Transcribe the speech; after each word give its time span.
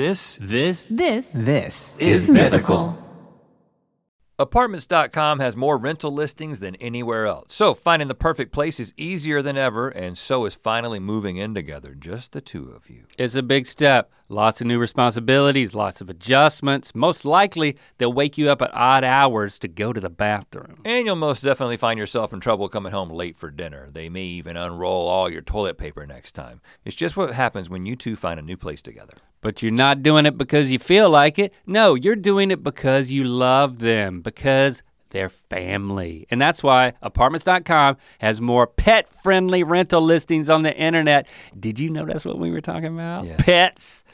This, 0.00 0.38
this 0.40 0.86
This 0.86 1.30
This 1.34 1.98
is 1.98 2.26
mythical. 2.26 2.96
Apartments.com 4.38 5.40
has 5.40 5.58
more 5.58 5.76
rental 5.76 6.10
listings 6.10 6.60
than 6.60 6.74
anywhere 6.76 7.26
else. 7.26 7.52
So 7.52 7.74
finding 7.74 8.08
the 8.08 8.14
perfect 8.14 8.50
place 8.50 8.80
is 8.80 8.94
easier 8.96 9.42
than 9.42 9.58
ever, 9.58 9.90
and 9.90 10.16
so 10.16 10.46
is 10.46 10.54
finally 10.54 11.00
moving 11.00 11.36
in 11.36 11.54
together, 11.54 11.94
just 11.94 12.32
the 12.32 12.40
two 12.40 12.70
of 12.70 12.88
you. 12.88 13.04
It's 13.18 13.34
a 13.34 13.42
big 13.42 13.66
step. 13.66 14.10
Lots 14.32 14.60
of 14.60 14.68
new 14.68 14.78
responsibilities, 14.78 15.74
lots 15.74 16.00
of 16.00 16.08
adjustments. 16.08 16.94
Most 16.94 17.24
likely, 17.24 17.76
they'll 17.98 18.12
wake 18.12 18.38
you 18.38 18.48
up 18.48 18.62
at 18.62 18.70
odd 18.72 19.02
hours 19.02 19.58
to 19.58 19.66
go 19.66 19.92
to 19.92 19.98
the 19.98 20.08
bathroom. 20.08 20.82
And 20.84 21.04
you'll 21.04 21.16
most 21.16 21.42
definitely 21.42 21.76
find 21.76 21.98
yourself 21.98 22.32
in 22.32 22.38
trouble 22.38 22.68
coming 22.68 22.92
home 22.92 23.10
late 23.10 23.36
for 23.36 23.50
dinner. 23.50 23.88
They 23.90 24.08
may 24.08 24.22
even 24.22 24.56
unroll 24.56 25.08
all 25.08 25.28
your 25.28 25.42
toilet 25.42 25.78
paper 25.78 26.06
next 26.06 26.36
time. 26.36 26.60
It's 26.84 26.94
just 26.94 27.16
what 27.16 27.32
happens 27.32 27.68
when 27.68 27.86
you 27.86 27.96
two 27.96 28.14
find 28.14 28.38
a 28.38 28.42
new 28.44 28.56
place 28.56 28.80
together. 28.80 29.14
But 29.40 29.62
you're 29.62 29.72
not 29.72 30.04
doing 30.04 30.26
it 30.26 30.38
because 30.38 30.70
you 30.70 30.78
feel 30.78 31.10
like 31.10 31.40
it. 31.40 31.52
No, 31.66 31.96
you're 31.96 32.14
doing 32.14 32.52
it 32.52 32.62
because 32.62 33.10
you 33.10 33.24
love 33.24 33.80
them, 33.80 34.20
because 34.20 34.84
they're 35.10 35.28
family. 35.28 36.28
And 36.30 36.40
that's 36.40 36.62
why 36.62 36.92
apartments.com 37.02 37.96
has 38.20 38.40
more 38.40 38.68
pet 38.68 39.08
friendly 39.24 39.64
rental 39.64 40.00
listings 40.00 40.48
on 40.48 40.62
the 40.62 40.76
internet. 40.76 41.26
Did 41.58 41.80
you 41.80 41.90
know 41.90 42.04
that's 42.04 42.24
what 42.24 42.38
we 42.38 42.52
were 42.52 42.60
talking 42.60 42.94
about? 42.94 43.24
Yes. 43.24 43.40
Pets. 43.42 44.04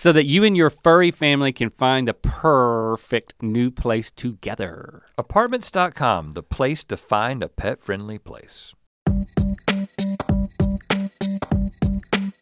So 0.00 0.12
that 0.12 0.26
you 0.26 0.44
and 0.44 0.56
your 0.56 0.70
furry 0.70 1.10
family 1.10 1.52
can 1.52 1.70
find 1.70 2.06
the 2.06 2.14
perfect 2.14 3.34
new 3.42 3.68
place 3.72 4.12
together. 4.12 5.02
Apartments.com, 5.18 6.34
the 6.34 6.42
place 6.44 6.84
to 6.84 6.96
find 6.96 7.42
a 7.42 7.48
pet 7.48 7.80
friendly 7.80 8.16
place. 8.16 8.76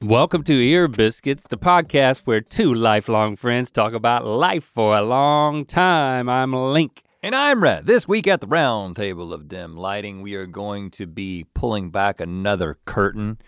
Welcome 0.03 0.43
to 0.43 0.53
Ear 0.53 0.87
Biscuits, 0.87 1.47
the 1.49 1.57
podcast 1.57 2.27
where 2.27 2.43
two 2.43 2.75
lifelong 2.75 3.37
friends 3.37 3.71
talk 3.71 3.95
about 3.95 4.27
life 4.27 4.65
for 4.65 4.95
a 4.95 5.01
long 5.01 5.65
time. 5.65 6.29
I'm 6.29 6.53
Link. 6.53 7.05
And 7.23 7.35
I'm 7.35 7.63
Rhett. 7.63 7.87
This 7.87 8.07
week 8.07 8.27
at 8.27 8.43
the 8.43 8.47
round 8.47 8.97
table 8.97 9.33
of 9.33 9.49
dim 9.49 9.79
lighting, 9.79 10.21
we 10.21 10.35
are 10.35 10.45
going 10.45 10.91
to 10.91 11.07
be 11.07 11.47
pulling 11.55 11.89
back 11.89 12.21
another 12.21 12.77
curtain. 12.85 13.39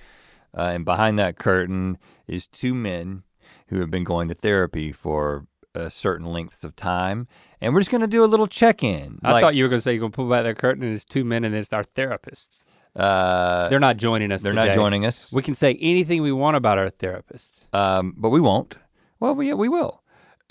Uh, 0.56 0.62
and 0.62 0.87
behind 0.87 1.19
that 1.19 1.39
curtain 1.39 1.98
is 2.27 2.47
two 2.47 2.72
men 2.72 3.25
who 3.69 3.81
have 3.81 3.91
been 3.91 4.05
going 4.05 4.29
to 4.29 4.35
therapy 4.35 4.93
for 4.93 5.47
a 5.75 5.91
certain 5.91 6.27
lengths 6.27 6.65
of 6.65 6.75
time. 6.77 7.29
And 7.61 7.73
we're 7.75 7.81
just 7.81 7.91
going 7.91 8.01
to 8.01 8.07
do 8.07 8.25
a 8.25 8.27
little 8.27 8.47
check 8.47 8.83
in. 8.83 9.19
I 9.23 9.41
thought 9.41 9.55
you 9.55 9.65
were 9.65 9.69
going 9.69 9.79
to 9.79 9.83
say 9.83 9.93
you're 9.93 10.01
going 10.01 10.13
to 10.13 10.17
pull 10.17 10.29
back 10.29 10.45
that 10.45 10.57
curtain 10.59 10.83
and 10.83 10.95
it's 10.95 11.05
two 11.05 11.25
men 11.25 11.45
and 11.45 11.55
it's 11.55 11.73
our 11.73 11.85
therapists. 11.85 12.65
uh, 12.97 13.69
They're 13.69 13.79
not 13.79 13.97
joining 13.97 14.33
us 14.33 14.43
they're 14.43 14.53
today. 14.53 14.67
not 14.69 14.75
joining 14.75 15.05
us, 15.07 15.31
We 15.33 15.43
can 15.43 15.55
say 15.55 15.77
anything 15.81 16.23
we 16.23 16.33
want 16.33 16.57
about 16.57 16.79
our 16.79 16.91
therapists. 16.91 17.73
um, 17.75 18.15
but 18.17 18.31
we 18.31 18.41
won't. 18.41 18.79
Well, 19.21 19.35
we, 19.35 19.53
we 19.55 19.69
will. 19.69 20.03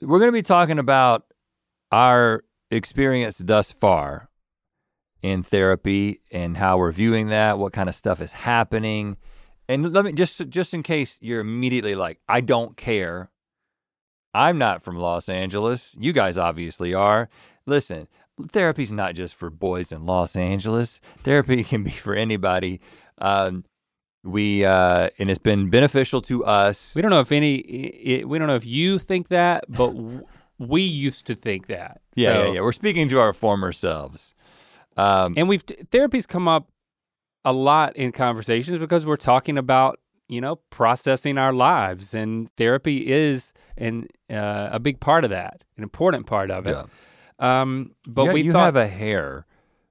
We're 0.02 0.20
going 0.20 0.30
to 0.30 0.38
be 0.38 0.42
talking 0.44 0.78
about 0.80 1.26
our 1.92 2.44
experience 2.70 3.38
thus 3.40 3.72
far 3.72 4.30
in 5.22 5.42
therapy 5.42 6.22
and 6.32 6.58
how 6.58 6.78
we're 6.78 6.92
viewing 6.92 7.28
that, 7.30 7.58
what 7.58 7.74
kind 7.74 7.90
of 7.90 7.96
stuff 7.96 8.22
is 8.22 8.32
happening. 8.34 9.18
And 9.70 9.94
let 9.94 10.06
me 10.06 10.12
just 10.14 10.48
just 10.50 10.74
in 10.74 10.84
case 10.84 11.20
you're 11.22 11.42
immediately 11.42 11.96
like, 11.96 12.20
I 12.28 12.42
don't 12.42 12.78
care. 12.78 13.30
I'm 14.34 14.58
not 14.58 14.82
from 14.84 14.98
Los 14.98 15.30
Angeles. 15.30 15.96
You 16.00 16.14
guys 16.14 16.38
obviously 16.38 16.94
are. 16.94 17.28
Listen, 17.66 18.08
therapy's 18.52 18.92
not 18.92 19.16
just 19.16 19.36
for 19.36 19.50
boys 19.50 19.92
in 19.92 20.06
Los 20.06 20.36
Angeles. 20.36 21.02
Therapy 21.20 21.64
can 21.72 21.84
be 21.84 21.92
for 21.92 22.14
anybody. 22.14 22.80
Um, 23.18 23.66
we 24.24 24.64
uh, 24.66 25.10
and 25.20 25.30
it's 25.30 25.40
been 25.40 25.70
beneficial 25.70 26.22
to 26.24 26.46
us. 26.46 26.94
We 26.96 27.02
don't 27.02 27.12
know 27.12 27.20
if 27.22 27.32
any, 27.32 27.56
i- 27.60 28.22
i- 28.22 28.26
we 28.26 28.38
don't 28.38 28.48
know 28.48 28.56
if 28.56 28.66
you 28.66 29.00
think 29.00 29.30
that, 29.30 29.64
but 29.70 29.94
we 30.60 30.82
used 30.82 31.26
to 31.28 31.36
think 31.36 31.68
that. 31.68 32.02
Yeah, 32.16 32.34
So- 32.34 32.46
yeah, 32.48 32.52
yeah. 32.54 32.62
We're 32.62 32.72
speaking 32.74 33.08
to 33.10 33.20
our 33.20 33.34
former 33.34 33.72
selves. 33.72 34.34
Um, 34.98 35.36
And 35.38 35.48
we've, 35.48 35.64
therapy's 35.92 36.26
come 36.26 36.48
up 36.48 36.68
a 37.48 37.54
lot 37.54 37.96
in 37.96 38.12
conversations 38.12 38.78
because 38.78 39.06
we're 39.06 39.16
talking 39.16 39.58
about, 39.58 40.00
you 40.28 40.42
know, 40.42 40.58
processing 40.70 41.38
our 41.38 41.54
lives. 41.54 42.14
And 42.14 42.50
therapy 42.58 43.08
is 43.12 43.54
an, 43.78 44.08
uh, 44.30 44.68
a 44.72 44.80
big 44.80 45.00
part 45.00 45.24
of 45.24 45.30
that, 45.30 45.64
an 45.78 45.84
important 45.84 46.26
part 46.28 46.52
of 46.52 46.68
it. 46.68 46.76
yeah. 46.76 46.86
Um, 47.62 47.94
but 48.06 48.26
you, 48.26 48.32
we 48.34 48.42
you 48.42 48.52
thought, 48.52 48.66
have 48.66 48.76
a 48.76 48.88
hair 48.88 49.46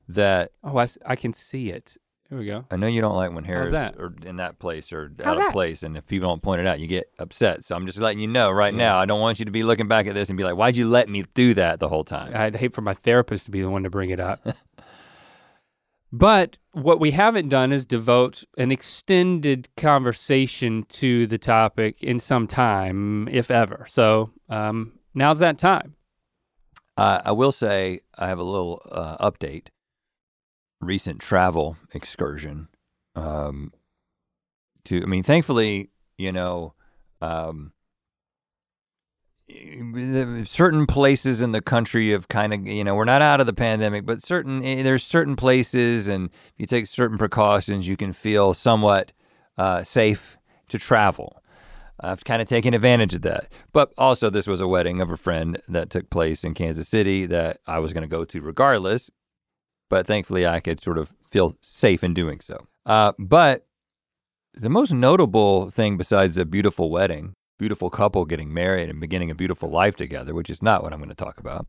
that 0.08 0.50
oh, 0.64 0.76
I, 0.78 0.86
I 1.06 1.16
can 1.16 1.32
see 1.32 1.70
it. 1.70 1.96
There 2.28 2.38
we 2.40 2.46
go. 2.46 2.64
I 2.72 2.76
know 2.76 2.88
you 2.88 3.00
don't 3.00 3.14
like 3.14 3.32
when 3.32 3.44
hairs 3.44 3.70
that? 3.70 3.96
are 3.98 4.12
in 4.24 4.36
that 4.38 4.58
place 4.58 4.92
or 4.92 5.12
How's 5.18 5.26
out 5.28 5.32
of 5.34 5.38
that? 5.44 5.52
place, 5.52 5.84
and 5.84 5.96
if 5.96 6.06
people 6.08 6.28
don't 6.28 6.42
point 6.42 6.60
it 6.60 6.66
out, 6.66 6.80
you 6.80 6.88
get 6.88 7.08
upset. 7.20 7.64
So 7.64 7.76
I'm 7.76 7.86
just 7.86 7.98
letting 8.00 8.18
you 8.18 8.26
know 8.26 8.50
right 8.50 8.72
Yeah. 8.74 8.78
now. 8.78 8.98
I 8.98 9.06
don't 9.06 9.20
want 9.20 9.38
you 9.38 9.44
to 9.44 9.52
be 9.52 9.62
looking 9.62 9.86
back 9.86 10.08
at 10.08 10.14
this 10.14 10.28
and 10.28 10.36
be 10.36 10.42
like, 10.42 10.56
"Why'd 10.56 10.76
you 10.76 10.88
let 10.88 11.08
me 11.08 11.24
do 11.34 11.54
that 11.54 11.78
the 11.78 11.88
whole 11.88 12.02
time?" 12.02 12.32
I'd 12.34 12.56
hate 12.56 12.72
for 12.74 12.80
my 12.82 12.94
therapist 12.94 13.44
to 13.44 13.52
be 13.52 13.62
the 13.62 13.70
one 13.70 13.84
to 13.84 13.90
bring 13.90 14.10
it 14.10 14.18
up. 14.18 14.44
but 16.18 16.56
what 16.72 16.98
we 16.98 17.10
haven't 17.10 17.50
done 17.50 17.72
is 17.72 17.84
devote 17.84 18.44
an 18.56 18.72
extended 18.72 19.68
conversation 19.76 20.84
to 20.84 21.26
the 21.26 21.36
topic 21.36 22.02
in 22.02 22.18
some 22.20 22.46
time, 22.46 23.28
if 23.28 23.50
ever. 23.50 23.86
So 23.88 24.30
um, 24.48 24.92
now's 25.14 25.40
that 25.40 25.58
time. 25.58 25.94
Uh, 26.96 27.20
I 27.22 27.32
will 27.32 27.52
say 27.52 28.00
I 28.16 28.28
have 28.28 28.38
a 28.38 28.44
little 28.44 28.82
uh, 28.90 29.30
update. 29.30 29.68
Recent 30.80 31.20
travel 31.20 31.76
excursion. 31.92 32.68
Um, 33.14 33.72
to 34.84 35.02
I 35.02 35.06
mean, 35.06 35.22
thankfully, 35.22 35.90
you 36.16 36.32
know, 36.32 36.72
um, 37.20 37.72
certain 40.44 40.86
places 40.86 41.40
in 41.40 41.52
the 41.52 41.60
country 41.60 42.10
have 42.10 42.28
kind 42.28 42.52
of 42.52 42.66
you 42.66 42.82
know 42.82 42.94
we're 42.94 43.04
not 43.04 43.22
out 43.22 43.40
of 43.40 43.46
the 43.46 43.52
pandemic, 43.52 44.04
but 44.04 44.22
certain 44.22 44.64
eh, 44.64 44.82
there's 44.82 45.04
certain 45.04 45.36
places, 45.36 46.08
and 46.08 46.30
if 46.30 46.54
you 46.58 46.66
take 46.66 46.86
certain 46.86 47.18
precautions, 47.18 47.86
you 47.86 47.96
can 47.96 48.12
feel 48.12 48.54
somewhat 48.54 49.12
uh, 49.56 49.84
safe 49.84 50.36
to 50.68 50.78
travel. 50.78 51.42
I've 52.00 52.24
kind 52.24 52.42
of 52.42 52.48
taken 52.48 52.74
advantage 52.74 53.14
of 53.14 53.22
that. 53.22 53.50
But 53.72 53.92
also, 53.96 54.28
this 54.28 54.46
was 54.46 54.60
a 54.60 54.68
wedding 54.68 55.00
of 55.00 55.10
a 55.10 55.16
friend 55.16 55.60
that 55.68 55.90
took 55.90 56.10
place 56.10 56.44
in 56.44 56.54
Kansas 56.54 56.88
City 56.88 57.24
that 57.26 57.60
I 57.66 57.78
was 57.78 57.92
going 57.92 58.02
to 58.02 58.08
go 58.08 58.24
to 58.24 58.40
regardless. 58.40 59.10
But 59.88 60.06
thankfully, 60.06 60.46
I 60.46 60.60
could 60.60 60.82
sort 60.82 60.98
of 60.98 61.14
feel 61.26 61.56
safe 61.62 62.02
in 62.04 62.12
doing 62.12 62.40
so. 62.40 62.66
Uh, 62.84 63.12
but 63.18 63.66
the 64.52 64.68
most 64.68 64.92
notable 64.92 65.70
thing, 65.70 65.96
besides 65.96 66.36
a 66.36 66.44
beautiful 66.44 66.90
wedding, 66.90 67.34
beautiful 67.58 67.90
couple 67.90 68.24
getting 68.24 68.52
married 68.52 68.88
and 68.88 69.00
beginning 69.00 69.30
a 69.30 69.34
beautiful 69.34 69.70
life 69.70 69.96
together, 69.96 70.34
which 70.34 70.50
is 70.50 70.62
not 70.62 70.82
what 70.82 70.92
I'm 70.92 70.98
going 70.98 71.08
to 71.08 71.14
talk 71.14 71.38
about, 71.38 71.66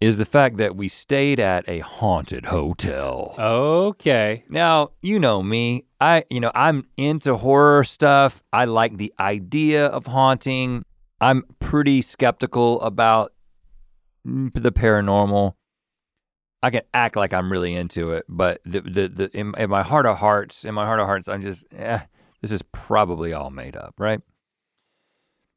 is 0.00 0.18
the 0.18 0.24
fact 0.24 0.56
that 0.56 0.74
we 0.74 0.88
stayed 0.88 1.38
at 1.38 1.68
a 1.68 1.78
haunted 1.78 2.46
hotel. 2.46 3.34
Okay. 3.38 4.44
Now, 4.48 4.90
you 5.00 5.20
know 5.20 5.42
me. 5.42 5.84
I, 6.00 6.24
you 6.28 6.40
know, 6.40 6.50
I'm 6.54 6.86
into 6.96 7.36
horror 7.36 7.84
stuff. 7.84 8.42
I 8.52 8.64
like 8.64 8.96
the 8.96 9.14
idea 9.20 9.86
of 9.86 10.06
haunting. 10.06 10.84
I'm 11.20 11.44
pretty 11.60 12.02
skeptical 12.02 12.80
about 12.80 13.32
the 14.24 14.72
paranormal. 14.72 15.54
I 16.64 16.70
can 16.70 16.82
act 16.92 17.16
like 17.16 17.32
I'm 17.32 17.50
really 17.50 17.74
into 17.74 18.12
it, 18.12 18.24
but 18.28 18.60
the 18.64 18.80
the, 18.80 19.08
the 19.08 19.30
in, 19.36 19.52
in 19.56 19.70
my 19.70 19.82
heart 19.82 20.06
of 20.06 20.18
hearts, 20.18 20.64
in 20.64 20.74
my 20.74 20.84
heart 20.84 21.00
of 21.00 21.06
hearts, 21.06 21.28
I'm 21.28 21.42
just, 21.42 21.66
eh, 21.72 22.00
this 22.40 22.52
is 22.52 22.62
probably 22.62 23.32
all 23.32 23.50
made 23.50 23.76
up, 23.76 23.94
right? 23.98 24.20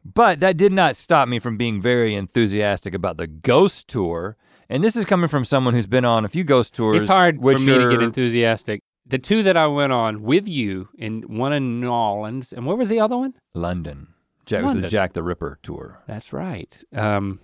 But 0.05 0.39
that 0.39 0.55
did 0.55 0.71
not 0.71 0.95
stop 0.95 1.27
me 1.27 1.39
from 1.39 1.57
being 1.57 1.81
very 1.81 2.13
enthusiastic 2.13 2.93
about 2.93 3.17
the 3.17 3.25
ghost 3.25 3.87
tour. 3.87 4.37
And 4.69 4.83
this 4.83 4.95
is 4.95 5.03
coming 5.03 5.27
from 5.27 5.45
someone 5.45 5.73
who's 5.73 5.87
been 5.87 6.05
on 6.05 6.23
a 6.23 6.29
few 6.29 6.43
ghost 6.43 6.75
tours. 6.75 7.03
It's 7.03 7.11
hard 7.11 7.41
for 7.41 7.57
me 7.57 7.65
to 7.65 7.89
get 7.89 8.01
enthusiastic. 8.01 8.81
The 9.07 9.19
two 9.19 9.43
that 9.43 9.57
I 9.57 9.67
went 9.67 9.93
on 9.93 10.23
with 10.23 10.47
you, 10.47 10.89
and 10.97 11.25
one 11.25 11.53
in 11.53 11.79
New 11.81 11.89
Orleans, 11.89 12.51
and 12.51 12.65
where 12.65 12.75
was 12.75 12.89
the 12.89 12.99
other 12.99 13.17
one? 13.17 13.33
London. 13.53 14.07
Jack 14.45 14.63
was 14.63 14.73
the 14.73 14.87
Jack 14.87 15.13
the 15.13 15.23
Ripper 15.23 15.59
tour. 15.63 16.01
That's 16.07 16.31
right. 16.33 16.83
Um, 16.93 17.39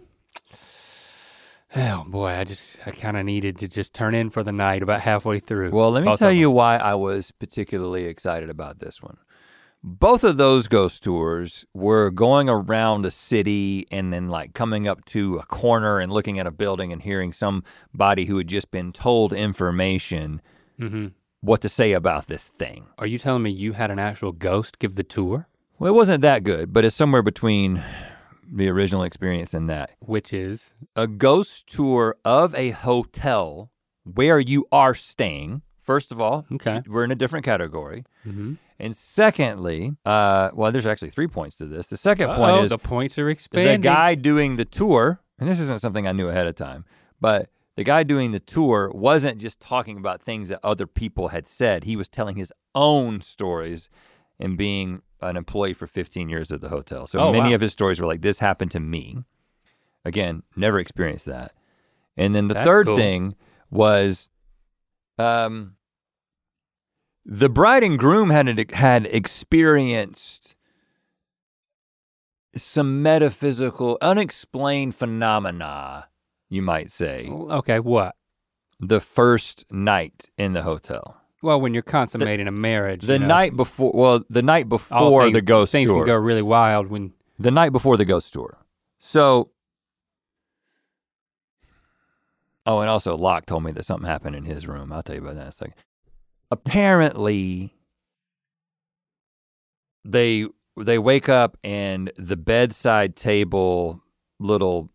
oh 1.76 2.04
boy, 2.08 2.28
I 2.28 2.44
just 2.44 2.80
I 2.86 2.92
kind 2.92 3.18
of 3.18 3.26
needed 3.26 3.58
to 3.60 3.68
just 3.68 3.94
turn 3.94 4.16
in 4.16 4.30
for 4.30 4.44
the 4.44 4.52
night 4.52 4.84
about 4.84 5.02
halfway 5.02 5.40
through. 5.40 5.72
Well, 5.72 5.92
let 5.92 6.04
me 6.04 6.16
tell 6.18 6.32
you 6.32 6.50
why 6.52 6.78
I 6.78 6.96
was 6.96 7.32
particularly 7.32 8.06
excited 8.06 8.50
about 8.50 8.80
this 8.80 9.02
one. 9.02 9.18
Both 9.84 10.24
of 10.24 10.38
those 10.38 10.68
ghost 10.68 11.04
tours 11.04 11.66
were 11.74 12.12
going 12.12 12.48
around 12.50 13.04
a 13.06 13.12
city 13.12 13.88
and 13.92 14.14
then 14.14 14.30
like 14.30 14.54
coming 14.54 14.88
up 14.88 15.04
to 15.06 15.38
a 15.38 15.44
corner 15.46 16.00
and 16.00 16.12
looking 16.12 16.38
at 16.38 16.46
a 16.46 16.52
building 16.52 16.94
and 16.94 17.02
hearing 17.02 17.34
somebody 17.34 18.26
who 18.26 18.38
had 18.38 18.48
just 18.48 18.70
been 18.70 18.92
told 18.92 19.34
information 19.34 20.42
them. 20.80 20.90
hmm 20.92 21.08
what 21.44 21.60
to 21.62 21.70
say 21.70 21.94
about 21.94 22.28
this 22.28 22.50
thing. 22.50 22.86
Are 23.00 23.08
you 23.08 23.18
telling 23.18 23.42
me 23.42 23.50
you 23.50 23.74
had 23.74 23.90
an 23.90 23.98
actual 23.98 24.32
ghost 24.32 24.78
give 24.78 24.94
the 24.94 25.02
tour, 25.04 25.48
Well, 25.80 25.92
it 25.92 25.96
wasn't 25.96 26.22
that 26.22 26.44
good, 26.44 26.72
but 26.72 26.86
it's 26.86 26.96
somewhere 26.96 27.24
between 27.24 27.82
the 28.48 28.70
original 28.70 29.02
experience 29.02 29.56
and 29.56 29.68
that. 29.68 29.90
which 30.02 30.32
is 30.34 30.72
a 30.96 31.08
ghost 31.08 31.66
tour 31.66 32.16
of 32.24 32.54
a 32.54 32.70
hotel 32.70 33.72
where 34.04 34.40
you 34.40 34.68
are 34.72 34.94
staying 34.94 35.64
First 35.82 36.12
of 36.12 36.22
all, 36.22 36.46
Okay. 36.54 36.82
we're 36.88 37.04
in 37.04 37.12
a 37.12 37.16
different 37.16 37.44
category. 37.46 38.06
Mm-hmm. 38.26 38.54
And 38.80 38.96
secondly, 38.96 39.96
uh, 40.06 40.50
well, 40.54 40.72
there's 40.72 40.86
actually 40.88 41.10
three 41.10 41.28
points 41.28 41.56
to 41.58 41.66
this. 41.66 41.88
The 41.88 41.96
2nd 41.98 42.36
point 42.36 42.64
is 42.64 42.70
the 42.72 42.78
points 42.78 43.18
are 43.18 43.30
expanding. 43.30 43.82
the 43.82 43.88
guy 43.88 44.16
doing 44.16 44.56
the 44.56 44.66
tour, 44.66 45.22
and 45.40 45.50
this 45.50 45.60
isn't 45.60 45.82
something 45.82 46.08
I 46.08 46.12
knew 46.12 46.30
ahead 46.30 46.48
of 46.48 46.56
time, 46.56 46.86
but 47.20 47.50
the 47.76 47.84
guy 47.84 48.04
doing 48.04 48.32
the 48.32 48.40
tour 48.40 48.92
wasn't 48.94 49.40
just 49.40 49.60
talking 49.60 49.98
about 49.98 50.22
things 50.22 50.50
that 50.50 50.60
other 50.64 50.86
people 50.88 51.30
had 51.30 51.48
said. 51.48 51.84
He 51.86 51.96
was 51.96 52.08
telling 52.10 52.36
his 52.36 52.52
own 52.76 53.22
stories 53.22 53.90
and 54.40 54.58
being 54.58 55.02
an 55.22 55.38
employee 55.38 55.74
for 55.74 55.88
15 55.88 56.30
years 56.30 56.52
at 56.52 56.62
the 56.62 56.70
hotel. 56.70 57.08
So 57.08 57.20
Oh, 57.20 57.32
many 57.32 57.50
wow. 57.50 57.56
of 57.56 57.62
his 57.62 57.72
stories 57.72 58.00
were 58.00 58.08
like, 58.08 58.22
this 58.22 58.40
happened 58.40 58.72
to 58.72 58.80
me. 58.80 59.24
Again, 60.04 60.44
never 60.56 60.80
experienced 60.80 61.26
that. 61.28 61.54
And 62.18 62.34
then 62.36 62.48
the 62.48 62.56
That's 62.56 62.68
third 62.68 62.88
cool. 62.88 62.98
thing 62.98 63.36
was 63.70 64.30
um, 65.22 65.76
the 67.26 67.50
bride 67.50 67.84
and 67.84 67.98
groom 68.00 68.30
had 68.32 68.72
had 68.74 69.06
experienced 69.08 70.56
some 72.56 73.02
metaphysical, 73.02 73.98
unexplained 74.02 74.96
phenomena, 74.96 76.10
you 76.50 76.62
might 76.62 76.92
say, 76.92 77.30
Okay, 77.30 77.80
what? 77.80 78.16
the 78.80 79.00
first 79.00 79.64
night 79.72 80.30
in 80.38 80.54
the 80.54 80.64
hotel. 80.64 81.18
Well, 81.44 81.62
when 81.62 81.74
you're 81.74 81.84
consummating 81.84 82.48
a 82.48 82.52
marriage. 82.52 83.04
The 83.04 83.14
you 83.14 83.20
know, 83.20 83.28
night 83.28 83.56
before, 83.56 83.92
well, 83.94 84.24
the 84.30 84.42
night 84.42 84.68
before 84.70 85.24
things- 85.24 85.34
the 85.34 85.42
ghost 85.42 85.72
things 85.72 85.90
tour. 85.90 86.00
can 86.00 86.08
go 86.08 86.16
really 86.18 86.42
wild 86.42 86.88
when. 86.88 87.14
the 87.40 87.52
night 87.52 87.72
before 87.72 87.96
the 87.98 88.06
ghost 88.06 88.34
tour. 88.34 88.58
So, 89.00 89.50
oh, 92.78 92.82
and 92.82 92.90
also 92.90 93.16
Locke 93.16 93.46
told 93.46 93.64
me 93.64 93.72
that 93.72 93.86
something 93.86 94.08
happened 94.08 94.36
in 94.36 94.46
his 94.46 94.68
room. 94.68 94.92
I'll 94.92 95.04
tell 95.04 95.16
you 95.16 95.22
about 95.22 95.36
that 95.36 95.42
in 95.42 95.48
a 95.48 95.52
second. 95.52 95.74
Apparently, 96.50 97.74
they 100.04 100.48
they 100.80 100.98
wake 100.98 101.30
up 101.30 101.58
and 101.64 102.12
the 102.18 102.38
bedside 102.38 103.16
table 103.16 104.02
little 104.40 104.90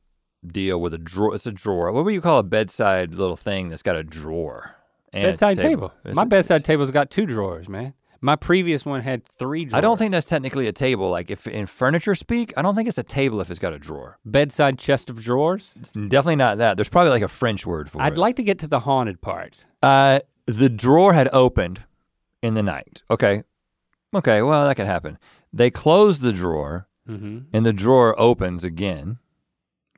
deal 0.47 0.81
with 0.81 0.95
a 0.95 0.99
drawer. 0.99 1.35
It's 1.35 1.47
a 1.47 1.53
drawer. 1.53 1.93
What 1.93 2.05
would 2.05 2.15
you 2.15 2.21
call 2.21 2.39
a 2.39 2.43
bedside 2.43 3.15
little 3.15 3.37
thing 3.37 3.69
that's 3.69 3.83
got 3.83 3.97
a 3.97 4.05
drawer? 4.05 4.77
and 5.13 5.25
a 5.25 5.29
Bedside 5.29 5.59
table. 5.59 5.93
My 6.05 6.25
bedside 6.25 6.65
table's 6.65 6.91
got 6.91 7.11
two 7.11 7.27
drawers, 7.27 7.69
man. 7.69 7.95
My 8.21 8.37
previous 8.37 8.85
one 8.85 9.03
had 9.03 9.25
three 9.27 9.65
drawers. 9.67 9.79
I 9.79 9.81
don't 9.81 9.97
think 9.99 10.11
that's 10.13 10.27
technically 10.27 10.67
a 10.67 10.73
table. 10.73 11.11
Like 11.11 11.31
if 11.31 11.47
in 11.47 11.67
furniture 11.67 12.15
speak, 12.15 12.53
I 12.57 12.63
don't 12.63 12.75
think 12.75 12.89
it's 12.89 12.99
a 12.99 13.03
table 13.03 13.41
if 13.41 13.51
it's 13.51 13.59
got 13.59 13.73
a 13.73 13.79
drawer. 13.79 14.19
bedside 14.25 14.79
chest 14.79 15.11
of 15.11 15.23
drawers. 15.23 15.75
It's 15.81 15.93
definitely 15.93 16.37
not 16.37 16.59
that. 16.59 16.77
There's 16.77 16.89
probably 16.89 17.11
like 17.11 17.23
a 17.23 17.29
French 17.29 17.67
word 17.67 17.91
for 17.91 17.99
it. 18.01 18.05
I'd 18.05 18.19
like 18.19 18.37
to 18.37 18.43
get 18.43 18.59
to 18.61 18.67
the 18.67 18.81
haunted 18.81 19.21
part. 19.21 19.57
uh, 19.83 20.21
the 20.47 20.69
drawer 20.69 21.13
had 21.13 21.29
opened 21.33 21.83
in 22.43 22.55
the 22.55 22.63
night. 22.63 23.03
Okay. 23.11 23.43
Okay, 24.15 24.41
well, 24.43 24.67
that 24.67 24.77
could 24.77 24.87
happen. 24.87 25.19
They 25.53 25.71
close 25.71 26.21
the 26.21 26.33
drawer 26.33 26.87
Mm-hmm. 27.09 27.39
and 27.53 27.65
the 27.65 27.73
drawer 27.73 28.19
opens 28.21 28.65
again 28.65 29.19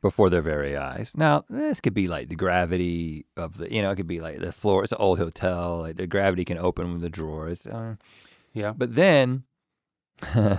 before 0.00 0.30
their 0.30 0.42
very 0.42 0.76
eyes. 0.76 1.12
Now, 1.16 1.44
this 1.48 1.80
could 1.80 1.94
be 1.94 2.08
like 2.08 2.28
the 2.28 2.36
gravity 2.36 3.26
of 3.36 3.58
the, 3.58 3.72
you 3.72 3.82
know, 3.82 3.90
it 3.90 3.96
could 3.96 4.06
be 4.06 4.20
like 4.20 4.38
the 4.40 4.52
floor. 4.52 4.82
It's 4.84 4.92
an 4.92 4.98
old 5.00 5.18
hotel. 5.18 5.78
Like 5.78 5.96
the 5.96 6.06
gravity 6.06 6.44
can 6.44 6.58
open 6.58 7.00
the 7.00 7.08
drawers. 7.10 7.66
Uh, 7.66 7.96
Yeah. 8.54 8.72
but 8.76 8.94
then 8.94 9.44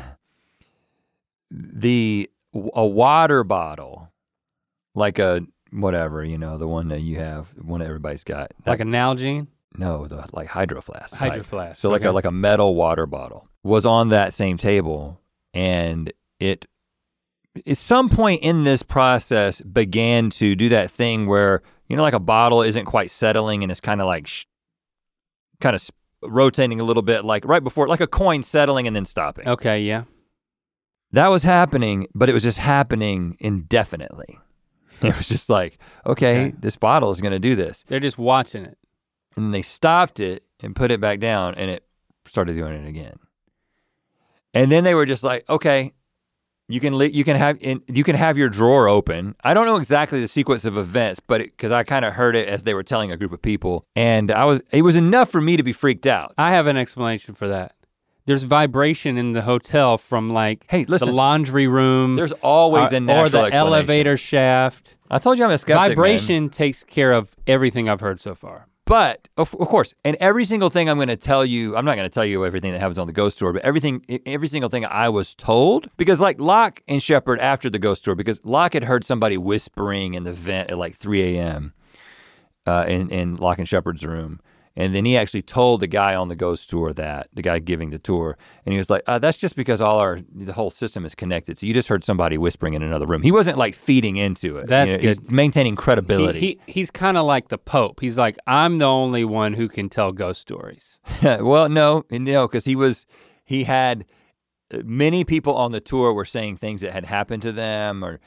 the 1.52 2.30
a 2.74 2.86
water 2.86 3.44
bottle, 3.44 4.12
like 4.96 5.20
a 5.20 5.42
whatever, 5.72 6.24
you 6.24 6.38
know, 6.38 6.58
the 6.58 6.68
one 6.68 6.88
that 6.90 7.02
you 7.02 7.18
have, 7.18 7.48
one 7.62 7.80
that 7.80 7.86
everybody's 7.88 8.24
got. 8.24 8.52
That- 8.64 8.72
Like 8.72 8.80
a 8.80 8.84
Nalgene? 8.84 9.48
no, 9.78 10.08
the 10.08 10.26
like 10.34 10.48
hydro 10.48 10.82
flask. 10.82 11.14
Hydro 11.16 11.44
flask. 11.44 11.80
So 11.80 11.90
like 11.90 12.04
a 12.04 12.12
like 12.12 12.26
a 12.26 12.32
metal 12.32 12.76
water 12.76 13.06
bottle 13.06 13.48
was 13.64 13.86
on 13.86 14.10
that 14.10 14.34
same 14.34 14.58
table, 14.58 15.22
and 15.54 16.12
it 16.40 16.66
at 17.68 17.78
some 17.78 18.10
point 18.10 18.42
in 18.44 18.64
this 18.64 18.84
process 18.84 19.62
began 19.62 20.30
to 20.32 20.56
do 20.56 20.70
that 20.70 20.90
thing 20.92 21.28
where 21.28 21.62
you 21.88 21.96
know 21.96 22.02
like 22.04 22.14
a 22.14 22.20
bottle 22.20 22.62
isn't 22.62 22.86
quite 22.86 23.12
settling 23.12 23.64
and 23.64 23.72
it's 23.72 23.82
kind 23.82 24.00
of 24.02 24.08
like 24.08 24.28
sh- 24.28 24.46
kind 25.60 25.76
of 25.76 25.90
rotating 26.22 26.80
a 26.80 26.84
little 26.84 27.02
bit, 27.04 27.24
like 27.26 27.46
right 27.46 27.64
before 27.64 27.88
like 27.88 28.02
a 28.02 28.08
coin 28.08 28.44
settling 28.44 28.88
and 28.88 28.96
then 28.96 29.06
stopping. 29.06 29.48
Okay, 29.48 29.82
yeah. 29.82 30.04
That 31.12 31.30
was 31.30 31.44
happening, 31.44 32.08
but 32.14 32.30
it 32.30 32.34
was 32.34 32.44
just 32.44 32.58
happening 32.60 33.36
indefinitely. 33.40 34.40
It 35.02 35.16
was 35.16 35.30
just 35.30 35.50
like, 35.50 35.78
okay, 36.06 36.48
Okay. 36.48 36.56
this 36.60 36.76
bottle 36.76 37.10
is 37.12 37.22
going 37.22 37.32
to 37.32 37.40
do 37.40 37.56
this. 37.56 37.86
They're 37.88 38.02
just 38.02 38.18
watching 38.18 38.66
it. 38.66 38.78
and 39.38 39.54
they 39.54 39.62
stopped 39.62 40.20
it 40.20 40.44
and 40.60 40.76
put 40.76 40.92
it 40.92 41.00
back 41.00 41.20
down 41.22 41.56
and 41.56 41.72
it 41.72 41.86
started 42.28 42.56
doing 42.58 42.74
it 42.74 42.88
again 42.88 43.18
and 44.54 44.70
then 44.72 44.84
they 44.84 44.94
were 44.94 45.06
just 45.06 45.24
like 45.24 45.50
okay 45.50 45.94
you 46.70 46.80
can 46.80 46.98
li- 46.98 47.12
you 47.12 47.24
can 47.24 47.36
have 47.36 47.58
in, 47.60 47.82
you 47.88 48.04
can 48.04 48.16
have 48.16 48.38
your 48.38 48.48
drawer 48.48 48.88
open 48.88 49.36
i 49.44 49.54
don't 49.54 49.66
know 49.66 49.76
exactly 49.76 50.22
the 50.22 50.28
sequence 50.28 50.64
of 50.66 50.78
events 50.78 51.20
but 51.20 51.42
because 51.42 51.72
i 51.72 51.84
kind 51.84 52.06
of 52.06 52.14
heard 52.14 52.36
it 52.36 52.48
as 52.48 52.64
they 52.64 52.74
were 52.74 52.84
telling 52.84 53.12
a 53.12 53.18
group 53.18 53.34
of 53.34 53.42
people 53.42 53.86
and 53.96 54.32
i 54.32 54.46
was 54.46 54.62
it 54.72 54.84
was 54.84 54.96
enough 54.96 55.30
for 55.30 55.42
me 55.42 55.58
to 55.58 55.64
be 55.64 55.74
freaked 55.74 56.06
out 56.08 56.34
I 56.38 56.52
have 56.52 56.68
an 56.68 56.78
explanation 56.78 57.34
for 57.34 57.48
that. 57.50 57.74
There's 58.26 58.44
vibration 58.44 59.18
in 59.18 59.34
the 59.34 59.42
hotel 59.42 59.98
from 59.98 60.30
like 60.30 60.66
hey 60.70 60.84
the 60.84 60.92
listen 60.92 61.14
laundry 61.16 61.68
room 61.68 62.16
there's 62.16 62.32
always 62.32 62.94
uh, 62.94 62.98
a 62.98 63.00
natural 63.00 63.46
or 63.46 63.50
the 63.50 63.56
elevator 63.56 64.18
shaft. 64.18 64.96
i 65.10 65.18
told 65.18 65.38
you 65.40 65.44
i'm 65.44 65.50
a 65.52 65.58
skeptic 65.58 65.76
man. 65.76 65.90
vibration 65.90 66.50
takes 66.50 66.84
care 66.84 67.12
of 67.12 67.36
everything 67.48 67.90
I've 67.90 68.02
heard 68.02 68.20
so 68.20 68.36
far. 68.36 68.68
But 68.90 69.30
of, 69.38 69.54
of 69.60 69.68
course, 69.68 69.94
and 70.04 70.18
every 70.20 70.44
single 70.46 70.72
thing 70.72 70.90
I'm 70.90 70.98
going 70.98 71.10
to 71.10 71.16
tell 71.16 71.46
you, 71.46 71.78
I'm 71.78 71.86
not 71.86 71.96
going 71.96 72.10
to 72.10 72.14
tell 72.14 72.26
you 72.26 72.44
everything 72.44 72.72
that 72.72 72.80
happens 72.80 72.98
on 72.98 73.06
the 73.06 73.14
ghost 73.14 73.38
tour, 73.38 73.54
but 73.54 73.62
everything, 73.62 74.04
every 74.26 74.48
single 74.48 74.68
thing 74.68 74.84
I 74.84 75.10
was 75.10 75.36
told, 75.36 75.92
because 75.96 76.20
like 76.20 76.42
Locke 76.42 76.82
and 76.88 77.02
Shepherd 77.02 77.40
after 77.40 77.70
the 77.70 77.78
ghost 77.78 78.04
tour, 78.04 78.16
because 78.16 78.42
Locke 78.44 78.74
had 78.74 78.86
heard 78.86 79.06
somebody 79.06 79.38
whispering 79.38 80.16
in 80.16 80.24
the 80.24 80.34
vent 80.34 80.72
at 80.72 80.80
like 80.80 80.96
3 80.96 81.38
a.m. 81.38 81.74
Uh, 82.66 82.86
in 82.88 83.12
in 83.12 83.36
Locke 83.36 83.60
and 83.60 83.68
Shepherd's 83.68 84.04
room, 84.04 84.40
and 84.76 84.96
then 84.96 85.06
he 85.06 85.18
actually 85.18 85.42
told 85.42 85.82
the 85.82 85.88
guy 85.88 86.16
on 86.16 86.28
the 86.28 86.36
ghost 86.36 86.70
tour 86.70 86.94
that 86.94 87.28
the 87.34 87.42
guy 87.42 87.60
giving 87.60 87.90
the 87.90 88.00
tour, 88.00 88.38
and 88.66 88.74
he 88.74 88.78
was 88.78 88.90
like, 88.90 89.04
uh, 89.08 89.20
"That's 89.20 89.38
just 89.38 89.56
because 89.56 89.82
all 89.82 90.00
our 90.00 90.22
the 90.34 90.54
whole 90.54 90.70
system 90.70 91.06
is 91.06 91.16
connected. 91.16 91.58
So 91.58 91.66
you 91.66 91.74
just 91.74 91.88
heard 91.88 92.04
somebody 92.04 92.38
whispering 92.38 92.74
in 92.74 92.84
another 92.84 93.06
room. 93.06 93.22
He 93.22 93.32
wasn't 93.32 93.58
like 93.58 93.76
feeding 93.76 94.18
into 94.18 94.58
it. 94.58 94.68
That's 94.68 94.92
you 94.92 94.98
know, 94.98 95.04
he's 95.04 95.20
good. 95.20 95.32
maintaining 95.32 95.76
credibility. 95.76 96.40
he, 96.40 96.60
he's 96.68 96.92
kind 96.92 97.18
of 97.18 97.26
like 97.26 97.50
the 97.50 97.58
Pope. 97.58 98.00
He's 98.00 98.18
like, 98.18 98.38
I'm 98.48 98.78
the 98.78 98.86
only 98.86 99.26
one 99.26 99.54
who 99.54 99.68
can 99.68 99.90
tell 99.90 100.12
ghost 100.12 100.42
stories. 100.42 101.00
well, 101.24 101.70
no, 101.70 102.06
no, 102.10 102.48
because 102.48 102.66
he 102.66 102.76
was 102.76 103.06
he 103.46 103.64
had 103.64 104.06
uh, 104.74 104.82
many 104.86 105.24
people 105.24 105.56
on 105.56 105.72
the 105.72 105.80
tour 105.80 106.14
were 106.14 106.26
saying 106.26 106.58
things 106.58 106.82
that 106.82 106.94
had 106.94 107.06
happened 107.06 107.42
to 107.42 107.52
them, 107.52 108.04
or 108.04 108.20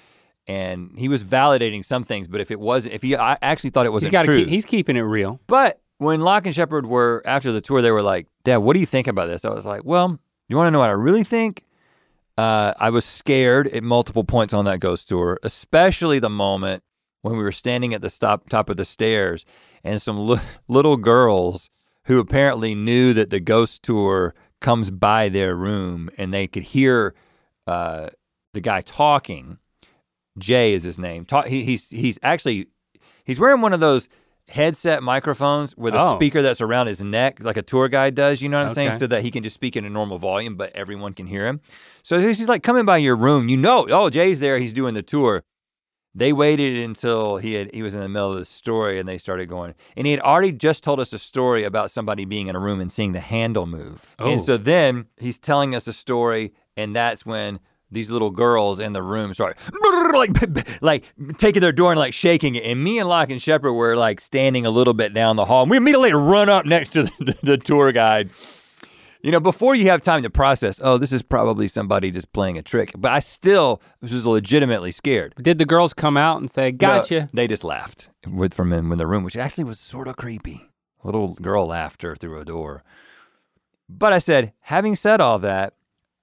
and 0.47 0.91
he 0.99 1.09
was 1.09 1.25
validating 1.25 1.85
some 1.85 2.05
things. 2.05 2.29
But 2.29 2.41
if 2.41 2.51
it 2.51 2.61
was, 2.61 2.87
if 2.87 3.03
he 3.03 3.17
I 3.17 3.39
actually 3.43 3.71
thought 3.71 3.87
it 3.87 3.93
wasn't 3.93 4.13
got 4.13 4.25
true, 4.25 4.39
keep, 4.39 4.49
he's 4.49 4.65
keeping 4.65 4.97
it 4.97 5.03
real. 5.03 5.41
but 5.47 5.81
when 6.03 6.21
Locke 6.21 6.47
and 6.47 6.55
Shepherd 6.55 6.87
were 6.87 7.23
after 7.25 7.53
the 7.53 7.61
tour, 7.61 7.81
they 7.81 7.91
were 7.91 8.03
like, 8.03 8.27
"Dad, 8.45 8.59
what 8.59 8.75
do 8.75 8.81
you 8.81 8.87
think 8.87 9.07
about 9.07 9.27
this?" 9.27 9.45
I 9.45 9.51
was 9.51 9.67
like, 9.67 9.85
"Well, 9.85 10.19
you 10.49 10.57
want 10.57 10.67
to 10.67 10.71
know 10.71 10.81
what 10.81 10.89
I 10.89 10.93
really 10.93 11.25
think?" 11.25 11.65
Uh, 12.37 12.73
I 12.79 12.91
was 12.91 13.05
scared 13.05 13.69
at 13.69 13.83
multiple 13.83 14.25
points 14.25 14.55
on 14.55 14.65
that 14.65 14.81
ghost 14.81 15.09
tour, 15.09 15.39
especially 15.43 16.19
the 16.19 16.31
moment 16.31 16.83
when 17.21 17.37
we 17.37 17.43
were 17.43 17.53
standing 17.53 17.95
at 17.95 18.01
the 18.01 18.11
stop 18.11 18.49
top 18.49 18.69
of 18.69 18.77
the 18.77 18.85
stairs, 18.85 19.45
and 19.85 20.01
some 20.01 20.27
li- 20.27 20.41
little 20.69 20.97
girls 20.97 21.71
who 22.05 22.19
apparently 22.19 22.75
knew 22.75 23.13
that 23.13 23.31
the 23.31 23.41
ghost 23.41 23.83
tour 23.83 24.35
comes 24.61 24.91
by 24.91 25.29
their 25.29 25.55
room, 25.55 26.11
and 26.19 26.33
they 26.33 26.47
could 26.47 26.63
hear 26.65 27.15
uh, 27.67 28.09
the 28.55 28.61
guy 28.61 28.81
talking. 28.81 29.59
Jay 30.39 30.73
is 30.73 30.85
his 30.85 30.99
name. 30.99 31.27
He, 31.47 31.65
he's 31.65 31.91
he's 31.91 32.19
actually 32.23 32.69
he's 33.25 33.39
wearing 33.39 33.61
one 33.61 33.75
of 33.75 33.81
those 33.81 34.09
headset 34.53 35.03
microphones 35.03 35.77
with 35.77 35.95
a 35.95 36.01
Oh. 36.01 36.15
speaker 36.17 36.43
that's 36.43 36.61
around 36.61 36.87
his 36.87 37.03
neck, 37.03 37.43
like 37.43 37.57
a 37.57 37.63
tour 37.63 37.89
guide 37.89 38.15
does. 38.15 38.43
You 38.43 38.49
know 38.49 38.59
what 38.61 38.69
I'm 38.69 38.75
saying? 38.75 38.91
Okay. 38.91 38.99
So 38.99 39.07
that 39.09 39.23
he 39.23 39.31
can 39.31 39.43
just 39.43 39.55
speak 39.55 39.77
in 39.77 39.85
a 39.85 39.91
normal 39.91 40.19
volume, 40.19 40.57
but 40.57 40.71
everyone 40.75 41.15
can 41.15 41.27
hear 41.27 41.47
him. 41.47 41.61
So 42.03 42.21
he's 42.21 42.47
like 42.49 42.63
coming 42.63 42.85
by 42.85 42.99
your 42.99 43.17
room. 43.17 43.49
You 43.49 43.57
know, 43.57 43.87
oh 43.91 44.11
Jay's 44.11 44.41
there. 44.41 44.59
He's 44.59 44.73
doing 44.73 44.95
the 44.95 45.03
tour. 45.03 45.43
They 46.15 46.35
waited 46.35 46.77
until 46.77 47.39
he 47.39 47.55
had 47.55 47.75
he 47.75 47.83
was 47.83 47.95
in 47.95 48.01
the 48.01 48.09
middle 48.09 48.33
of 48.33 48.39
the 48.39 48.45
story 48.45 48.99
and 49.01 49.09
they 49.09 49.17
started 49.17 49.49
going. 49.49 49.75
And 49.97 50.07
he 50.07 50.13
had 50.13 50.21
already 50.21 50.53
just 50.53 50.85
told 50.85 51.01
us 51.01 51.11
a 51.15 51.19
story 51.19 51.65
about 51.65 51.91
somebody 51.91 52.27
being 52.27 52.49
in 52.49 52.55
a 52.55 52.61
room 52.61 52.81
and 52.81 52.93
seeing 52.93 53.13
the 53.13 53.21
handle 53.21 53.67
move. 53.67 54.15
Oh. 54.19 54.31
And 54.31 54.43
so 54.43 54.59
then 54.59 55.07
he's 55.17 55.39
telling 55.39 55.75
us 55.75 55.89
a 55.89 55.93
story, 55.95 56.53
and 56.77 56.95
that's 56.95 57.25
when 57.25 57.61
these 57.93 58.11
little 58.11 58.31
girls 58.31 58.81
in 58.81 58.93
the 58.93 59.03
room 59.03 59.33
start 59.35 59.59
like 60.15 60.31
like 60.83 61.05
taking 61.39 61.61
their 61.61 61.73
door 61.73 61.93
and 61.93 61.99
like 61.99 62.15
shaking 62.15 62.55
it. 62.55 62.65
And 62.65 62.83
me 62.83 62.99
and 62.99 63.09
Locke 63.09 63.31
and 63.31 63.41
Shepherd 63.41 63.73
were 63.75 63.97
like 63.97 64.21
standing 64.21 64.67
a 64.67 64.71
little 64.71 64.95
bit 64.95 65.15
down 65.15 65.37
the 65.37 65.45
hall. 65.45 65.63
And 65.63 65.71
we 65.71 65.77
immediately 65.77 66.13
run 66.13 66.49
up 66.49 66.67
next 66.67 66.91
to 66.91 67.03
the, 67.19 67.37
the 67.43 67.59
tour 67.59 67.93
guide. 67.93 68.31
You 69.23 69.31
know, 69.31 69.39
before 69.39 69.77
you 69.77 69.87
have 69.89 70.03
time 70.03 70.25
to 70.25 70.31
process, 70.31 70.81
oh, 70.83 70.99
this 70.99 71.13
is 71.13 71.23
probably 71.23 71.69
somebody 71.69 72.11
just 72.11 72.33
playing 72.33 72.59
a 72.59 72.63
trick. 72.63 72.93
But 72.99 73.13
I 73.13 73.21
still 73.21 73.81
was 74.01 74.27
legitimately 74.27 74.91
scared. 74.91 75.35
Did 75.41 75.59
the 75.59 75.65
girls 75.67 75.95
come 75.95 76.17
out 76.17 76.41
and 76.41 76.51
say, 76.51 76.73
No, 76.73 76.77
gotcha? 76.79 77.29
they 77.33 77.47
just 77.47 77.63
laughed 77.63 78.09
with 78.27 78.53
from 78.53 78.73
in, 78.73 78.91
in 78.91 78.99
the 78.99 79.07
room, 79.07 79.23
which 79.23 79.37
actually 79.37 79.65
was 79.65 79.79
sort 79.79 80.09
of 80.09 80.17
creepy. 80.17 80.71
little 81.05 81.35
girl 81.35 81.67
laughter 81.67 82.17
through 82.17 82.41
a 82.41 82.45
door. 82.45 82.83
But 83.89 84.13
I 84.13 84.19
said, 84.19 84.53
having 84.63 84.97
said 84.97 85.21
all 85.21 85.39
that, 85.41 85.75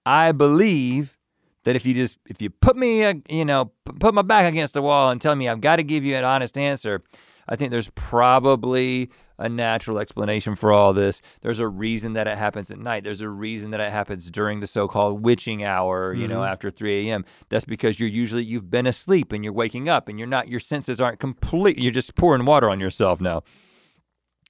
I 0.06 0.32
believe 0.32 1.18
that 1.66 1.76
if 1.76 1.86
you 1.86 1.94
just 1.94 2.18
if 2.28 2.42
you 2.42 2.50
put 2.50 2.76
me, 2.78 3.04
uh, 3.04 3.14
you 3.30 3.46
know, 3.46 3.72
put 4.00 4.14
my 4.14 4.22
back 4.22 4.46
against 4.52 4.74
the 4.74 4.82
wall 4.82 5.10
and 5.10 5.22
tell 5.22 5.36
me 5.36 5.48
I've 5.50 5.62
got 5.62 5.78
to 5.78 5.84
give 5.84 6.04
you 6.06 6.16
an 6.16 6.24
honest 6.24 6.58
answer, 6.58 7.04
I 7.48 7.56
think 7.56 7.72
there's 7.72 7.90
probably 7.90 9.10
a 9.38 9.48
natural 9.48 10.00
explanation 10.00 10.54
for 10.56 10.72
all 10.74 10.92
this. 10.94 11.22
There's 11.42 11.60
a 11.60 11.68
reason 11.68 12.12
that 12.14 12.28
it 12.28 12.38
happens 12.38 12.72
at 12.72 12.78
night. 12.80 13.06
There's 13.06 13.22
a 13.22 13.30
reason 13.30 13.72
that 13.72 13.80
it 13.80 13.90
happens 13.92 14.30
during 14.30 14.60
the 14.60 14.68
so-called 14.68 15.24
witching 15.24 15.64
hour, 15.64 16.14
you 16.14 16.28
know, 16.28 16.40
Mhm. 16.42 16.50
after 16.52 16.70
3 16.70 17.08
a.m. 17.10 17.24
That's 17.48 17.64
because 17.66 18.00
you're 18.02 18.10
usually 18.10 18.44
you've 18.44 18.70
been 18.70 18.86
asleep 18.86 19.32
and 19.32 19.44
you're 19.44 19.54
waking 19.54 19.88
up 19.88 20.10
and 20.10 20.20
you're 20.20 20.28
not 20.28 20.50
your 20.50 20.60
senses 20.60 21.00
aren't 21.00 21.20
complete. 21.20 21.78
You're 21.78 21.94
just 21.94 22.16
pouring 22.16 22.44
water 22.46 22.70
on 22.70 22.80
yourself 22.82 23.22
now. 23.22 23.44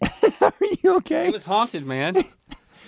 Are 0.42 0.54
you 0.84 0.96
okay? 0.98 1.28
It 1.28 1.34
was 1.34 1.44
haunted, 1.44 1.86
man. 1.86 2.16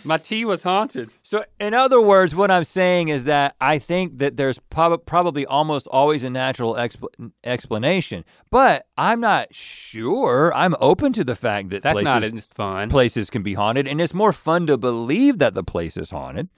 My 0.03 0.17
tea 0.17 0.45
was 0.45 0.63
haunted. 0.63 1.11
So, 1.21 1.45
in 1.59 1.73
other 1.73 2.01
words, 2.01 2.35
what 2.35 2.49
I'm 2.49 2.63
saying 2.63 3.09
is 3.09 3.25
that 3.25 3.55
I 3.61 3.77
think 3.79 4.17
that 4.17 4.37
there's 4.37 4.59
prob- 4.59 5.05
probably 5.05 5.45
almost 5.45 5.87
always 5.87 6.23
a 6.23 6.29
natural 6.29 6.75
expl- 6.75 7.31
explanation, 7.43 8.25
but 8.49 8.87
I'm 8.97 9.19
not 9.19 9.53
sure. 9.53 10.53
I'm 10.55 10.75
open 10.79 11.13
to 11.13 11.23
the 11.23 11.35
fact 11.35 11.69
that 11.69 11.83
That's 11.83 11.95
places, 11.99 12.05
not 12.05 12.23
as 12.23 12.47
fun. 12.47 12.89
places 12.89 13.29
can 13.29 13.43
be 13.43 13.53
haunted, 13.53 13.87
and 13.87 14.01
it's 14.01 14.13
more 14.13 14.33
fun 14.33 14.67
to 14.67 14.77
believe 14.77 15.37
that 15.39 15.53
the 15.53 15.63
place 15.63 15.97
is 15.97 16.09
haunted. 16.09 16.49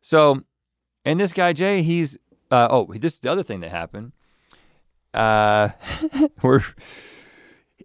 So, 0.00 0.42
and 1.04 1.20
this 1.20 1.32
guy 1.32 1.52
Jay, 1.52 1.82
he's 1.82 2.16
uh, 2.50 2.68
oh, 2.70 2.92
this 2.98 3.14
is 3.14 3.20
the 3.20 3.30
other 3.30 3.42
thing 3.42 3.60
that 3.60 3.70
happened. 3.70 4.12
Uh, 5.14 5.70
we're 6.42 6.62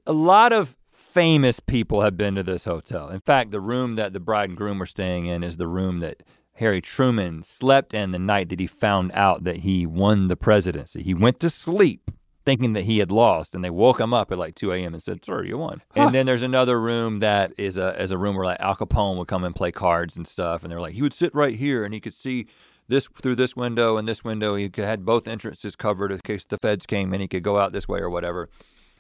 a 0.06 0.14
lot 0.14 0.54
of 0.54 0.76
famous 1.18 1.60
people 1.60 2.02
have 2.02 2.16
been 2.16 2.36
to 2.36 2.44
this 2.44 2.66
hotel. 2.66 3.10
In 3.10 3.22
fact, 3.22 3.50
the 3.50 3.60
room 3.60 3.96
that 3.96 4.14
the 4.14 4.20
bride 4.20 4.50
and 4.50 4.58
groom 4.58 4.78
were 4.78 4.86
staying 4.86 5.26
in 5.26 5.44
is 5.44 5.58
the 5.58 5.66
room 5.66 6.00
that 6.02 6.22
Harry 6.54 6.80
Truman 6.80 7.42
slept 7.42 7.96
in 7.96 8.12
the 8.12 8.20
night 8.20 8.50
that 8.50 8.60
he 8.60 8.68
found 8.68 9.12
out 9.14 9.44
that 9.44 9.58
he 9.58 9.88
won 9.88 10.28
the 10.28 10.36
presidency. 10.36 11.02
He 11.02 11.16
went 11.16 11.40
to 11.40 11.50
sleep 11.50 12.12
thinking 12.46 12.74
that 12.74 12.84
he 12.84 13.00
had 13.00 13.12
lost, 13.12 13.56
and 13.56 13.64
they 13.64 13.72
woke 13.72 14.00
him 14.00 14.14
up 14.14 14.32
at 14.32 14.38
like 14.38 14.54
2 14.54 14.72
a.m. 14.72 14.94
and 14.94 15.02
said, 15.02 15.26
"Sir, 15.26 15.44
you 15.44 15.58
won." 15.58 15.82
Huh. 15.96 16.04
And 16.04 16.14
then 16.14 16.28
there's 16.28 16.44
another 16.44 16.80
room 16.80 17.18
that 17.18 17.52
is 17.58 17.80
a 17.80 18.00
is 18.00 18.12
a 18.12 18.18
room 18.18 18.36
where 18.36 18.46
like 18.46 18.60
Al 18.60 18.76
Capone 18.76 19.18
would 19.18 19.28
come 19.28 19.44
and 19.44 19.56
play 19.56 19.72
cards 19.72 20.16
and 20.16 20.28
stuff, 20.28 20.62
and 20.62 20.72
they're 20.72 20.80
like 20.80 20.94
he 20.94 21.02
would 21.02 21.16
sit 21.16 21.34
right 21.34 21.56
here 21.56 21.84
and 21.84 21.96
he 21.96 22.00
could 22.00 22.14
see 22.14 22.46
this 22.88 23.10
through 23.22 23.38
this 23.38 23.56
window 23.56 23.98
and 23.98 24.08
this 24.08 24.24
window. 24.24 24.56
He 24.56 24.70
could, 24.70 24.86
had 24.86 25.04
both 25.04 25.28
entrances 25.28 25.76
covered 25.76 26.12
in 26.12 26.20
case 26.20 26.46
the 26.46 26.60
feds 26.60 26.86
came, 26.86 27.12
and 27.12 27.24
he 27.24 27.28
could 27.28 27.44
go 27.44 27.58
out 27.58 27.74
this 27.74 27.88
way 27.88 28.00
or 28.00 28.10
whatever. 28.10 28.50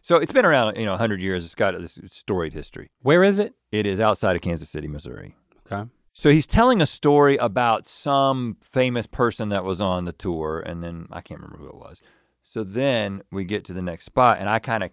So 0.01 0.17
it's 0.17 0.31
been 0.31 0.45
around, 0.45 0.77
you 0.77 0.85
know, 0.85 0.91
100 0.91 1.21
years. 1.21 1.45
It's 1.45 1.55
got 1.55 1.77
this 1.79 1.99
storied 2.07 2.53
history. 2.53 2.89
Where 3.01 3.23
is 3.23 3.39
it? 3.39 3.55
It 3.71 3.85
is 3.85 3.99
outside 3.99 4.35
of 4.35 4.41
Kansas 4.41 4.69
City, 4.69 4.87
Missouri. 4.87 5.35
Okay. 5.71 5.89
So 6.13 6.31
he's 6.31 6.47
telling 6.47 6.81
a 6.81 6.87
story 6.87 7.37
about 7.37 7.85
some 7.87 8.57
famous 8.61 9.05
person 9.05 9.49
that 9.49 9.63
was 9.63 9.81
on 9.81 10.05
the 10.05 10.11
tour, 10.11 10.63
and 10.65 10.83
then 10.83 11.07
I 11.11 11.21
can't 11.21 11.39
remember 11.39 11.59
who 11.59 11.67
it 11.69 11.75
was. 11.75 12.01
So 12.41 12.63
then 12.63 13.21
we 13.31 13.43
get 13.43 13.65
to 13.65 13.73
the 13.73 13.81
next 13.83 14.05
spot, 14.05 14.37
and 14.39 14.49
I 14.49 14.57
kind 14.57 14.83
of, 14.83 14.89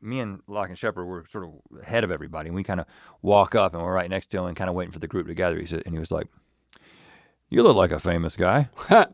me 0.00 0.20
and 0.20 0.42
Locke 0.46 0.68
and 0.68 0.78
Shepherd 0.78 1.06
were 1.06 1.24
sort 1.28 1.46
of 1.46 1.54
ahead 1.82 2.04
of 2.04 2.12
everybody, 2.12 2.50
and 2.50 2.54
we 2.54 2.62
kind 2.62 2.78
of 2.78 2.86
walk 3.20 3.56
up, 3.56 3.74
and 3.74 3.82
we're 3.82 3.92
right 3.92 4.08
next 4.08 4.26
to 4.28 4.38
him, 4.38 4.44
and 4.44 4.56
kind 4.56 4.70
of 4.70 4.76
waiting 4.76 4.92
for 4.92 5.00
the 5.00 5.08
group 5.08 5.26
to 5.26 5.34
gather. 5.34 5.58
He 5.58 5.66
said, 5.66 5.82
and 5.86 5.94
he 5.94 5.98
was 5.98 6.12
like, 6.12 6.28
"You 7.48 7.64
look 7.64 7.76
like 7.76 7.90
a 7.90 7.98
famous 7.98 8.36
guy. 8.36 8.68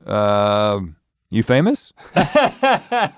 Um, 0.04 0.96
you 1.30 1.42
famous?" 1.42 1.92
I 2.14 3.12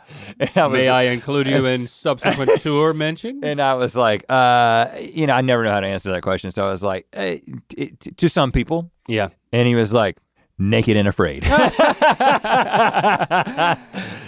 was- 0.57 0.73
May 0.73 0.89
I 0.89 1.05
include 1.05 1.47
you 1.47 1.67
in 1.67 1.87
subsequent 2.05 2.61
tour 2.61 2.93
mentions? 2.95 3.43
And 3.45 3.61
I 3.61 3.75
was 3.75 3.95
like, 3.97 4.25
uh, 4.29 4.89
you 5.01 5.27
know, 5.27 5.35
I 5.35 5.41
never 5.41 5.65
know 5.65 5.71
how 5.73 5.81
to 5.81 5.87
answer 5.87 6.11
that 6.13 6.23
question. 6.23 6.51
So 6.51 6.67
I 6.67 6.71
was 6.71 6.83
like, 6.83 7.07
eh, 7.13 7.39
t- 7.69 7.91
t- 7.99 8.11
to 8.13 8.29
some 8.29 8.53
people. 8.53 8.91
yeah. 9.07 9.29
And 9.53 9.67
he 9.67 9.75
was 9.75 9.93
like, 9.95 10.19
naked 10.59 10.97
and 10.97 11.09
afraid. 11.09 11.45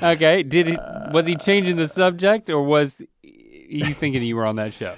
Okay. 0.03 0.43
Did 0.43 0.67
he? 0.69 0.79
Was 1.13 1.27
he 1.27 1.37
changing 1.37 1.77
the 1.77 1.87
subject, 1.89 2.49
or 2.51 2.63
was 2.63 3.03
you 3.23 3.93
thinking 3.95 4.23
you 4.23 4.37
were 4.37 4.47
on 4.47 4.57
that 4.57 4.73
show? 4.73 4.95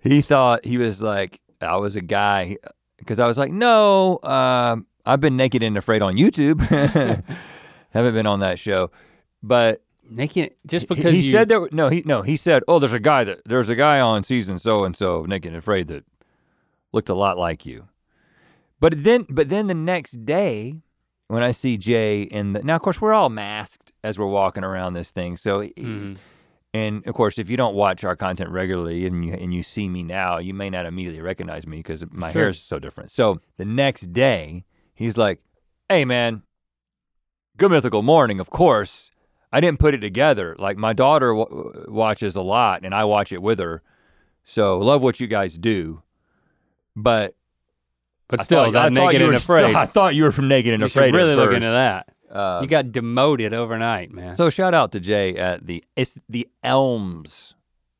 he 0.00 0.22
thought 0.22 0.64
he 0.64 0.78
was 0.78 1.02
like, 1.02 1.40
I 1.60 1.76
was 1.76 1.96
a 1.96 2.00
guy. 2.00 2.56
Because 2.98 3.18
I 3.18 3.26
was 3.26 3.36
like, 3.38 3.50
no, 3.50 4.20
um, 4.22 4.86
I've 5.04 5.20
been 5.20 5.36
naked 5.36 5.62
and 5.62 5.76
afraid 5.76 6.02
on 6.02 6.16
YouTube. 6.16 6.60
Haven't 7.90 8.14
been 8.14 8.26
on 8.26 8.40
that 8.40 8.58
show. 8.58 8.90
But 9.42 9.82
Naked, 10.10 10.54
just 10.66 10.88
because 10.88 11.12
he 11.12 11.20
you, 11.20 11.30
said 11.32 11.48
there, 11.48 11.68
no, 11.70 11.88
he, 11.90 12.02
no, 12.06 12.22
he 12.22 12.34
said, 12.36 12.62
oh, 12.66 12.78
there's 12.78 12.92
a 12.94 12.98
guy 13.00 13.24
that, 13.24 13.42
there's 13.44 13.68
a 13.68 13.74
guy 13.76 14.00
on 14.00 14.22
season 14.22 14.58
so 14.58 14.84
and 14.84 14.96
so, 14.96 15.24
naked 15.26 15.48
and 15.52 15.58
afraid 15.58 15.88
that 15.88 16.04
looked 16.92 17.08
a 17.10 17.14
lot 17.14 17.36
like 17.36 17.66
you. 17.66 17.88
But 18.80 19.02
then, 19.04 19.26
but 19.28 19.48
then 19.50 19.66
the 19.66 19.74
next 19.74 20.24
day, 20.24 20.80
when 21.26 21.42
I 21.42 21.50
see 21.50 21.76
Jay 21.76 22.22
in 22.22 22.54
the 22.54 22.62
now, 22.62 22.76
of 22.76 22.82
course, 22.82 23.00
we're 23.02 23.12
all 23.12 23.28
masked 23.28 23.92
as 24.02 24.18
we're 24.18 24.26
walking 24.26 24.64
around 24.64 24.94
this 24.94 25.10
thing. 25.10 25.36
So, 25.36 25.60
Mhm. 25.62 26.16
and 26.72 27.06
of 27.06 27.14
course, 27.14 27.38
if 27.38 27.50
you 27.50 27.56
don't 27.58 27.74
watch 27.74 28.02
our 28.04 28.16
content 28.16 28.48
regularly 28.50 29.04
and 29.04 29.24
you 29.26 29.34
and 29.34 29.52
you 29.52 29.62
see 29.62 29.88
me 29.90 30.02
now, 30.02 30.38
you 30.38 30.54
may 30.54 30.70
not 30.70 30.86
immediately 30.86 31.20
recognize 31.20 31.66
me 31.66 31.78
because 31.78 32.06
my 32.10 32.32
Sure. 32.32 32.42
hair 32.42 32.48
is 32.50 32.60
so 32.62 32.78
different. 32.78 33.10
So 33.10 33.40
the 33.58 33.66
next 33.66 34.12
day, 34.12 34.64
he's 34.94 35.18
like, 35.18 35.40
"Hey, 35.90 36.06
man, 36.06 36.44
good 37.58 37.70
mythical 37.70 38.02
morning, 38.02 38.40
of 38.40 38.48
course." 38.50 39.10
I 39.50 39.60
didn't 39.60 39.78
put 39.78 39.94
it 39.94 39.98
together. 40.00 40.54
Like 40.58 40.76
my 40.76 40.92
daughter 40.92 41.28
w- 41.34 41.86
watches 41.88 42.36
a 42.36 42.42
lot, 42.42 42.84
and 42.84 42.94
I 42.94 43.04
watch 43.04 43.32
it 43.32 43.40
with 43.40 43.58
her. 43.58 43.82
So 44.44 44.78
love 44.78 45.02
what 45.02 45.20
you 45.20 45.26
guys 45.26 45.56
do, 45.56 46.02
but 46.94 47.34
but 48.28 48.40
I 48.40 48.44
still, 48.44 48.64
thought, 48.66 48.76
I 48.76 48.82
thought 48.84 48.92
naked 48.92 49.20
you 49.20 49.26
and 49.26 49.32
were, 49.32 49.36
afraid. 49.38 49.74
I 49.74 49.86
thought 49.86 50.14
you 50.14 50.24
were 50.24 50.32
from 50.32 50.48
Naked 50.48 50.74
and 50.74 50.80
you 50.82 50.86
Afraid. 50.86 51.08
should 51.08 51.14
really 51.14 51.34
look 51.34 51.52
into 51.52 51.66
that. 51.70 52.08
Uh, 52.30 52.60
you 52.60 52.68
got 52.68 52.92
demoted 52.92 53.54
overnight, 53.54 54.12
man. 54.12 54.36
So 54.36 54.50
shout 54.50 54.74
out 54.74 54.92
to 54.92 55.00
Jay 55.00 55.34
at 55.34 55.66
the 55.66 55.82
it's 55.96 56.18
the 56.28 56.46
Elms 56.62 57.54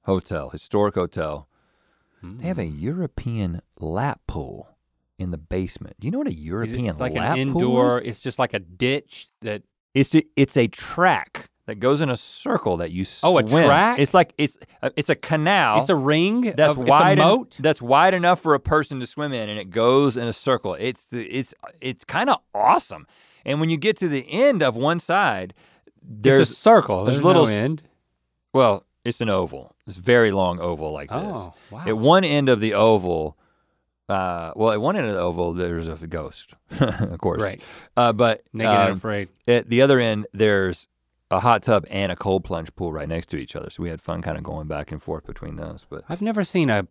Hotel, 0.04 0.50
historic 0.50 0.94
hotel. 0.96 1.48
They 2.22 2.46
have 2.46 2.58
a 2.58 2.66
European 2.66 3.62
lap 3.78 4.20
pool 4.26 4.68
in 5.18 5.30
the 5.30 5.38
basement. 5.38 5.96
Do 6.00 6.06
you 6.06 6.10
know 6.12 6.18
what 6.18 6.28
a 6.28 6.34
European 6.34 6.86
it's 6.86 6.98
like 7.00 7.14
lap 7.14 7.34
an 7.34 7.38
indoor. 7.40 8.00
is? 8.00 8.08
It's 8.08 8.20
just 8.20 8.38
like 8.38 8.54
a 8.54 8.58
ditch 8.60 9.28
that. 9.42 9.62
It's 9.94 10.14
a, 10.14 10.22
it's 10.36 10.56
a 10.56 10.68
track 10.68 11.48
that 11.66 11.76
goes 11.80 12.00
in 12.00 12.08
a 12.08 12.16
circle 12.16 12.76
that 12.76 12.92
you 12.92 13.04
swim. 13.04 13.32
Oh, 13.32 13.38
a 13.38 13.42
track? 13.42 13.98
It's 13.98 14.14
like 14.14 14.32
it's 14.38 14.56
uh, 14.82 14.90
it's 14.96 15.08
a 15.08 15.14
canal. 15.16 15.80
It's 15.80 15.88
a 15.88 15.96
ring. 15.96 16.52
that's 16.56 16.76
of, 16.76 16.78
wide 16.78 17.18
a 17.18 17.22
en- 17.22 17.28
moat. 17.28 17.56
that's 17.58 17.82
wide 17.82 18.14
enough 18.14 18.40
for 18.40 18.54
a 18.54 18.60
person 18.60 19.00
to 19.00 19.06
swim 19.06 19.32
in 19.32 19.48
and 19.48 19.58
it 19.58 19.70
goes 19.70 20.16
in 20.16 20.26
a 20.28 20.32
circle 20.32 20.74
it's 20.74 21.06
the, 21.06 21.24
it's 21.26 21.52
it's 21.80 22.04
kind 22.04 22.30
of 22.30 22.38
awesome 22.54 23.06
and 23.44 23.60
when 23.60 23.70
you 23.70 23.76
get 23.76 23.96
to 23.98 24.08
the 24.08 24.24
end 24.30 24.62
of 24.62 24.76
one 24.76 25.00
side 25.00 25.52
there's 26.02 26.50
a 26.50 26.54
circle. 26.54 27.04
there's 27.04 27.16
There's, 27.16 27.24
little 27.24 27.44
no 27.46 27.50
end. 27.50 27.82
well 28.52 28.84
it's 29.04 29.20
an 29.20 29.28
oval 29.30 29.74
it's 29.86 29.96
very 29.98 30.30
long 30.30 30.60
oval 30.60 30.92
like 30.92 31.08
this 31.10 31.18
Oh, 31.22 31.54
wow. 31.70 31.84
at 31.86 31.96
one 31.98 32.24
end 32.24 32.48
of 32.48 32.60
the 32.60 32.74
oval 32.74 33.36
uh, 34.08 34.52
well 34.56 34.70
at 34.72 34.80
one 34.80 34.96
end 34.96 35.06
of 35.06 35.12
the 35.14 35.20
oval 35.20 35.52
there's 35.54 35.88
a 35.88 36.06
ghost 36.06 36.54
of 36.80 37.18
course 37.18 37.42
Right. 37.42 37.60
uh, 37.96 38.12
but 38.12 38.42
Naked 38.52 38.72
and 38.72 38.90
um, 38.90 38.96
afraid. 38.96 39.28
at 39.46 39.68
the 39.68 39.82
other 39.82 39.98
end 40.00 40.26
there's 40.32 40.88
a 41.30 41.40
hot 41.40 41.62
tub 41.62 41.84
and 41.90 42.10
a 42.10 42.16
cold 42.16 42.42
plunge 42.44 42.74
pool 42.74 42.92
right 42.92 43.08
next 43.08 43.26
to 43.26 43.36
each 43.36 43.54
other 43.54 43.68
so 43.70 43.82
we 43.82 43.90
had 43.90 44.00
fun 44.00 44.22
kind 44.22 44.38
of 44.38 44.42
going 44.44 44.66
back 44.66 44.90
and 44.92 45.02
forth 45.02 45.26
between 45.26 45.56
those 45.56 45.86
but 45.90 46.04
I've 46.08 46.22
never 46.22 46.42
seen 46.44 46.70
a 46.70 46.86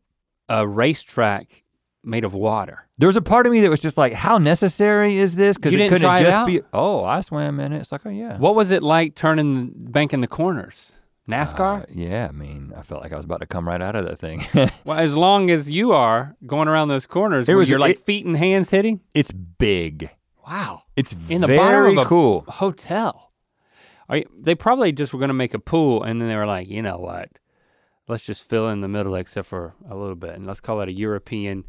a 0.50 0.66
racetrack 0.68 1.64
made 2.04 2.24
of 2.24 2.34
water. 2.34 2.88
There 2.98 3.08
was 3.08 3.18
a 3.18 3.22
part 3.22 3.46
of 3.46 3.52
me 3.52 3.60
that 3.60 3.70
was 3.70 3.82
just 3.82 3.98
like, 3.98 4.14
how 4.14 4.38
necessary 4.38 5.18
is 5.18 5.36
this? 5.36 5.58
Because 5.58 5.74
it 5.74 5.90
couldn't 5.90 6.10
it 6.10 6.22
just 6.24 6.38
out? 6.38 6.48
be, 6.48 6.62
oh, 6.72 7.04
I 7.04 7.20
swam 7.20 7.60
in 7.60 7.74
it. 7.74 7.80
It's 7.80 7.92
like, 7.92 8.06
oh, 8.06 8.10
yeah. 8.10 8.38
What 8.38 8.56
was 8.56 8.72
it 8.72 8.82
like 8.82 9.14
turning 9.14 9.74
banking 9.76 10.22
the 10.22 10.28
corners? 10.28 10.94
NASCAR? 11.28 11.84
Uh, 11.84 11.86
yeah, 11.94 12.28
I 12.30 12.32
mean, 12.32 12.74
I 12.78 12.82
felt 12.84 13.02
like 13.02 13.12
I 13.12 13.16
was 13.18 13.26
about 13.26 13.42
to 13.42 13.46
come 13.48 13.68
right 13.68 13.82
out 13.82 13.96
of 13.96 14.06
that 14.06 14.18
thing. 14.20 14.46
well, 14.86 14.98
as 14.98 15.16
long 15.16 15.50
as 15.50 15.70
you 15.70 15.92
are 15.92 16.36
going 16.46 16.68
around 16.68 16.88
those 16.88 17.06
corners, 17.06 17.50
It 17.50 17.56
was- 17.56 17.70
you're 17.70 17.80
like 17.80 18.00
feet 18.00 18.26
and 18.26 18.38
hands 18.38 18.70
hitting. 18.70 19.02
it's 19.14 19.32
big. 19.32 20.10
Wow. 20.48 20.84
It's 20.96 21.14
In 21.30 21.42
the 21.42 21.48
very 21.48 21.58
bottom 21.58 21.98
of 21.98 22.06
a 22.06 22.08
cool. 22.08 22.46
hotel. 22.48 23.34
Are 24.10 24.18
you, 24.18 24.30
they 24.40 24.56
probably 24.56 24.94
just 24.94 25.12
were 25.14 25.20
going 25.20 25.28
to 25.28 25.34
make 25.34 25.54
a 25.54 25.60
pool, 25.60 26.02
and 26.04 26.22
then 26.22 26.30
they 26.30 26.36
were 26.38 26.46
like, 26.46 26.70
you 26.70 26.82
know 26.82 26.98
what? 26.98 27.30
Let's 28.08 28.24
just 28.24 28.48
fill 28.50 28.70
in 28.70 28.80
the 28.80 28.88
middle, 28.88 29.16
except 29.16 29.48
for 29.50 29.74
a 29.90 29.96
little 29.96 30.16
bit, 30.16 30.36
and 30.36 30.48
let's 30.48 30.62
call 30.62 30.80
it 30.80 30.88
a 30.88 30.94
European 30.94 31.66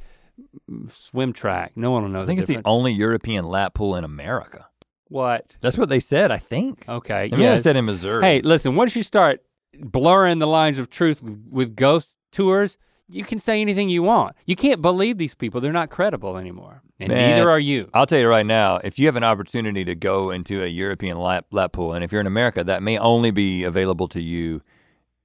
swim 0.93 1.33
track. 1.33 1.73
No 1.77 1.91
one 1.91 2.03
will 2.05 2.11
know. 2.11 2.23
I 2.23 2.27
think 2.27 2.39
it's 2.39 2.47
the 2.47 2.61
only 2.65 2.93
European 2.93 3.45
lap 3.45 3.75
pool 3.75 3.97
in 3.97 4.05
America. 4.05 4.67
what. 5.09 5.57
That's 5.61 5.77
what 5.77 5.89
they 5.89 5.99
said, 6.01 6.31
I 6.31 6.39
think. 6.39 6.85
Okay. 6.89 7.25
I 7.25 7.37
mean, 7.37 7.41
yeah. 7.41 7.55
I 7.55 7.57
said 7.57 7.77
in 7.77 7.87
Missouri. 7.87 8.23
Hey, 8.23 8.41
listen. 8.43 8.77
Once 8.77 8.95
you 8.95 9.03
start 9.03 9.43
blurring 9.81 10.39
the 10.39 10.47
lines 10.47 10.79
of 10.79 10.91
truth 10.91 11.23
with, 11.23 11.77
ghost 11.77 12.15
tours, 12.33 12.79
you 13.09 13.25
can 13.25 13.39
say 13.39 13.61
anything 13.61 13.89
you 13.89 14.03
want. 14.03 14.37
You 14.45 14.57
can't 14.57 14.83
believe 14.83 15.19
these 15.19 15.35
people; 15.35 15.61
they're 15.61 15.73
not 15.73 15.91
credible 15.91 16.37
anymore, 16.37 16.83
and 17.01 17.09
Man. 17.09 17.31
neither 17.31 17.49
are 17.49 17.61
you. 17.61 17.89
I'll 17.95 18.07
tell 18.07 18.19
you 18.19 18.29
right 18.29 18.45
now, 18.47 18.77
if 18.85 18.99
you 18.99 19.07
have 19.07 19.17
an 19.17 19.25
opportunity 19.25 19.85
to 19.85 19.95
go 19.95 20.31
into 20.31 20.63
a 20.63 20.67
European 20.67 21.19
lap, 21.19 21.47
lap 21.51 21.73
pool, 21.73 21.93
and 21.95 22.05
if 22.05 22.13
you're 22.13 22.21
in 22.21 22.27
America, 22.27 22.63
that 22.65 22.83
may 22.83 22.99
only 22.99 23.31
be 23.31 23.65
available 23.65 24.09
to 24.09 24.21
you 24.21 24.61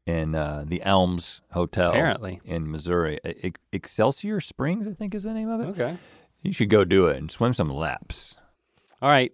in 0.05 0.35
uh, 0.35 0.63
the 0.67 0.81
Elms 0.83 1.41
Hotel. 1.51 1.89
Apparently. 1.91 2.41
in 2.45 2.69
Missouri, 2.71 3.19
E- 3.25 3.51
Excelsior 3.71 4.39
Springs, 4.41 4.87
I 4.87 4.93
think 4.93 5.15
is 5.15 5.23
the 5.23 5.33
name 5.33 5.49
of 5.49 5.61
it. 5.61 5.67
Okay. 5.67 5.97
You 6.41 6.51
should 6.51 6.69
go 6.69 6.83
do 6.83 7.07
it 7.07 7.17
and 7.17 7.31
swim 7.31 7.53
some 7.53 7.69
laps. 7.69 8.35
All 9.01 9.09
right, 9.09 9.31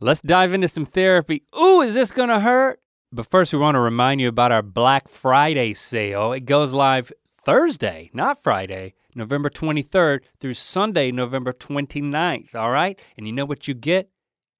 let's 0.00 0.20
dive 0.20 0.52
into 0.52 0.68
some 0.68 0.84
therapy. 0.86 1.42
Ooh, 1.58 1.80
is 1.80 1.94
this 1.94 2.10
gonna 2.10 2.40
hurt? 2.40 2.80
But 3.14 3.30
first, 3.30 3.52
we 3.52 3.60
want 3.60 3.76
to 3.76 3.80
remind 3.80 4.20
you 4.20 4.26
about 4.26 4.50
our 4.50 4.60
Black 4.60 5.06
Friday 5.06 5.72
sale. 5.72 6.32
It 6.32 6.46
goes 6.46 6.72
live 6.72 7.12
Thursday, 7.30 8.10
not 8.12 8.42
Friday, 8.42 8.94
November 9.14 9.48
23rd 9.48 10.22
through 10.40 10.54
Sunday, 10.54 11.12
November 11.12 11.52
29th. 11.52 12.56
All 12.56 12.72
right? 12.72 12.98
And 13.16 13.28
you 13.28 13.32
know 13.32 13.44
what 13.44 13.68
you 13.68 13.74
get? 13.74 14.10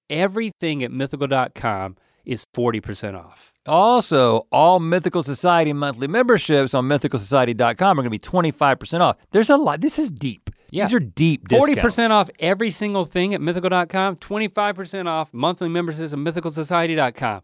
Everything 0.09 0.85
at 0.85 0.93
mythical.com 0.93 1.97
is 2.25 2.45
40% 2.45 3.19
off. 3.19 3.53
Also, 3.67 4.47
all 4.53 4.79
Mythical 4.79 5.25
Society 5.25 5.73
monthly 5.73 6.07
memberships 6.07 6.75
on 6.75 6.85
mythicalsociety.com 6.85 7.99
are 7.99 8.03
going 8.03 8.05
to 8.05 8.11
be 8.11 8.21
25% 8.21 9.01
off. 9.01 9.17
There's 9.33 9.51
a 9.51 9.57
lot. 9.57 9.81
This 9.81 9.99
is 9.99 10.13
deep. 10.13 10.49
Yeah. 10.75 10.85
These 10.87 10.95
are 10.95 11.01
deep 11.01 11.49
Forty 11.49 11.75
discounts. 11.75 11.83
percent 11.95 12.13
off 12.13 12.31
every 12.41 12.71
single 12.71 13.05
thing 13.05 13.33
at 13.33 13.41
mythical.com, 13.41 14.17
25% 14.17 15.07
off 15.07 15.33
monthly 15.33 15.69
memberships 15.69 16.13
at 16.13 16.19
mythicalsociety.com. 16.19 17.43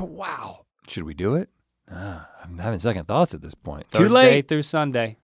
Wow. 0.00 0.64
Should 0.88 1.04
we 1.04 1.14
do 1.14 1.36
it? 1.36 1.48
Ah, 1.90 2.28
I'm 2.42 2.58
having 2.58 2.80
second 2.80 3.06
thoughts 3.06 3.34
at 3.34 3.40
this 3.42 3.54
point. 3.54 3.86
Thursday 3.88 4.08
Too 4.08 4.12
late. 4.14 4.48
through 4.48 4.62
Sunday. 4.62 5.16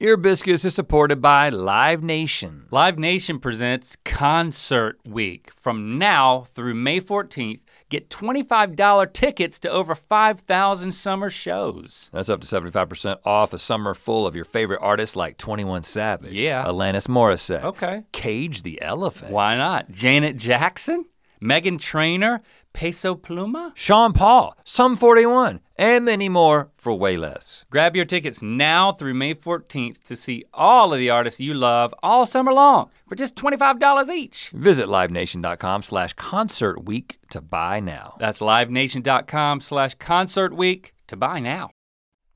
Ear 0.00 0.16
Biscuits 0.16 0.64
is 0.64 0.74
supported 0.74 1.20
by 1.20 1.48
Live 1.50 2.02
Nation. 2.02 2.66
Live 2.70 2.98
Nation 2.98 3.38
presents 3.38 3.96
Concert 4.04 4.98
Week. 5.06 5.50
From 5.54 5.96
now 5.98 6.40
through 6.48 6.74
May 6.74 7.00
14th, 7.00 7.60
get 7.92 8.08
$25 8.10 9.12
tickets 9.12 9.58
to 9.60 9.70
over 9.70 9.94
5,000 9.94 10.92
summer 10.92 11.30
shows. 11.30 12.10
That's 12.12 12.28
up 12.28 12.40
to 12.40 12.46
75% 12.46 13.18
off 13.24 13.52
a 13.52 13.58
summer 13.58 13.94
full 13.94 14.26
of 14.26 14.34
your 14.34 14.44
favorite 14.44 14.80
artists 14.82 15.14
like 15.16 15.38
21 15.38 15.84
Savage, 15.84 16.40
Yeah. 16.40 16.64
Alanis 16.64 17.06
Morissette, 17.06 17.62
Okay. 17.62 18.02
Cage 18.12 18.62
the 18.62 18.80
Elephant, 18.82 19.30
Why 19.30 19.56
not? 19.56 19.90
Janet 19.90 20.36
Jackson, 20.36 21.04
Meghan 21.42 21.78
Trainor, 21.78 22.40
Peso 22.72 23.14
Pluma? 23.14 23.72
Sean 23.74 24.12
Paul, 24.12 24.56
Sum 24.64 24.96
41, 24.96 25.60
and 25.82 26.04
many 26.04 26.28
more 26.28 26.70
for 26.76 26.94
way 26.94 27.16
less. 27.16 27.64
Grab 27.68 27.96
your 27.96 28.04
tickets 28.04 28.40
now 28.40 28.92
through 28.92 29.14
May 29.14 29.34
14th 29.34 30.04
to 30.04 30.14
see 30.14 30.44
all 30.54 30.92
of 30.92 31.00
the 31.00 31.10
artists 31.10 31.40
you 31.40 31.54
love 31.54 31.92
all 32.04 32.24
summer 32.24 32.52
long 32.52 32.88
for 33.08 33.16
just 33.16 33.34
$25 33.34 34.08
each. 34.08 34.50
Visit 34.50 34.86
livenation.com 34.86 35.82
slash 35.82 36.12
concert 36.12 36.84
week 36.84 37.18
to 37.30 37.40
buy 37.40 37.80
now. 37.80 38.14
That's 38.20 38.38
livenation.com 38.38 39.60
slash 39.60 39.94
concert 39.94 40.54
week 40.54 40.94
to 41.08 41.16
buy 41.16 41.40
now. 41.40 41.72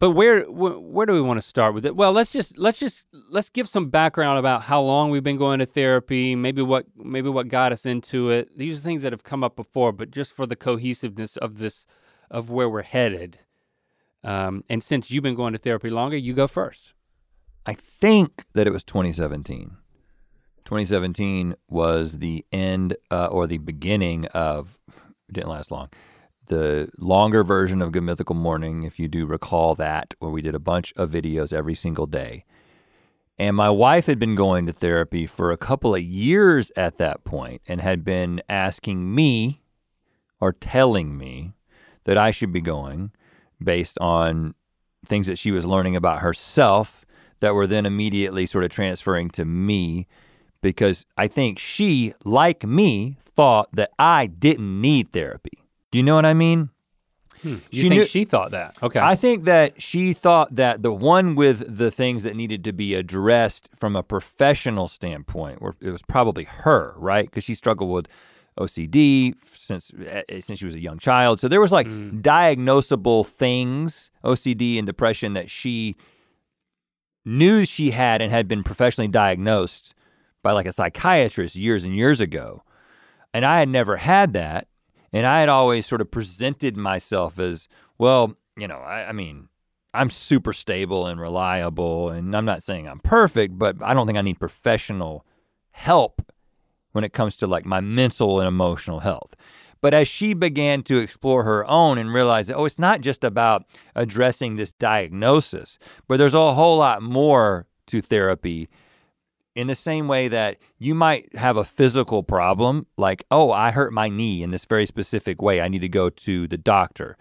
But 0.01 0.11
where, 0.11 0.43
where 0.51 0.73
where 0.73 1.07
do 1.07 1.15
we 1.15 1.23
want 1.23 1.39
to 1.39 1.47
start 1.47 1.73
with 1.73 1.87
it? 1.87 1.97
Well, 1.97 2.13
let's 2.13 2.33
just 2.33 2.59
let's 2.59 2.81
just 2.81 3.07
let's 3.31 3.49
give 3.49 3.67
some 3.67 3.89
background 3.89 4.39
about 4.39 4.63
how 4.63 4.83
long 4.83 5.11
we've 5.11 5.23
been 5.23 5.39
going 5.39 5.61
to 5.61 5.67
therapy, 5.67 6.35
maybe 6.35 6.61
what 6.63 6.87
maybe 6.97 7.31
what 7.31 7.49
got 7.49 7.73
us 7.73 7.87
into 7.87 8.29
it. 8.29 8.59
These 8.59 8.79
are 8.79 8.83
things 8.83 9.03
that 9.03 9.13
have 9.13 9.25
come 9.25 9.43
up 9.43 9.57
before, 9.57 9.93
but 9.93 10.11
just 10.11 10.33
for 10.33 10.47
the 10.47 10.57
cohesiveness 10.57 11.39
of 11.39 11.57
this 11.59 11.87
of 12.31 12.51
where 12.51 12.69
we're 12.69 12.83
headed. 12.83 13.39
Um, 14.25 14.65
and 14.69 14.83
since 14.83 15.11
you've 15.11 15.23
been 15.23 15.35
going 15.35 15.53
to 15.53 15.59
therapy 15.59 15.91
longer, 15.91 16.17
you 16.17 16.35
go 16.35 16.47
first. 16.47 16.93
I 17.65 17.75
think 17.75 18.45
that 18.55 18.67
it 18.67 18.73
was 18.73 18.85
2017. 18.85 19.77
2017 20.65 21.55
was 21.69 22.19
the 22.19 22.45
end 22.51 22.97
uh, 23.11 23.27
or 23.27 23.47
the 23.47 23.59
beginning 23.59 24.27
of, 24.27 24.79
didn't 25.31 25.51
last 25.51 25.71
long, 25.71 25.89
the 26.47 26.89
longer 26.99 27.45
version 27.45 27.81
of 27.83 27.93
Good 27.93 28.03
Mythical 28.03 28.35
Morning, 28.35 28.83
if 28.83 28.99
you 28.99 29.09
do 29.09 29.27
recall 29.27 29.75
that, 29.77 30.15
where 30.19 30.31
we 30.31 30.43
did 30.43 30.55
a 30.55 30.61
bunch 30.61 30.93
of 30.97 31.11
videos 31.11 31.53
every 31.53 31.75
single 31.75 32.07
day. 32.07 32.45
And 33.39 33.55
my 33.55 33.71
wife 33.71 34.07
had 34.07 34.19
been 34.19 34.35
going 34.35 34.67
to 34.67 34.73
therapy 34.73 35.27
for 35.27 35.53
a 35.53 35.57
couple 35.57 35.95
of 35.95 36.03
years 36.03 36.73
at 36.77 36.97
that 36.97 37.23
point 37.25 37.63
and 37.69 37.81
had 37.81 38.05
been 38.05 38.41
asking 38.49 39.15
me 39.15 39.63
or 40.41 40.53
telling 40.53 41.19
me 41.19 41.55
that 42.07 42.19
I 42.19 42.33
should 42.33 42.53
be 42.53 42.61
going 42.61 43.13
based 43.63 43.99
on 44.01 44.55
things 45.07 45.29
that 45.29 45.39
she 45.39 45.53
was 45.53 45.67
learning 45.67 45.95
about 45.95 46.19
herself 46.21 47.05
that 47.41 47.55
were 47.55 47.67
then 47.67 47.87
immediately 47.87 48.47
sort 48.47 48.65
of 48.65 48.71
transferring 48.71 49.31
to 49.31 49.45
me 49.45 50.07
because 50.63 51.07
I 51.17 51.29
think 51.29 51.59
she, 51.61 52.15
like 52.25 52.65
me, 52.65 53.19
thought 53.21 53.69
that 53.75 53.91
I 53.99 54.27
didn't 54.27 54.81
need 54.81 55.13
therapy. 55.13 55.63
Do 55.93 55.99
you 55.99 56.03
know 56.03 56.15
what 56.17 56.27
I 56.27 56.35
mean? 56.35 56.71
Hmm. 57.43 57.49
You 57.49 57.59
She 57.71 57.81
think 57.83 57.93
knew- 57.93 58.05
she 58.07 58.25
thought 58.25 58.51
that? 58.53 58.77
Okay. 58.83 58.99
I 58.99 59.15
think 59.15 59.45
that 59.45 59.81
she 59.81 60.13
thought 60.15 60.57
that 60.57 60.83
the 60.83 60.93
one 60.93 61.35
with 61.37 61.77
the 61.77 61.91
things 61.91 62.23
that 62.23 62.35
needed 62.35 62.65
to 62.65 62.73
be 62.73 62.95
addressed 62.95 63.69
from 63.79 63.95
a 63.95 64.03
professional 64.03 64.89
standpoint, 64.89 65.61
were 65.61 65.77
it 65.81 65.91
was 65.91 66.03
probably 66.03 66.45
her, 66.45 66.95
right? 66.97 67.27
Because 67.27 67.45
she 67.45 67.55
struggled 67.55 67.91
with 67.91 68.09
OCD 68.59 69.35
since 69.45 69.93
eh, 70.05 70.41
since 70.41 70.59
she 70.59 70.67
was 70.67 70.75
a 70.75 70.81
young 70.81 70.99
child. 70.99 71.41
So 71.41 71.49
there 71.49 71.61
was 71.61 71.73
like 71.73 71.87
diagnosable 71.89 73.27
things, 73.27 74.11
OCD 74.25 74.79
and 74.79 74.87
depression 74.87 75.35
that 75.35 75.51
she 75.51 75.97
knew 77.25 77.67
she 77.67 77.91
had 77.91 78.23
and 78.23 78.33
had 78.33 78.49
been 78.49 78.63
professionally 78.63 79.09
diagnosed 79.09 79.95
by 80.43 80.53
like 80.53 80.67
a 80.67 80.73
psychiatrist 80.73 81.57
years 81.57 81.85
and 81.85 81.95
years 81.95 82.21
ago. 82.21 82.63
And 83.35 83.45
I 83.45 83.59
had 83.59 83.69
never 83.69 83.97
had 83.97 84.33
that. 84.35 84.69
And 85.13 85.27
I 85.27 85.41
had 85.41 85.49
always 85.49 85.87
sort 85.87 86.01
of 86.01 86.11
presented 86.11 86.77
myself 86.77 87.39
as, 87.39 87.69
well, 87.99 88.37
you 88.57 88.69
know, 88.69 88.79
I, 88.79 89.09
I 89.09 89.13
mean, 89.13 89.49
I'm 89.93 90.11
super 90.11 90.53
stable 90.53 91.07
and 91.07 91.21
reliable. 91.21 92.11
And 92.11 92.35
I'm 92.37 92.45
not 92.45 92.63
saying 92.63 92.89
I'm 92.89 93.01
perfect, 93.01 93.59
but 93.59 93.77
I 93.83 93.93
don't 93.93 94.07
think 94.07 94.19
I 94.19 94.23
need 94.23 94.39
professional 94.39 95.27
help 95.73 96.23
when 96.97 97.05
it 97.05 97.13
comes 97.13 97.37
to 97.37 97.47
like 97.47 97.67
my 97.67 97.81
mental 97.81 98.41
and 98.41 98.49
emotional 98.49 99.01
health. 99.01 99.37
But 99.83 99.93
as 99.93 100.09
she 100.09 100.33
began 100.33 100.83
to 100.85 100.97
explore 100.97 101.45
her 101.45 101.69
own 101.71 101.99
and 101.99 102.13
realize 102.13 102.47
that, 102.47 102.57
oh, 102.57 102.65
it's 102.65 102.79
not 102.79 103.03
just 103.03 103.23
about 103.23 103.67
addressing 103.95 104.57
this 104.57 104.73
diagnosis, 104.73 105.79
but 106.09 106.17
there's 106.17 106.35
a 106.35 106.55
whole 106.55 106.79
lot 106.79 107.03
more 107.03 107.67
to 107.89 108.01
therapy 108.01 108.71
in 109.55 109.67
the 109.67 109.75
same 109.75 110.09
way 110.09 110.27
that 110.29 110.57
you 110.79 110.95
might 110.95 111.37
have 111.37 111.59
a 111.59 111.65
physical 111.65 112.23
problem, 112.23 112.87
like, 112.97 113.25
oh, 113.31 113.53
I 113.53 113.71
hurt 113.71 113.93
my 113.93 114.09
knee 114.09 114.43
in 114.43 114.51
this 114.51 114.65
very 114.65 114.87
specific 114.87 115.43
way. 115.43 115.61
I 115.61 115.69
need 115.69 115.81
to 115.81 115.89
go 115.89 116.09
to 116.09 116.49
the 116.49 116.59
doctor. 116.59 117.19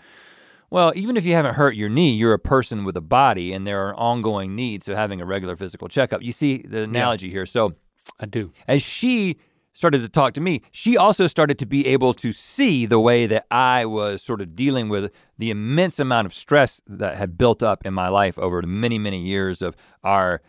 Well, 0.69 0.93
even 0.95 1.17
if 1.17 1.25
you 1.25 1.33
haven't 1.33 1.55
hurt 1.55 1.75
your 1.75 1.89
knee, 1.89 2.13
you're 2.13 2.33
a 2.33 2.39
person 2.39 2.85
with 2.85 2.95
a 2.95 3.01
body 3.01 3.51
and 3.51 3.67
there 3.67 3.85
are 3.87 3.95
ongoing 3.95 4.55
needs 4.55 4.87
of 4.87 4.95
having 4.95 5.19
a 5.19 5.25
regular 5.25 5.57
physical 5.57 5.89
checkup. 5.89 6.21
You 6.21 6.31
see 6.31 6.57
the 6.57 6.81
analogy 6.81 7.29
here. 7.29 7.45
So, 7.45 7.75
I 8.19 8.25
do. 8.25 8.51
as 8.67 8.81
she 8.81 9.37
started 9.75 10.01
to 10.01 10.09
talk 10.09 10.33
to 10.33 10.41
me, 10.41 10.61
she 10.71 10.97
also 10.97 11.27
started 11.27 11.59
to 11.59 11.65
be 11.65 11.85
able 11.85 12.13
to 12.15 12.31
see 12.31 12.85
the 12.87 12.99
way 12.99 13.27
that 13.27 13.45
I 13.51 13.85
was 13.85 14.23
sort 14.23 14.41
of 14.41 14.55
dealing 14.55 14.89
with 14.89 15.11
the 15.37 15.51
immense 15.51 15.99
amount 15.99 16.25
of 16.25 16.33
stress 16.33 16.81
that 16.87 17.17
had 17.17 17.37
built 17.37 17.61
up 17.61 17.85
in 17.85 17.93
my 17.93 18.07
life 18.07 18.39
over 18.39 18.61
many, 18.63 18.97
many 18.97 19.21
years 19.21 19.61
of 19.61 19.75
our 20.03 20.41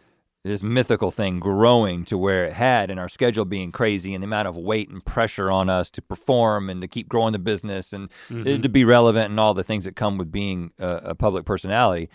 this 0.45 0.63
mythical 0.63 1.11
thing 1.11 1.41
growing 1.41 2.05
to 2.05 2.17
where 2.17 2.45
it 2.45 2.53
had 2.53 2.89
and 2.89 3.01
our 3.01 3.09
schedule 3.09 3.45
being 3.45 3.73
crazy 3.73 4.15
and 4.15 4.23
the 4.23 4.27
amount 4.27 4.47
of 4.47 4.57
weight 4.57 4.89
and 4.89 5.05
pressure 5.05 5.51
on 5.51 5.69
us 5.69 5.91
to 5.91 6.01
perform 6.01 6.71
and 6.71 6.81
to 6.81 6.87
keep 6.87 7.09
growing 7.09 7.33
the 7.33 7.39
business 7.41 7.93
and 7.93 8.09
mm-hmm. 8.29 8.63
to 8.63 8.69
be 8.69 8.85
relevant 8.85 9.29
and 9.29 9.41
all 9.41 9.55
the 9.55 9.65
things 9.65 9.85
that 9.85 9.97
come 9.97 10.17
with 10.17 10.31
being 10.31 10.71
a, 10.79 10.89
a 11.07 11.15
public 11.17 11.45
personality. 11.45 12.09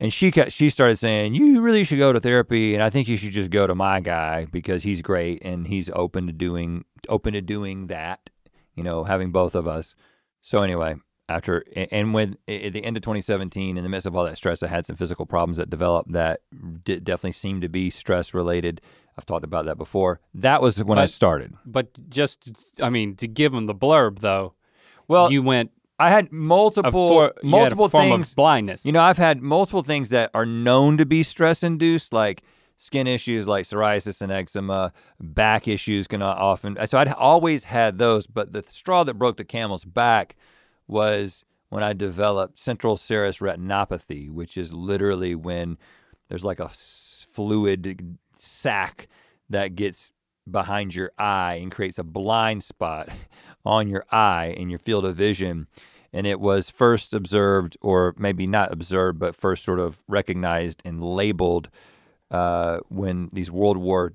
And 0.00 0.12
she 0.12 0.30
she 0.48 0.70
started 0.70 0.96
saying, 0.96 1.34
"You 1.34 1.60
really 1.60 1.84
should 1.84 1.98
go 1.98 2.12
to 2.12 2.20
therapy, 2.20 2.74
and 2.74 2.82
I 2.82 2.90
think 2.90 3.08
you 3.08 3.16
should 3.16 3.30
just 3.30 3.50
go 3.50 3.66
to 3.66 3.74
my 3.74 4.00
guy 4.00 4.46
because 4.46 4.82
he's 4.82 5.02
great 5.02 5.44
and 5.44 5.66
he's 5.66 5.88
open 5.90 6.26
to 6.26 6.32
doing 6.32 6.84
open 7.08 7.32
to 7.34 7.40
doing 7.40 7.86
that. 7.86 8.30
You 8.74 8.82
know, 8.82 9.04
having 9.04 9.30
both 9.30 9.54
of 9.54 9.68
us." 9.68 9.94
So 10.40 10.62
anyway, 10.62 10.96
after 11.28 11.64
and 11.76 12.12
when 12.12 12.36
at 12.48 12.72
the 12.72 12.84
end 12.84 12.96
of 12.96 13.02
2017, 13.02 13.76
in 13.76 13.82
the 13.82 13.88
midst 13.88 14.06
of 14.06 14.16
all 14.16 14.24
that 14.24 14.36
stress, 14.36 14.62
I 14.62 14.66
had 14.66 14.84
some 14.84 14.96
physical 14.96 15.26
problems 15.26 15.58
that 15.58 15.70
developed 15.70 16.12
that 16.12 16.40
definitely 16.84 17.32
seemed 17.32 17.62
to 17.62 17.68
be 17.68 17.88
stress 17.88 18.34
related. 18.34 18.80
I've 19.16 19.26
talked 19.26 19.44
about 19.44 19.64
that 19.66 19.78
before. 19.78 20.20
That 20.34 20.60
was 20.60 20.82
when 20.82 20.98
I 20.98 21.06
started. 21.06 21.54
But 21.64 22.10
just, 22.10 22.50
I 22.82 22.90
mean, 22.90 23.14
to 23.16 23.28
give 23.28 23.52
them 23.52 23.66
the 23.66 23.74
blurb 23.74 24.18
though, 24.18 24.54
Well, 25.06 25.30
you 25.30 25.40
went 25.40 25.70
I 25.98 26.10
had 26.10 26.32
multiple 26.32 26.90
for, 26.90 27.34
you 27.42 27.50
had 27.50 27.60
multiple 27.60 27.88
things. 27.88 28.34
blindness. 28.34 28.84
You 28.84 28.92
know, 28.92 29.02
I've 29.02 29.18
had 29.18 29.42
multiple 29.42 29.82
things 29.82 30.08
that 30.08 30.30
are 30.34 30.46
known 30.46 30.96
to 30.98 31.06
be 31.06 31.22
stress 31.22 31.62
induced, 31.62 32.12
like 32.12 32.42
skin 32.76 33.06
issues 33.06 33.46
like 33.46 33.64
psoriasis 33.64 34.20
and 34.20 34.32
eczema, 34.32 34.92
back 35.20 35.68
issues 35.68 36.06
can 36.06 36.22
often. 36.22 36.76
So 36.86 36.98
I'd 36.98 37.08
always 37.08 37.64
had 37.64 37.98
those, 37.98 38.26
but 38.26 38.52
the 38.52 38.62
straw 38.62 39.04
that 39.04 39.14
broke 39.14 39.36
the 39.36 39.44
camel's 39.44 39.84
back 39.84 40.36
was 40.86 41.44
when 41.68 41.82
I 41.82 41.92
developed 41.92 42.58
central 42.58 42.96
serous 42.96 43.38
retinopathy, 43.38 44.30
which 44.30 44.56
is 44.56 44.72
literally 44.72 45.34
when 45.34 45.78
there's 46.28 46.44
like 46.44 46.60
a 46.60 46.68
fluid 46.68 48.18
sac 48.36 49.08
that 49.48 49.76
gets 49.76 50.10
behind 50.50 50.94
your 50.94 51.12
eye 51.18 51.54
and 51.54 51.72
creates 51.72 51.98
a 51.98 52.04
blind 52.04 52.62
spot 52.62 53.08
on 53.64 53.88
your 53.88 54.04
eye 54.10 54.54
in 54.56 54.70
your 54.70 54.78
field 54.78 55.04
of 55.04 55.16
vision. 55.16 55.66
and 56.12 56.26
it 56.26 56.38
was 56.38 56.70
first 56.70 57.12
observed, 57.12 57.76
or 57.80 58.14
maybe 58.16 58.46
not 58.46 58.72
observed, 58.72 59.18
but 59.18 59.34
first 59.34 59.64
sort 59.64 59.80
of 59.80 60.02
recognized 60.08 60.80
and 60.84 61.02
labeled 61.02 61.68
uh, 62.30 62.78
when 62.88 63.30
these 63.32 63.50
World 63.50 63.76
War 63.76 64.12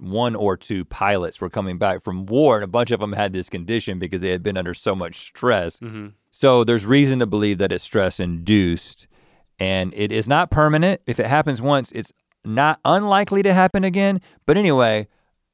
one 0.00 0.34
or 0.34 0.56
two 0.56 0.84
pilots 0.84 1.40
were 1.40 1.50
coming 1.50 1.76
back 1.78 2.02
from 2.02 2.24
war, 2.26 2.56
and 2.56 2.64
a 2.64 2.68
bunch 2.68 2.90
of 2.90 3.00
them 3.00 3.12
had 3.12 3.32
this 3.32 3.48
condition 3.48 3.98
because 3.98 4.20
they 4.20 4.30
had 4.30 4.42
been 4.42 4.56
under 4.56 4.74
so 4.74 4.94
much 4.94 5.18
stress. 5.18 5.78
Mm-hmm. 5.78 6.08
So 6.30 6.64
there's 6.64 6.86
reason 6.86 7.18
to 7.18 7.26
believe 7.26 7.58
that 7.58 7.72
it's 7.72 7.84
stress 7.84 8.18
induced, 8.18 9.06
and 9.58 9.92
it 9.94 10.10
is 10.10 10.26
not 10.26 10.50
permanent. 10.50 11.02
If 11.06 11.20
it 11.20 11.26
happens 11.26 11.60
once, 11.60 11.92
it's 11.92 12.12
not 12.44 12.80
unlikely 12.84 13.42
to 13.42 13.52
happen 13.52 13.84
again. 13.84 14.20
But 14.46 14.56
anyway, 14.56 15.08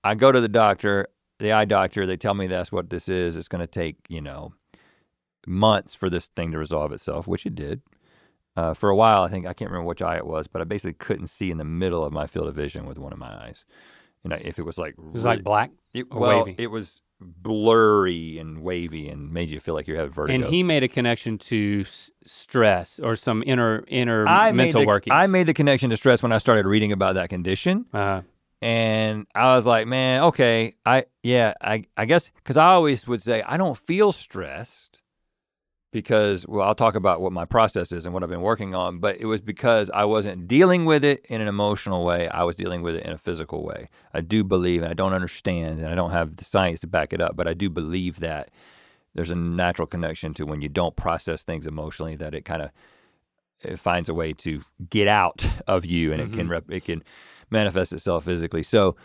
I 0.06 0.14
go 0.14 0.32
to 0.32 0.40
the 0.40 0.48
doctor, 0.48 1.08
the 1.38 1.52
eye 1.52 1.64
doctor. 1.64 2.06
They 2.06 2.16
tell 2.16 2.34
me 2.34 2.46
that's 2.46 2.72
what 2.72 2.90
this 2.90 3.08
is. 3.08 3.36
It's 3.36 3.48
going 3.48 3.60
to 3.60 3.66
take 3.66 3.96
you 4.08 4.20
know 4.20 4.52
months 5.46 5.94
for 5.94 6.10
this 6.10 6.26
thing 6.26 6.52
to 6.52 6.58
resolve 6.58 6.92
itself, 6.92 7.26
which 7.28 7.46
it 7.46 7.54
did. 7.54 7.82
Uh, 8.56 8.72
for 8.72 8.88
a 8.88 8.96
while, 8.96 9.22
I 9.22 9.28
think 9.28 9.46
I 9.46 9.52
can't 9.52 9.70
remember 9.70 9.86
which 9.88 10.00
eye 10.00 10.16
it 10.16 10.26
was, 10.26 10.46
but 10.46 10.62
I 10.62 10.64
basically 10.64 10.94
couldn't 10.94 11.26
see 11.26 11.50
in 11.50 11.58
the 11.58 11.64
middle 11.64 12.02
of 12.04 12.12
my 12.12 12.26
field 12.26 12.48
of 12.48 12.54
vision 12.54 12.86
with 12.86 12.98
one 12.98 13.12
of 13.12 13.18
my 13.18 13.28
eyes. 13.44 13.64
You 14.24 14.30
know, 14.30 14.38
if 14.40 14.58
it 14.58 14.62
was 14.62 14.78
like 14.78 14.94
It 14.94 15.12
was 15.12 15.24
like 15.24 15.44
black. 15.44 15.70
it, 15.92 16.10
well, 16.10 16.44
wavy? 16.44 16.54
it 16.58 16.68
was 16.68 17.02
blurry 17.20 18.38
and 18.38 18.62
wavy 18.62 19.08
and 19.08 19.32
made 19.32 19.48
you 19.50 19.60
feel 19.60 19.74
like 19.74 19.86
you 19.86 19.96
have 19.96 20.14
vertigo. 20.14 20.34
And 20.34 20.44
he 20.52 20.62
made 20.62 20.82
a 20.82 20.88
connection 20.88 21.38
to 21.38 21.82
s- 21.86 22.10
stress 22.24 22.98
or 22.98 23.14
some 23.16 23.42
inner 23.46 23.84
inner 23.88 24.26
I 24.26 24.52
made 24.52 24.66
mental 24.66 24.80
the, 24.82 24.86
workings. 24.86 25.14
I 25.14 25.26
made 25.26 25.46
the 25.46 25.54
connection 25.54 25.90
to 25.90 25.96
stress 25.96 26.22
when 26.22 26.32
I 26.32 26.38
started 26.38 26.66
reading 26.66 26.92
about 26.92 27.14
that 27.14 27.28
condition, 27.28 27.86
uh, 27.92 28.22
and 28.62 29.26
I 29.34 29.54
was 29.56 29.66
like, 29.66 29.86
man, 29.86 30.22
okay, 30.24 30.74
I 30.84 31.04
yeah, 31.22 31.54
I 31.60 31.84
I 31.96 32.04
guess 32.06 32.30
because 32.36 32.56
I 32.56 32.66
always 32.68 33.06
would 33.06 33.22
say 33.22 33.42
I 33.42 33.56
don't 33.56 33.76
feel 33.76 34.12
stressed 34.12 35.02
because 35.92 36.46
well, 36.46 36.66
I'll 36.66 36.74
talk 36.74 36.94
about 36.94 37.20
what 37.20 37.32
my 37.32 37.44
process 37.44 37.92
is 37.92 38.04
and 38.04 38.12
what 38.12 38.22
I've 38.22 38.28
been 38.28 38.42
working 38.42 38.74
on, 38.74 38.98
but 38.98 39.18
it 39.20 39.26
was 39.26 39.40
because 39.40 39.90
I 39.94 40.04
wasn't 40.04 40.46
dealing 40.48 40.84
with 40.84 41.04
it 41.04 41.24
in 41.28 41.40
an 41.40 41.48
emotional 41.48 42.04
way. 42.04 42.28
I 42.28 42.42
was 42.42 42.56
dealing 42.56 42.82
with 42.82 42.96
it 42.96 43.04
in 43.06 43.12
a 43.12 43.18
physical 43.18 43.64
way. 43.64 43.88
I 44.12 44.20
do 44.20 44.44
believe, 44.44 44.82
and 44.82 44.90
I 44.90 44.94
don't 44.94 45.14
understand, 45.14 45.78
and 45.80 45.88
I 45.88 45.94
don't 45.94 46.10
have 46.10 46.36
the 46.36 46.44
science 46.44 46.80
to 46.80 46.86
back 46.86 47.12
it 47.12 47.20
up, 47.20 47.36
but 47.36 47.48
I 47.48 47.54
do 47.54 47.70
believe 47.70 48.20
that 48.20 48.50
there's 49.14 49.30
a 49.30 49.34
natural 49.36 49.86
connection 49.86 50.34
to 50.34 50.44
when 50.44 50.60
you 50.60 50.68
don't 50.68 50.96
process 50.96 51.42
things 51.42 51.66
emotionally 51.66 52.16
that 52.16 52.34
it 52.34 52.44
kind 52.44 52.60
of 52.62 52.70
it 53.62 53.78
finds 53.78 54.10
a 54.10 54.14
way 54.14 54.34
to 54.34 54.60
get 54.90 55.08
out 55.08 55.48
of 55.66 55.86
you 55.86 56.12
and 56.12 56.20
it 56.20 56.30
can 56.32 56.46
Mhm. 56.46 56.50
rep- 56.50 56.70
it 56.70 56.84
can 56.84 57.02
manifest 57.50 57.92
itself 57.92 58.24
physically. 58.24 58.62
So 58.62 58.96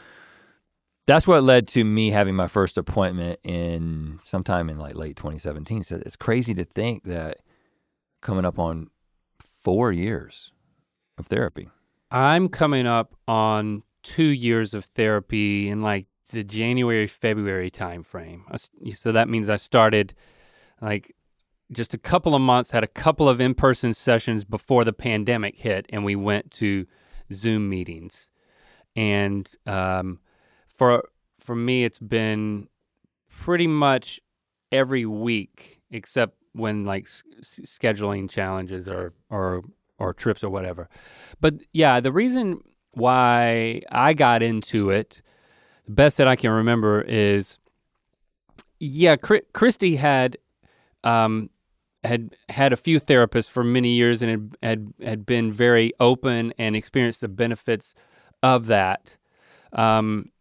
that's 1.07 1.27
what 1.27 1.43
led 1.43 1.67
to 1.69 1.83
me 1.83 2.11
having 2.11 2.35
my 2.35 2.47
first 2.47 2.77
appointment 2.77 3.39
in 3.43 4.19
sometime 4.23 4.69
in 4.69 4.77
like 4.77 4.95
late 4.95 5.15
2017. 5.15 5.83
So 5.83 6.01
it's 6.05 6.15
crazy 6.15 6.53
to 6.53 6.63
think 6.63 7.03
that 7.03 7.37
coming 8.21 8.45
up 8.45 8.59
on 8.59 8.89
4 9.39 9.91
years 9.91 10.51
of 11.17 11.27
therapy. 11.27 11.69
I'm 12.11 12.49
coming 12.49 12.87
up 12.87 13.15
on 13.27 13.83
two 14.03 14.23
years 14.23 14.73
of 14.73 14.85
therapy 14.85 15.69
in 15.69 15.81
like 15.81 16.07
the 16.31 16.43
January 16.43 17.07
February 17.07 17.69
timeframe. 17.69 18.41
So 18.95 19.11
that 19.11 19.29
means 19.29 19.49
I 19.49 19.57
started 19.57 20.13
like 20.81 21.15
just 21.71 21.93
a 21.93 21.97
couple 21.97 22.35
of 22.35 22.41
months, 22.41 22.71
had 22.71 22.83
a 22.83 22.87
couple 22.87 23.29
of 23.29 23.39
in-person 23.39 23.93
sessions 23.93 24.43
before 24.43 24.83
the 24.83 24.93
pandemic 24.93 25.55
hit, 25.55 25.85
and 25.89 26.03
we 26.03 26.15
went 26.15 26.51
to 26.51 26.85
Zoom 27.31 27.69
meetings. 27.69 28.27
And 28.95 29.49
um, 29.65 30.19
for 30.67 31.03
for 31.39 31.55
me, 31.55 31.83
it's 31.83 31.99
been 31.99 32.67
pretty 33.29 33.67
much 33.67 34.19
every 34.71 35.05
week, 35.05 35.81
except 35.91 36.35
when 36.53 36.85
like 36.85 37.05
s- 37.05 37.23
scheduling 37.63 38.29
challenges 38.29 38.87
or 38.87 39.13
or 39.29 39.63
or 39.97 40.13
trips 40.13 40.43
or 40.43 40.49
whatever. 40.49 40.89
But 41.39 41.55
yeah, 41.73 41.99
the 41.99 42.11
reason 42.11 42.61
why 42.93 43.81
I 43.91 44.13
got 44.13 44.43
into 44.43 44.89
it, 44.89 45.21
the 45.85 45.91
best 45.91 46.17
that 46.17 46.27
I 46.27 46.35
can 46.35 46.51
remember 46.51 47.01
is, 47.01 47.59
yeah, 48.79 49.15
Chri- 49.15 49.45
Christy 49.53 49.95
had, 49.95 50.37
um, 51.03 51.49
had 52.03 52.35
had 52.49 52.73
a 52.73 52.77
few 52.77 52.99
therapists 52.99 53.49
for 53.49 53.63
many 53.63 53.93
years 53.93 54.21
and 54.21 54.31
had 54.31 54.55
had 54.63 54.93
had 55.03 55.25
been 55.25 55.51
very 55.53 55.93
open 55.99 56.53
and 56.57 56.75
experienced 56.75 57.21
the 57.21 57.27
benefits 57.29 57.93
of 58.43 58.67
that, 58.67 59.17
um, 59.73 60.31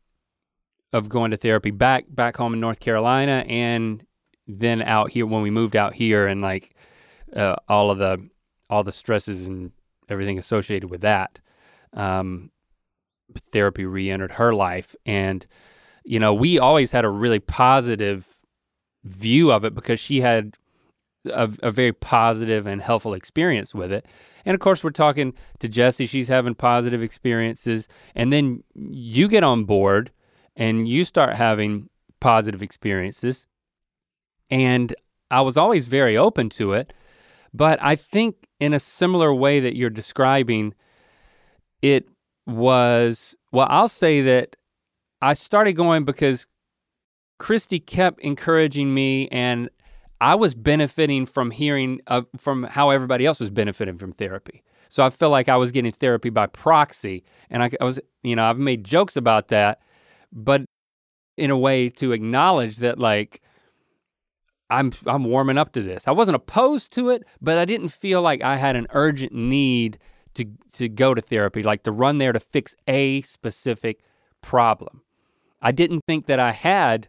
of 0.92 1.08
going 1.08 1.30
to 1.30 1.36
therapy 1.36 1.70
back 1.70 2.04
back 2.08 2.36
home 2.36 2.54
in 2.54 2.60
North 2.60 2.80
Carolina 2.80 3.44
and 3.46 4.04
then 4.48 4.82
out 4.82 5.10
here 5.10 5.26
when 5.26 5.42
we 5.42 5.50
moved 5.50 5.76
out 5.76 5.94
here 5.94 6.26
and 6.26 6.42
like 6.42 6.74
uh, 7.34 7.56
all 7.68 7.90
of 7.90 7.98
the 7.98 8.28
all 8.68 8.84
the 8.84 8.92
stresses 8.92 9.46
and 9.46 9.72
everything 10.08 10.38
associated 10.38 10.90
with 10.90 11.00
that. 11.02 11.38
Um, 11.92 12.50
therapy 13.52 13.84
re-entered 13.84 14.32
her 14.32 14.54
life, 14.54 14.94
and 15.06 15.46
you 16.04 16.18
know 16.18 16.34
we 16.34 16.58
always 16.58 16.90
had 16.92 17.04
a 17.04 17.10
really 17.10 17.40
positive 17.40 18.40
view 19.04 19.50
of 19.50 19.64
it 19.64 19.74
because 19.74 19.98
she 19.98 20.20
had 20.20 20.56
a, 21.26 21.50
a 21.62 21.70
very 21.70 21.92
positive 21.92 22.66
and 22.66 22.82
helpful 22.82 23.14
experience 23.14 23.74
with 23.74 23.92
it. 23.92 24.06
And 24.44 24.54
of 24.54 24.60
course, 24.60 24.82
we're 24.82 24.90
talking 24.90 25.34
to 25.58 25.68
Jessie; 25.68 26.06
she's 26.06 26.28
having 26.28 26.54
positive 26.54 27.02
experiences, 27.02 27.88
and 28.14 28.32
then 28.32 28.62
you 28.74 29.28
get 29.28 29.44
on 29.44 29.64
board 29.64 30.10
and 30.56 30.88
you 30.88 31.04
start 31.04 31.34
having 31.34 31.88
positive 32.20 32.62
experiences. 32.62 33.46
And 34.50 34.94
I 35.30 35.40
was 35.42 35.56
always 35.56 35.86
very 35.86 36.16
open 36.16 36.50
to 36.50 36.72
it, 36.72 36.92
but 37.54 37.78
I 37.82 37.96
think 37.96 38.48
in 38.58 38.72
a 38.72 38.80
similar 38.80 39.32
way 39.32 39.60
that 39.60 39.76
you're 39.76 39.90
describing, 39.90 40.74
it 41.82 42.08
was, 42.46 43.36
well, 43.52 43.66
I'll 43.70 43.88
say 43.88 44.22
that 44.22 44.56
I 45.22 45.34
started 45.34 45.74
going 45.74 46.04
because 46.04 46.46
Christy 47.38 47.80
kept 47.80 48.20
encouraging 48.20 48.92
me 48.92 49.28
and 49.28 49.70
I 50.20 50.34
was 50.34 50.54
benefiting 50.54 51.26
from 51.26 51.50
hearing 51.50 52.00
uh, 52.06 52.22
from 52.36 52.64
how 52.64 52.90
everybody 52.90 53.26
else 53.26 53.40
was 53.40 53.50
benefiting 53.50 53.96
from 53.96 54.12
therapy. 54.12 54.62
So 54.88 55.04
I 55.04 55.10
felt 55.10 55.30
like 55.30 55.48
I 55.48 55.56
was 55.56 55.72
getting 55.72 55.92
therapy 55.92 56.30
by 56.30 56.46
proxy 56.46 57.24
and 57.48 57.62
I, 57.62 57.70
I 57.80 57.84
was, 57.84 58.00
you 58.22 58.34
know, 58.34 58.44
I've 58.44 58.58
made 58.58 58.84
jokes 58.84 59.16
about 59.16 59.48
that, 59.48 59.80
but 60.32 60.64
in 61.36 61.50
a 61.50 61.56
way 61.56 61.88
to 61.90 62.12
acknowledge 62.12 62.78
that 62.78 62.98
like 62.98 63.40
I'm 64.68 64.92
I'm 65.06 65.24
warming 65.24 65.58
up 65.58 65.72
to 65.72 65.82
this. 65.82 66.06
I 66.06 66.12
wasn't 66.12 66.36
opposed 66.36 66.92
to 66.92 67.10
it, 67.10 67.24
but 67.40 67.58
I 67.58 67.64
didn't 67.64 67.88
feel 67.88 68.22
like 68.22 68.42
I 68.42 68.56
had 68.56 68.76
an 68.76 68.86
urgent 68.90 69.32
need 69.32 69.98
to 70.34 70.44
to 70.74 70.88
go 70.88 71.14
to 71.14 71.22
therapy, 71.22 71.62
like 71.62 71.82
to 71.84 71.92
run 71.92 72.18
there 72.18 72.32
to 72.32 72.40
fix 72.40 72.74
a 72.86 73.22
specific 73.22 74.00
problem. 74.42 75.02
I 75.62 75.72
didn't 75.72 76.02
think 76.06 76.26
that 76.26 76.38
I 76.38 76.52
had 76.52 77.08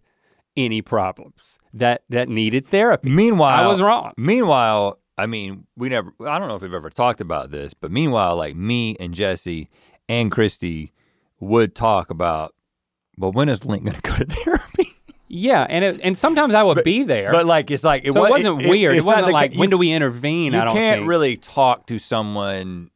any 0.57 0.81
problems 0.81 1.59
that 1.73 2.03
that 2.09 2.27
needed 2.29 2.67
therapy. 2.67 3.09
Meanwhile, 3.09 3.63
I 3.63 3.67
was 3.67 3.81
wrong. 3.81 4.13
Meanwhile, 4.17 4.99
I 5.17 5.25
mean, 5.25 5.65
we 5.77 5.89
never, 5.89 6.13
I 6.25 6.39
don't 6.39 6.47
know 6.47 6.55
if 6.55 6.61
we've 6.61 6.73
ever 6.73 6.89
talked 6.89 7.21
about 7.21 7.51
this, 7.51 7.73
but 7.73 7.91
meanwhile, 7.91 8.35
like 8.35 8.55
me 8.55 8.95
and 8.99 9.13
Jessie 9.13 9.69
and 10.09 10.31
Christy 10.31 10.91
would 11.39 11.75
talk 11.75 12.09
about, 12.09 12.55
well, 13.17 13.31
when 13.31 13.47
is 13.49 13.65
Link 13.65 13.83
going 13.83 13.95
to 13.95 14.01
go 14.01 14.15
to 14.15 14.25
therapy? 14.43 14.87
Yeah, 15.27 15.65
and 15.69 15.85
it, 15.85 16.01
and 16.03 16.17
sometimes 16.17 16.53
I 16.53 16.63
would 16.63 16.83
be 16.83 17.03
there. 17.03 17.31
But 17.31 17.45
like, 17.45 17.71
it's 17.71 17.83
like, 17.85 18.03
it, 18.03 18.13
so 18.13 18.25
it 18.25 18.29
wasn't 18.29 18.61
it- 18.63 18.69
weird. 18.69 18.95
It, 18.95 18.99
not 18.99 19.05
wasn't 19.05 19.31
like 19.33 19.53
ca- 19.53 19.59
when 19.59 19.69
do 19.69 19.77
we 19.77 19.91
intervene? 19.91 20.51
you 20.53 20.59
I 20.59 20.65
don't 20.65 20.73
can't 20.73 20.99
think. 21.01 21.09
really 21.09 21.37
talk 21.37 21.87
to 21.87 21.99
someone, 21.99 22.89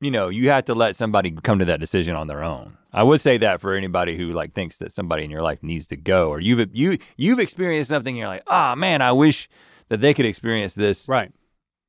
you 0.00 0.10
know, 0.10 0.28
you 0.28 0.50
have 0.50 0.66
to 0.66 0.74
let 0.74 0.96
somebody 0.96 1.30
come 1.30 1.60
to 1.60 1.64
that 1.66 1.80
decision 1.80 2.14
on 2.14 2.26
their 2.26 2.42
own. 2.42 2.76
I 2.94 3.02
would 3.02 3.20
say 3.20 3.38
that 3.38 3.60
for 3.60 3.74
anybody 3.74 4.16
who 4.16 4.30
like 4.30 4.54
thinks 4.54 4.78
that 4.78 4.92
somebody 4.92 5.24
in 5.24 5.30
your 5.30 5.42
life 5.42 5.62
needs 5.62 5.86
to 5.88 5.96
go, 5.96 6.28
or 6.28 6.40
you've 6.40 6.74
you 6.74 6.98
you've 7.16 7.40
experienced 7.40 7.90
something, 7.90 8.14
and 8.14 8.18
you're 8.18 8.28
like, 8.28 8.44
ah, 8.46 8.74
man, 8.76 9.02
I 9.02 9.12
wish 9.12 9.48
that 9.88 10.00
they 10.00 10.14
could 10.14 10.26
experience 10.26 10.74
this. 10.74 11.08
right. 11.08 11.32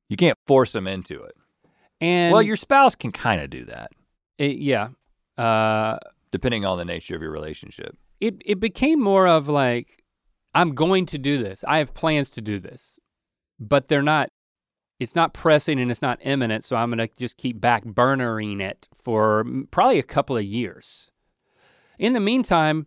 You 0.08 0.16
can't 0.16 0.38
force 0.46 0.72
them 0.72 0.86
into 0.86 1.22
it. 1.22 1.36
And 2.00 2.32
well, 2.32 2.42
your 2.42 2.56
spouse 2.56 2.94
can 2.94 3.10
kind 3.10 3.40
of 3.40 3.50
do 3.50 3.64
that, 3.64 3.92
it, 4.38 4.58
yeah. 4.58 4.88
Uh, 5.38 5.98
depending 6.30 6.64
on 6.64 6.78
the 6.78 6.84
nature 6.84 7.14
of 7.14 7.22
your 7.22 7.30
relationship. 7.30 7.96
it 8.20 8.42
it 8.44 8.60
became 8.60 9.00
more 9.00 9.26
of 9.28 9.48
like 9.48 10.02
I'm 10.54 10.74
going 10.74 11.06
to 11.06 11.18
do 11.18 11.38
this. 11.42 11.64
I 11.68 11.78
have 11.78 11.94
plans 11.94 12.30
to 12.30 12.40
do 12.40 12.58
this. 12.58 12.98
But 13.58 13.88
they're 13.88 14.02
not 14.02 14.30
it's 14.98 15.14
not 15.14 15.34
pressing 15.34 15.78
and 15.78 15.90
it's 15.90 16.02
not 16.02 16.18
imminent, 16.22 16.64
so 16.64 16.76
I'm 16.76 16.90
to 16.92 17.08
just 17.18 17.36
keep 17.36 17.60
back 17.60 17.84
burnering 17.84 18.60
it 18.60 18.88
for 18.94 19.44
probably 19.70 19.98
a 19.98 20.04
couple 20.04 20.36
of 20.36 20.44
years. 20.44 21.10
In 21.98 22.12
the 22.12 22.20
meantime, 22.20 22.86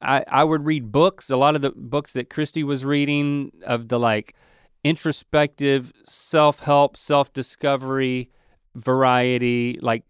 I 0.00 0.24
I 0.28 0.44
would 0.44 0.64
read 0.64 0.92
books, 0.92 1.30
a 1.30 1.36
lot 1.36 1.54
of 1.56 1.62
the 1.62 1.70
books 1.70 2.12
that 2.12 2.30
Christy 2.30 2.64
was 2.64 2.84
reading 2.84 3.52
of 3.64 3.88
the 3.88 3.98
like 3.98 4.34
introspective, 4.84 5.92
self-help, 6.06 6.96
self-discovery 6.96 8.30
variety, 8.74 9.78
like 9.80 10.04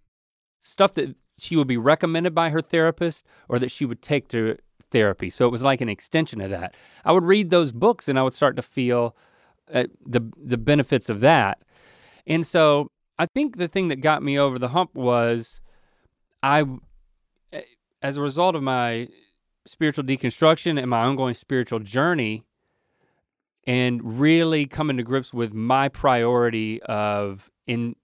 stuff 0.61 0.95
that 0.95 1.15
she 1.39 1.57
would 1.57 1.67
be 1.67 1.77
recommended 1.77 2.35
by 2.35 2.51
her 2.51 2.63
therapist 2.63 3.27
or 3.49 3.59
that 3.59 3.71
she 3.71 3.85
would 3.85 4.01
take 4.01 4.29
to 4.29 4.57
therapy. 4.91 5.29
So 5.29 5.47
it 5.47 5.51
was 5.51 5.63
like 5.63 5.81
an 5.81 5.89
extension 5.89 6.41
of 6.41 6.51
that. 6.51 6.75
I 7.05 7.13
would 7.13 7.25
read 7.25 7.51
those 7.51 7.73
books 7.73 8.09
and 8.09 8.19
I 8.19 8.23
would 8.23 8.35
start 8.35 8.57
to 8.57 8.63
feel 8.63 9.17
uh, 9.73 9.85
the 10.05 10.21
the 10.37 10.59
benefits 10.59 11.09
of 11.11 11.21
that. 11.21 11.59
And 12.27 12.47
so 12.47 12.91
I 13.19 13.27
think 13.27 13.57
the 13.57 13.69
thing 13.69 13.89
that 13.89 13.97
got 13.97 14.23
me 14.23 14.39
over 14.39 14.59
the 14.59 14.69
hump 14.69 14.95
was 14.95 15.61
I 16.43 16.65
eh, 17.53 17.63
as 18.01 18.17
a 18.17 18.23
result 18.23 18.55
of 18.55 18.63
my 18.63 19.09
spiritual 19.67 20.05
deconstruction 20.05 20.79
and 20.79 20.91
my 20.91 21.03
ongoing 21.03 21.35
spiritual 21.35 21.79
journey 21.79 22.43
and 23.65 24.19
really 24.19 24.67
coming 24.67 24.97
to 24.97 25.03
grips 25.03 25.33
with 25.33 25.55
my 25.55 25.89
priority 25.89 26.83
of 26.83 27.51
in 27.67 27.95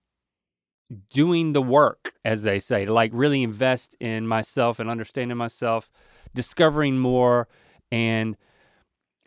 doing 1.10 1.52
the 1.52 1.62
work 1.62 2.14
as 2.24 2.42
they 2.42 2.58
say 2.58 2.84
to 2.84 2.92
like 2.92 3.10
really 3.12 3.42
invest 3.42 3.94
in 4.00 4.26
myself 4.26 4.78
and 4.78 4.88
understanding 4.88 5.36
myself 5.36 5.90
discovering 6.34 6.98
more 6.98 7.48
and 7.90 8.36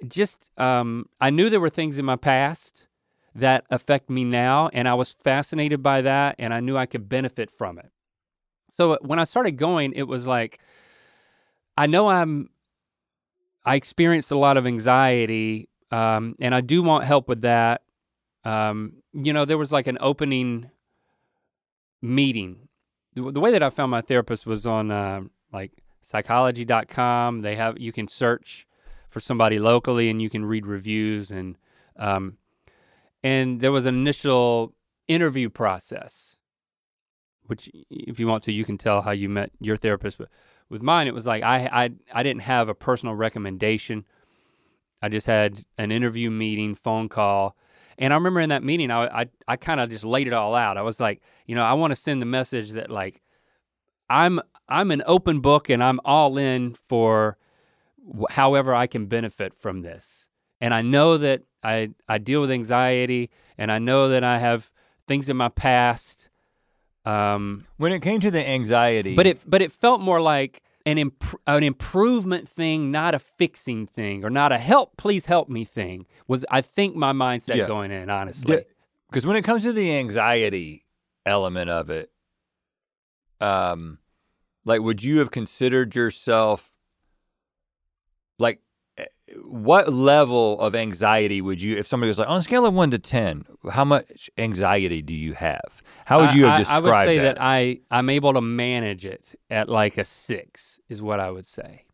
just 0.07 0.49
um, 0.57 1.07
i 1.19 1.29
knew 1.29 1.49
there 1.49 1.59
were 1.59 1.69
things 1.69 1.99
in 1.99 2.05
my 2.05 2.15
past 2.15 2.87
that 3.33 3.65
affect 3.69 4.09
me 4.09 4.23
now 4.23 4.69
and 4.73 4.87
i 4.87 4.93
was 4.93 5.13
fascinated 5.13 5.81
by 5.81 6.01
that 6.01 6.35
and 6.37 6.53
i 6.53 6.59
knew 6.59 6.77
i 6.77 6.85
could 6.85 7.07
benefit 7.07 7.49
from 7.49 7.77
it 7.77 7.91
so 8.69 8.97
when 9.01 9.19
i 9.19 9.23
started 9.23 9.51
going 9.51 9.93
it 9.93 10.03
was 10.03 10.27
like 10.27 10.59
i 11.77 11.85
know 11.85 12.07
i'm 12.09 12.49
i 13.65 13.75
experienced 13.75 14.31
a 14.31 14.37
lot 14.37 14.57
of 14.57 14.67
anxiety 14.67 15.69
um, 15.91 16.35
and 16.39 16.53
i 16.53 16.61
do 16.61 16.81
want 16.81 17.05
help 17.05 17.27
with 17.27 17.41
that 17.41 17.81
um, 18.43 18.93
you 19.13 19.33
know 19.33 19.45
there 19.45 19.57
was 19.57 19.71
like 19.71 19.87
an 19.87 19.97
opening 20.01 20.69
meeting. 22.01 22.67
The, 23.13 23.31
the 23.31 23.39
way 23.39 23.51
that 23.51 23.63
I 23.63 23.69
found 23.69 23.91
my 23.91 24.01
therapist 24.01 24.45
was 24.45 24.65
on 24.65 24.91
uh, 24.91 25.21
like 25.53 25.71
psychology.com. 26.01 27.41
They 27.41 27.55
have 27.55 27.79
you 27.79 27.91
can 27.91 28.07
search 28.07 28.65
for 29.12 29.19
somebody 29.19 29.60
locally 29.60 30.10
and 30.10 30.21
you 30.21 30.30
can 30.30 30.45
read 30.45 30.65
reviews 30.65 31.30
and 31.30 31.58
um, 31.97 32.38
and 33.24 33.60
there 33.60 33.71
was 33.71 33.86
an 33.86 33.93
initial 33.93 34.74
interview 35.08 35.50
process, 35.50 36.38
which 37.45 37.69
if 37.89 38.19
you 38.19 38.26
want 38.26 38.43
to, 38.45 38.52
you 38.52 38.65
can 38.65 38.78
tell 38.78 39.02
how 39.02 39.12
you 39.12 39.30
met 39.30 39.52
your 39.60 39.78
therapist. 39.78 40.17
But 40.17 40.30
with 40.69 40.82
mine, 40.82 41.08
it 41.08 41.13
was 41.13 41.28
like 41.28 41.43
I 41.43 41.69
I 41.71 41.89
I 42.13 42.24
didn't 42.24 42.43
have 42.43 42.69
a 42.69 42.74
personal 42.74 43.13
recommendation. 43.13 44.06
I 45.02 45.10
just 45.10 45.28
had 45.28 45.65
an 45.78 45.91
interview 45.91 46.32
meeting, 46.32 46.74
phone 46.74 47.10
call, 47.10 47.58
and 47.97 48.13
I 48.13 48.15
remember 48.15 48.39
in 48.39 48.50
that 48.50 48.63
meeting, 48.63 48.89
I 48.89 49.21
I, 49.21 49.26
I 49.47 49.56
kind 49.58 49.82
of 49.82 49.89
just 49.89 50.06
laid 50.06 50.28
it 50.28 50.34
all 50.34 50.56
out. 50.56 50.78
I 50.78 50.82
was 50.82 51.00
like, 51.00 51.21
you 51.45 51.56
know, 51.56 51.63
I 51.63 51.74
want 51.74 51.91
to 51.91 51.95
send 51.95 52.21
the 52.21 52.26
message 52.26 52.71
that 52.71 52.89
like 52.89 53.21
I'm 54.10 54.39
I'm 54.69 54.89
an 54.89 55.04
open 55.06 55.41
book 55.41 55.69
and 55.69 55.84
I'm 55.84 56.00
all 56.06 56.38
in 56.38 56.74
for 56.74 57.38
however 58.29 58.73
I 58.73 58.87
can 58.87 59.05
benefit 59.05 59.53
from 59.53 59.81
this. 59.81 60.27
And 60.59 60.73
I 60.73 60.81
know 60.81 61.17
that 61.17 61.43
I 61.63 61.91
I 62.07 62.17
deal 62.17 62.41
with 62.41 62.51
anxiety 62.51 63.29
and 63.57 63.71
I 63.71 63.79
know 63.79 64.09
that 64.09 64.23
I 64.23 64.39
have 64.39 64.71
things 65.07 65.29
in 65.29 65.37
my 65.37 65.49
past. 65.49 66.29
Um, 67.03 67.65
when 67.77 67.91
it 67.91 68.01
came 68.01 68.19
to 68.19 68.29
the 68.29 68.47
anxiety, 68.47 69.15
but 69.15 69.25
it 69.25 69.39
but 69.47 69.61
it 69.61 69.71
felt 69.71 70.01
more 70.01 70.21
like 70.21 70.61
an 70.85 70.97
imp- 70.97 71.41
an 71.47 71.63
improvement 71.63 72.47
thing, 72.47 72.91
not 72.91 73.15
a 73.15 73.19
fixing 73.19 73.87
thing, 73.87 74.23
or 74.23 74.29
not 74.29 74.51
a 74.51 74.57
help, 74.57 74.97
please 74.97 75.25
help 75.25 75.49
me 75.49 75.65
thing. 75.65 76.05
Was 76.27 76.45
I 76.49 76.61
think 76.61 76.95
my 76.95 77.11
mindset 77.11 77.55
yeah. 77.55 77.67
going 77.67 77.91
in 77.91 78.09
honestly? 78.09 78.65
Because 79.09 79.25
when 79.25 79.35
it 79.35 79.41
comes 79.41 79.63
to 79.63 79.73
the 79.73 79.93
anxiety 79.95 80.85
element 81.25 81.69
of 81.69 81.89
it, 81.89 82.11
um, 83.39 83.99
like 84.63 84.81
would 84.81 85.03
you 85.03 85.19
have 85.19 85.31
considered 85.31 85.95
yourself 85.95 86.70
what 89.43 89.91
level 89.91 90.59
of 90.59 90.75
anxiety 90.75 91.41
would 91.41 91.61
you 91.61 91.77
if 91.77 91.87
somebody 91.87 92.07
was 92.07 92.19
like 92.19 92.27
on 92.27 92.37
a 92.37 92.41
scale 92.41 92.65
of 92.65 92.73
one 92.73 92.91
to 92.91 92.99
ten 92.99 93.45
how 93.71 93.85
much 93.85 94.29
anxiety 94.37 95.01
do 95.01 95.13
you 95.13 95.33
have? 95.33 95.81
How 96.05 96.21
would 96.21 96.33
you 96.33 96.45
have 96.45 96.59
described 96.59 96.85
I, 96.85 96.89
I 96.89 97.01
would 97.01 97.05
say 97.07 97.17
that? 97.19 97.35
that 97.35 97.41
i 97.41 97.79
i'm 97.89 98.09
able 98.09 98.33
to 98.33 98.41
manage 98.41 99.05
it 99.05 99.35
at 99.49 99.69
like 99.69 99.97
a 99.97 100.05
six 100.05 100.79
is 100.89 101.01
what 101.01 101.19
i 101.19 101.29
would 101.29 101.45
say 101.45 101.85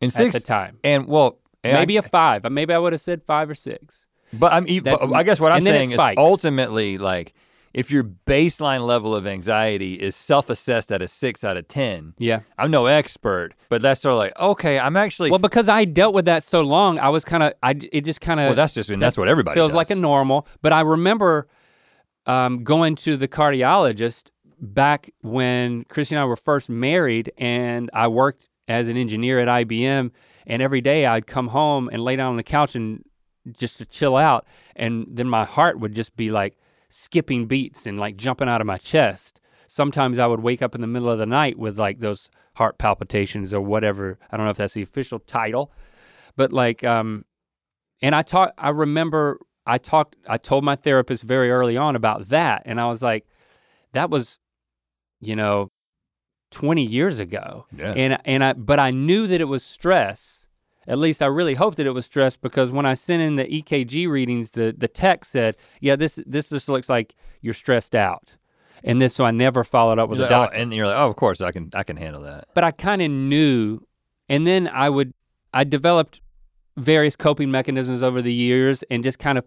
in 0.00 0.10
six? 0.10 0.34
at 0.34 0.42
the 0.42 0.46
time. 0.46 0.78
And 0.84 1.06
well 1.06 1.38
and 1.64 1.74
maybe 1.74 1.98
I, 1.98 2.00
a 2.00 2.02
five. 2.02 2.50
Maybe 2.50 2.72
i 2.72 2.78
would 2.78 2.92
have 2.92 3.00
said 3.00 3.22
five 3.22 3.50
or 3.50 3.54
six. 3.54 4.06
But 4.32 4.52
i'm 4.52 4.64
but 4.82 5.12
i 5.14 5.22
guess 5.22 5.40
what 5.40 5.52
i'm 5.52 5.62
saying 5.62 5.92
is 5.92 6.00
ultimately 6.16 6.98
like 6.98 7.34
if 7.74 7.90
your 7.90 8.04
baseline 8.04 8.86
level 8.86 9.14
of 9.14 9.26
anxiety 9.26 9.94
is 9.94 10.16
self-assessed 10.16 10.90
at 10.90 11.02
a 11.02 11.08
six 11.08 11.44
out 11.44 11.56
of 11.56 11.68
ten, 11.68 12.14
yeah, 12.18 12.40
I'm 12.56 12.70
no 12.70 12.86
expert, 12.86 13.54
but 13.68 13.82
that's 13.82 14.00
sort 14.00 14.12
of 14.12 14.18
like 14.18 14.38
okay, 14.38 14.78
I'm 14.78 14.96
actually 14.96 15.30
well 15.30 15.38
because 15.38 15.68
I 15.68 15.84
dealt 15.84 16.14
with 16.14 16.24
that 16.26 16.42
so 16.42 16.62
long, 16.62 16.98
I 16.98 17.08
was 17.08 17.24
kind 17.24 17.42
of 17.42 17.54
I 17.62 17.78
it 17.92 18.04
just 18.04 18.20
kind 18.20 18.40
of 18.40 18.46
well 18.46 18.54
that's 18.54 18.74
just 18.74 18.90
and 18.90 19.00
that's 19.00 19.16
what 19.16 19.28
everybody 19.28 19.54
feels 19.54 19.70
does. 19.70 19.76
like 19.76 19.90
a 19.90 19.94
normal. 19.94 20.46
But 20.62 20.72
I 20.72 20.80
remember 20.82 21.48
um, 22.26 22.62
going 22.62 22.94
to 22.96 23.16
the 23.16 23.28
cardiologist 23.28 24.30
back 24.60 25.10
when 25.22 25.84
Chrissy 25.84 26.14
and 26.14 26.20
I 26.20 26.24
were 26.24 26.36
first 26.36 26.68
married, 26.68 27.32
and 27.38 27.90
I 27.92 28.08
worked 28.08 28.48
as 28.66 28.88
an 28.88 28.96
engineer 28.96 29.40
at 29.40 29.48
IBM, 29.48 30.10
and 30.46 30.62
every 30.62 30.80
day 30.80 31.06
I'd 31.06 31.26
come 31.26 31.48
home 31.48 31.88
and 31.92 32.02
lay 32.02 32.16
down 32.16 32.28
on 32.28 32.36
the 32.36 32.42
couch 32.42 32.74
and 32.74 33.04
just 33.52 33.78
to 33.78 33.86
chill 33.86 34.16
out, 34.16 34.46
and 34.76 35.06
then 35.08 35.28
my 35.28 35.44
heart 35.44 35.80
would 35.80 35.94
just 35.94 36.16
be 36.16 36.30
like 36.30 36.58
skipping 36.88 37.46
beats 37.46 37.86
and 37.86 37.98
like 37.98 38.16
jumping 38.16 38.48
out 38.48 38.60
of 38.60 38.66
my 38.66 38.78
chest. 38.78 39.40
Sometimes 39.66 40.18
I 40.18 40.26
would 40.26 40.40
wake 40.40 40.62
up 40.62 40.74
in 40.74 40.80
the 40.80 40.86
middle 40.86 41.10
of 41.10 41.18
the 41.18 41.26
night 41.26 41.58
with 41.58 41.78
like 41.78 42.00
those 42.00 42.30
heart 42.54 42.78
palpitations 42.78 43.52
or 43.52 43.60
whatever. 43.60 44.18
I 44.30 44.36
don't 44.36 44.46
know 44.46 44.50
if 44.50 44.56
that's 44.56 44.74
the 44.74 44.82
official 44.82 45.18
title, 45.20 45.70
but 46.36 46.52
like, 46.52 46.82
um, 46.84 47.24
and 48.00 48.14
I 48.14 48.22
talked, 48.22 48.54
I 48.58 48.70
remember 48.70 49.38
I 49.66 49.78
talked, 49.78 50.16
I 50.26 50.38
told 50.38 50.64
my 50.64 50.76
therapist 50.76 51.24
very 51.24 51.50
early 51.50 51.76
on 51.76 51.94
about 51.94 52.30
that. 52.30 52.62
And 52.64 52.80
I 52.80 52.88
was 52.88 53.02
like, 53.02 53.26
that 53.92 54.08
was, 54.08 54.38
you 55.20 55.36
know, 55.36 55.70
20 56.52 56.82
years 56.84 57.18
ago. 57.18 57.66
Yeah. 57.76 57.92
And, 57.92 58.18
and 58.24 58.42
I, 58.42 58.52
but 58.54 58.78
I 58.78 58.90
knew 58.90 59.26
that 59.26 59.40
it 59.40 59.44
was 59.44 59.62
stress 59.62 60.37
at 60.88 60.98
least 60.98 61.22
I 61.22 61.26
really 61.26 61.54
hope 61.54 61.76
that 61.76 61.86
it 61.86 61.92
was 61.92 62.06
stress 62.06 62.36
because 62.36 62.72
when 62.72 62.86
I 62.86 62.94
sent 62.94 63.22
in 63.22 63.36
the 63.36 63.44
EKG 63.44 64.08
readings, 64.08 64.52
the 64.52 64.74
the 64.76 64.88
text 64.88 65.30
said, 65.30 65.56
"Yeah, 65.80 65.96
this 65.96 66.18
this 66.26 66.48
just 66.48 66.68
looks 66.68 66.88
like 66.88 67.14
you're 67.42 67.54
stressed 67.54 67.94
out." 67.94 68.36
And 68.82 69.02
this, 69.02 69.14
so 69.14 69.24
I 69.24 69.30
never 69.30 69.64
followed 69.64 69.98
up 69.98 70.08
with 70.08 70.18
you're 70.18 70.28
the 70.28 70.34
like, 70.34 70.48
doctor. 70.48 70.58
Oh, 70.58 70.62
and 70.62 70.72
you're 70.74 70.86
like, 70.86 70.96
"Oh, 70.96 71.08
of 71.08 71.16
course, 71.16 71.40
I 71.42 71.52
can 71.52 71.70
I 71.74 71.82
can 71.82 71.96
handle 71.96 72.22
that." 72.22 72.48
But 72.54 72.64
I 72.64 72.70
kind 72.70 73.02
of 73.02 73.10
knew, 73.10 73.80
and 74.30 74.46
then 74.46 74.68
I 74.72 74.88
would 74.88 75.12
I 75.52 75.64
developed 75.64 76.22
various 76.76 77.16
coping 77.16 77.50
mechanisms 77.50 78.02
over 78.02 78.22
the 78.22 78.32
years, 78.32 78.82
and 78.90 79.04
just 79.04 79.18
kind 79.18 79.36
of 79.36 79.44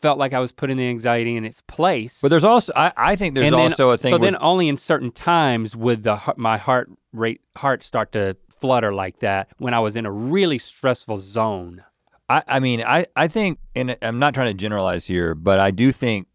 felt 0.00 0.18
like 0.18 0.32
I 0.32 0.40
was 0.40 0.52
putting 0.52 0.76
the 0.76 0.88
anxiety 0.88 1.36
in 1.36 1.44
its 1.44 1.60
place. 1.60 2.20
But 2.22 2.28
there's 2.28 2.44
also 2.44 2.72
I, 2.74 2.92
I 2.96 3.16
think 3.16 3.34
there's 3.34 3.52
also 3.52 3.90
a 3.90 3.98
thing. 3.98 4.12
So 4.12 4.18
then 4.18 4.36
only 4.40 4.68
in 4.68 4.78
certain 4.78 5.10
times 5.10 5.76
would 5.76 6.04
the 6.04 6.18
my 6.38 6.56
heart 6.56 6.90
rate 7.12 7.42
heart 7.56 7.82
start 7.82 8.12
to 8.12 8.36
flutter 8.60 8.92
like 8.92 9.20
that 9.20 9.48
when 9.58 9.74
I 9.74 9.80
was 9.80 9.96
in 9.96 10.06
a 10.06 10.12
really 10.12 10.58
stressful 10.58 11.18
zone. 11.18 11.84
I, 12.28 12.42
I 12.46 12.60
mean, 12.60 12.82
I, 12.82 13.06
I 13.16 13.28
think, 13.28 13.58
and 13.74 13.96
I'm 14.02 14.18
not 14.18 14.34
trying 14.34 14.48
to 14.50 14.54
generalize 14.54 15.06
here, 15.06 15.34
but 15.34 15.60
I 15.60 15.70
do 15.70 15.92
think 15.92 16.28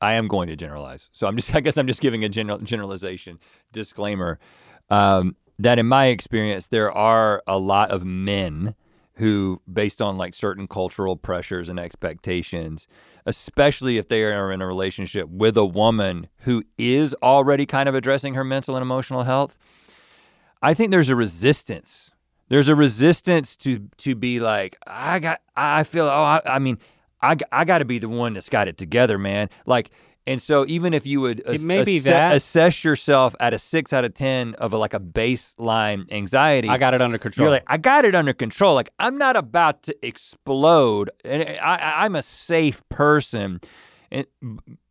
I 0.00 0.14
am 0.14 0.28
going 0.28 0.48
to 0.48 0.56
generalize. 0.56 1.10
So 1.12 1.26
I'm 1.26 1.36
just, 1.36 1.54
I 1.56 1.60
guess 1.60 1.76
I'm 1.76 1.86
just 1.86 2.00
giving 2.00 2.24
a 2.24 2.28
general 2.28 2.58
generalization 2.58 3.38
disclaimer 3.72 4.38
um, 4.90 5.36
that 5.58 5.78
in 5.78 5.86
my 5.86 6.06
experience, 6.06 6.68
there 6.68 6.92
are 6.92 7.42
a 7.46 7.58
lot 7.58 7.90
of 7.90 8.04
men 8.04 8.74
who, 9.16 9.62
based 9.72 10.02
on 10.02 10.16
like 10.16 10.34
certain 10.34 10.66
cultural 10.66 11.16
pressures 11.16 11.68
and 11.68 11.78
expectations, 11.78 12.88
especially 13.26 13.96
if 13.96 14.08
they 14.08 14.24
are 14.24 14.50
in 14.50 14.60
a 14.60 14.66
relationship 14.66 15.28
with 15.28 15.56
a 15.56 15.64
woman 15.64 16.28
who 16.40 16.64
is 16.76 17.14
already 17.22 17.64
kind 17.64 17.88
of 17.88 17.94
addressing 17.94 18.34
her 18.34 18.44
mental 18.44 18.74
and 18.74 18.82
emotional 18.82 19.22
health, 19.22 19.56
I 20.64 20.72
think 20.72 20.90
there's 20.90 21.10
a 21.10 21.16
resistance. 21.16 22.10
There's 22.48 22.68
a 22.68 22.74
resistance 22.74 23.54
to 23.56 23.90
to 23.98 24.14
be 24.14 24.40
like 24.40 24.76
I 24.86 25.18
got 25.18 25.40
I 25.54 25.82
feel 25.84 26.06
oh 26.06 26.22
I, 26.22 26.40
I 26.46 26.58
mean 26.58 26.78
I 27.20 27.36
I 27.52 27.64
got 27.64 27.78
to 27.78 27.84
be 27.84 27.98
the 27.98 28.08
one 28.08 28.32
that's 28.32 28.48
got 28.48 28.66
it 28.66 28.78
together, 28.78 29.18
man. 29.18 29.50
Like 29.66 29.90
and 30.26 30.40
so 30.40 30.64
even 30.66 30.94
if 30.94 31.06
you 31.06 31.20
would 31.20 31.40
it 31.40 31.60
may 31.60 31.80
ass- 31.80 31.86
be 31.86 31.98
that. 32.00 32.34
assess 32.34 32.82
yourself 32.82 33.36
at 33.40 33.52
a 33.52 33.58
six 33.58 33.92
out 33.92 34.06
of 34.06 34.14
ten 34.14 34.54
of 34.54 34.72
a, 34.72 34.78
like 34.78 34.94
a 34.94 35.00
baseline 35.00 36.10
anxiety, 36.10 36.68
I 36.70 36.78
got 36.78 36.94
it 36.94 37.02
under 37.02 37.18
control. 37.18 37.44
You're 37.44 37.52
like 37.52 37.64
I 37.66 37.76
got 37.76 38.06
it 38.06 38.14
under 38.14 38.32
control. 38.32 38.74
Like 38.74 38.88
I'm 38.98 39.18
not 39.18 39.36
about 39.36 39.82
to 39.82 40.06
explode, 40.06 41.10
and 41.26 41.42
I, 41.60 42.04
I'm 42.04 42.16
a 42.16 42.22
safe 42.22 42.82
person. 42.88 43.60
And 44.10 44.26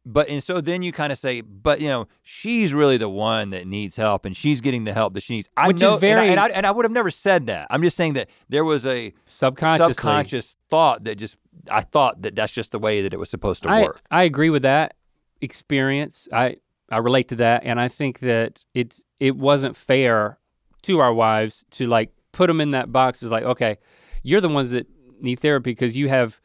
but 0.05 0.27
and 0.27 0.43
so 0.43 0.59
then 0.59 0.83
you 0.83 0.91
kind 0.91 1.11
of 1.11 1.17
say, 1.17 1.41
but 1.41 1.79
you 1.79 1.87
know, 1.87 2.07
she's 2.21 2.73
really 2.73 2.97
the 2.97 3.09
one 3.09 3.51
that 3.51 3.67
needs 3.67 3.95
help, 3.95 4.25
and 4.25 4.35
she's 4.35 4.59
getting 4.59 4.83
the 4.83 4.93
help 4.93 5.13
that 5.13 5.23
she 5.23 5.35
needs. 5.35 5.49
I 5.55 5.67
Which 5.67 5.79
know, 5.79 5.95
is 5.95 5.99
very, 6.01 6.29
and 6.29 6.39
I, 6.39 6.49
and 6.49 6.65
I, 6.65 6.69
I 6.69 6.71
would 6.71 6.85
have 6.85 6.91
never 6.91 7.09
said 7.11 7.47
that. 7.47 7.67
I'm 7.69 7.81
just 7.81 7.95
saying 7.95 8.13
that 8.13 8.29
there 8.49 8.65
was 8.65 8.85
a 8.85 9.13
subconscious 9.27 10.55
thought 10.69 11.05
that 11.05 11.15
just 11.15 11.37
I 11.69 11.81
thought 11.81 12.21
that 12.23 12.35
that's 12.35 12.51
just 12.51 12.71
the 12.71 12.79
way 12.79 13.01
that 13.01 13.13
it 13.13 13.17
was 13.17 13.29
supposed 13.29 13.63
to 13.63 13.69
I, 13.69 13.83
work. 13.83 14.01
I 14.11 14.23
agree 14.23 14.49
with 14.49 14.63
that 14.63 14.95
experience. 15.41 16.27
I 16.33 16.57
I 16.89 16.97
relate 16.97 17.29
to 17.29 17.35
that, 17.37 17.63
and 17.63 17.79
I 17.79 17.87
think 17.87 18.19
that 18.19 18.63
it 18.73 18.99
it 19.19 19.37
wasn't 19.37 19.77
fair 19.77 20.37
to 20.83 20.99
our 20.99 21.13
wives 21.13 21.63
to 21.71 21.87
like 21.87 22.11
put 22.33 22.47
them 22.47 22.59
in 22.59 22.71
that 22.71 22.91
box. 22.91 23.23
Is 23.23 23.29
like, 23.29 23.43
okay, 23.43 23.77
you're 24.21 24.41
the 24.41 24.49
ones 24.49 24.71
that 24.71 24.87
need 25.21 25.39
therapy 25.39 25.71
because 25.71 25.95
you 25.95 26.09
have 26.09 26.41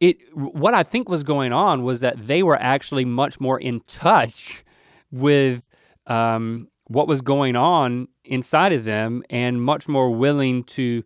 it 0.00 0.16
what 0.34 0.74
I 0.74 0.82
think 0.82 1.08
was 1.08 1.22
going 1.22 1.52
on 1.52 1.84
was 1.84 2.00
that 2.00 2.26
they 2.26 2.42
were 2.42 2.58
actually 2.58 3.04
much 3.04 3.38
more 3.40 3.58
in 3.60 3.80
touch 3.80 4.64
with 5.12 5.62
um, 6.06 6.68
what 6.86 7.06
was 7.06 7.20
going 7.20 7.54
on 7.56 8.08
inside 8.24 8.72
of 8.72 8.84
them 8.84 9.22
and 9.30 9.62
much 9.62 9.88
more 9.88 10.10
willing 10.10 10.64
to 10.64 11.04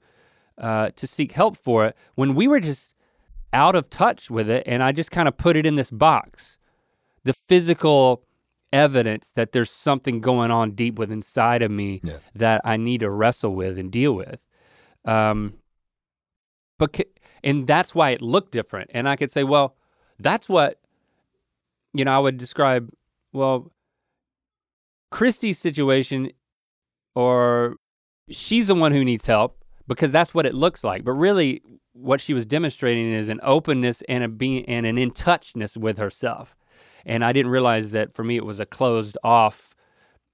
uh, 0.59 0.91
to 0.97 1.07
seek 1.07 1.33
help 1.33 1.57
for 1.57 1.87
it 1.87 1.97
when 2.15 2.35
we 2.35 2.47
were 2.47 2.61
just 2.61 2.95
out 3.53 3.75
of 3.75 3.91
touch 3.91 4.31
with 4.31 4.49
it 4.49 4.63
and 4.67 4.83
I 4.83 4.93
just 4.93 5.11
kind 5.11 5.29
of 5.29 5.37
put 5.37 5.57
it 5.57 5.67
in 5.67 5.77
this 5.77 5.91
box. 5.91 6.59
The 7.25 7.33
physical 7.33 8.23
evidence 8.73 9.31
that 9.33 9.53
there's 9.53 9.71
something 9.71 10.21
going 10.21 10.51
on 10.51 10.73
deep 10.73 10.99
within 10.99 11.19
inside 11.19 11.63
of 11.63 11.71
me 11.71 12.01
Yeah. 12.03 12.19
that 12.35 12.61
I 12.65 12.77
need 12.77 13.01
to 13.01 13.11
wrestle 13.11 13.55
with 13.55 13.79
and 13.79 13.91
deal 13.91 14.13
with. 14.15 14.41
Um, 15.05 15.55
but 16.79 16.93
and 17.45 17.67
that's 17.67 17.95
why 17.95 18.11
it 18.11 18.21
looked 18.21 18.51
different. 18.51 18.91
And 18.93 19.09
I 19.09 19.15
could 19.15 19.31
say, 19.31 19.45
well, 19.45 19.77
that's 20.19 20.49
what 20.49 20.81
you 21.93 22.05
know. 22.05 22.13
I 22.13 22.19
would 22.19 22.39
describe 22.39 22.91
well, 23.35 23.73
Christy's 25.11 25.59
situation, 25.59 26.31
or 27.15 27.77
she's 28.31 28.69
the 28.69 28.75
one 28.75 28.93
who 28.93 29.05
needs 29.05 29.27
help 29.27 29.63
because 29.87 30.13
that's 30.13 30.33
what 30.33 30.47
it 30.47 30.55
looks 30.55 30.83
like. 30.83 31.05
But 31.05 31.13
really, 31.13 31.63
what 31.93 32.21
she 32.21 32.33
was 32.33 32.47
demonstrating 32.47 33.11
is 33.11 33.29
an 33.29 33.41
openness 33.43 34.03
and 34.09 34.25
a 34.25 34.29
being 34.29 34.65
and 34.67 34.87
an 34.87 34.97
in 34.97 35.11
touchness 35.11 35.77
with 35.77 35.99
herself. 35.99 36.57
And 37.05 37.25
I 37.25 37.33
didn't 37.33 37.51
realize 37.51 37.91
that 37.91 38.15
for 38.15 38.25
me 38.25 38.37
it 38.37 38.47
was 38.47 38.61
a 38.61 38.67
closed 38.67 39.19
off, 39.23 39.75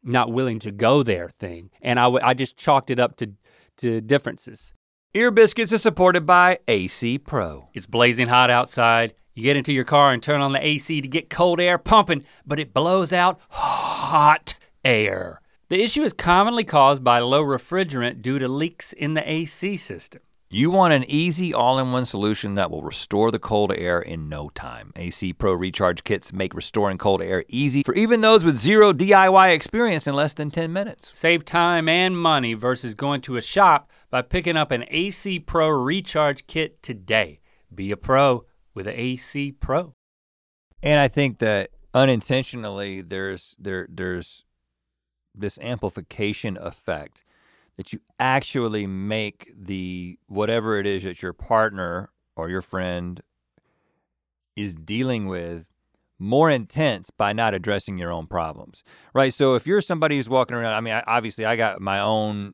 not 0.04 0.30
willing 0.30 0.60
to 0.60 0.70
go 0.70 1.02
there 1.02 1.28
thing. 1.28 1.70
And 1.82 1.98
I, 1.98 2.04
w- 2.04 2.24
I 2.24 2.34
just 2.34 2.56
chalked 2.56 2.90
it 2.90 3.00
up 3.00 3.16
to 3.16 3.32
to 3.78 4.02
differences. 4.02 4.74
Ear 5.12 5.32
Biscuits 5.32 5.72
is 5.72 5.82
supported 5.82 6.24
by 6.24 6.60
AC 6.68 7.18
Pro. 7.18 7.68
It's 7.74 7.86
blazing 7.86 8.28
hot 8.28 8.48
outside. 8.48 9.12
You 9.34 9.42
get 9.42 9.56
into 9.56 9.72
your 9.72 9.82
car 9.82 10.12
and 10.12 10.22
turn 10.22 10.40
on 10.40 10.52
the 10.52 10.64
AC 10.64 11.00
to 11.00 11.08
get 11.08 11.28
cold 11.28 11.58
air 11.58 11.78
pumping, 11.78 12.24
but 12.46 12.60
it 12.60 12.72
blows 12.72 13.12
out 13.12 13.40
hot 13.48 14.54
air. 14.84 15.40
The 15.68 15.82
issue 15.82 16.04
is 16.04 16.12
commonly 16.12 16.62
caused 16.62 17.02
by 17.02 17.18
low 17.18 17.42
refrigerant 17.42 18.22
due 18.22 18.38
to 18.38 18.46
leaks 18.46 18.92
in 18.92 19.14
the 19.14 19.28
AC 19.28 19.78
system. 19.78 20.22
You 20.52 20.72
want 20.72 20.92
an 20.92 21.04
easy 21.08 21.54
all-in-one 21.54 22.06
solution 22.06 22.56
that 22.56 22.72
will 22.72 22.82
restore 22.82 23.30
the 23.30 23.38
cold 23.38 23.72
air 23.72 24.00
in 24.00 24.28
no 24.28 24.48
time. 24.48 24.92
AC 24.96 25.32
Pro 25.32 25.52
recharge 25.52 26.02
kits 26.02 26.32
make 26.32 26.54
restoring 26.54 26.98
cold 26.98 27.22
air 27.22 27.44
easy 27.46 27.84
for 27.84 27.94
even 27.94 28.20
those 28.20 28.44
with 28.44 28.58
zero 28.58 28.92
DIY 28.92 29.54
experience 29.54 30.08
in 30.08 30.16
less 30.16 30.32
than 30.32 30.50
10 30.50 30.72
minutes. 30.72 31.16
Save 31.16 31.44
time 31.44 31.88
and 31.88 32.18
money 32.18 32.54
versus 32.54 32.96
going 32.96 33.20
to 33.20 33.36
a 33.36 33.40
shop 33.40 33.88
by 34.10 34.22
picking 34.22 34.56
up 34.56 34.72
an 34.72 34.86
AC 34.88 35.38
Pro 35.38 35.68
recharge 35.68 36.48
kit 36.48 36.82
today. 36.82 37.38
Be 37.72 37.92
a 37.92 37.96
pro 37.96 38.44
with 38.74 38.88
an 38.88 38.96
AC 38.96 39.52
Pro. 39.52 39.94
And 40.82 40.98
I 40.98 41.06
think 41.06 41.38
that 41.38 41.70
unintentionally 41.94 43.02
there's 43.02 43.54
there 43.56 43.86
there's 43.88 44.44
this 45.32 45.60
amplification 45.60 46.58
effect 46.60 47.22
that 47.80 47.94
you 47.94 48.00
actually 48.18 48.86
make 48.86 49.50
the 49.58 50.18
whatever 50.26 50.78
it 50.78 50.86
is 50.86 51.04
that 51.04 51.22
your 51.22 51.32
partner 51.32 52.10
or 52.36 52.50
your 52.50 52.60
friend 52.60 53.22
is 54.54 54.76
dealing 54.76 55.26
with 55.26 55.66
more 56.18 56.50
intense 56.50 57.08
by 57.08 57.32
not 57.32 57.54
addressing 57.54 57.96
your 57.96 58.12
own 58.12 58.26
problems. 58.26 58.84
Right? 59.14 59.32
So 59.32 59.54
if 59.54 59.66
you're 59.66 59.80
somebody 59.80 60.16
who's 60.16 60.28
walking 60.28 60.58
around, 60.58 60.74
I 60.74 60.80
mean 60.82 60.92
I, 60.92 61.02
obviously 61.06 61.46
I 61.46 61.56
got 61.56 61.80
my 61.80 62.00
own 62.00 62.52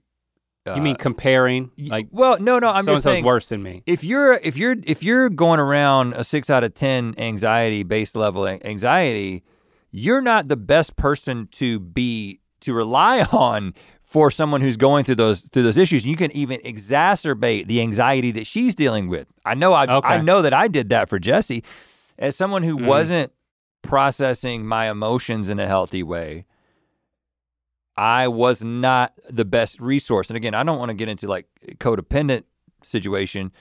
uh, 0.65 0.77
you 0.77 0.81
mean 0.83 0.95
comparing? 0.95 1.73
Like 1.77 2.07
well, 2.13 2.39
no, 2.39 2.61
no, 2.61 2.71
I'm 2.71 2.85
so 2.85 2.93
just 2.93 3.03
saying 3.03 3.25
worse 3.25 3.49
than 3.49 3.65
me. 3.65 3.83
if 3.85 4.05
you're 4.05 4.35
if 4.35 4.57
you're 4.57 4.77
if 4.85 5.03
you're 5.03 5.29
going 5.29 5.59
around 5.59 6.13
a 6.13 6.23
six 6.23 6.51
out 6.51 6.63
of 6.63 6.75
ten 6.75 7.17
anxiety 7.19 7.83
base 7.83 8.15
level 8.15 8.47
anxiety, 8.47 9.43
you're 9.91 10.23
not 10.23 10.47
the 10.47 10.57
best 10.57 10.95
person 10.95 11.49
to 11.53 11.81
be 11.81 12.39
to 12.61 12.73
rely 12.73 13.23
on 13.33 13.75
for 14.07 14.31
someone 14.31 14.61
who's 14.61 14.77
going 14.79 15.05
through 15.05 15.17
those 15.17 15.41
through 15.43 15.65
those 15.65 15.77
issues. 15.77 16.07
You 16.07 16.17
can 16.17 16.31
even 16.31 16.61
exacerbate 16.61 17.67
the 17.67 17.81
anxiety 17.83 18.31
that 18.31 18.47
she's 18.47 18.75
dealing 18.75 19.09
with. 19.09 19.27
I 19.45 19.55
know 19.55 19.73
I 19.75 19.87
I 20.05 20.19
know 20.23 20.41
that 20.43 20.55
I 20.55 20.69
did 20.69 20.89
that 20.91 21.09
for 21.11 21.19
Jessie. 21.19 21.63
As 22.19 22.35
someone 22.37 22.63
who 22.63 22.79
Mhm. 22.79 22.87
wasn't 22.87 23.33
processing 23.83 24.65
my 24.65 24.89
emotions 24.91 25.49
in 25.51 25.59
a 25.61 25.67
healthy 25.67 26.03
way, 26.03 26.47
I 27.97 28.29
was 28.29 28.63
not 28.63 29.15
the 29.29 29.45
best 29.45 29.81
resource. 29.81 30.29
And 30.29 30.37
again, 30.37 30.55
I 30.55 30.63
don't 30.63 30.79
want 30.79 30.91
to 30.91 30.95
get 30.95 31.09
into 31.09 31.27
like 31.27 31.47
codependent 31.79 32.45
situation. 32.83 33.53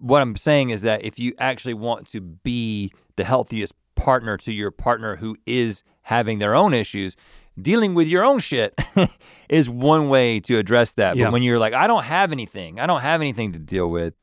What 0.00 0.20
I'm 0.22 0.36
saying 0.36 0.70
is 0.70 0.82
that 0.82 1.04
if 1.04 1.18
you 1.18 1.34
actually 1.38 1.74
want 1.74 2.08
to 2.08 2.20
be 2.20 2.92
the 3.16 3.24
healthiest 3.24 3.74
partner 3.94 4.36
to 4.38 4.52
your 4.52 4.70
partner 4.70 5.16
who 5.16 5.36
is 5.46 5.84
having 6.02 6.38
their 6.38 6.54
own 6.54 6.74
issues, 6.74 7.16
dealing 7.60 7.94
with 7.94 8.08
your 8.08 8.24
own 8.24 8.38
shit 8.38 8.74
is 9.48 9.68
one 9.68 10.08
way 10.08 10.40
to 10.40 10.58
address 10.58 10.94
that. 10.94 11.16
Yeah. 11.16 11.26
But 11.26 11.34
when 11.34 11.42
you're 11.42 11.58
like, 11.58 11.74
I 11.74 11.86
don't 11.86 12.04
have 12.04 12.32
anything, 12.32 12.80
I 12.80 12.86
don't 12.86 13.00
have 13.00 13.20
anything 13.20 13.52
to 13.52 13.58
deal 13.58 13.88
with, 13.88 14.14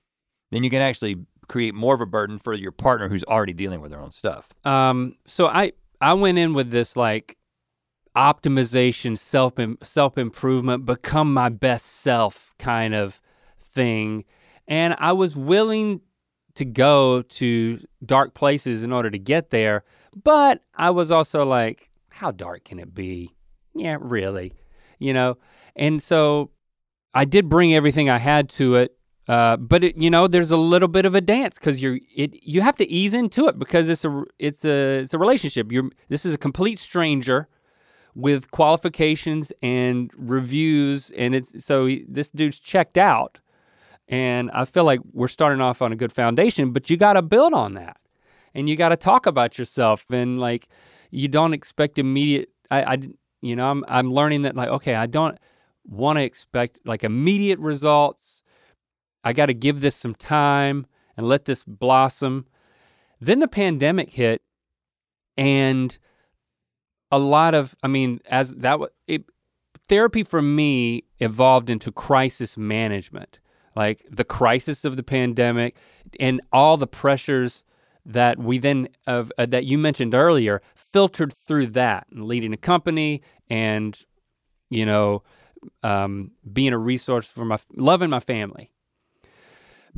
then 0.52 0.64
you 0.64 0.70
can 0.70 0.82
actually 0.82 1.18
create 1.48 1.74
more 1.74 1.96
of 1.96 2.02
a 2.02 2.06
burden 2.06 2.40
for 2.40 2.54
your 2.54 2.72
partner 2.72 3.10
who's 3.10 3.24
already 3.26 3.54
dealing 3.54 3.82
with 3.82 3.92
their 3.92 4.02
own 4.02 4.12
stuff. 4.12 4.50
Um, 4.64 5.18
so 5.26 5.48
I 5.48 5.74
I 6.02 6.14
went 6.14 6.38
in 6.38 6.54
with 6.54 6.72
this 6.72 6.96
like 6.96 7.38
optimization, 8.16 9.18
self 9.18 9.54
self 9.84 10.18
improvement, 10.18 10.86
become 10.86 11.34
my 11.34 11.50
best 11.50 11.86
self 11.86 12.54
kind 12.58 12.94
of 12.96 13.20
thing, 13.60 14.26
and 14.68 14.96
I 15.00 15.12
was 15.12 15.36
willing 15.36 16.02
to 16.56 16.66
go 16.66 17.22
to 17.22 17.80
dark 18.06 18.34
places 18.34 18.84
in 18.84 18.92
order 18.92 19.10
to 19.10 19.20
get 19.20 19.50
there, 19.50 19.84
but 20.24 20.62
I 20.76 20.90
was 20.90 21.12
also 21.12 21.46
like, 21.46 21.89
how 22.20 22.32
dark 22.32 22.66
can 22.66 22.80
it 22.80 22.94
be? 22.94 23.34
Yeah, 23.74 23.98
really, 24.02 24.52
you 24.98 25.14
know, 25.14 25.38
and 25.76 26.04
so 26.04 26.52
I 27.14 27.24
did 27.24 27.48
bring 27.48 27.74
everything 27.74 28.10
I 28.10 28.18
had 28.18 28.50
to 28.52 28.76
it. 28.76 28.98
Uh, 29.30 29.56
but 29.56 29.84
it, 29.84 29.96
you 29.96 30.10
know, 30.10 30.28
there's 30.28 30.52
a 30.52 30.58
little 30.58 30.88
bit 30.88 31.06
of 31.06 31.16
a 31.16 31.22
dance 31.22 31.58
because 31.58 31.82
you're 31.82 32.00
it. 32.14 32.44
You 32.44 32.62
have 32.62 32.76
to 32.78 32.90
ease 32.90 33.14
into 33.14 33.48
it 33.48 33.58
because 33.58 33.88
it's 33.88 34.04
a 34.04 34.24
it's 34.38 34.66
a 34.66 35.00
it's 35.00 35.14
a 35.14 35.20
relationship. 35.20 35.72
You're 35.72 35.90
this 36.10 36.26
is 36.26 36.34
a 36.34 36.38
complete 36.38 36.78
stranger 36.80 37.48
with 38.16 38.52
qualifications 38.52 39.54
and 39.62 40.12
reviews, 40.18 41.12
and 41.12 41.36
it's 41.36 41.64
so 41.64 41.90
this 42.08 42.32
dude's 42.32 42.60
checked 42.60 42.98
out, 42.98 43.40
and 44.08 44.52
I 44.52 44.66
feel 44.66 44.84
like 44.84 45.00
we're 45.14 45.28
starting 45.30 45.62
off 45.62 45.82
on 45.82 45.94
a 45.94 45.96
good 45.96 46.12
foundation. 46.12 46.72
But 46.72 46.90
you 46.90 46.98
got 46.98 47.14
to 47.14 47.22
build 47.22 47.54
on 47.54 47.76
that, 47.76 47.98
and 48.54 48.68
you 48.68 48.76
got 48.76 48.90
to 48.90 48.98
talk 48.98 49.26
about 49.26 49.58
yourself, 49.60 50.10
and 50.10 50.40
like 50.40 50.68
you 51.12 51.28
don't 51.28 51.54
expect 51.54 51.98
immediate. 51.98 52.50
I, 52.72 52.84
I 52.84 52.98
you 53.42 53.56
know 53.56 53.70
I'm 53.70 53.84
I'm 53.88 54.12
learning 54.12 54.44
that 54.44 54.56
like 54.56 54.70
okay 54.70 54.96
I 54.96 55.06
don't 55.06 55.38
want 55.86 56.18
to 56.18 56.24
expect 56.24 56.80
like 56.86 57.04
immediate 57.04 57.60
results. 57.60 58.44
I 59.24 59.34
got 59.34 59.48
to 59.48 59.54
give 59.54 59.82
this 59.82 59.96
some 59.96 60.16
time 60.16 60.86
and 61.18 61.28
let 61.28 61.46
this 61.46 61.64
blossom. 61.64 62.46
Then 63.20 63.40
the 63.40 63.48
pandemic 63.48 64.12
hit, 64.12 64.42
and 65.38 65.98
a 67.12 67.20
lot 67.20 67.54
of, 67.54 67.76
I 67.84 67.88
mean, 67.88 68.22
as 68.30 68.56
that 68.56 68.80
was, 68.80 68.90
it, 69.08 69.26
therapy 69.88 70.24
for 70.24 70.42
me 70.42 71.04
evolved 71.20 71.70
into 71.70 71.92
crisis 71.92 72.58
management, 72.58 73.40
like 73.76 74.06
the 74.10 74.24
crisis 74.24 74.86
of 74.86 74.96
the 74.96 75.04
pandemic 75.04 75.76
and 76.20 76.42
all 76.54 76.78
the 76.78 76.88
pressures 76.88 77.64
that 78.06 78.38
we 78.40 78.58
then 78.58 78.90
of 79.08 79.32
uh, 79.38 79.46
that 79.46 79.66
you 79.66 79.78
mentioned 79.78 80.14
earlier 80.14 80.62
filtered 80.76 81.34
through 81.34 81.68
that 81.68 82.08
and 82.12 82.26
leading 82.26 82.54
a 82.54 82.58
company 82.58 83.22
and 83.50 84.06
you 84.70 84.86
know 84.86 85.24
um, 85.84 86.32
being 86.52 86.74
a 86.74 86.78
resource 86.78 87.28
for 87.28 87.46
my 87.46 87.60
loving 87.76 88.10
my 88.10 88.20
family 88.20 88.72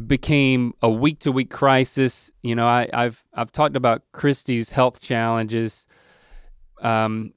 became 0.08 0.74
a 0.82 0.90
week 0.90 1.20
to 1.20 1.32
week 1.32 1.50
crisis. 1.50 2.32
You 2.42 2.56
know, 2.56 2.66
I, 2.66 2.90
I've 2.94 3.26
I've 3.34 3.52
talked 3.52 3.76
about 3.76 4.04
Christy's 4.12 4.72
health 4.72 5.00
challenges, 5.00 5.86
um, 6.82 7.34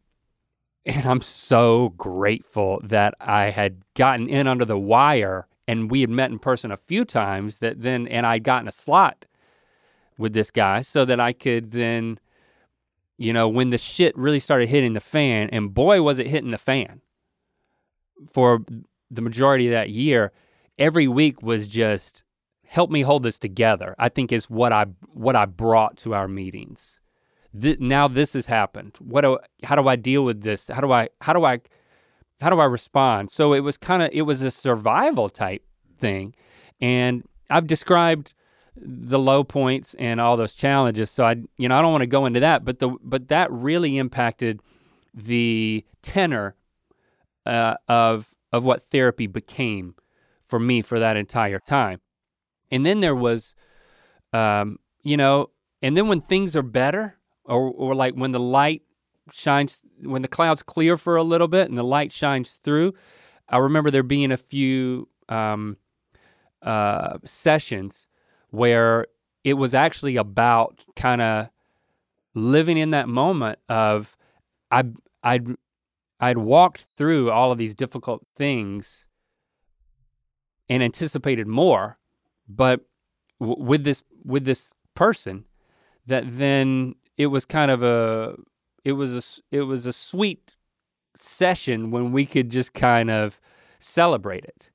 and 0.87 1.07
I'm 1.07 1.21
so 1.21 1.91
grateful 1.91 2.81
that 2.85 3.15
I 3.21 3.51
had 3.51 3.83
gotten 3.95 4.29
in 4.29 4.47
under 4.47 4.65
the 4.65 4.79
wire 4.79 5.47
and 5.67 5.91
we 5.91 6.03
had 6.03 6.11
met 6.11 6.31
in 6.31 6.39
person 6.39 6.71
a 6.71 6.77
few 6.77 7.05
times. 7.05 7.59
That 7.59 7.83
then 7.83 8.07
and 8.09 8.27
I'd 8.27 8.45
gotten 8.45 8.69
a 8.69 8.73
slot 8.73 9.27
with 10.19 10.33
this 10.33 10.51
guy 10.51 10.83
so 10.83 11.05
that 11.05 11.21
I 11.21 11.33
could 11.33 11.73
then, 11.73 12.19
you 13.17 13.33
know, 13.33 13.49
when 13.49 13.71
the 13.71 13.79
shit 13.79 14.17
really 14.17 14.41
started 14.41 14.69
hitting 14.69 14.93
the 14.93 15.01
fan, 15.01 15.49
and 15.51 15.75
boy 15.75 16.03
was 16.03 16.19
it 16.19 16.27
hitting 16.29 16.51
the 16.51 16.59
fan 16.59 17.01
for 18.31 18.65
the 19.11 19.23
majority 19.23 19.67
of 19.69 19.73
that 19.73 19.91
year. 19.91 20.33
Every 20.79 21.07
week 21.07 21.43
was 21.43 21.69
just 21.69 22.23
help 22.67 22.91
me 22.91 23.03
hold 23.03 23.23
this 23.23 23.39
together. 23.39 23.95
I 23.99 24.09
think 24.09 24.33
is 24.33 24.51
what 24.51 24.73
I 24.73 24.87
what 25.13 25.37
I 25.37 25.47
brought 25.47 25.97
to 25.99 26.15
our 26.15 26.29
meetings. 26.29 27.01
Th- 27.59 27.79
now 27.79 28.09
this 28.09 28.33
has 28.33 28.47
happened. 28.47 28.97
What 28.99 29.21
do 29.21 29.39
how 29.63 29.77
do 29.77 29.87
I 29.89 29.97
deal 29.97 30.25
with 30.25 30.43
this? 30.43 30.69
How 30.69 30.81
do 30.81 30.91
I 30.91 31.09
how 31.21 31.33
do 31.33 31.45
I 31.45 31.61
how 32.41 32.51
do 32.51 32.59
I 32.59 32.65
respond? 32.65 33.31
So 33.31 33.53
it 33.53 33.61
was 33.61 33.77
kind 33.77 34.03
of 34.03 34.11
it 34.13 34.23
was 34.23 34.43
a 34.43 34.51
survival 34.51 35.29
type 35.29 35.63
thing, 35.99 36.35
and 36.81 37.25
I've 37.51 37.67
described 37.67 38.35
the 38.77 39.19
low 39.19 39.45
points 39.45 39.95
and 39.95 40.21
all 40.21 40.37
those 40.37 40.55
challenges. 40.55 41.11
So 41.11 41.25
I, 41.25 41.37
you 41.57 41.69
know, 41.69 41.79
I 41.79 41.83
don't 41.83 41.93
want 41.93 42.03
to 42.03 42.07
go 42.07 42.27
into 42.27 42.41
that, 42.41 42.65
but 42.65 42.79
the 42.79 42.97
but 43.03 43.29
that 43.29 43.51
really 43.53 43.99
impacted 43.99 44.61
the 45.13 45.85
tenor 46.03 46.57
uh, 47.47 47.77
of 47.89 48.35
of 48.53 48.65
what 48.65 48.83
therapy 48.83 49.27
became 49.27 49.95
for 50.45 50.59
me 50.59 50.83
for 50.83 50.99
that 50.99 51.17
entire 51.17 51.61
time. 51.61 52.01
And 52.71 52.85
then 52.85 53.01
there 53.01 53.15
was, 53.15 53.55
um, 54.33 54.79
you 55.03 55.17
know, 55.17 55.51
and 55.83 55.97
then 55.97 56.09
when 56.09 56.21
things 56.21 56.57
are 56.57 56.63
better, 56.63 57.17
or 57.45 57.71
or 57.71 57.95
like 57.95 58.15
when 58.15 58.33
the 58.33 58.41
light 58.41 58.83
shines, 59.33 59.81
when 60.03 60.23
the 60.23 60.29
clouds 60.29 60.63
clear 60.63 60.97
for 60.97 61.17
a 61.17 61.23
little 61.23 61.49
bit 61.49 61.69
and 61.69 61.79
the 61.79 61.85
light 61.85 62.13
shines 62.13 62.59
through, 62.65 62.95
I 63.49 63.59
remember 63.59 63.91
there 63.91 64.03
being 64.03 64.33
a 64.33 64.37
few 64.37 65.09
um, 65.29 65.77
uh, 66.63 67.19
sessions 67.25 68.07
where 68.55 69.07
it 69.43 69.55
was 69.55 69.75
actually 69.75 70.17
about 70.17 70.85
kind 70.97 71.21
of 71.21 71.49
living 72.35 72.77
in 72.77 72.91
that 72.91 73.09
moment 73.09 73.59
of 73.69 74.17
I 74.71 74.85
I'd 75.23 75.49
I'd 76.21 76.39
walked 76.39 76.81
through 76.81 77.31
all 77.31 77.53
of 77.53 77.59
these 77.59 77.75
difficult 77.75 78.27
things 78.35 79.07
and 80.69 80.83
anticipated 80.83 81.47
more, 81.47 81.99
but 82.49 82.81
w- 83.41 83.63
with 83.63 83.85
this 83.85 84.03
with 84.25 84.45
this 84.45 84.73
person, 84.95 85.45
that 86.07 86.25
then 86.27 86.95
it 87.17 87.27
was 87.27 87.45
kind 87.45 87.71
of 87.71 87.83
a 87.83 88.37
it 88.85 88.93
was 88.93 89.15
a 89.15 89.57
it 89.57 89.63
was 89.63 89.87
a 89.87 89.93
sweet 89.93 90.57
session 91.17 91.91
when 91.91 92.13
we 92.13 92.27
could 92.27 92.51
just 92.51 92.73
kind 92.73 93.11
of 93.11 93.41
celebrate 93.79 94.45
it. 94.45 94.71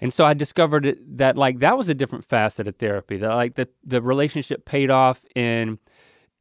And 0.00 0.12
so 0.12 0.24
I 0.24 0.34
discovered 0.34 0.86
it, 0.86 1.18
that 1.18 1.36
like 1.36 1.60
that 1.60 1.76
was 1.76 1.88
a 1.88 1.94
different 1.94 2.24
facet 2.24 2.68
of 2.68 2.76
therapy. 2.76 3.16
That 3.18 3.34
like 3.34 3.54
the 3.54 3.68
the 3.84 4.02
relationship 4.02 4.64
paid 4.64 4.90
off 4.90 5.24
in 5.34 5.78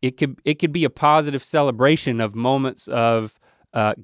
it 0.02 0.18
could 0.18 0.40
it 0.46 0.56
could 0.56 0.72
be 0.72 0.84
a 0.84 0.90
positive 0.90 1.44
celebration 1.44 2.22
of 2.22 2.36
moments 2.36 2.88
of 2.88 3.40
uh, 3.74 3.96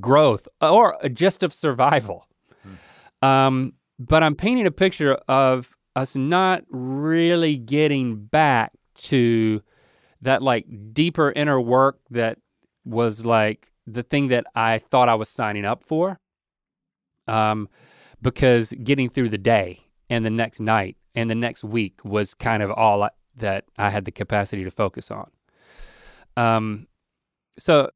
growth 0.00 0.48
or 0.60 0.96
a 1.00 1.08
just 1.08 1.42
of 1.42 1.52
survival. 1.52 2.26
Hmm. 2.62 3.26
Um, 3.26 3.72
but 3.98 4.22
I'm 4.22 4.34
painting 4.34 4.66
a 4.66 4.70
picture 4.70 5.14
of 5.28 5.76
us 5.96 6.16
not 6.16 6.64
really 6.68 7.56
getting 7.56 8.24
back 8.24 8.72
to 8.94 9.62
that 10.22 10.42
like 10.42 10.66
deeper 10.92 11.32
inner 11.32 11.60
work 11.60 11.98
that 12.10 12.38
was 12.84 13.24
like 13.24 13.70
the 13.86 14.02
thing 14.02 14.28
that 14.28 14.46
I 14.54 14.78
thought 14.78 15.08
I 15.08 15.14
was 15.14 15.28
signing 15.28 15.64
up 15.64 15.84
for. 15.84 16.18
Um, 17.26 17.68
because 18.24 18.72
getting 18.82 19.10
through 19.10 19.28
the 19.28 19.38
day 19.38 19.84
and 20.08 20.24
the 20.24 20.30
next 20.30 20.58
night 20.58 20.96
and 21.14 21.30
the 21.30 21.34
next 21.34 21.62
week 21.62 22.02
was 22.04 22.32
kind 22.34 22.62
of 22.62 22.70
all 22.70 23.02
I, 23.02 23.10
that 23.36 23.66
I 23.76 23.90
had 23.90 24.06
the 24.06 24.10
capacity 24.10 24.64
to 24.64 24.70
focus 24.70 25.10
on. 25.10 25.30
Um, 26.36 26.88
so 27.58 27.90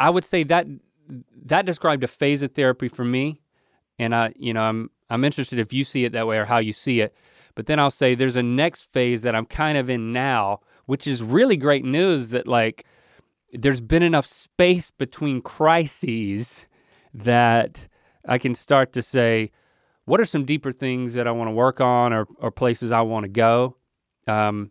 I 0.00 0.10
would 0.10 0.24
say 0.24 0.42
that 0.42 0.66
that 1.44 1.64
described 1.64 2.02
a 2.02 2.08
phase 2.08 2.42
of 2.42 2.52
therapy 2.52 2.88
for 2.88 3.04
me, 3.04 3.40
and 3.98 4.14
I, 4.14 4.34
you 4.36 4.52
know, 4.52 4.62
I'm 4.62 4.90
I'm 5.08 5.24
interested 5.24 5.58
if 5.58 5.72
you 5.72 5.84
see 5.84 6.04
it 6.04 6.12
that 6.12 6.26
way 6.26 6.36
or 6.38 6.44
how 6.44 6.58
you 6.58 6.72
see 6.72 7.00
it. 7.00 7.14
But 7.54 7.66
then 7.66 7.78
I'll 7.78 7.90
say 7.90 8.14
there's 8.14 8.36
a 8.36 8.42
next 8.42 8.82
phase 8.92 9.22
that 9.22 9.34
I'm 9.34 9.46
kind 9.46 9.78
of 9.78 9.88
in 9.90 10.12
now, 10.12 10.60
which 10.86 11.06
is 11.06 11.22
really 11.22 11.56
great 11.56 11.84
news 11.84 12.30
that 12.30 12.48
like 12.48 12.84
there's 13.52 13.80
been 13.80 14.02
enough 14.02 14.26
space 14.26 14.90
between 14.90 15.40
crises 15.40 16.66
that 17.14 17.86
I 18.26 18.38
can 18.38 18.54
start 18.54 18.92
to 18.94 19.02
say, 19.02 19.50
what 20.04 20.20
are 20.20 20.24
some 20.24 20.44
deeper 20.44 20.72
things 20.72 21.14
that 21.14 21.26
I 21.26 21.30
want 21.30 21.48
to 21.48 21.52
work 21.52 21.80
on 21.80 22.12
or, 22.12 22.26
or 22.38 22.50
places 22.50 22.90
I 22.90 23.02
want 23.02 23.24
to 23.24 23.28
go? 23.28 23.76
Um, 24.26 24.70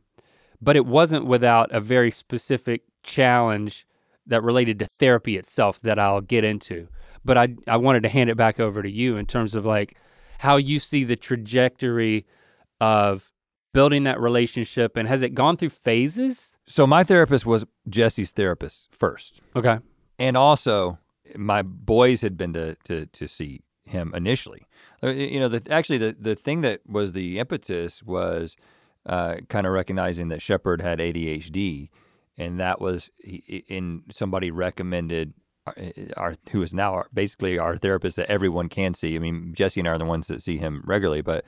but 0.62 0.76
it 0.76 0.86
wasn't 0.86 1.26
without 1.26 1.72
a 1.72 1.80
very 1.80 2.12
specific 2.12 2.84
challenge 3.04 3.88
that 4.28 4.44
related 4.44 4.80
to 4.80 4.86
therapy 4.86 5.38
itself 5.38 5.82
that 5.82 5.98
I'll 6.00 6.22
get 6.22 6.44
into. 6.44 6.88
But 7.24 7.38
I, 7.38 7.56
I 7.68 7.78
wanted 7.78 8.04
to 8.04 8.10
hand 8.10 8.30
it 8.30 8.38
back 8.38 8.60
over 8.60 8.82
to 8.82 8.90
you 8.90 9.18
in 9.18 9.26
terms 9.26 9.56
of 9.56 9.66
like 9.66 9.98
how 10.40 10.58
you 10.58 10.80
see 10.80 11.04
the 11.04 11.16
trajectory 11.16 12.26
of 12.80 13.32
building 13.74 14.04
that 14.04 14.20
relationship 14.20 14.98
and 14.98 15.08
has 15.08 15.22
it 15.22 15.34
gone 15.34 15.58
through 15.58 15.70
phases? 15.70 16.58
So 16.68 16.86
my 16.86 17.04
therapist 17.04 17.46
was 17.46 17.66
Jessie's 17.88 18.32
therapist 18.32 18.90
first. 18.92 19.42
Okay. 19.56 19.80
And 20.20 20.36
also 20.38 21.00
my 21.38 21.62
boys 21.62 22.22
had 22.22 22.38
been 22.38 22.54
to 22.54 22.76
to 22.84 23.06
to 23.08 23.28
see 23.28 23.62
him 23.86 24.14
initially. 24.16 24.68
Uh, 25.04 25.10
you 25.10 25.40
know, 25.40 25.48
the, 25.48 25.72
actually 25.72 25.98
the 25.98 26.16
the 26.20 26.36
thing 26.36 26.62
that 26.62 26.82
was 26.88 27.12
the 27.14 27.40
impetus 27.40 28.04
was 28.04 28.56
uh, 29.06 29.38
kind 29.50 29.66
of 29.66 29.74
recognizing 29.74 30.30
that 30.30 30.42
Shepherd 30.42 30.82
had 30.82 31.00
ADHD, 31.00 31.90
and 32.38 32.60
that 32.60 32.80
was 32.82 33.10
in 33.20 34.04
somebody 34.14 34.52
recommended 34.52 35.34
our, 35.66 35.76
uh, 35.78 35.92
our 36.18 36.36
who 36.52 36.62
is 36.62 36.74
now 36.74 36.94
our, 36.94 37.08
basically 37.14 37.58
our 37.58 37.78
therapist 37.78 38.16
that 38.18 38.30
everyone 38.30 38.70
can 38.70 38.94
see. 38.94 39.16
I 39.16 39.20
mean, 39.20 39.54
Jessie 39.56 39.82
and 39.82 39.88
I 39.88 39.94
are 39.94 39.98
the 39.98 40.06
ones 40.06 40.28
that 40.28 40.42
see 40.44 40.58
him 40.58 40.84
regularly, 40.86 41.22
but 41.22 41.46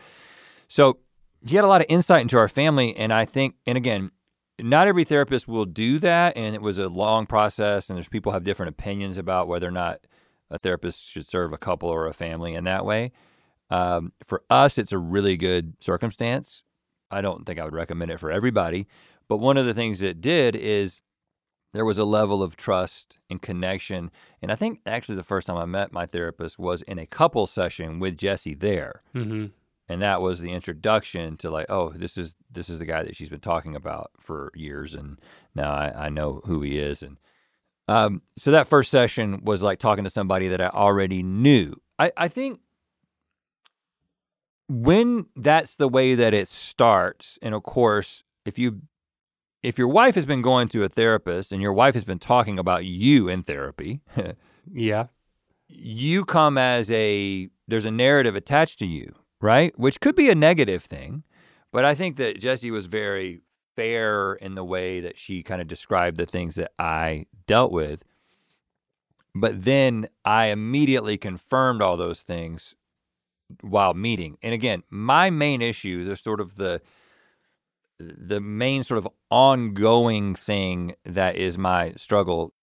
so 0.68 0.98
he 1.46 1.56
had 1.56 1.66
a 1.66 1.68
lot 1.68 1.82
of 1.82 1.88
insight 1.90 2.22
into 2.22 2.38
our 2.38 2.48
family, 2.48 2.96
and 2.96 3.14
I 3.14 3.26
think, 3.26 3.56
and 3.66 3.78
again, 3.78 4.12
not 4.60 4.88
every 4.88 5.04
therapist 5.04 5.47
will 5.47 5.66
do 5.66 5.99
that 5.99 6.38
and 6.38 6.54
it 6.56 6.62
was 6.62 6.78
a 6.78 6.88
long 6.88 7.26
process 7.26 7.89
and 7.89 7.97
there's 7.97 8.08
people 8.08 8.32
have 8.32 8.43
different 8.43 8.70
opinions 8.70 9.18
about 9.18 9.47
whether 9.47 9.68
or 9.68 9.72
not 9.72 10.01
a 10.49 10.60
therapist 10.60 11.10
should 11.10 11.28
serve 11.28 11.51
a 11.54 11.58
couple 11.58 11.89
or 11.89 12.08
a 12.08 12.14
family 12.14 12.54
in 12.54 12.64
that 12.66 12.86
way. 12.86 13.12
Um, 13.70 14.12
for 14.26 14.43
us 14.49 14.78
it's 14.78 14.91
a 14.91 14.97
really 14.97 15.38
good 15.38 15.76
circumstance. 15.80 16.64
I 17.10 17.22
don't 17.22 17.45
think 17.45 17.60
i 17.60 17.64
would 17.64 17.76
recommend 17.76 18.12
it 18.12 18.20
for 18.20 18.32
everybody 18.32 18.88
but 19.28 19.38
one 19.38 19.58
of 19.58 19.66
the 19.66 19.74
things 19.74 20.01
it 20.01 20.20
did 20.20 20.56
is 20.56 21.01
there 21.74 21.86
was 21.86 21.97
a 21.97 22.04
level 22.04 22.41
of 22.43 22.56
trust 22.56 23.20
and 23.30 23.39
connection 23.39 24.10
and 24.41 24.51
i 24.51 24.56
think 24.56 24.80
actually 24.86 25.16
the 25.16 25.24
first 25.24 25.45
time 25.45 25.58
i 25.58 25.66
met 25.66 25.93
my 25.93 26.08
therapist 26.08 26.58
was 26.58 26.82
in 26.84 26.97
a 26.97 27.06
couple 27.06 27.45
session 27.45 27.99
with 27.99 28.18
jessie 28.18 28.56
there. 28.56 29.04
Mm-hmm 29.14 29.45
and 29.90 30.02
that 30.02 30.22
was 30.22 30.40
the 30.40 30.52
introduction 30.52 31.38
to 31.38 31.50
like 31.50 31.66
oh 31.70 31.90
this 31.90 32.18
is 32.18 32.36
this 32.52 32.70
is 32.70 32.80
the 32.80 32.86
guy 32.86 33.04
that 33.04 33.16
she's 33.16 33.30
been 33.30 33.40
talking 33.40 33.76
about 33.76 34.12
for 34.20 34.52
years 34.56 34.94
and 34.94 35.20
now 35.56 35.72
i, 35.72 36.06
I 36.06 36.10
know 36.10 36.42
who 36.46 36.62
he 36.62 36.78
is 36.78 37.02
and 37.02 37.18
um, 37.86 38.22
so 38.38 38.50
that 38.52 38.70
first 38.70 38.90
session 38.90 39.44
was 39.44 39.62
like 39.62 39.78
talking 39.78 40.06
to 40.06 40.10
somebody 40.10 40.48
that 40.48 40.62
i 40.62 40.70
already 40.70 41.22
knew. 41.22 41.74
I, 42.00 42.14
I 42.16 42.28
think 42.30 42.62
when 44.70 45.28
that's 45.36 45.76
the 45.76 45.90
way 45.90 46.16
that 46.16 46.34
it 46.34 46.48
starts 46.48 47.38
and 47.42 47.54
of 47.54 47.64
course 47.64 48.24
if 48.46 48.58
you 48.58 48.82
if 49.62 49.78
your 49.78 49.88
wife 49.88 50.16
has 50.16 50.26
been 50.26 50.42
going 50.42 50.68
to 50.70 50.84
a 50.84 50.90
therapist 50.90 51.52
and 51.52 51.62
your 51.62 51.74
wife 51.74 51.94
has 51.94 52.04
been 52.04 52.20
talking 52.20 52.58
about 52.58 52.86
you 52.86 53.28
in 53.28 53.44
therapy 53.44 54.02
yeah. 54.74 55.08
you 55.68 56.26
come 56.26 56.58
as 56.58 56.90
a 56.92 57.50
there's 57.68 57.86
a 57.86 57.92
narrative 57.92 58.36
attached 58.36 58.80
to 58.80 58.86
you 58.86 59.14
right? 59.44 59.78
Which 59.78 60.00
could 60.00 60.16
be 60.16 60.30
a 60.30 60.36
negative 60.36 60.84
thing, 60.84 61.24
but 61.74 61.84
I 61.84 61.94
think 61.96 62.16
that 62.16 62.39
Jessie 62.39 62.72
was 62.72 62.86
very 62.86 63.41
fair 63.76 64.34
in 64.36 64.56
the 64.56 64.64
way 64.64 65.02
that 65.02 65.18
she 65.18 65.44
kind 65.44 65.62
of 65.62 65.68
described 65.68 66.16
the 66.16 66.26
things 66.26 66.56
that 66.56 66.72
I 66.80 67.26
dealt 67.46 67.72
with. 67.72 68.04
But 69.36 69.66
then 69.66 70.08
I 70.24 70.46
immediately 70.46 71.18
confirmed 71.18 71.82
all 71.82 71.98
those 71.98 72.22
things 72.22 72.76
while 73.60 73.94
meeting. 73.94 74.38
And 74.41 74.54
again, 74.54 74.84
my 74.89 75.30
main 75.30 75.62
issue, 75.62 76.06
the 76.06 76.16
sort 76.16 76.39
of 76.39 76.56
the 76.56 76.82
the 78.00 78.39
main 78.39 78.84
sort 78.84 78.98
of 78.98 79.08
ongoing 79.30 80.36
thing 80.36 80.96
that 81.06 81.36
is 81.36 81.58
my 81.58 81.94
struggle 81.96 82.54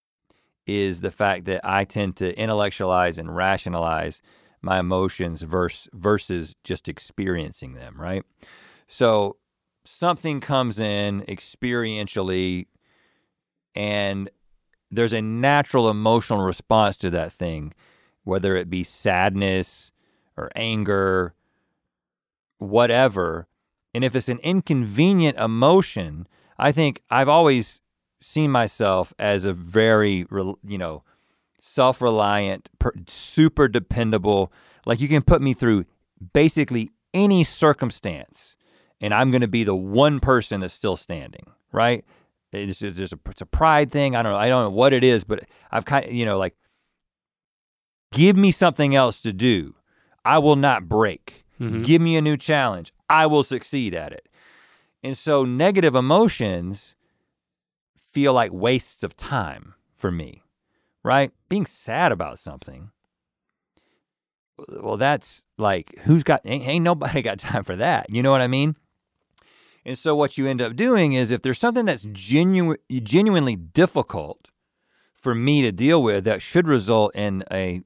is 0.66 1.00
the 1.00 1.10
fact 1.10 1.44
that 1.44 1.60
I 1.62 1.84
tend 1.84 2.16
to 2.16 2.36
intellectualize 2.38 3.16
and 3.18 3.34
rationalize 3.34 4.20
my 4.62 4.78
emotions 4.78 5.42
versus 5.42 5.88
versus 5.92 6.56
just 6.64 6.88
experiencing 6.88 7.74
them, 7.74 8.00
right? 8.00 8.24
So 8.86 9.36
something 9.84 10.40
comes 10.40 10.78
in 10.78 11.22
experientially 11.22 12.66
and 13.74 14.30
there's 14.90 15.12
a 15.12 15.22
natural 15.22 15.88
emotional 15.88 16.42
response 16.42 16.96
to 16.98 17.10
that 17.10 17.32
thing, 17.32 17.72
whether 18.24 18.56
it 18.56 18.68
be 18.68 18.82
sadness 18.82 19.92
or 20.36 20.50
anger, 20.56 21.34
whatever. 22.58 23.46
And 23.94 24.04
if 24.04 24.16
it's 24.16 24.28
an 24.28 24.38
inconvenient 24.38 25.38
emotion, 25.38 26.26
I 26.58 26.72
think 26.72 27.02
I've 27.10 27.28
always 27.28 27.80
seen 28.20 28.50
myself 28.50 29.14
as 29.18 29.44
a 29.44 29.52
very, 29.52 30.26
you 30.30 30.78
know, 30.78 31.02
self 31.60 32.02
reliant, 32.02 32.68
per, 32.78 32.92
super 33.06 33.68
dependable. 33.68 34.52
Like 34.86 35.00
you 35.00 35.08
can 35.08 35.22
put 35.22 35.42
me 35.42 35.54
through 35.54 35.84
basically 36.32 36.90
any 37.14 37.44
circumstance, 37.44 38.56
and 39.00 39.14
I'm 39.14 39.30
going 39.30 39.40
to 39.40 39.48
be 39.48 39.64
the 39.64 39.74
one 39.74 40.20
person 40.20 40.60
that's 40.60 40.74
still 40.74 40.96
standing, 40.96 41.46
right? 41.72 42.04
It's, 42.52 42.82
it's, 42.82 43.12
a, 43.12 43.18
it's 43.26 43.40
a 43.40 43.46
pride 43.46 43.90
thing. 43.92 44.16
I 44.16 44.22
don't 44.22 44.32
know. 44.32 44.38
I 44.38 44.48
don't 44.48 44.64
know 44.64 44.70
what 44.70 44.92
it 44.92 45.04
is, 45.04 45.24
but 45.24 45.44
I've 45.70 45.84
kind 45.84 46.06
of, 46.06 46.12
you 46.12 46.24
know, 46.24 46.38
like, 46.38 46.56
give 48.12 48.36
me 48.36 48.50
something 48.50 48.94
else 48.94 49.22
to 49.22 49.32
do. 49.32 49.74
I 50.24 50.38
will 50.38 50.56
not 50.56 50.88
break. 50.88 51.44
Mm-hmm. 51.60 51.82
Give 51.82 52.02
me 52.02 52.16
a 52.16 52.22
new 52.22 52.36
challenge. 52.36 52.92
I 53.08 53.26
will 53.26 53.42
succeed 53.42 53.94
at 53.94 54.12
it. 54.12 54.28
And 55.02 55.16
so 55.16 55.44
negative 55.44 55.94
emotions 55.94 56.94
feel 57.96 58.32
like 58.32 58.52
wastes 58.52 59.02
of 59.02 59.16
time 59.16 59.74
for 59.94 60.10
me, 60.10 60.42
right? 61.02 61.32
Being 61.48 61.66
sad 61.66 62.12
about 62.12 62.38
something. 62.38 62.90
Well, 64.68 64.96
that's 64.96 65.42
like, 65.56 65.98
who's 66.00 66.22
got, 66.22 66.42
ain't, 66.44 66.66
ain't 66.66 66.84
nobody 66.84 67.22
got 67.22 67.38
time 67.38 67.64
for 67.64 67.76
that. 67.76 68.10
You 68.10 68.22
know 68.22 68.30
what 68.30 68.40
I 68.40 68.46
mean? 68.46 68.76
And 69.84 69.96
so 69.96 70.14
what 70.14 70.36
you 70.36 70.46
end 70.46 70.60
up 70.60 70.76
doing 70.76 71.14
is 71.14 71.30
if 71.30 71.42
there's 71.42 71.58
something 71.58 71.86
that's 71.86 72.06
genuine, 72.12 72.76
genuinely 73.02 73.56
difficult 73.56 74.48
for 75.14 75.34
me 75.34 75.62
to 75.62 75.72
deal 75.72 76.02
with 76.02 76.24
that 76.24 76.42
should 76.42 76.66
result 76.68 77.14
in 77.14 77.44
a 77.50 77.82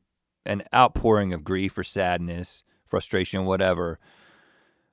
an 0.46 0.62
outpouring 0.74 1.32
of 1.32 1.42
grief 1.42 1.78
or 1.78 1.82
sadness, 1.82 2.64
frustration, 2.84 3.46
whatever, 3.46 3.98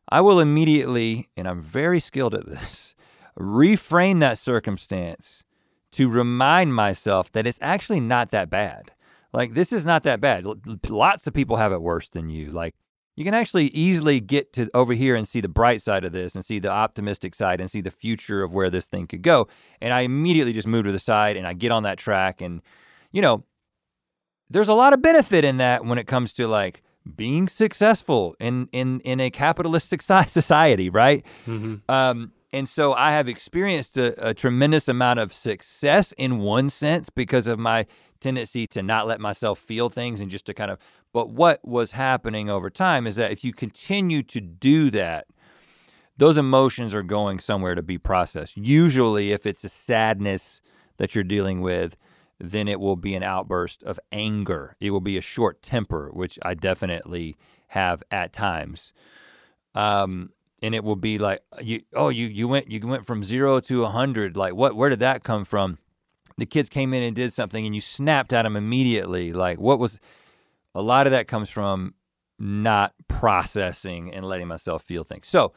I 0.07 0.21
will 0.21 0.39
immediately, 0.39 1.29
and 1.35 1.45
I'm 1.45 1.61
very 1.61 1.99
skilled 1.99 2.33
at 2.33 2.45
this, 2.45 2.95
reframe 3.39 4.21
that 4.21 4.37
circumstance 4.37 5.43
to 5.91 6.09
remind 6.09 6.73
myself 6.73 7.31
that 7.33 7.45
it's 7.45 7.59
actually 7.61 7.99
not 7.99 8.31
that 8.31 8.49
bad. 8.49 8.91
Like 9.33 9.53
this 9.53 9.71
is 9.71 9.85
not 9.85 10.03
that 10.03 10.19
bad. 10.19 10.45
Lots 10.89 11.27
of 11.27 11.33
people 11.33 11.57
have 11.57 11.71
it 11.71 11.81
worse 11.81 12.09
than 12.09 12.29
you. 12.29 12.51
Like 12.51 12.75
you 13.15 13.25
can 13.25 13.33
actually 13.33 13.67
easily 13.67 14.19
get 14.19 14.53
to 14.53 14.69
over 14.73 14.93
here 14.93 15.15
and 15.15 15.27
see 15.27 15.41
the 15.41 15.47
bright 15.47 15.81
side 15.81 16.03
of 16.03 16.11
this 16.11 16.33
and 16.33 16.43
see 16.45 16.59
the 16.59 16.69
optimistic 16.69 17.35
side 17.35 17.59
and 17.59 17.69
see 17.69 17.81
the 17.81 17.91
future 17.91 18.43
of 18.43 18.53
where 18.53 18.69
this 18.69 18.87
thing 18.87 19.07
could 19.07 19.21
go. 19.21 19.47
And 19.81 19.93
I 19.93 20.01
immediately 20.01 20.53
just 20.53 20.67
move 20.67 20.85
to 20.85 20.91
the 20.91 20.99
side 20.99 21.37
and 21.37 21.45
I 21.45 21.53
get 21.53 21.71
on 21.71 21.83
that 21.83 21.97
track. 21.97 22.41
And, 22.41 22.61
you 23.11 23.21
know, 23.21 23.43
there's 24.49 24.69
a 24.69 24.73
lot 24.73 24.93
of 24.93 25.01
benefit 25.01 25.45
in 25.45 25.57
that 25.57 25.85
when 25.85 25.97
it 25.97 26.07
comes 26.07 26.33
to 26.33 26.47
like 26.47 26.83
being 27.15 27.47
successful 27.47 28.35
in 28.39 28.69
in 28.71 28.99
in 29.01 29.19
a 29.19 29.29
capitalistic 29.29 30.01
society, 30.27 30.89
right? 30.89 31.25
Mm-hmm. 31.45 31.91
Um, 31.91 32.31
and 32.53 32.67
so 32.67 32.93
I 32.93 33.11
have 33.11 33.27
experienced 33.27 33.97
a, 33.97 34.29
a 34.29 34.33
tremendous 34.33 34.87
amount 34.87 35.19
of 35.19 35.33
success 35.33 36.11
in 36.13 36.39
one 36.39 36.69
sense 36.69 37.09
because 37.09 37.47
of 37.47 37.59
my 37.59 37.85
tendency 38.19 38.67
to 38.67 38.83
not 38.83 39.07
let 39.07 39.19
myself 39.19 39.57
feel 39.57 39.89
things 39.89 40.21
and 40.21 40.29
just 40.29 40.45
to 40.45 40.53
kind 40.53 40.69
of 40.69 40.77
but 41.13 41.29
what 41.29 41.65
was 41.67 41.91
happening 41.91 42.49
over 42.49 42.69
time 42.69 43.05
is 43.05 43.15
that 43.17 43.31
if 43.31 43.43
you 43.43 43.53
continue 43.53 44.23
to 44.23 44.39
do 44.39 44.89
that, 44.91 45.27
those 46.17 46.37
emotions 46.37 46.93
are 46.93 47.03
going 47.03 47.39
somewhere 47.39 47.75
to 47.75 47.81
be 47.81 47.97
processed. 47.97 48.55
Usually, 48.55 49.31
if 49.31 49.45
it's 49.45 49.63
a 49.63 49.69
sadness 49.69 50.61
that 50.97 51.15
you're 51.15 51.23
dealing 51.23 51.61
with, 51.61 51.97
then 52.39 52.67
it 52.67 52.79
will 52.79 52.95
be 52.95 53.13
an 53.13 53.23
outburst 53.23 53.83
of 53.83 53.99
anger. 54.11 54.75
It 54.79 54.91
will 54.91 55.01
be 55.01 55.17
a 55.17 55.21
short 55.21 55.61
temper, 55.61 56.09
which 56.13 56.39
I 56.43 56.53
definitely 56.53 57.37
have 57.69 58.03
at 58.11 58.33
times. 58.33 58.93
Um, 59.75 60.31
and 60.61 60.75
it 60.75 60.83
will 60.83 60.95
be 60.95 61.17
like, 61.17 61.41
you, 61.61 61.81
oh, 61.93 62.09
you 62.09 62.27
you 62.27 62.47
went 62.47 62.69
you 62.71 62.85
went 62.85 63.05
from 63.05 63.23
zero 63.23 63.59
to 63.61 63.83
a 63.83 63.89
hundred. 63.89 64.37
Like, 64.37 64.53
what? 64.53 64.75
Where 64.75 64.89
did 64.89 64.99
that 64.99 65.23
come 65.23 65.45
from? 65.45 65.77
The 66.37 66.45
kids 66.45 66.69
came 66.69 66.93
in 66.93 67.03
and 67.03 67.15
did 67.15 67.33
something, 67.33 67.65
and 67.65 67.75
you 67.75 67.81
snapped 67.81 68.33
at 68.33 68.43
them 68.43 68.55
immediately. 68.55 69.33
Like, 69.33 69.59
what 69.59 69.79
was? 69.79 69.99
a 70.73 70.81
lot 70.81 71.07
of 71.07 71.11
that 71.11 71.27
comes 71.27 71.49
from 71.49 71.93
not 72.39 72.93
processing 73.07 74.13
and 74.13 74.25
letting 74.25 74.47
myself 74.47 74.83
feel 74.83 75.03
things. 75.03 75.27
So 75.27 75.53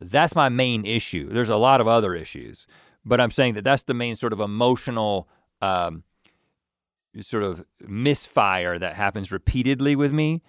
that's 0.00 0.34
my 0.34 0.48
main 0.48 0.84
issue. 0.84 1.28
There's 1.28 1.48
a 1.48 1.56
lot 1.56 1.80
of 1.80 1.88
other 1.88 2.14
issues, 2.14 2.66
but 3.04 3.20
I'm 3.20 3.30
saying 3.30 3.54
that 3.54 3.64
that's 3.64 3.84
the 3.84 3.94
main 3.94 4.16
sort 4.16 4.32
of 4.32 4.40
emotional 4.40 5.28
um, 5.60 6.04
sort 7.20 7.42
of 7.42 7.64
misfire 7.86 8.78
that 8.78 8.94
happens 8.94 9.32
repeatedly 9.32 9.96
with 9.96 10.12
me. 10.12 10.42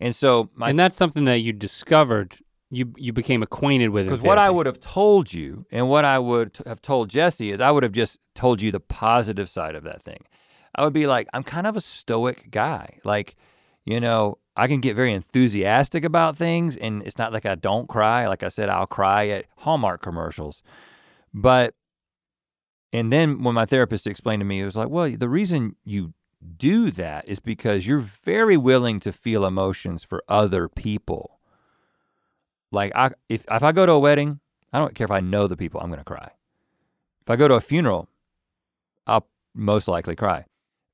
And 0.00 0.14
so 0.14 0.50
my 0.54 0.70
And 0.70 0.78
that's 0.78 0.96
something 0.96 1.24
that 1.24 1.40
you 1.40 1.52
discovered 1.52 2.38
you 2.70 2.92
you 2.96 3.12
became 3.12 3.42
acquainted 3.42 3.88
with 3.90 4.06
it. 4.06 4.08
Because 4.10 4.22
what 4.22 4.38
I 4.38 4.50
would 4.50 4.66
have 4.66 4.80
told 4.80 5.32
you 5.32 5.66
and 5.70 5.88
what 5.88 6.04
I 6.04 6.18
would 6.18 6.58
have 6.66 6.82
told 6.82 7.10
Jessie 7.10 7.50
is 7.50 7.60
I 7.60 7.70
would 7.70 7.82
have 7.82 7.92
just 7.92 8.18
told 8.34 8.60
you 8.60 8.72
the 8.72 8.80
positive 8.80 9.48
side 9.48 9.74
of 9.74 9.84
that 9.84 10.02
thing. 10.02 10.24
I 10.74 10.84
would 10.84 10.92
be 10.92 11.06
like, 11.06 11.26
I'm 11.32 11.42
kind 11.42 11.66
of 11.66 11.76
a 11.76 11.80
stoic 11.80 12.50
guy. 12.50 12.98
Like 13.04 13.36
you 13.86 14.00
know, 14.00 14.38
I 14.56 14.66
can 14.66 14.80
get 14.80 14.96
very 14.96 15.14
enthusiastic 15.14 16.04
about 16.04 16.36
things 16.36 16.76
and 16.76 17.02
it's 17.02 17.18
not 17.18 17.32
like 17.32 17.46
I 17.46 17.54
don't 17.54 17.88
cry. 17.88 18.26
Like 18.26 18.42
I 18.42 18.48
said, 18.48 18.68
I'll 18.68 18.86
cry 18.86 19.28
at 19.28 19.46
Hallmark 19.58 20.02
commercials. 20.02 20.62
But, 21.32 21.74
and 22.92 23.12
then 23.12 23.42
when 23.42 23.54
my 23.54 23.64
therapist 23.64 24.06
explained 24.06 24.40
to 24.40 24.44
me, 24.44 24.60
it 24.60 24.64
was 24.64 24.76
like, 24.76 24.88
well, 24.88 25.10
the 25.10 25.28
reason 25.28 25.76
you 25.84 26.14
do 26.56 26.90
that 26.90 27.28
is 27.28 27.38
because 27.38 27.86
you're 27.86 27.98
very 27.98 28.56
willing 28.56 28.98
to 29.00 29.12
feel 29.12 29.44
emotions 29.44 30.02
for 30.02 30.24
other 30.28 30.68
people. 30.68 31.35
Like 32.70 32.92
I 32.94 33.10
if 33.28 33.44
if 33.50 33.62
I 33.62 33.72
go 33.72 33.86
to 33.86 33.92
a 33.92 33.98
wedding, 33.98 34.40
I 34.72 34.78
don't 34.78 34.94
care 34.94 35.04
if 35.04 35.10
I 35.10 35.20
know 35.20 35.46
the 35.46 35.56
people, 35.56 35.80
I'm 35.80 35.90
to 35.90 36.04
cry. 36.04 36.30
If 37.22 37.30
I 37.30 37.36
go 37.36 37.48
to 37.48 37.54
a 37.54 37.60
funeral, 37.60 38.08
I'll 39.06 39.26
most 39.54 39.88
likely 39.88 40.16
cry. 40.16 40.44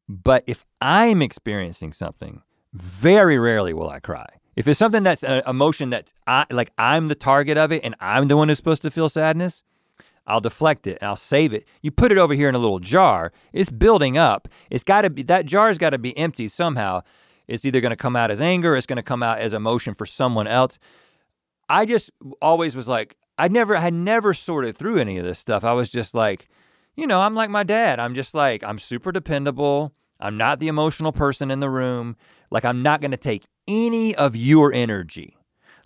But 0.09 0.45
if 0.47 0.65
I'm 0.81 1.23
experiencing 1.23 1.93
something 1.93 2.43
very 2.73 3.39
rarely 3.39 3.73
will 3.73 3.91
I 3.91 4.01
cry. 4.01 4.27
If 4.55 4.69
it's 4.69 4.79
something 4.79 5.03
that's 5.03 5.25
an 5.25 5.43
emotion 5.47 5.91
that 5.91 6.13
I 6.27 6.47
like 6.51 6.73
I'm 6.77 7.09
the 7.09 7.15
target 7.15 7.57
of 7.57 7.73
it 7.73 7.83
and 7.85 7.95
I'm 8.01 8.29
the 8.29 8.37
one 8.37 8.49
who's 8.49 8.59
supposed 8.59 8.83
to 8.83 8.91
feel 8.91 9.09
sadness, 9.09 9.63
I'll 10.27 10.41
deflect 10.41 10.87
it 10.87 10.99
and 11.01 11.09
I'll 11.09 11.17
save 11.17 11.55
it. 11.55 11.67
You 11.81 11.91
put 11.91 12.13
it 12.13 12.19
over 12.19 12.35
here 12.35 12.49
in 12.49 12.55
a 12.55 12.59
little 12.59 12.79
jar, 12.79 13.33
it's 13.53 13.71
building 13.71 14.19
up. 14.19 14.49
It's 14.71 14.85
got 14.85 15.03
to 15.03 15.11
be 15.11 15.23
that 15.25 15.47
jar's 15.47 15.79
got 15.79 15.91
to 15.91 15.99
be 15.99 16.17
empty 16.17 16.49
somehow. 16.49 17.03
It's 17.49 17.65
either 17.65 17.81
to 17.91 17.97
come 17.97 18.17
out 18.17 18.31
as 18.31 18.41
anger, 18.41 18.77
it's 18.77 18.87
to 18.99 19.03
come 19.03 19.23
out 19.23 19.39
as 19.39 19.53
emotion 19.55 19.95
for 19.95 20.07
someone 20.07 20.47
else. 20.47 20.79
I 21.73 21.87
just 21.87 22.11
always 22.41 22.77
was 22.77 22.87
like 22.87 23.17
I 23.39 23.49
never 23.49 23.77
had 23.77 23.95
never 23.95 24.35
sorted 24.35 24.77
through 24.77 24.99
any 24.99 25.17
of 25.19 25.25
this 25.25 25.39
stuff. 25.39 25.65
I 25.65 25.73
was 25.73 25.91
just 25.91 26.15
like, 26.15 26.49
you 26.95 27.07
know, 27.07 27.21
I'm 27.23 27.35
like 27.35 27.51
my 27.51 27.63
dad. 27.63 27.99
I'm 27.99 28.15
just 28.15 28.35
like 28.35 28.63
I'm 28.63 28.79
super 28.79 29.11
dependable. 29.11 29.95
I'm 30.21 30.37
not 30.37 30.61
the 30.61 30.69
emotional 30.69 31.11
person 31.13 31.51
in 31.51 31.61
the 31.61 31.69
room. 31.69 32.17
Like, 32.51 32.65
I'm 32.65 32.83
not 32.83 33.01
going 33.01 33.11
to 33.11 33.17
take 33.17 33.45
any 33.67 34.15
of 34.15 34.37
your 34.37 34.73
energy. 34.73 35.37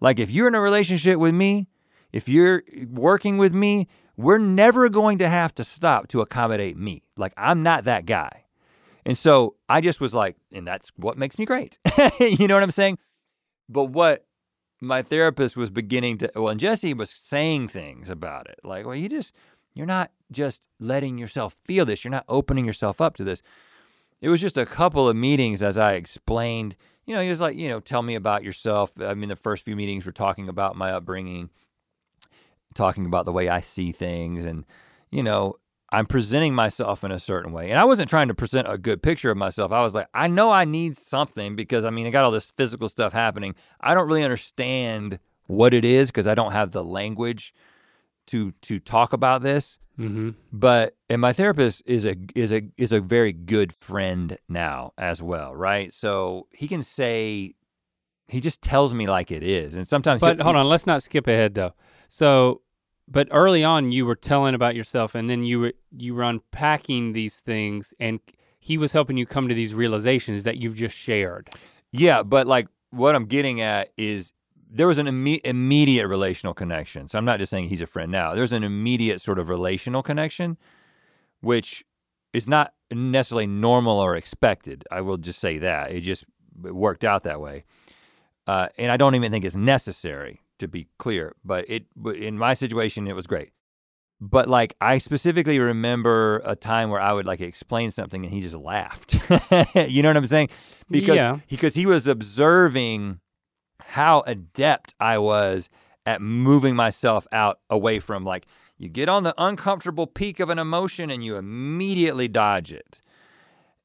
Like, 0.01 0.19
if 0.19 0.31
you're 0.31 0.49
in 0.49 0.55
a 0.55 0.61
relationship 0.61 1.19
with 1.19 1.35
me, 1.35 1.69
if 2.13 2.29
you're 2.29 2.63
working 2.91 3.39
with 3.39 3.55
me, 3.55 3.89
we're 4.17 4.39
never 4.39 4.91
going 4.91 5.17
to 5.19 5.29
have 5.29 5.55
to 5.55 5.65
stop 5.65 6.09
to 6.09 6.21
accommodate 6.21 6.77
me. 6.77 7.05
Like, 7.17 7.33
I'm 7.37 7.63
not 7.63 7.85
that 7.85 8.05
guy. 8.05 8.45
And 9.07 9.17
so 9.17 9.55
I 9.69 9.81
just 9.81 10.01
was 10.01 10.13
like, 10.13 10.37
and 10.53 10.67
that's 10.67 10.91
what 10.97 11.17
makes 11.17 11.39
me 11.39 11.47
great. 11.47 11.79
you 12.21 12.47
know 12.47 12.55
what 12.55 12.63
I'm 12.63 12.71
saying? 12.71 12.99
But 13.69 13.85
what 13.85 14.26
my 14.81 15.03
therapist 15.03 15.57
was 15.57 15.71
beginning 15.71 16.19
to, 16.19 16.31
well, 16.35 16.49
and 16.49 16.61
Jessie 16.61 16.95
was 16.95 17.11
saying 17.11 17.69
things 17.69 18.11
about 18.11 18.49
it. 18.49 18.61
Like, 18.65 18.87
well, 18.87 18.95
you 18.95 19.09
just, 19.09 19.33
you're 19.75 19.87
not 19.87 20.11
just 20.31 20.67
letting 20.79 21.19
yourself 21.19 21.55
feel 21.65 21.85
this. 21.85 22.05
You're 22.05 22.11
not 22.11 22.25
opening 22.29 22.65
yourself 22.65 23.01
up 23.01 23.17
to 23.17 23.25
this 23.25 23.43
it 24.21 24.29
was 24.29 24.41
just 24.41 24.57
a 24.57 24.67
couple 24.67 25.09
of 25.09 25.17
meetings 25.17 25.63
as 25.63 25.77
I 25.77 25.93
explained. 25.93 26.77
You 27.05 27.15
know, 27.15 27.23
he 27.23 27.29
was 27.29 27.41
like, 27.41 27.57
you 27.57 27.69
know, 27.69 27.81
tell 27.81 28.03
me 28.03 28.15
about 28.15 28.43
yourself. 28.43 28.93
I 29.01 29.15
mean, 29.15 29.29
the 29.29 29.37
first 29.37 29.65
few 29.65 29.77
meetings 29.77 30.07
were 30.07 30.13
talking 30.13 30.49
about 30.49 30.77
my 30.77 30.93
upbringing, 30.93 31.51
talking 32.75 33.07
about 33.07 33.25
the 33.25 33.33
way 33.33 33.49
I 33.49 33.61
see 33.61 33.93
things, 33.93 34.45
and 34.45 34.65
you 35.11 35.23
know, 35.23 35.57
I'm 35.91 36.07
presenting 36.07 36.55
myself 36.55 37.05
in 37.05 37.13
a 37.13 37.19
certain 37.19 37.53
way. 37.53 37.71
And 37.71 37.79
I 37.79 37.85
wasn't 37.85 38.11
trying 38.11 38.29
to 38.29 38.35
present 38.35 38.67
a 38.69 38.77
good 38.77 39.03
picture 39.03 39.31
of 39.31 39.37
myself. 39.37 39.71
I 39.71 39.83
was 39.83 39.95
like, 39.95 40.09
I 40.13 40.27
know 40.27 40.51
I 40.51 40.65
need 40.65 40.97
something 40.97 41.55
because 41.55 41.85
I 41.85 41.91
mean, 41.91 42.07
I 42.07 42.11
got 42.11 42.25
all 42.25 42.31
this 42.31 42.51
physical 42.51 42.89
stuff 42.89 43.13
happening. 43.13 43.55
I 43.81 43.95
don't 43.95 44.09
really 44.09 44.25
understand 44.25 45.21
what 45.47 45.73
it 45.73 45.85
is 45.85 46.11
because 46.11 46.27
I 46.27 46.35
don't 46.35 46.53
have 46.53 46.73
the 46.73 46.83
language 46.83 47.55
to 48.27 48.53
to 48.63 48.81
talk 48.81 49.13
about 49.13 49.43
this. 49.43 49.79
Mm-hmm. 49.99 50.31
But 50.53 50.97
and 51.09 51.21
my 51.21 51.33
therapist 51.33 51.83
is 51.87 52.05
a 52.05 52.17
is 52.35 52.53
a 52.53 52.69
is 52.77 52.93
a 52.93 53.01
very 53.01 53.33
good 53.33 53.73
friend 53.73 54.39
now 54.49 54.93
as 54.99 55.23
well, 55.23 55.55
right? 55.55 55.93
So 55.93 56.49
he 56.51 56.67
can 56.69 56.83
say 56.83 57.55
he 58.29 58.41
just 58.41 58.61
tells 58.61 58.93
me 58.93 59.07
like 59.07 59.31
it 59.31 59.43
is, 59.43 59.75
and 59.75 59.87
sometimes. 59.87 60.21
But 60.21 60.41
hold 60.41 60.57
on, 60.57 60.69
let's 60.69 60.87
not 60.87 61.03
skip 61.03 61.27
ahead 61.27 61.55
though. 61.55 61.73
So, 62.09 62.63
but 63.09 63.29
early 63.31 63.63
on, 63.63 63.93
you 63.93 64.05
were 64.05 64.17
telling 64.17 64.55
about 64.55 64.75
yourself, 64.75 65.15
and 65.15 65.31
then 65.31 65.45
you 65.45 65.61
were 65.61 65.73
you 65.97 66.15
were 66.15 66.23
unpacking 66.23 67.13
these 67.13 67.37
things, 67.37 67.95
and 68.01 68.21
he 68.59 68.77
was 68.77 68.93
helping 68.93 69.17
you 69.17 69.27
come 69.27 69.49
to 69.49 69.55
these 69.55 69.75
realizations 69.75 70.43
that 70.43 70.57
you've 70.57 70.75
just 70.75 70.97
shared. 70.97 71.51
Yeah, 71.93 72.23
but 72.23 72.47
like 72.47 72.69
what 72.91 73.15
I'm 73.15 73.27
getting 73.27 73.61
at 73.61 73.93
is 73.97 74.33
there 74.69 74.89
was 74.89 74.99
an 74.99 75.07
imme- 75.07 75.41
immediate 75.45 76.09
relational 76.09 76.53
connection. 76.53 77.09
So 77.09 77.19
I'm 77.19 77.25
not 77.25 77.39
just 77.39 77.51
saying 77.51 77.69
he's 77.69 77.81
a 77.81 77.87
friend 77.87 78.11
now. 78.11 78.35
There's 78.35 78.53
an 78.53 78.65
immediate 78.65 79.21
sort 79.21 79.39
of 79.39 79.49
relational 79.49 80.03
connection, 80.03 80.57
which 81.41 81.85
is 82.33 82.49
not 82.49 82.75
necessarily 82.91 83.47
normal 83.47 83.99
or 83.99 84.17
expected. 84.17 84.85
I 84.91 85.01
will 85.01 85.17
just 85.17 85.39
say 85.39 85.59
that 85.59 85.93
it 85.93 86.01
just 86.01 86.25
it 86.65 86.75
worked 86.75 87.05
out 87.05 87.23
that 87.23 87.41
way, 87.41 87.65
uh, 88.49 88.69
and 88.77 88.91
I 88.91 88.97
don't 88.97 89.15
even 89.15 89.31
think 89.31 89.45
it's 89.45 89.57
necessary 89.57 90.41
to 90.59 90.69
be 90.69 90.89
clear. 90.99 91.35
But 91.45 91.69
it 91.69 91.87
in 92.15 92.39
my 92.39 92.55
situation, 92.55 93.07
it 93.07 93.15
was 93.15 93.27
great. 93.27 93.53
But 94.21 94.49
like 94.49 94.77
I 94.81 94.99
specifically 94.99 95.59
remember 95.59 96.41
a 96.45 96.57
time 96.57 96.91
where 96.91 97.01
I 97.01 97.13
would 97.13 97.27
like 97.27 97.41
explain 97.41 97.91
something 97.91 98.25
and 98.25 98.33
he 98.33 98.41
just 98.41 98.55
laughed. 98.55 99.15
you 99.75 100.03
know 100.03 100.09
what 100.09 100.17
I'm 100.17 100.27
saying? 100.27 100.49
Because 100.91 101.17
yeah. 101.17 101.39
because 101.49 101.75
he 101.75 101.85
was 101.85 102.09
observing 102.09 103.21
how 103.81 104.23
adept 104.27 104.95
I 104.99 105.19
was 105.19 105.69
at 106.07 106.23
moving 106.23 106.75
myself 106.75 107.27
out 107.31 107.61
away 107.69 107.99
from 107.99 108.25
like 108.25 108.47
you 108.79 108.89
get 108.89 109.09
on 109.09 109.23
the 109.23 109.35
uncomfortable 109.39 110.07
peak 110.07 110.41
of 110.41 110.51
an 110.51 110.59
emotion 110.59 111.11
and 111.11 111.25
you 111.25 111.37
immediately 111.37 112.29
dodge 112.29 112.73
it. 112.73 113.01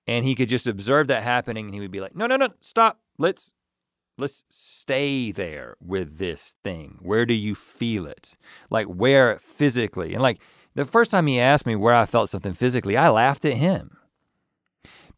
And 0.08 0.26
he 0.26 0.34
could 0.34 0.50
just 0.50 0.68
observe 0.68 1.08
that 1.08 1.24
happening 1.24 1.66
and 1.66 1.74
he 1.74 1.80
would 1.80 1.92
be 1.92 2.02
like, 2.02 2.16
"No, 2.16 2.26
no, 2.26 2.38
no, 2.38 2.50
stop. 2.62 3.00
Let's 3.18 3.54
let's 4.22 4.46
stay 4.50 5.32
there 5.32 5.76
with 5.82 6.18
this 6.18 6.54
thing. 6.58 6.98
Where 7.02 7.26
do 7.26 7.34
you 7.34 7.56
feel 7.56 8.06
it? 8.06 8.34
Like 8.70 8.88
where 8.88 9.38
physically?" 9.40 10.14
And 10.14 10.22
like 10.22 10.40
the 10.76 10.86
first 10.86 11.12
time 11.12 11.28
he 11.28 11.40
asked 11.40 11.66
me 11.66 11.76
where 11.76 11.94
I 11.94 12.06
felt 12.06 12.30
something 12.30 12.54
physically, 12.54 12.96
I 12.96 13.10
laughed 13.10 13.44
at 13.46 13.54
him. 13.54 13.98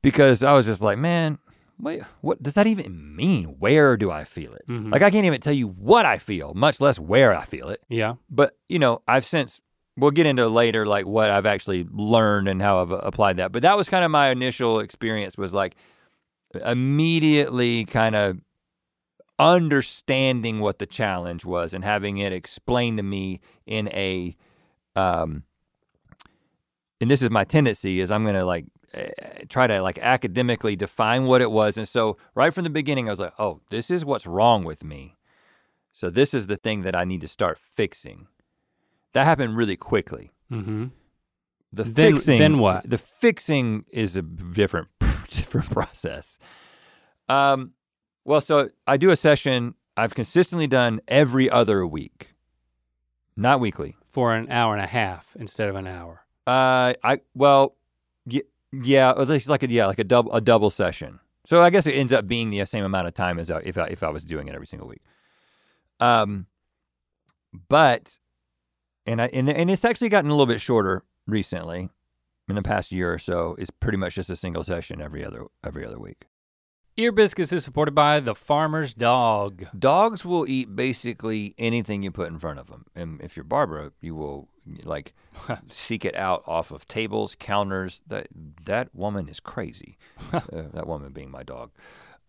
Because 0.01 0.43
I 0.43 0.53
was 0.53 0.65
just 0.65 0.81
like, 0.81 0.97
"Man, 0.97 1.37
wait, 1.79 2.03
what 2.21 2.41
does 2.43 2.55
that 2.55 2.67
even 2.67 3.15
mean? 3.15 3.55
Where 3.59 3.95
do 3.95 4.11
I 4.11 4.23
feel 4.23 4.53
it? 4.53 4.65
Mhm. 4.67 4.91
Like 4.91 5.01
I 5.01 5.09
can't 5.09 5.25
even 5.25 5.39
tell 5.41 5.53
you 5.53 5.67
what 5.67 6.05
I 6.05 6.17
feel, 6.17 6.53
much 6.53 6.81
less 6.81 6.99
where 6.99 7.33
I 7.33 7.45
feel 7.45 7.69
it. 7.69 7.81
Yeah. 7.89 8.15
But 8.29 8.57
you 8.67 8.79
know, 8.79 9.01
I've 9.07 9.25
since 9.25 9.61
we'll 9.95 10.11
get 10.11 10.25
into 10.25 10.47
later 10.47 10.85
like 10.85 11.05
what 11.05 11.29
I've 11.29 11.45
actually 11.45 11.85
learned 11.91 12.47
and 12.47 12.61
how 12.61 12.81
I've 12.81 12.91
applied 12.91 13.37
that. 13.37 13.51
But 13.51 13.61
that 13.61 13.77
was 13.77 13.87
kind 13.89 14.03
of 14.03 14.11
my 14.11 14.29
initial 14.29 14.79
experience 14.79 15.37
was 15.37 15.53
like 15.53 15.75
immediately 16.65 17.85
kind 17.85 18.15
of 18.15 18.37
understanding 19.43 20.59
what 20.59 20.79
the 20.79 20.85
challenge 20.85 21.43
was 21.45 21.73
and 21.73 21.83
having 21.83 22.17
it 22.17 22.31
explained 22.33 22.97
to 22.97 23.03
me 23.03 23.39
in 23.65 23.87
a 23.89 24.35
um 24.95 25.43
and 27.01 27.11
this 27.11 27.21
is 27.21 27.29
my 27.29 27.43
tendency 27.43 27.99
is 27.99 28.11
I'm 28.11 28.23
going 28.23 28.35
to 28.35 28.45
like 28.45 28.65
eh, 28.93 29.09
try 29.49 29.67
to 29.67 29.81
like 29.81 29.97
academically 29.99 30.75
define 30.75 31.25
what 31.25 31.41
it 31.41 31.51
was. 31.51 31.77
And 31.77 31.87
so 31.87 32.17
right 32.35 32.53
from 32.53 32.63
the 32.63 32.69
beginning 32.69 33.07
I 33.07 33.11
was 33.11 33.19
like 33.19 33.33
oh 33.39 33.61
this 33.69 33.89
is 33.91 34.05
what's 34.05 34.25
wrong 34.27 34.63
with 34.63 34.83
me. 34.83 35.17
So 35.91 36.09
this 36.09 36.33
is 36.33 36.47
the 36.47 36.57
thing 36.57 36.81
that 36.83 36.95
I 36.95 37.03
need 37.03 37.21
to 37.21 37.27
start 37.27 37.57
fixing. 37.59 38.27
That 39.13 39.25
happened 39.25 39.57
really 39.57 39.75
quickly. 39.77 40.31
Mm-hmm. 40.51 40.85
the 41.71 41.83
Then- 41.83 42.13
fixing 42.13 42.39
then 42.39 42.57
what? 42.59 42.89
the 42.89 42.97
fixing 42.97 43.85
is 43.89 44.15
a 44.15 44.21
different 44.21 44.87
different 45.29 45.69
process. 45.71 46.37
Um 47.27 47.71
well 48.25 48.41
so 48.41 48.69
i 48.87 48.97
do 48.97 49.09
a 49.09 49.15
session 49.15 49.75
i've 49.97 50.15
consistently 50.15 50.67
done 50.67 50.99
every 51.07 51.49
other 51.49 51.85
week. 51.85 52.29
Not 53.35 53.59
weekly. 53.59 53.95
For 54.07 54.35
an 54.35 54.51
hour 54.51 54.75
and 54.75 54.83
a 54.83 54.87
half 54.87 55.35
instead 55.39 55.69
of 55.69 55.75
an 55.75 55.87
hour. 55.87 56.25
uh 56.47 56.93
i 57.03 57.19
well 57.33 57.75
y- 58.25 58.41
yeah 58.71 59.09
at 59.09 59.27
least 59.27 59.49
like 59.49 59.63
a 59.63 59.69
yeah 59.69 59.87
like 59.87 59.99
a 59.99 60.03
double 60.03 60.31
a 60.33 60.41
double 60.41 60.69
session. 60.69 61.19
So 61.45 61.61
i 61.61 61.69
guess 61.69 61.85
it 61.87 61.93
ends 61.93 62.13
up 62.13 62.27
being 62.27 62.49
the 62.49 62.63
same 62.65 62.83
amount 62.85 63.07
of 63.07 63.13
time 63.13 63.39
as 63.39 63.49
if 63.49 63.77
I, 63.77 63.87
if 63.87 64.03
I 64.03 64.09
was 64.09 64.23
doing 64.23 64.47
it 64.47 64.55
every 64.55 64.67
single 64.67 64.87
week. 64.87 65.01
Um 65.99 66.47
but 67.69 68.19
and 69.05 69.21
I 69.21 69.27
and, 69.33 69.49
and 69.49 69.69
it's 69.69 69.85
actually 69.85 70.09
gotten 70.09 70.29
a 70.29 70.33
little 70.33 70.45
bit 70.45 70.61
shorter 70.61 71.03
recently 71.27 71.89
in 72.49 72.55
the 72.55 72.61
past 72.63 72.91
year 72.91 73.11
or 73.13 73.17
so. 73.19 73.55
It's 73.57 73.69
pretty 73.71 73.97
much 73.97 74.15
just 74.15 74.29
a 74.29 74.35
single 74.35 74.63
session 74.63 75.01
every 75.01 75.23
other 75.25 75.45
every 75.65 75.85
other 75.85 75.99
week 75.99 76.25
Ear 76.95 77.11
Biscuits 77.11 77.51
is 77.51 77.63
supported 77.65 77.95
by 77.95 78.19
the 78.19 78.35
Farmer's 78.35 78.93
Dog. 78.93 79.65
dogs 79.77 80.23
will 80.23 80.47
eat 80.47 80.75
basically 80.75 81.55
anything 81.57 82.03
you 82.03 82.11
put 82.11 82.27
in 82.27 82.37
front 82.37 82.59
of 82.59 82.67
them 82.67 82.85
and 82.95 83.19
if 83.21 83.35
you're 83.35 83.43
barbara 83.43 83.91
you 83.99 84.13
will 84.15 84.47
like 84.83 85.13
seek 85.69 86.05
it 86.05 86.15
out 86.15 86.43
off 86.45 86.69
of 86.71 86.87
tables 86.87 87.35
counters 87.39 88.01
that 88.07 88.27
that 88.65 88.93
woman 88.93 89.27
is 89.27 89.39
crazy 89.39 89.97
uh, 90.33 90.41
that 90.73 90.85
woman 90.87 91.11
being 91.11 91.31
my 91.31 91.41
dog 91.41 91.71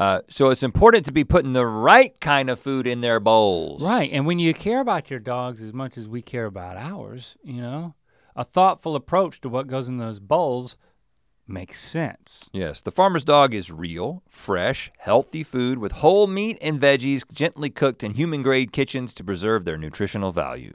uh, 0.00 0.20
so 0.28 0.48
it's 0.50 0.62
important 0.64 1.04
to 1.04 1.12
be 1.12 1.22
putting 1.24 1.52
the 1.52 1.66
right 1.66 2.18
kind 2.20 2.48
of 2.50 2.58
food 2.58 2.86
in 2.86 3.00
their 3.00 3.20
bowls 3.20 3.80
Right. 3.82 4.10
And 4.12 4.26
when 4.26 4.38
you 4.40 4.52
care 4.54 4.80
about 4.80 5.08
your 5.10 5.20
dogs 5.20 5.62
as 5.62 5.72
much 5.72 5.96
as 5.96 6.08
we 6.08 6.20
care 6.20 6.46
about 6.46 6.76
ours, 6.76 7.36
you 7.44 7.60
know, 7.62 7.94
a 8.34 8.42
thoughtful 8.42 8.96
approach 8.96 9.40
to 9.42 9.48
what 9.48 9.68
goes 9.68 9.88
in 9.88 9.98
those 9.98 10.18
bowls 10.18 10.76
makes 11.47 11.80
sense. 11.80 12.49
Yes, 12.53 12.80
the 12.80 12.90
farmer's 12.90 13.24
dog 13.24 13.55
is 13.55 13.70
real, 13.70 14.22
fresh, 14.28 14.90
healthy 14.99 15.42
food 15.42 15.78
with 15.78 15.92
whole 15.92 16.26
meat 16.26 16.59
and 16.61 16.80
veggies 16.80 17.24
gently 17.32 17.70
cooked 17.70 18.03
in 18.03 18.14
human 18.14 18.42
grade 18.42 18.72
kitchens 18.72 19.14
to 19.14 19.24
preserve 19.24 19.64
their 19.64 19.76
nutritional 19.76 20.32
value. 20.32 20.74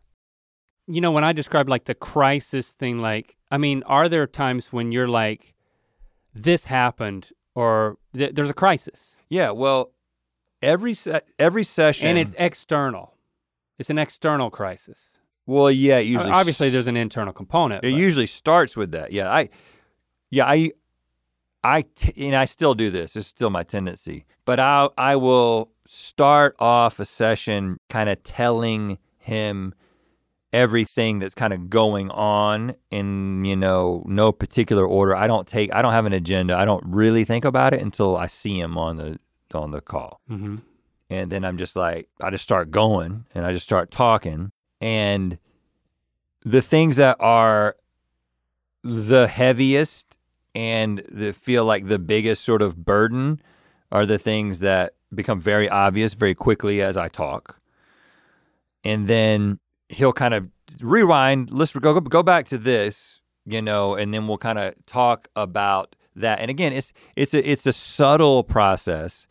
You 0.87 1.01
know, 1.01 1.11
when 1.11 1.23
I 1.23 1.31
describe 1.33 1.69
like 1.69 1.85
the 1.85 1.95
crisis 1.95 2.71
thing, 2.71 2.99
like, 2.99 3.37
I 3.51 3.57
mean, 3.57 3.83
are 3.83 4.09
there 4.09 4.27
times 4.27 4.73
when 4.73 4.91
you're 4.91 5.07
like, 5.07 5.53
this 6.33 6.65
happened 6.65 7.29
or 7.55 7.97
th- 8.15 8.33
there's 8.33 8.49
a 8.49 8.53
crisis 8.53 9.17
Yeah, 9.29 9.51
well, 9.51 9.91
every 10.61 10.93
se- 10.93 11.21
every 11.37 11.63
session 11.63 12.07
and 12.07 12.17
it's 12.17 12.33
external? 12.37 13.15
It's 13.77 13.89
an 13.89 13.97
external 13.97 14.49
crisis. 14.49 15.19
well, 15.45 15.69
yeah, 15.71 15.97
it 15.97 15.99
I 15.99 16.03
mean, 16.03 16.11
usually 16.13 16.31
obviously, 16.31 16.69
there's 16.69 16.87
an 16.87 16.97
internal 16.97 17.33
component. 17.33 17.83
It 17.83 17.91
but- 17.91 17.97
usually 17.99 18.27
starts 18.27 18.75
with 18.77 18.91
that. 18.91 19.11
Yeah, 19.11 19.29
I, 19.31 19.49
yeah, 20.29 20.45
I, 20.45 20.71
I, 21.63 21.81
t- 21.95 22.13
and 22.27 22.35
I 22.35 22.45
still 22.45 22.73
do 22.73 22.89
this. 22.89 23.15
It's 23.15 23.27
still 23.27 23.49
my 23.49 23.63
tendency. 23.63 24.25
But 24.45 24.59
I, 24.59 24.89
I 24.97 25.15
will 25.15 25.71
start 25.85 26.55
off 26.59 26.99
a 26.99 27.05
session 27.05 27.77
kind 27.89 28.09
of 28.09 28.23
telling 28.23 28.97
him 29.17 29.73
everything 30.53 31.19
that's 31.19 31.33
kind 31.35 31.53
of 31.53 31.69
going 31.69 32.09
on 32.11 32.75
in 32.89 33.45
you 33.45 33.55
know 33.55 34.03
no 34.07 34.31
particular 34.31 34.85
order. 34.85 35.15
I 35.15 35.27
don't 35.27 35.47
take. 35.47 35.73
I 35.73 35.81
don't 35.81 35.93
have 35.93 36.05
an 36.05 36.13
agenda. 36.13 36.55
I 36.57 36.65
don't 36.65 36.83
really 36.85 37.23
think 37.25 37.45
about 37.45 37.73
it 37.73 37.81
until 37.81 38.17
I 38.17 38.27
see 38.27 38.59
him 38.59 38.77
on 38.77 38.97
the 38.97 39.19
on 39.53 39.71
the 39.71 39.81
call 39.81 40.21
Mhm. 40.29 40.61
and 41.09 41.29
then 41.31 41.43
I'm 41.43 41.57
just 41.57 41.75
like 41.75 42.07
I 42.21 42.29
just 42.29 42.43
start 42.45 42.71
going 42.71 43.25
and 43.35 43.45
I 43.45 43.51
just 43.51 43.65
start 43.65 43.91
talking 43.91 44.51
and 44.79 45.37
the 46.45 46.61
things 46.61 46.95
that 46.95 47.17
are 47.19 47.75
the 48.83 49.27
heaviest 49.27 50.17
and 50.55 51.03
that 51.11 51.35
feel 51.35 51.65
like 51.65 51.87
the 51.87 51.99
biggest 51.99 52.43
sort 52.43 52.61
of 52.61 52.83
burden 52.85 53.41
are 53.91 54.05
the 54.05 54.17
things 54.17 54.59
that 54.59 54.93
become 55.13 55.39
very 55.39 55.69
obvious 55.69 56.13
very 56.13 56.33
quickly 56.33 56.81
as 56.81 56.95
I 56.97 57.09
talk. 57.09 57.59
And 58.83 59.07
then 59.07 59.59
he'll 59.91 60.13
kind 60.13 60.33
of 60.33 60.49
rewind, 60.81 61.51
let's 61.51 61.73
go 61.73 61.99
go 61.99 62.23
back 62.23 62.47
to 62.49 62.57
this, 62.57 63.21
you 63.45 63.61
know, 63.61 63.95
and 63.95 64.13
then 64.13 64.27
we'll 64.27 64.37
kind 64.37 64.57
of 64.59 64.73
talk 64.85 65.27
about 65.35 65.95
that. 66.15 66.39
And 66.39 66.49
again, 66.49 66.73
it's 66.73 66.91
it's 67.15 67.33
a 67.33 67.49
it's 67.51 67.65
a 67.67 67.73
subtle 67.73 68.43
process 68.43 69.27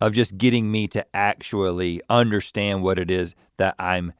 of 0.00 0.12
just 0.12 0.36
getting 0.36 0.70
me 0.70 0.88
to 0.88 1.04
actually 1.14 2.00
understand 2.10 2.82
what 2.82 2.98
it 2.98 3.10
is 3.10 3.34
that 3.56 3.74
I'm 3.78 4.12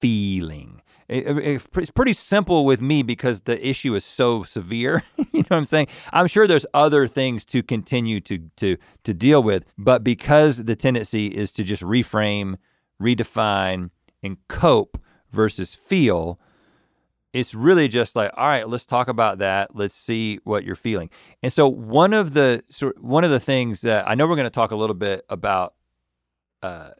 feeling. 0.00 0.80
It- 1.08 1.26
it- 1.26 1.66
it's 1.76 1.90
pretty 1.90 2.12
simple 2.14 2.64
with 2.64 2.80
me 2.80 3.02
because 3.02 3.40
the 3.42 3.66
issue 3.66 3.94
is 3.94 4.04
so 4.04 4.42
severe. 4.42 5.02
you 5.32 5.40
know 5.40 5.46
what 5.48 5.56
I'm 5.58 5.66
saying? 5.66 5.88
I'm 6.12 6.26
sure 6.26 6.46
there's 6.46 6.66
other 6.72 7.06
things 7.08 7.44
to 7.46 7.62
continue 7.62 8.20
to 8.20 8.38
to 8.56 8.76
to 9.04 9.14
deal 9.14 9.42
with, 9.42 9.64
but 9.78 10.02
because 10.02 10.64
the 10.64 10.76
tendency 10.76 11.26
is 11.26 11.52
to 11.52 11.62
just 11.64 11.82
reframe, 11.82 12.56
redefine, 13.00 13.90
and 14.22 14.38
cope 14.48 14.98
versus 15.34 15.74
feel, 15.74 16.38
it's 17.32 17.54
really 17.54 17.88
just 17.88 18.14
like, 18.16 18.30
all 18.36 18.46
right, 18.46 18.68
let's 18.68 18.86
talk 18.86 19.08
about 19.08 19.38
that. 19.38 19.74
Let's 19.74 19.94
see 19.94 20.38
what 20.44 20.64
you're 20.64 20.76
feeling. 20.76 21.10
And 21.42 21.52
so 21.52 21.68
one 21.68 22.12
of 22.14 22.32
the 22.32 22.62
sort 22.70 23.02
one 23.02 23.24
of 23.24 23.30
the 23.30 23.40
things 23.40 23.80
that 23.82 24.08
I 24.08 24.14
know 24.14 24.26
we're 24.26 24.36
going 24.36 24.44
to 24.44 24.50
talk 24.50 24.70
a 24.70 24.76
little 24.76 24.94
bit 24.94 25.24
about 25.28 25.74
uh, 26.62 26.90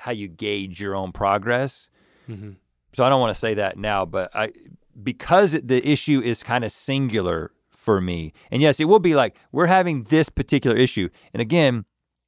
how 0.00 0.12
you 0.12 0.28
gauge 0.28 0.80
your 0.80 0.94
own 0.94 1.12
progress. 1.12 1.88
Mhm. 2.28 2.56
So 2.92 3.04
I 3.04 3.08
don't 3.08 3.20
want 3.20 3.34
to 3.34 3.40
say 3.40 3.54
that 3.54 3.76
now, 3.78 4.04
but 4.04 4.30
I 4.34 4.52
because 5.02 5.52
the 5.52 5.86
issue 5.88 6.20
is 6.20 6.42
kind 6.42 6.64
of 6.64 6.70
singular 6.72 7.52
for 7.70 8.00
me. 8.00 8.32
And 8.50 8.60
yes, 8.60 8.80
it 8.80 8.84
will 8.84 8.98
be 8.98 9.14
like 9.14 9.36
we're 9.50 9.66
having 9.66 10.04
this 10.04 10.28
particular 10.28 10.76
issue. 10.76 11.08
And 11.32 11.40
again, 11.40 11.84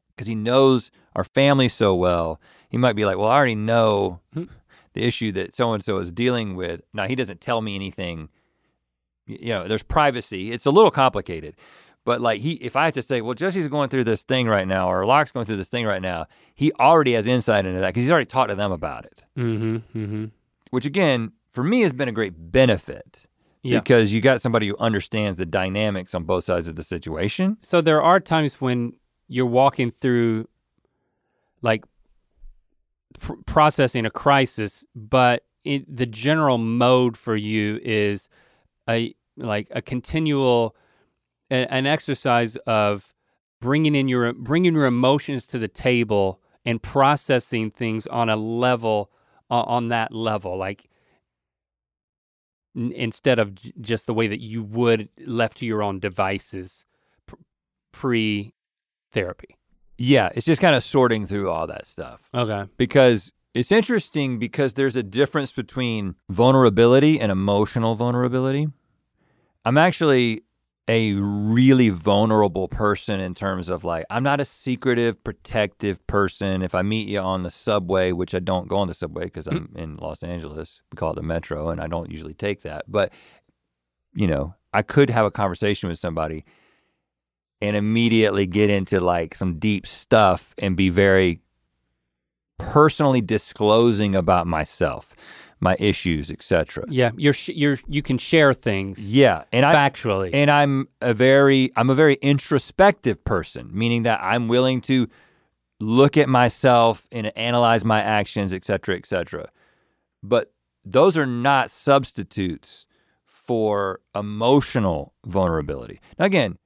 because 0.09 0.27
he 0.27 0.35
knows 0.35 0.91
our 1.15 1.25
family 1.25 1.69
so 1.69 1.95
well, 1.95 2.41
he 2.71 2.79
might 2.79 2.95
be 2.97 3.05
like, 3.05 3.19
"Well, 3.19 3.29
I 3.29 3.37
already 3.37 3.55
know 3.57 4.21
Hmm. 4.33 4.45
The 4.95 5.03
issue 5.05 5.31
that 5.33 5.55
so 5.55 5.73
and 5.73 5.85
so 5.85 5.99
is 5.99 6.11
dealing 6.11 6.57
with." 6.57 6.83
Now 6.95 7.07
he 7.07 7.15
doesn't 7.15 7.41
tell 7.41 7.61
me 7.63 7.75
anything. 7.75 8.29
You 9.27 9.51
know, 9.51 9.69
there's 9.69 9.83
privacy. 9.85 10.51
It's 10.51 10.67
a 10.67 10.71
little 10.73 10.91
complicated, 10.91 11.55
But 12.05 12.21
like 12.21 12.41
he, 12.41 12.53
if 12.55 12.75
I 12.75 12.87
had 12.87 12.95
to 12.95 13.03
say, 13.03 13.21
well, 13.21 13.35
Jessie's 13.35 13.69
going 13.69 13.89
through 13.91 14.05
this 14.05 14.23
thing 14.23 14.49
right 14.49 14.67
now, 14.67 14.91
or 14.91 15.07
Locke's 15.07 15.31
going 15.31 15.47
through 15.47 15.59
this 15.59 15.69
thing 15.69 15.87
right 15.87 16.03
now, 16.03 16.27
he 16.55 16.73
already 16.81 17.13
has 17.13 17.29
insight 17.29 17.65
into 17.67 17.79
that 17.81 17.89
because 17.89 18.03
he's 18.05 18.11
already 18.11 18.27
talked 18.27 18.49
to 18.49 18.57
them 18.57 18.73
about 18.73 19.05
it. 19.05 19.23
Mm-hmm. 19.39 19.77
Mm-hmm. 19.97 20.25
Which 20.71 20.87
again, 20.87 21.33
for 21.53 21.63
me, 21.63 21.83
has 21.83 21.93
been 21.93 22.09
a 22.09 22.13
great 22.13 22.51
benefit 22.51 23.27
Yeah. 23.63 23.79
because 23.79 24.13
you 24.13 24.21
got 24.21 24.41
somebody 24.41 24.67
who 24.67 24.77
understands 24.79 25.39
the 25.39 25.47
dynamics 25.47 26.13
on 26.15 26.25
both 26.25 26.45
sides 26.45 26.67
of 26.67 26.75
the 26.75 26.83
situation. 26.83 27.57
So 27.61 27.81
there 27.81 28.03
are 28.03 28.19
times 28.19 28.61
when 28.61 28.95
you're 29.29 29.47
walking 29.47 29.91
through 29.93 30.49
like 31.63 31.85
pr- 33.19 33.35
processing 33.47 34.07
a 34.07 34.11
crisis, 34.11 34.85
but 34.95 35.45
it, 35.65 35.95
the 35.95 36.07
general 36.07 36.59
mode 36.59 37.17
for 37.17 37.37
you 37.37 37.81
is 37.83 38.29
a 38.89 39.15
like 39.37 39.69
a 39.71 39.83
continual 39.83 40.77
a- 41.51 41.73
an 41.73 41.87
exercise 41.87 42.57
of 42.67 43.13
bringing 43.61 43.95
in 43.95 44.09
your 44.09 44.33
bringing 44.33 44.75
your 44.75 44.87
emotions 44.87 45.47
to 45.47 45.59
the 45.59 45.69
table 45.69 46.41
and 46.65 46.83
processing 46.83 47.71
things 47.71 48.07
on 48.09 48.29
a 48.29 48.37
level 48.37 49.11
uh, 49.51 49.63
on 49.63 49.89
that 49.89 50.13
level 50.13 50.57
like 50.57 50.89
n- 52.77 52.93
instead 52.93 53.39
of 53.39 53.55
j- 53.55 53.73
just 53.81 54.07
the 54.07 54.15
way 54.15 54.27
that 54.27 54.41
you 54.41 54.63
would 54.63 55.09
left 55.27 55.59
to 55.59 55.67
your 55.67 55.83
own 55.83 55.99
devices 56.01 56.87
pr- 57.27 57.37
pre 57.93 58.55
therapy. 59.13 59.57
Yeah, 60.01 60.31
it's 60.35 60.47
just 60.47 60.63
kind 60.63 60.75
of 60.75 60.83
sorting 60.83 61.27
through 61.27 61.51
all 61.51 61.67
that 61.67 61.87
stuff. 61.87 62.23
Okay. 62.35 62.67
because 62.79 63.33
it's 63.53 63.71
interesting 63.71 64.39
because 64.39 64.75
there's 64.75 64.97
a 64.97 65.03
difference 65.03 65.53
between 65.53 66.15
vulnerability 66.31 67.21
and 67.21 67.31
emotional 67.31 67.97
vulnerability. 67.97 68.69
I'm 69.65 69.77
actually 69.77 70.45
a 70.89 71.13
really 71.13 71.91
vulnerable 71.91 72.67
person 72.67 73.21
in 73.21 73.35
terms 73.35 73.69
of 73.69 73.85
like 73.85 74.07
I'm 74.09 74.23
not 74.23 74.41
a 74.41 74.45
secretive, 74.47 75.23
protective 75.23 76.05
person. 76.07 76.63
If 76.63 76.75
I 76.75 76.81
meet 76.81 77.07
you 77.07 77.19
on 77.19 77.43
the 77.43 77.51
subway, 77.51 78.13
which 78.13 78.35
I 78.35 78.39
don't 78.39 78.69
go 78.69 78.79
on 78.79 78.89
the 78.89 78.95
subway 78.95 79.25
because 79.25 79.47
I'm 79.47 79.71
in 79.77 79.97
Los 79.97 80.23
Angeles, 80.23 80.81
we 80.91 80.97
call 80.97 81.13
it 81.13 81.17
the 81.17 81.23
metro, 81.23 81.69
and 81.69 81.79
I 81.81 81.89
don't 81.89 82.11
usually 82.11 82.35
take 82.35 82.63
that. 82.63 82.85
But 82.89 83.13
you 84.15 84.27
know, 84.27 84.55
I 84.73 84.81
could 84.81 85.11
have 85.11 85.27
a 85.27 85.31
conversation 85.31 85.91
with 85.91 85.99
somebody 85.99 86.45
and 87.61 87.77
immediately 87.77 88.47
get 88.47 88.71
into 88.71 89.01
like 89.01 89.35
some 89.35 89.59
deep 89.59 89.87
stuff 89.87 90.55
and 90.59 90.77
be 90.77 90.89
very 90.89 91.41
personally 92.59 93.21
disclosing 93.21 94.15
about 94.15 94.47
myself, 94.47 95.15
my 95.61 95.77
issues, 95.79 96.31
etc. 96.31 96.85
Yeah, 96.89 97.11
you're 97.17 97.33
sh- 97.33 97.51
you're 97.51 97.79
you 97.87 98.03
can 98.03 98.19
share 98.19 98.55
things 98.55 99.11
Yeah, 99.11 99.45
and 99.53 99.65
I 99.67 99.75
factually. 99.75 100.31
and 100.33 100.51
I'm 100.51 100.89
a 101.01 101.15
very 101.15 101.71
I'm 101.77 101.91
a 101.91 101.95
very 101.95 102.15
introspective 102.17 103.25
person, 103.25 103.71
meaning 103.73 104.03
that 104.05 104.21
I'm 104.23 104.49
willing 104.49 104.81
to 104.83 105.09
look 105.81 106.17
at 106.17 106.29
myself 106.29 107.07
and 107.11 107.37
analyze 107.37 107.85
my 107.85 108.01
actions, 108.03 108.53
etc., 108.53 108.97
etc. 108.97 109.51
But 110.23 110.53
those 110.85 111.17
are 111.17 111.27
not 111.27 111.71
substitutes 111.71 112.87
for 113.25 114.01
emotional 114.15 115.15
vulnerability. 115.25 116.01
Now 116.19 116.27
again, 116.27 116.59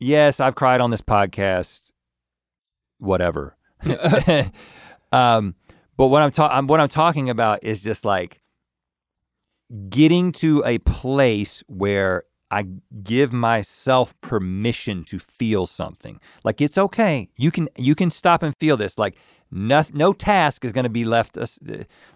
yes, 0.00 0.40
I've 0.40 0.56
cried 0.56 0.80
on 0.80 0.90
this 0.90 1.02
podcast, 1.02 1.92
whatever. 2.98 3.56
um, 5.12 5.54
but 5.96 6.06
what 6.06 6.22
I'm 6.22 6.32
talking 6.32 6.66
what 6.66 6.80
I'm 6.80 6.88
talking 6.88 7.30
about 7.30 7.62
is 7.62 7.82
just 7.82 8.04
like 8.04 8.40
getting 9.88 10.32
to 10.32 10.62
a 10.66 10.78
place 10.78 11.62
where 11.68 12.24
I 12.50 12.66
give 13.04 13.32
myself 13.32 14.18
permission 14.20 15.04
to 15.04 15.18
feel 15.18 15.66
something. 15.66 16.20
Like 16.42 16.60
it's 16.60 16.78
okay. 16.78 17.28
You 17.36 17.50
can 17.50 17.68
you 17.76 17.94
can 17.94 18.10
stop 18.10 18.42
and 18.42 18.56
feel 18.56 18.76
this. 18.76 18.98
Like 18.98 19.16
no, 19.50 19.84
no 19.92 20.12
task 20.12 20.64
is 20.64 20.72
going 20.72 20.84
to 20.84 20.90
be 20.90 21.04
left 21.04 21.38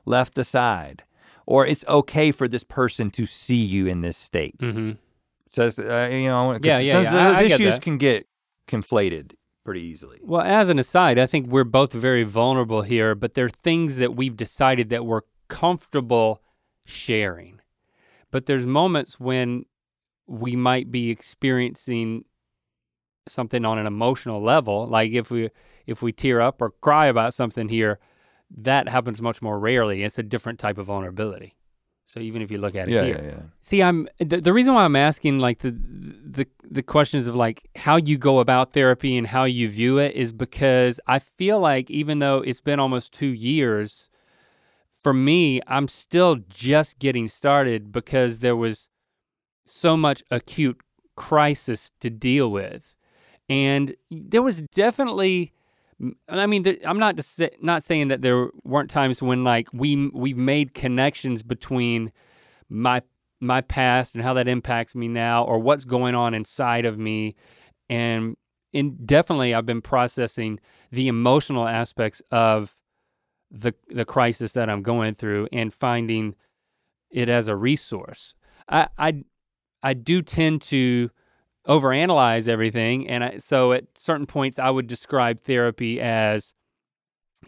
left 0.05 0.39
aside. 0.39 1.05
Or 1.47 1.67
it's 1.67 1.85
okay 1.87 2.31
for 2.31 2.49
this 2.49 2.65
person 2.65 3.11
to 3.11 3.27
see 3.27 3.63
you 3.63 3.87
in 3.87 4.01
this 4.01 4.17
state. 4.17 4.57
mm-hmm. 4.59 4.93
So 5.55 5.67
uh, 5.67 6.09
you 6.09 6.29
know, 6.29 6.59
Yeah, 6.63 6.79
yeah, 6.79 6.95
those, 6.95 7.05
yeah. 7.05 7.11
those 7.13 7.37
I- 7.37 7.39
I 7.39 7.49
get 7.49 7.61
issues 7.61 7.75
that. 7.75 7.83
can 7.83 7.97
get 7.99 8.27
conflated 8.69 9.35
pretty 9.65 9.83
easily. 9.83 10.19
Well, 10.23 10.43
as 10.43 10.69
an 10.69 10.79
aside, 10.79 11.19
I 11.19 11.27
think 11.27 11.47
we're 11.47 11.65
both 11.65 11.93
very 11.93 12.25
vulnerable 12.25 12.83
here, 12.83 13.15
but 13.15 13.35
there 13.35 13.47
are 13.47 13.51
things 13.51 13.97
that 13.99 14.17
we've 14.17 14.37
decided 14.37 14.89
that 14.91 15.07
we're 15.07 15.23
comfortable 15.49 16.43
sharing. 16.85 17.61
But 18.31 18.47
there's 18.47 18.67
moments 18.67 19.21
when 19.21 19.65
we 20.27 20.57
might 20.57 20.91
be 20.91 21.11
experiencing 21.11 22.25
something 23.29 23.65
on 23.65 23.79
an 23.79 23.87
emotional 23.87 24.43
level, 24.43 24.87
like 24.87 25.13
if 25.13 25.31
we 25.31 25.51
if 25.87 26.03
we 26.03 26.13
tear 26.13 26.41
up 26.41 26.61
or 26.61 26.71
cry 26.81 27.07
about 27.07 27.33
something 27.35 27.69
here, 27.69 27.99
that 28.51 28.89
happens 28.89 29.23
much 29.23 29.41
more 29.41 29.59
rarely. 29.59 30.03
It's 30.03 30.19
a 30.19 30.23
different 30.23 30.59
type 30.59 30.79
of 30.79 30.87
vulnerability. 30.87 31.55
So 32.15 32.21
even 32.21 32.43
if 32.43 32.51
you 32.53 32.59
look 32.59 32.77
at 32.77 32.87
it 32.87 32.93
Yeah, 32.93 33.03
here, 33.03 33.21
yeah, 33.21 33.29
yeah. 33.29 33.43
See, 33.61 33.83
I'm 33.83 34.09
the, 34.21 34.41
the 34.41 34.53
reason 34.53 34.73
why 34.73 34.85
I'm 34.85 34.95
asking 34.95 35.41
like 35.41 35.59
the 35.59 35.73
the 35.73 36.47
the 36.63 36.83
questions 36.83 37.27
of 37.27 37.35
like 37.35 37.69
how 37.75 37.97
you 37.97 38.17
go 38.17 38.39
about 38.39 38.73
therapy 38.73 39.17
and 39.19 39.27
how 39.27 39.43
you 39.43 39.69
view 39.69 39.99
it 39.99 40.15
is 40.15 40.31
because 40.31 41.01
I 41.09 41.19
feel 41.19 41.59
like 41.59 41.91
even 41.91 42.21
though 42.21 42.39
it's 42.39 42.61
been 42.61 42.79
almost 42.79 43.13
2 43.15 43.27
years 43.27 44.09
for 45.03 45.13
me, 45.13 45.61
I'm 45.67 45.89
still 45.89 46.37
just 46.49 47.01
getting 47.01 47.29
started 47.29 47.91
because 47.91 48.39
there 48.39 48.55
was 48.55 48.91
so 49.65 49.97
much 49.97 50.23
acute 50.31 50.81
crisis 51.17 51.91
to 51.99 52.11
deal 52.11 52.49
with. 52.49 52.95
And 53.49 53.97
there 54.09 54.41
was 54.41 54.63
definitely 54.63 55.53
I 56.29 56.47
mean, 56.47 56.63
there, 56.63 56.77
I'm 56.85 56.99
not 56.99 57.17
just, 57.17 57.41
not 57.63 57.83
saying 57.83 58.09
that 58.09 58.23
there 58.23 58.49
weren't 58.65 58.91
times 58.91 59.23
when 59.23 59.45
like 59.45 59.69
we 59.73 60.09
we've 60.09 60.37
made 60.37 60.75
connections 60.75 61.43
between 61.43 62.13
my 62.69 63.03
my 63.41 63.61
past 63.61 64.15
and 64.15 64.23
how 64.23 64.35
that 64.35 64.49
impacts 64.49 64.95
me 64.95 65.09
now, 65.09 65.45
or 65.45 65.59
what's 65.59 65.85
going 65.85 66.15
on 66.15 66.35
inside 66.35 66.85
of 66.85 66.99
me, 66.99 67.35
and 67.89 68.37
and 68.73 69.07
definitely 69.07 69.55
I've 69.55 69.67
been 69.67 69.83
processing 69.83 70.59
the 70.91 71.09
emotional 71.09 71.67
aspects 71.69 72.23
of 72.31 72.77
the 73.51 73.75
the 73.89 74.05
crisis 74.05 74.53
that 74.53 74.69
I'm 74.69 74.83
going 74.83 75.15
through 75.15 75.49
and 75.53 75.73
finding 75.73 76.35
it 77.11 77.29
as 77.29 77.49
a 77.49 77.57
resource. 77.57 78.35
I 78.69 78.89
I, 78.99 79.25
I 79.83 79.95
do 79.95 80.23
tend 80.23 80.63
to 80.63 81.11
overanalyze 81.67 82.49
everything, 82.49 83.09
and 83.09 83.25
I, 83.25 83.39
so 83.39 83.73
at 83.73 83.85
certain 83.97 84.27
points 84.27 84.59
I 84.59 84.71
would 84.71 84.87
describe 84.87 85.43
therapy 85.43 86.01
as, 86.01 86.55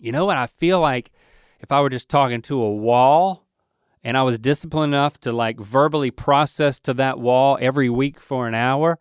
you 0.01 0.12
know 0.12 0.25
what, 0.27 0.37
I 0.37 0.47
feel 0.47 0.81
like 0.81 1.12
if 1.61 1.71
I 1.73 1.81
were 1.81 1.91
just 1.91 2.09
talking 2.09 2.43
to 2.43 2.62
a 2.62 2.73
wall 2.73 3.47
and 4.03 4.17
I 4.17 4.23
was 4.23 4.39
disciplined 4.39 4.95
enough 4.95 5.19
to 5.21 5.33
like 5.33 5.59
verbally 5.59 6.11
process 6.11 6.79
to 6.81 6.95
that 6.95 7.19
wall 7.19 7.59
every 7.61 7.91
week 7.91 8.21
for 8.21 8.47
an 8.47 8.55
hour, 8.55 8.99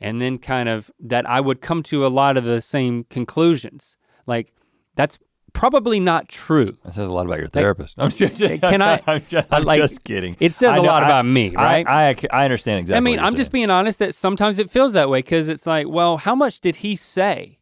and 0.00 0.20
then 0.20 0.38
kind 0.38 0.68
of 0.68 0.90
that 1.00 1.28
I 1.28 1.40
would 1.40 1.60
come 1.60 1.82
to 1.84 2.04
a 2.04 2.08
lot 2.08 2.36
of 2.36 2.44
the 2.44 2.60
same 2.60 3.04
conclusions. 3.04 3.96
Like 4.26 4.52
that's 4.94 5.18
probably 5.52 6.00
not 6.00 6.28
true. 6.28 6.76
That 6.84 6.94
says 6.94 7.08
a 7.08 7.12
lot 7.12 7.26
about 7.26 7.38
your 7.38 7.48
therapist. 7.48 7.94
I'm 7.98 8.10
just, 8.10 8.36
Can 8.38 8.82
I- 8.82 9.00
I'm 9.06 9.24
just, 9.28 9.46
I 9.52 9.56
I'm 9.58 9.64
like- 9.64 9.80
just 9.80 10.04
kidding. 10.04 10.36
It 10.40 10.54
says 10.54 10.70
I 10.70 10.76
a 10.78 10.82
know- 10.82 10.88
lot 10.88 11.02
I- 11.04 11.06
about 11.06 11.26
me, 11.26 11.50
right? 11.50 11.86
I, 11.86 12.10
I, 12.10 12.16
I 12.32 12.44
understand 12.44 12.80
exactly. 12.80 12.96
I 12.96 13.00
mean, 13.00 13.18
I'm 13.18 13.34
just 13.36 13.52
being 13.52 13.70
honest 13.70 13.98
that 14.00 14.14
sometimes 14.14 14.58
it 14.58 14.70
feels 14.70 14.92
that 14.94 15.08
way 15.08 15.18
because 15.18 15.48
it's 15.48 15.66
like, 15.66 15.88
well, 15.88 16.16
how 16.18 16.34
much 16.34 16.60
did 16.60 16.76
he 16.76 16.96
say? 16.96 17.58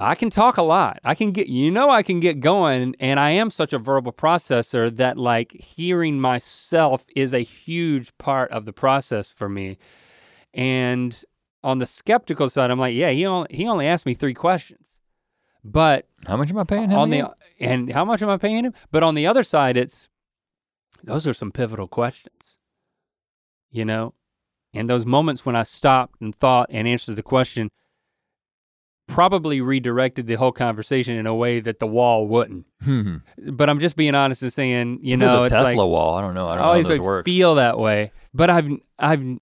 I 0.00 0.14
can 0.14 0.30
talk 0.30 0.56
a 0.58 0.62
lot. 0.62 1.00
I 1.02 1.16
can 1.16 1.32
get, 1.32 1.48
you 1.48 1.72
know, 1.72 1.90
I 1.90 2.04
can 2.04 2.20
get 2.20 2.38
going, 2.38 2.94
and 3.00 3.18
I 3.18 3.30
am 3.30 3.50
such 3.50 3.72
a 3.72 3.78
verbal 3.78 4.12
processor 4.12 4.94
that 4.94 5.18
like 5.18 5.50
hearing 5.60 6.20
myself 6.20 7.04
is 7.16 7.34
a 7.34 7.40
huge 7.40 8.16
part 8.16 8.48
of 8.52 8.64
the 8.64 8.72
process 8.72 9.28
for 9.28 9.48
me. 9.48 9.76
And 10.54 11.20
on 11.64 11.80
the 11.80 11.86
skeptical 11.86 12.48
side, 12.48 12.70
I'm 12.70 12.78
like, 12.78 12.94
yeah, 12.94 13.10
he 13.10 13.26
only 13.26 13.48
he 13.50 13.66
only 13.66 13.88
asked 13.88 14.06
me 14.06 14.14
three 14.14 14.34
questions, 14.34 14.86
but 15.72 16.06
How 16.26 16.36
much 16.36 16.50
am 16.50 16.58
I 16.58 16.64
paying 16.64 16.90
him? 16.90 16.98
on 16.98 17.12
again? 17.12 17.26
the 17.58 17.64
and 17.66 17.92
how 17.92 18.04
much 18.04 18.22
am 18.22 18.28
I 18.28 18.36
paying 18.36 18.64
him? 18.64 18.74
But 18.90 19.02
on 19.02 19.14
the 19.14 19.26
other 19.26 19.42
side, 19.42 19.76
it's 19.76 20.08
those 21.02 21.26
are 21.26 21.32
some 21.32 21.52
pivotal 21.52 21.88
questions, 21.88 22.58
you 23.70 23.84
know, 23.84 24.14
and 24.74 24.88
those 24.88 25.06
moments 25.06 25.44
when 25.46 25.56
I 25.56 25.62
stopped 25.62 26.20
and 26.20 26.34
thought 26.34 26.68
and 26.72 26.86
answered 26.88 27.16
the 27.16 27.22
question 27.22 27.70
probably 29.06 29.60
redirected 29.60 30.26
the 30.26 30.34
whole 30.34 30.52
conversation 30.52 31.16
in 31.16 31.26
a 31.26 31.34
way 31.34 31.60
that 31.60 31.78
the 31.78 31.86
wall 31.86 32.28
wouldn't. 32.28 32.66
Hmm. 32.82 33.16
But 33.38 33.70
I'm 33.70 33.80
just 33.80 33.96
being 33.96 34.14
honest 34.14 34.42
and 34.42 34.52
saying, 34.52 35.00
you 35.02 35.14
If 35.16 35.22
it's 35.22 35.32
know, 35.32 35.44
a 35.44 35.48
Tesla 35.48 35.64
like 35.64 35.76
wall. 35.76 36.16
I 36.16 36.20
don't 36.20 36.34
know. 36.34 36.46
I 36.46 36.50
I 36.52 36.54
don't 36.56 36.58
know 36.58 36.62
how 36.64 36.68
always 36.68 36.88
those 36.88 36.98
like 37.00 37.24
feel 37.24 37.54
that 37.54 37.78
way. 37.78 38.12
But 38.34 38.50
I've 38.50 38.68
I've 38.98 39.38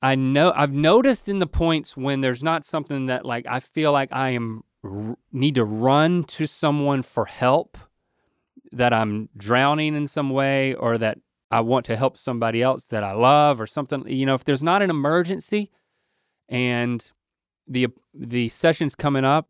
I 0.00 0.14
know 0.14 0.52
I've 0.54 0.72
noticed 0.72 1.28
in 1.28 1.40
the 1.40 1.48
points 1.48 1.96
when 1.96 2.20
there's 2.20 2.42
not 2.44 2.64
something 2.64 3.06
that 3.06 3.26
like 3.26 3.46
I 3.48 3.58
feel 3.58 3.90
like 3.90 4.10
I 4.12 4.30
am 4.30 4.62
need 5.32 5.54
to 5.56 5.64
run 5.64 6.24
to 6.24 6.46
someone 6.46 7.02
for 7.02 7.24
help 7.24 7.76
that 8.70 8.92
I'm 8.92 9.28
drowning 9.36 9.94
in 9.94 10.06
some 10.06 10.30
way 10.30 10.74
or 10.74 10.98
that 10.98 11.18
I 11.50 11.60
want 11.60 11.86
to 11.86 11.96
help 11.96 12.18
somebody 12.18 12.62
else 12.62 12.84
that 12.86 13.02
I 13.02 13.12
love 13.12 13.60
or 13.60 13.66
something 13.66 14.08
you 14.08 14.26
know 14.26 14.34
if 14.34 14.44
there's 14.44 14.62
not 14.62 14.82
an 14.82 14.90
emergency 14.90 15.70
and 16.48 17.10
the 17.68 17.88
the 18.14 18.48
sessions 18.48 18.94
coming 18.94 19.24
up, 19.24 19.48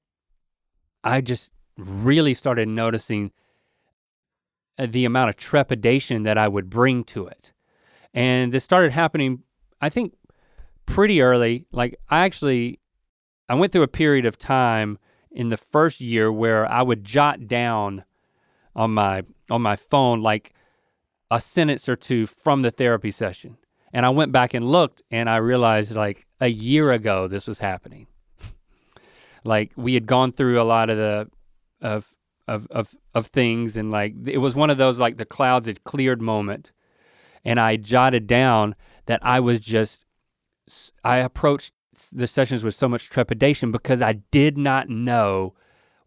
I 1.04 1.20
just 1.20 1.52
really 1.76 2.34
started 2.34 2.68
noticing 2.68 3.32
uh, 4.78 4.86
the 4.90 5.04
amount 5.04 5.30
of 5.30 5.36
trepidation 5.36 6.24
that 6.24 6.36
I 6.36 6.48
would 6.48 6.68
bring 6.68 7.04
to 7.04 7.26
it. 7.26 7.52
And 8.12 8.52
this 8.52 8.64
started 8.64 8.92
happening, 8.92 9.44
I 9.80 9.88
think, 9.88 10.14
pretty 10.86 11.22
early. 11.22 11.66
Like 11.70 11.98
I 12.10 12.24
actually, 12.24 12.80
I 13.48 13.54
went 13.54 13.72
through 13.72 13.82
a 13.82 13.88
period 13.88 14.26
of 14.26 14.38
time 14.38 14.98
in 15.38 15.50
the 15.50 15.56
first 15.56 16.00
year 16.00 16.32
where 16.32 16.70
I 16.70 16.82
would 16.82 17.04
jot 17.04 17.46
down 17.46 18.04
on 18.74 18.92
my 18.92 19.22
on 19.48 19.62
my 19.62 19.76
phone 19.76 20.20
like 20.20 20.52
a 21.30 21.40
sentence 21.40 21.88
or 21.88 21.94
two 21.94 22.26
from 22.26 22.62
the 22.62 22.72
therapy 22.72 23.12
session. 23.12 23.56
And 23.92 24.04
I 24.04 24.10
went 24.10 24.32
back 24.32 24.52
and 24.52 24.68
looked 24.68 25.02
and 25.12 25.30
I 25.30 25.36
realized 25.36 25.94
like 25.94 26.26
a 26.40 26.48
year 26.48 26.90
ago 26.90 27.28
this 27.28 27.46
was 27.46 27.60
happening. 27.60 28.08
like 29.44 29.70
we 29.76 29.94
had 29.94 30.06
gone 30.06 30.32
through 30.32 30.60
a 30.60 30.64
lot 30.64 30.90
of 30.90 30.96
the 30.96 31.30
of 31.80 32.16
of 32.48 32.66
of 32.72 32.96
of 33.14 33.26
things 33.28 33.76
and 33.76 33.92
like 33.92 34.14
it 34.26 34.38
was 34.38 34.56
one 34.56 34.70
of 34.70 34.76
those 34.76 34.98
like 34.98 35.18
the 35.18 35.24
clouds 35.24 35.68
had 35.68 35.84
cleared 35.84 36.20
moment 36.20 36.72
and 37.44 37.60
I 37.60 37.76
jotted 37.76 38.26
down 38.26 38.74
that 39.06 39.20
I 39.22 39.38
was 39.38 39.60
just 39.60 40.04
I 41.04 41.18
approached 41.18 41.74
the 42.12 42.26
sessions 42.26 42.64
with 42.64 42.74
so 42.74 42.88
much 42.88 43.10
trepidation 43.10 43.72
because 43.72 44.02
I 44.02 44.14
did 44.30 44.56
not 44.56 44.88
know 44.88 45.54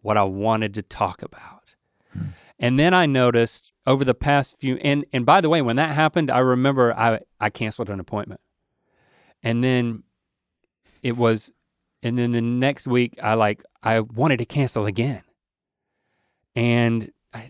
what 0.01 0.17
I 0.17 0.23
wanted 0.23 0.73
to 0.75 0.81
talk 0.81 1.21
about. 1.21 1.75
Hmm. 2.13 2.25
And 2.59 2.79
then 2.79 2.93
I 2.93 3.05
noticed 3.05 3.71
over 3.87 4.05
the 4.05 4.13
past 4.13 4.59
few 4.59 4.77
and 4.77 5.05
and 5.11 5.25
by 5.25 5.41
the 5.41 5.49
way 5.49 5.61
when 5.61 5.75
that 5.77 5.95
happened 5.95 6.29
I 6.29 6.39
remember 6.39 6.93
I 6.93 7.19
I 7.39 7.49
canceled 7.49 7.89
an 7.89 7.99
appointment. 7.99 8.41
And 9.43 9.63
then 9.63 10.03
it 11.01 11.17
was 11.17 11.51
and 12.03 12.17
then 12.17 12.31
the 12.31 12.41
next 12.41 12.87
week 12.87 13.17
I 13.21 13.33
like 13.33 13.63
I 13.83 13.99
wanted 13.99 14.37
to 14.37 14.45
cancel 14.45 14.85
again. 14.85 15.23
And 16.55 17.11
I, 17.33 17.49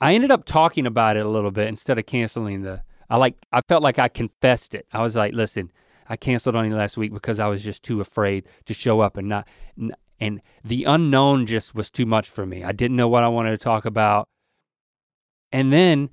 I 0.00 0.14
ended 0.14 0.30
up 0.30 0.44
talking 0.44 0.86
about 0.86 1.16
it 1.16 1.24
a 1.24 1.28
little 1.28 1.50
bit 1.50 1.68
instead 1.68 1.98
of 1.98 2.06
canceling 2.06 2.62
the 2.62 2.82
I 3.08 3.16
like 3.16 3.36
I 3.52 3.60
felt 3.62 3.82
like 3.82 3.98
I 3.98 4.08
confessed 4.08 4.74
it. 4.74 4.86
I 4.92 5.02
was 5.02 5.16
like, 5.16 5.34
listen, 5.34 5.72
I 6.10 6.16
canceled 6.16 6.56
on 6.56 6.68
you 6.68 6.74
last 6.74 6.96
week 6.96 7.14
because 7.14 7.38
I 7.38 7.46
was 7.46 7.62
just 7.62 7.84
too 7.84 8.00
afraid 8.00 8.44
to 8.66 8.74
show 8.74 9.00
up 9.00 9.16
and 9.16 9.28
not 9.28 9.48
and 10.18 10.42
the 10.64 10.84
unknown 10.84 11.46
just 11.46 11.72
was 11.74 11.88
too 11.88 12.04
much 12.04 12.28
for 12.28 12.44
me. 12.44 12.64
I 12.64 12.72
didn't 12.72 12.96
know 12.96 13.08
what 13.08 13.22
I 13.22 13.28
wanted 13.28 13.52
to 13.52 13.58
talk 13.58 13.84
about. 13.84 14.28
And 15.52 15.72
then 15.72 16.10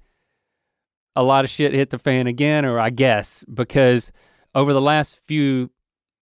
a 1.15 1.23
lot 1.23 1.43
of 1.43 1.49
shit 1.49 1.73
hit 1.73 1.89
the 1.89 1.97
fan 1.97 2.27
again 2.27 2.63
or 2.63 2.79
I 2.79 2.91
guess 2.91 3.43
because 3.51 4.11
over 4.53 4.71
the 4.71 4.79
last 4.79 5.19
few 5.19 5.71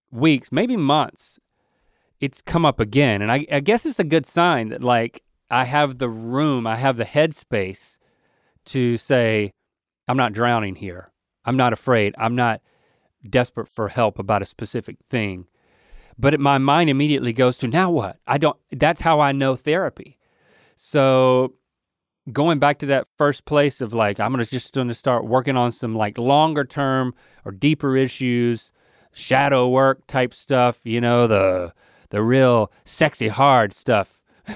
weeks, 0.09 0.53
maybe 0.53 0.77
months, 0.77 1.37
it's 2.21 2.41
come 2.41 2.65
up 2.65 2.79
again. 2.79 3.21
And 3.21 3.29
I, 3.29 3.45
I 3.51 3.59
guess 3.59 3.85
it's 3.85 3.99
a 3.99 4.05
good 4.05 4.25
sign 4.25 4.69
that 4.69 4.81
like 4.83 5.21
I 5.51 5.65
have 5.65 5.97
the 5.97 6.09
room, 6.09 6.65
I 6.65 6.77
have 6.77 6.95
the 6.95 7.05
headspace 7.05 7.97
to 8.67 8.97
say, 8.97 9.51
I'm 10.07 10.17
not 10.17 10.31
drowning 10.31 10.75
here. 10.75 11.11
I'm 11.43 11.57
not 11.57 11.73
afraid. 11.73 12.15
I'm 12.17 12.35
not 12.35 12.61
desperate 13.29 13.67
for 13.67 13.89
help 13.89 14.19
about 14.19 14.41
a 14.41 14.45
specific 14.45 14.97
thing. 15.09 15.47
But 16.17 16.33
it, 16.33 16.39
my 16.39 16.57
mind 16.57 16.89
immediately 16.89 17.33
goes 17.33 17.57
to 17.59 17.67
now 17.67 17.91
what? 17.91 18.17
I 18.25 18.37
don't, 18.37 18.57
that's 18.71 19.01
how 19.01 19.19
I 19.19 19.31
know 19.31 19.55
therapy. 19.55 20.17
So 20.75 21.53
going 22.31 22.59
back 22.59 22.79
to 22.79 22.85
that 22.87 23.07
first 23.17 23.45
place 23.45 23.81
of 23.81 23.93
like, 23.93 24.19
I'm 24.19 24.31
gonna 24.31 24.45
just 24.45 24.73
gonna 24.73 24.93
start 24.93 25.25
working 25.25 25.57
on 25.57 25.71
some 25.71 25.95
like 25.95 26.17
longer 26.17 26.65
term 26.65 27.13
or 27.43 27.51
deeper 27.51 27.95
issues, 27.97 28.71
shadow 29.11 29.67
work 29.67 30.07
type 30.07 30.33
stuff, 30.33 30.79
you 30.83 31.01
know, 31.01 31.27
the 31.27 31.73
the 32.09 32.21
real 32.21 32.71
sexy 32.83 33.27
hard 33.27 33.73
stuff. 33.73 34.21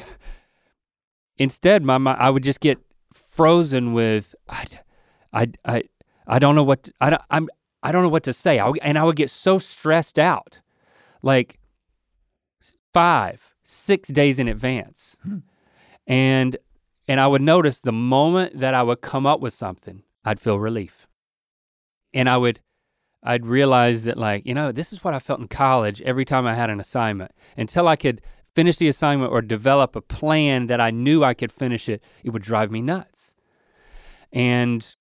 Instead, 1.38 1.84
my, 1.84 1.97
my 1.97 2.13
I 2.13 2.30
would 2.30 2.43
just 2.43 2.59
get 2.59 2.80
frozen 3.13 3.93
with 3.93 4.36
I, 4.47 4.65
I, 5.34 5.47
I, 5.65 5.84
I 6.28 6.39
don't 6.39 6.55
know 6.55 6.63
what 6.63 6.84
to, 6.84 6.93
I, 7.01 7.09
don't, 7.09 7.22
I'm 7.30 7.49
I 7.82 7.91
don't 7.91 8.03
know 8.03 8.09
what 8.09 8.23
to 8.23 8.34
say. 8.34 8.59
I, 8.59 8.71
and 8.82 8.97
I 8.97 9.03
would 9.03 9.15
get 9.15 9.30
so 9.30 9.57
stressed 9.57 10.19
out, 10.19 10.59
like 11.21 11.59
five, 12.93 13.53
six 13.63 14.09
days 14.09 14.39
in 14.39 14.47
advance, 14.47 15.17
hmm. 15.23 15.39
and 16.07 16.57
and 17.07 17.19
I 17.19 17.27
would 17.27 17.41
notice 17.41 17.80
the 17.80 17.91
moment 17.91 18.59
that 18.59 18.73
I 18.73 18.84
would 18.84 19.01
come 19.01 19.25
up 19.25 19.39
with 19.39 19.53
something, 19.53 20.03
I'd 20.25 20.39
feel 20.39 20.59
relief, 20.59 21.07
and 22.13 22.30
I 22.30 22.38
would 22.38 22.59
I'd 23.23 23.45
realize 23.45 24.03
that 24.03 24.17
like 24.17 24.45
you 24.45 24.53
know 24.53 24.71
this 24.71 24.93
is 24.93 25.03
what 25.03 25.13
I 25.13 25.19
felt 25.19 25.39
in 25.39 25.47
college 25.47 26.01
every 26.01 26.25
time 26.25 26.45
I 26.45 26.55
had 26.55 26.69
an 26.69 26.80
assignment 26.80 27.32
until 27.57 27.88
I 27.88 27.95
could 27.95 28.21
finish 28.53 28.77
the 28.77 28.88
assignment 28.88 29.32
or 29.32 29.41
develop 29.41 29.95
a 29.95 30.01
plan 30.01 30.67
that 30.67 30.82
I 30.82 30.91
knew 30.91 31.23
I 31.23 31.34
could 31.34 31.51
finish 31.51 31.88
it, 31.88 32.03
it 32.23 32.32
would 32.32 32.41
drive 32.41 32.71
me 32.71 32.82
nuts. 32.82 33.34
And 34.32 34.95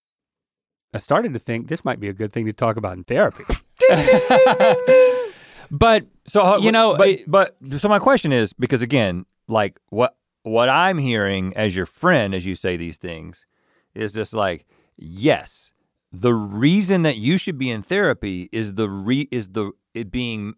I 0.99 1.01
started 1.01 1.33
to 1.35 1.39
think 1.39 1.69
this 1.69 1.85
might 1.85 2.01
be 2.01 2.09
a 2.09 2.13
good 2.13 2.33
thing 2.33 2.47
to 2.47 2.53
talk 2.53 2.77
about 2.77 2.97
in 2.97 3.05
therapy. 3.05 3.45
but 5.71 6.07
so 6.27 6.43
uh, 6.43 6.59
you 6.59 6.73
know, 6.73 6.97
but, 6.97 7.09
it, 7.09 7.31
but 7.31 7.57
so 7.79 7.89
my 7.89 8.01
question 8.01 8.33
is 8.33 8.53
because 8.53 8.83
again, 8.83 9.25
like 9.47 9.79
what 9.91 10.17
what 10.43 10.69
I'm 10.69 10.99
hearing 10.99 11.57
as 11.57 11.77
your 11.77 11.87
friend 11.87 12.35
as 12.35 12.47
you 12.47 12.57
say 12.57 12.77
these 12.77 12.97
things 12.97 13.47
is 13.95 14.13
just 14.13 14.35
like 14.35 14.67
yes, 14.97 15.71
the 16.11 16.35
reason 16.35 17.03
that 17.03 17.17
you 17.17 17.39
should 17.39 17.59
be 17.59 17.71
in 17.71 17.85
therapy 17.85 18.49
is 18.51 18.75
the 18.75 18.89
re 18.89 19.29
is 19.31 19.51
the 19.51 19.71
it 19.95 20.11
being 20.11 20.55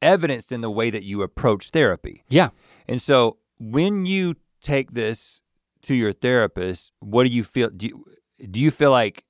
evidenced 0.00 0.52
in 0.52 0.60
the 0.60 0.70
way 0.70 0.90
that 0.90 1.02
you 1.02 1.22
approach 1.22 1.70
therapy. 1.70 2.22
Yeah. 2.28 2.50
And 2.86 3.02
so 3.02 3.38
when 3.58 4.06
you 4.06 4.36
take 4.60 4.92
this 4.92 5.42
to 5.82 5.94
your 5.96 6.12
therapist, 6.12 6.92
what 7.00 7.24
do 7.24 7.30
you 7.30 7.42
feel 7.42 7.70
do 7.70 7.88
you, 7.88 8.04
do 8.48 8.60
you 8.60 8.70
feel 8.70 8.92
like 8.92 9.24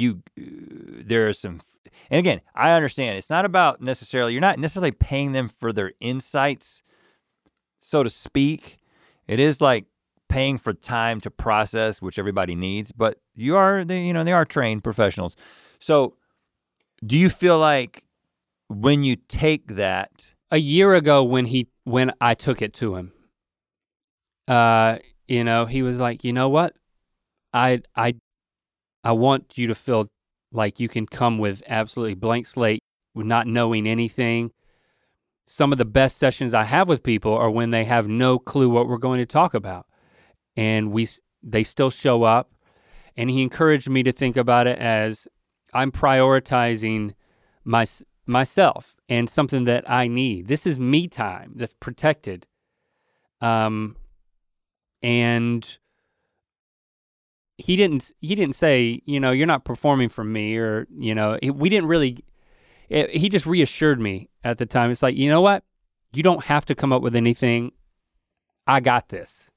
you 0.00 0.22
uh, 0.38 0.42
there 1.04 1.28
are 1.28 1.32
some 1.32 1.60
and 2.10 2.18
again, 2.18 2.40
I 2.54 2.72
understand 2.72 3.16
it's 3.16 3.30
not 3.30 3.44
about 3.44 3.80
necessarily 3.80 4.32
you're 4.32 4.40
not 4.40 4.58
necessarily 4.58 4.92
paying 4.92 5.32
them 5.32 5.48
for 5.48 5.72
their 5.72 5.92
insights 6.00 6.82
so 7.80 8.02
to 8.02 8.10
speak. 8.10 8.78
It 9.28 9.38
is 9.38 9.60
like 9.60 9.84
paying 10.28 10.58
for 10.58 10.72
time 10.72 11.20
to 11.20 11.30
process 11.30 12.02
which 12.02 12.18
everybody 12.18 12.56
needs, 12.56 12.90
but 12.90 13.20
you 13.34 13.56
are 13.56 13.84
they 13.84 14.04
you 14.04 14.12
know, 14.12 14.24
they 14.24 14.32
are 14.32 14.44
trained 14.44 14.84
professionals. 14.84 15.36
So 15.78 16.16
do 17.04 17.16
you 17.16 17.28
feel 17.28 17.58
like 17.58 18.04
when 18.68 19.04
you 19.04 19.16
take 19.28 19.76
that 19.76 20.32
a 20.50 20.58
year 20.58 20.94
ago 20.94 21.22
when 21.22 21.46
he 21.46 21.68
when 21.84 22.12
I 22.20 22.34
took 22.34 22.62
it 22.62 22.72
to 22.74 22.96
him 22.96 23.12
uh 24.48 24.98
you 25.28 25.44
know 25.44 25.66
he 25.66 25.82
was 25.82 25.98
like 25.98 26.24
you 26.24 26.32
know 26.32 26.48
what 26.48 26.74
I 27.52 27.82
I 27.94 28.16
I 29.06 29.12
want 29.12 29.56
you 29.56 29.68
to 29.68 29.74
feel 29.76 30.08
like 30.50 30.80
you 30.80 30.88
can 30.88 31.06
come 31.06 31.38
with 31.38 31.62
absolutely 31.68 32.14
blank 32.14 32.48
slate 32.48 32.82
with 33.14 33.24
not 33.24 33.46
knowing 33.46 33.86
anything 33.86 34.50
some 35.46 35.70
of 35.70 35.78
the 35.78 35.84
best 35.84 36.16
sessions 36.16 36.52
I 36.52 36.64
have 36.64 36.88
with 36.88 37.04
people 37.04 37.32
are 37.32 37.48
when 37.48 37.70
they 37.70 37.84
have 37.84 38.08
no 38.08 38.40
clue 38.40 38.68
what 38.68 38.88
we're 38.88 38.98
going 38.98 39.20
to 39.20 39.26
talk 39.26 39.54
about 39.54 39.86
and 40.56 40.90
we 40.90 41.06
they 41.40 41.62
still 41.62 41.90
show 41.90 42.24
up 42.24 42.50
and 43.16 43.30
he 43.30 43.42
encouraged 43.42 43.88
me 43.88 44.02
to 44.02 44.10
think 44.10 44.36
about 44.36 44.66
it 44.66 44.76
as 44.80 45.28
I'm 45.72 45.92
prioritizing 45.92 47.14
my 47.62 47.86
myself 48.26 48.96
and 49.08 49.30
something 49.30 49.66
that 49.66 49.88
I 49.88 50.08
need. 50.08 50.48
This 50.48 50.66
is 50.66 50.80
me 50.80 51.06
time 51.06 51.52
that's 51.54 51.74
protected. 51.74 52.44
Um 53.40 53.94
and 55.00 55.78
he 57.58 57.76
didn't 57.76 58.12
he 58.20 58.34
didn't 58.34 58.54
say, 58.54 59.00
you 59.04 59.18
know, 59.18 59.30
you're 59.30 59.46
not 59.46 59.64
performing 59.64 60.08
for 60.08 60.24
me 60.24 60.56
or, 60.56 60.86
you 60.98 61.14
know, 61.14 61.38
he, 61.42 61.50
we 61.50 61.68
didn't 61.68 61.88
really 61.88 62.24
it, 62.88 63.10
he 63.10 63.28
just 63.28 63.46
reassured 63.46 64.00
me 64.00 64.28
at 64.44 64.58
the 64.58 64.66
time. 64.66 64.90
It's 64.90 65.02
like, 65.02 65.16
you 65.16 65.28
know 65.28 65.40
what? 65.40 65.64
You 66.12 66.22
don't 66.22 66.44
have 66.44 66.64
to 66.66 66.74
come 66.74 66.92
up 66.92 67.02
with 67.02 67.16
anything. 67.16 67.72
I 68.66 68.80
got 68.80 69.08
this. 69.08 69.50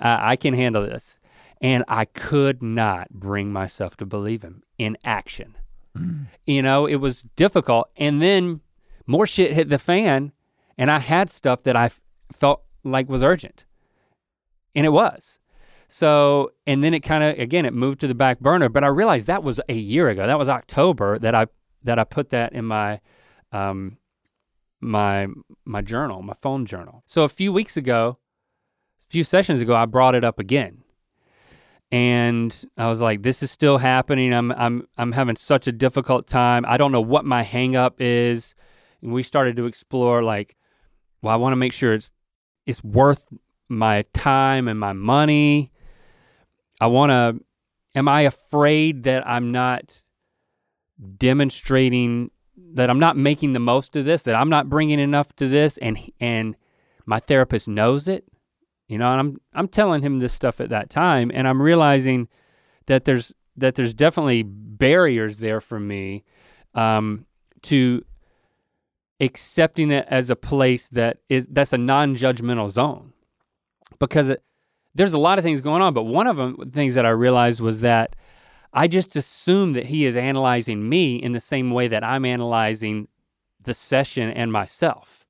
Uh, 0.00 0.18
I 0.20 0.36
can 0.36 0.54
handle 0.54 0.82
this. 0.82 1.18
And 1.60 1.84
I 1.88 2.06
could 2.06 2.62
not 2.62 3.10
bring 3.10 3.52
myself 3.52 3.96
to 3.98 4.06
believe 4.06 4.42
him 4.42 4.62
in 4.78 4.96
action. 5.04 5.56
Mm. 5.96 6.26
You 6.46 6.62
know, 6.62 6.86
it 6.86 6.96
was 6.96 7.22
difficult. 7.36 7.90
And 7.96 8.22
then 8.22 8.60
more 9.06 9.26
shit 9.26 9.52
hit 9.52 9.68
the 9.68 9.78
fan, 9.78 10.32
and 10.78 10.90
I 10.90 11.00
had 11.00 11.30
stuff 11.30 11.62
that 11.64 11.76
I 11.76 11.86
f- 11.86 12.00
felt 12.32 12.62
like 12.82 13.10
was 13.10 13.22
urgent. 13.22 13.64
And 14.74 14.86
it 14.86 14.90
was. 14.90 15.38
So, 15.92 16.52
and 16.66 16.82
then 16.82 16.94
it 16.94 17.00
kind 17.00 17.24
of 17.24 17.38
again 17.38 17.66
it 17.66 17.74
moved 17.74 18.00
to 18.00 18.06
the 18.06 18.14
back 18.14 18.40
burner, 18.40 18.68
but 18.68 18.84
I 18.84 18.88
realized 18.88 19.26
that 19.26 19.42
was 19.42 19.60
a 19.68 19.74
year 19.74 20.08
ago. 20.08 20.26
That 20.26 20.38
was 20.38 20.48
October 20.48 21.18
that 21.18 21.34
I 21.34 21.46
that 21.84 21.98
I 21.98 22.04
put 22.04 22.30
that 22.30 22.52
in 22.52 22.64
my 22.64 23.00
um 23.52 23.98
my 24.80 25.26
my 25.64 25.82
journal, 25.82 26.22
my 26.22 26.34
phone 26.40 26.64
journal. 26.66 27.02
So 27.06 27.24
a 27.24 27.28
few 27.28 27.52
weeks 27.52 27.76
ago, 27.76 28.18
a 29.04 29.08
few 29.08 29.24
sessions 29.24 29.60
ago, 29.60 29.74
I 29.74 29.86
brought 29.86 30.14
it 30.14 30.24
up 30.24 30.38
again 30.38 30.84
and 31.92 32.56
I 32.76 32.88
was 32.88 33.00
like, 33.00 33.22
this 33.22 33.42
is 33.42 33.50
still 33.50 33.78
happening. 33.78 34.32
I'm 34.32 34.52
I'm 34.52 34.86
I'm 34.96 35.12
having 35.12 35.36
such 35.36 35.66
a 35.66 35.72
difficult 35.72 36.26
time. 36.26 36.64
I 36.66 36.76
don't 36.76 36.92
know 36.92 37.00
what 37.00 37.24
my 37.24 37.44
hangup 37.44 37.94
is. 37.98 38.54
and 39.02 39.12
we 39.12 39.22
started 39.22 39.56
to 39.56 39.66
explore 39.66 40.22
like, 40.22 40.56
well, 41.22 41.34
I 41.34 41.36
want 41.36 41.52
to 41.52 41.56
make 41.56 41.72
sure 41.72 41.94
it's 41.94 42.10
it's 42.66 42.84
worth 42.84 43.28
my 43.68 44.04
time 44.14 44.68
and 44.68 44.78
my 44.78 44.92
money. 44.92 45.72
I 46.80 46.86
want 46.86 47.10
to. 47.10 47.44
Am 47.94 48.06
I 48.08 48.22
afraid 48.22 49.02
that 49.02 49.26
I'm 49.28 49.50
not 49.50 50.02
demonstrating 51.18 52.30
that 52.74 52.88
I'm 52.88 53.00
not 53.00 53.16
making 53.16 53.52
the 53.52 53.58
most 53.58 53.96
of 53.96 54.04
this? 54.04 54.22
That 54.22 54.34
I'm 54.34 54.48
not 54.48 54.68
bringing 54.68 54.98
enough 54.98 55.34
to 55.36 55.48
this, 55.48 55.76
and 55.78 55.98
and 56.20 56.56
my 57.06 57.20
therapist 57.20 57.68
knows 57.68 58.08
it. 58.08 58.24
You 58.88 58.98
know, 58.98 59.10
and 59.10 59.20
I'm 59.20 59.40
I'm 59.52 59.68
telling 59.68 60.02
him 60.02 60.18
this 60.18 60.32
stuff 60.32 60.60
at 60.60 60.70
that 60.70 60.90
time, 60.90 61.30
and 61.34 61.46
I'm 61.46 61.60
realizing 61.60 62.28
that 62.86 63.04
there's 63.04 63.32
that 63.56 63.74
there's 63.74 63.94
definitely 63.94 64.42
barriers 64.42 65.38
there 65.38 65.60
for 65.60 65.78
me 65.78 66.24
um, 66.74 67.26
to 67.62 68.04
accepting 69.20 69.90
it 69.90 70.06
as 70.08 70.30
a 70.30 70.36
place 70.36 70.88
that 70.88 71.18
is 71.28 71.46
that's 71.48 71.72
a 71.72 71.78
non-judgmental 71.78 72.70
zone 72.70 73.12
because 73.98 74.30
it, 74.30 74.42
there's 74.94 75.12
a 75.12 75.18
lot 75.18 75.38
of 75.38 75.44
things 75.44 75.60
going 75.60 75.82
on 75.82 75.94
but 75.94 76.04
one 76.04 76.26
of 76.26 76.36
them 76.36 76.70
things 76.72 76.94
that 76.94 77.06
i 77.06 77.10
realized 77.10 77.60
was 77.60 77.80
that 77.80 78.16
i 78.72 78.86
just 78.86 79.16
assume 79.16 79.72
that 79.72 79.86
he 79.86 80.04
is 80.04 80.16
analyzing 80.16 80.88
me 80.88 81.16
in 81.16 81.32
the 81.32 81.40
same 81.40 81.70
way 81.70 81.88
that 81.88 82.04
i'm 82.04 82.24
analyzing 82.24 83.08
the 83.62 83.74
session 83.74 84.30
and 84.30 84.52
myself. 84.52 85.26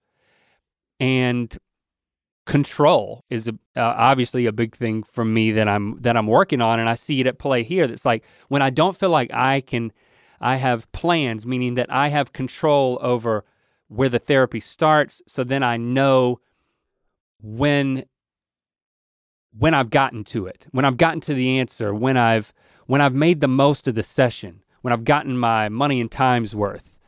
And 0.99 1.57
control 2.47 3.25
is 3.31 3.49
a, 3.49 3.53
uh, 3.77 3.95
obviously 3.97 4.47
a 4.47 4.53
big 4.53 4.75
thing 4.75 5.05
for 5.05 5.25
me 5.25 5.53
that 5.53 5.69
i'm 5.69 6.01
that 6.01 6.17
i'm 6.17 6.27
working 6.27 6.61
on 6.61 6.81
and 6.81 6.89
i 6.89 6.95
see 6.95 7.21
it 7.21 7.27
at 7.27 7.39
play 7.39 7.63
here. 7.63 7.87
That's 7.87 8.05
like 8.05 8.25
when 8.49 8.61
i 8.61 8.71
don't 8.71 8.97
feel 8.97 9.11
like 9.11 9.31
i 9.33 9.61
can 9.61 9.93
i 10.41 10.57
have 10.57 10.91
plans 10.91 11.47
meaning 11.47 11.75
that 11.75 11.93
i 11.93 12.09
have 12.09 12.33
control 12.33 12.99
over 13.03 13.45
where 13.87 14.09
the 14.09 14.19
therapy 14.19 14.59
starts 14.59 15.23
so 15.27 15.45
then 15.45 15.63
I 15.63 15.77
know 15.77 16.41
when 17.41 18.05
when 19.57 19.75
I've 19.75 19.91
gotten 19.91 20.25
to 20.25 20.47
it, 20.47 20.67
when 20.71 20.85
I've 20.85 20.97
gotten 20.97 21.21
to 21.23 21.35
the 21.35 21.59
answer, 21.59 21.95
when 21.95 22.17
I've 22.17 22.53
when 22.87 23.01
I've 23.01 23.15
made 23.15 23.41
the 23.41 23.49
most 23.49 23.87
of 23.87 23.95
the 23.95 24.03
session, 24.03 24.63
when 24.83 24.93
I've 24.93 25.05
gotten 25.05 25.39
my 25.39 25.69
money 25.69 26.01
and 26.01 26.11
time's 26.11 26.55
worth, 26.55 26.99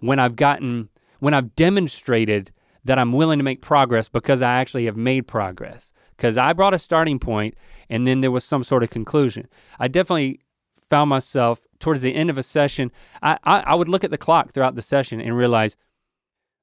when 0.00 0.18
I've 0.18 0.36
gotten 0.36 0.88
when 1.20 1.34
I've 1.34 1.54
demonstrated 1.54 2.52
that 2.84 2.98
I'm 2.98 3.12
willing 3.12 3.38
to 3.38 3.44
make 3.44 3.62
progress 3.62 4.08
because 4.08 4.42
I 4.42 4.54
actually 4.54 4.86
have 4.86 4.96
made 4.96 5.28
progress. 5.28 5.92
Because 6.16 6.36
I 6.36 6.52
brought 6.52 6.74
a 6.74 6.78
starting 6.78 7.18
point 7.18 7.54
and 7.88 8.06
then 8.06 8.20
there 8.20 8.30
was 8.30 8.44
some 8.44 8.64
sort 8.64 8.82
of 8.82 8.90
conclusion. 8.90 9.48
I 9.78 9.88
definitely 9.88 10.40
found 10.88 11.10
myself 11.10 11.66
towards 11.82 12.02
the 12.02 12.14
end 12.14 12.30
of 12.30 12.38
a 12.38 12.42
session, 12.42 12.92
I, 13.22 13.38
I, 13.44 13.60
I 13.60 13.74
would 13.74 13.88
look 13.88 14.04
at 14.04 14.10
the 14.10 14.18
clock 14.18 14.52
throughout 14.52 14.76
the 14.76 14.82
session 14.82 15.20
and 15.20 15.36
realize 15.36 15.76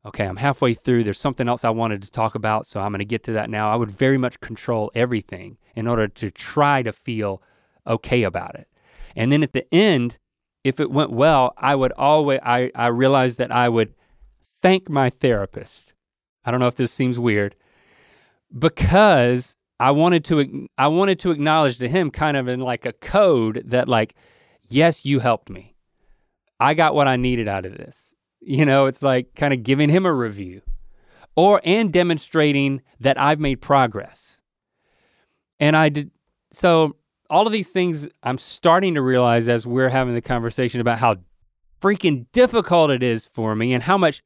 okay, 0.05 0.25
I'm 0.25 0.37
halfway 0.37 0.73
through. 0.73 1.03
There's 1.03 1.19
something 1.19 1.47
else 1.47 1.65
I 1.65 1.69
wanted 1.69 2.01
to 2.03 2.11
talk 2.11 2.35
about, 2.35 2.65
so 2.65 2.79
I'm 2.79 2.91
going 2.91 2.99
to 2.99 3.05
get 3.05 3.23
to 3.23 3.33
that 3.33 3.49
now. 3.49 3.69
I 3.71 3.75
would 3.75 3.91
very 3.91 4.17
much 4.17 4.39
control 4.39 4.91
everything 4.95 5.57
in 5.75 5.87
order 5.87 6.07
to 6.07 6.31
try 6.31 6.81
to 6.83 6.91
feel 6.91 7.41
okay 7.85 8.23
about 8.23 8.55
it. 8.55 8.67
And 9.15 9.31
then 9.31 9.43
at 9.43 9.53
the 9.53 9.71
end, 9.73 10.17
if 10.63 10.79
it 10.79 10.91
went 10.91 11.11
well, 11.11 11.53
I 11.57 11.75
would 11.75 11.91
always, 11.93 12.39
I, 12.43 12.71
I 12.75 12.87
realized 12.87 13.37
that 13.37 13.51
I 13.51 13.69
would 13.69 13.93
thank 14.61 14.89
my 14.89 15.09
therapist. 15.09 15.93
I 16.45 16.51
don't 16.51 16.59
know 16.59 16.67
if 16.67 16.75
this 16.75 16.91
seems 16.91 17.19
weird, 17.19 17.55
because 18.57 19.55
I 19.79 19.91
wanted 19.91 20.25
to, 20.25 20.67
I 20.77 20.87
wanted 20.87 21.19
to 21.19 21.31
acknowledge 21.31 21.77
to 21.79 21.89
him 21.89 22.11
kind 22.11 22.37
of 22.37 22.47
in 22.47 22.59
like 22.59 22.85
a 22.85 22.93
code 22.93 23.63
that 23.65 23.87
like, 23.87 24.15
yes, 24.67 25.05
you 25.05 25.19
helped 25.19 25.49
me. 25.49 25.75
I 26.59 26.73
got 26.73 26.93
what 26.93 27.07
I 27.07 27.15
needed 27.15 27.47
out 27.47 27.65
of 27.65 27.77
this 27.77 28.08
you 28.41 28.65
know, 28.65 28.85
it's 28.85 29.01
like 29.01 29.35
kind 29.35 29.53
of 29.53 29.63
giving 29.63 29.89
him 29.89 30.05
a 30.05 30.13
review 30.13 30.61
or 31.35 31.61
and 31.63 31.91
demonstrating 31.91 32.81
that 32.99 33.19
I've 33.19 33.39
made 33.39 33.61
progress. 33.61 34.39
And 35.59 35.75
I 35.75 35.89
did 35.89 36.11
so 36.51 36.95
all 37.29 37.45
of 37.45 37.53
these 37.53 37.69
things 37.69 38.07
I'm 38.23 38.37
starting 38.37 38.95
to 38.95 39.01
realize 39.01 39.47
as 39.47 39.67
we're 39.67 39.89
having 39.89 40.15
the 40.15 40.21
conversation 40.21 40.81
about 40.81 40.99
how 40.99 41.17
freaking 41.81 42.25
difficult 42.31 42.91
it 42.91 43.03
is 43.03 43.27
for 43.27 43.55
me 43.55 43.73
and 43.73 43.83
how 43.83 43.97
much 43.97 44.23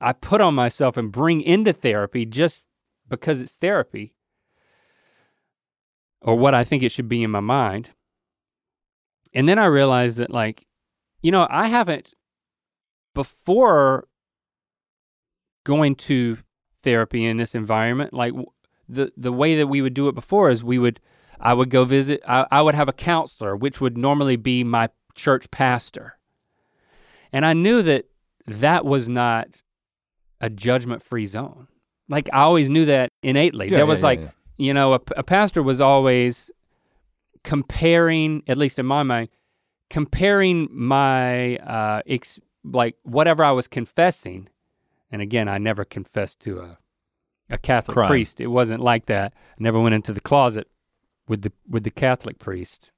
I 0.00 0.12
put 0.12 0.40
on 0.40 0.54
myself 0.54 0.96
and 0.96 1.12
bring 1.12 1.40
into 1.40 1.72
therapy 1.72 2.24
just 2.24 2.62
because 3.08 3.40
it's 3.40 3.54
therapy 3.54 4.14
or 6.20 6.36
what 6.36 6.54
I 6.54 6.64
think 6.64 6.82
it 6.82 6.92
should 6.92 7.08
be 7.08 7.22
in 7.22 7.30
my 7.30 7.40
mind. 7.40 7.90
And 9.34 9.48
then 9.48 9.58
I 9.58 9.66
realized 9.66 10.18
that 10.18 10.30
like, 10.30 10.66
you 11.20 11.30
know, 11.30 11.46
I 11.50 11.68
haven't 11.68 12.14
before 13.14 14.08
going 15.64 15.94
to 15.94 16.38
therapy 16.82 17.24
in 17.24 17.36
this 17.36 17.54
environment, 17.54 18.12
like 18.12 18.32
the 18.88 19.12
the 19.16 19.32
way 19.32 19.56
that 19.56 19.68
we 19.68 19.80
would 19.80 19.94
do 19.94 20.08
it 20.08 20.14
before 20.14 20.50
is 20.50 20.64
we 20.64 20.78
would 20.78 21.00
I 21.40 21.54
would 21.54 21.70
go 21.70 21.84
visit 21.84 22.22
I, 22.26 22.46
I 22.50 22.62
would 22.62 22.74
have 22.74 22.88
a 22.88 22.92
counselor, 22.92 23.56
which 23.56 23.80
would 23.80 23.96
normally 23.96 24.36
be 24.36 24.64
my 24.64 24.88
church 25.14 25.50
pastor. 25.50 26.18
And 27.32 27.46
I 27.46 27.52
knew 27.52 27.82
that 27.82 28.06
that 28.46 28.84
was 28.84 29.08
not 29.08 29.48
a 30.40 30.50
judgment-free 30.50 31.26
zone. 31.26 31.68
Like 32.08 32.28
I 32.32 32.42
always 32.42 32.68
knew 32.68 32.84
that 32.86 33.10
innately. 33.22 33.68
Yeah, 33.68 33.78
there 33.78 33.86
was 33.86 34.00
yeah, 34.00 34.06
like, 34.06 34.20
yeah, 34.20 34.30
you 34.58 34.74
know, 34.74 34.94
a, 34.94 35.00
a 35.16 35.22
pastor 35.22 35.62
was 35.62 35.80
always 35.80 36.50
comparing, 37.42 38.42
at 38.46 38.58
least 38.58 38.78
in 38.78 38.86
my 38.86 39.02
mind, 39.02 39.28
comparing 39.88 40.68
my 40.70 41.56
uh, 41.56 42.02
ex- 42.06 42.40
like 42.64 42.96
whatever 43.02 43.44
I 43.44 43.52
was 43.52 43.66
confessing, 43.68 44.48
and 45.10 45.22
again, 45.22 45.48
I 45.48 45.58
never 45.58 45.84
confessed 45.84 46.40
to 46.40 46.60
a 46.60 46.78
a 47.50 47.58
Catholic 47.58 47.94
Crime. 47.94 48.08
priest. 48.08 48.40
It 48.40 48.46
wasn't 48.46 48.82
like 48.82 49.06
that. 49.06 49.34
I 49.34 49.62
never 49.62 49.78
went 49.78 49.94
into 49.94 50.12
the 50.12 50.20
closet 50.20 50.68
with 51.28 51.42
the 51.42 51.52
with 51.68 51.84
the 51.84 51.90
Catholic 51.90 52.38
priest. 52.38 52.90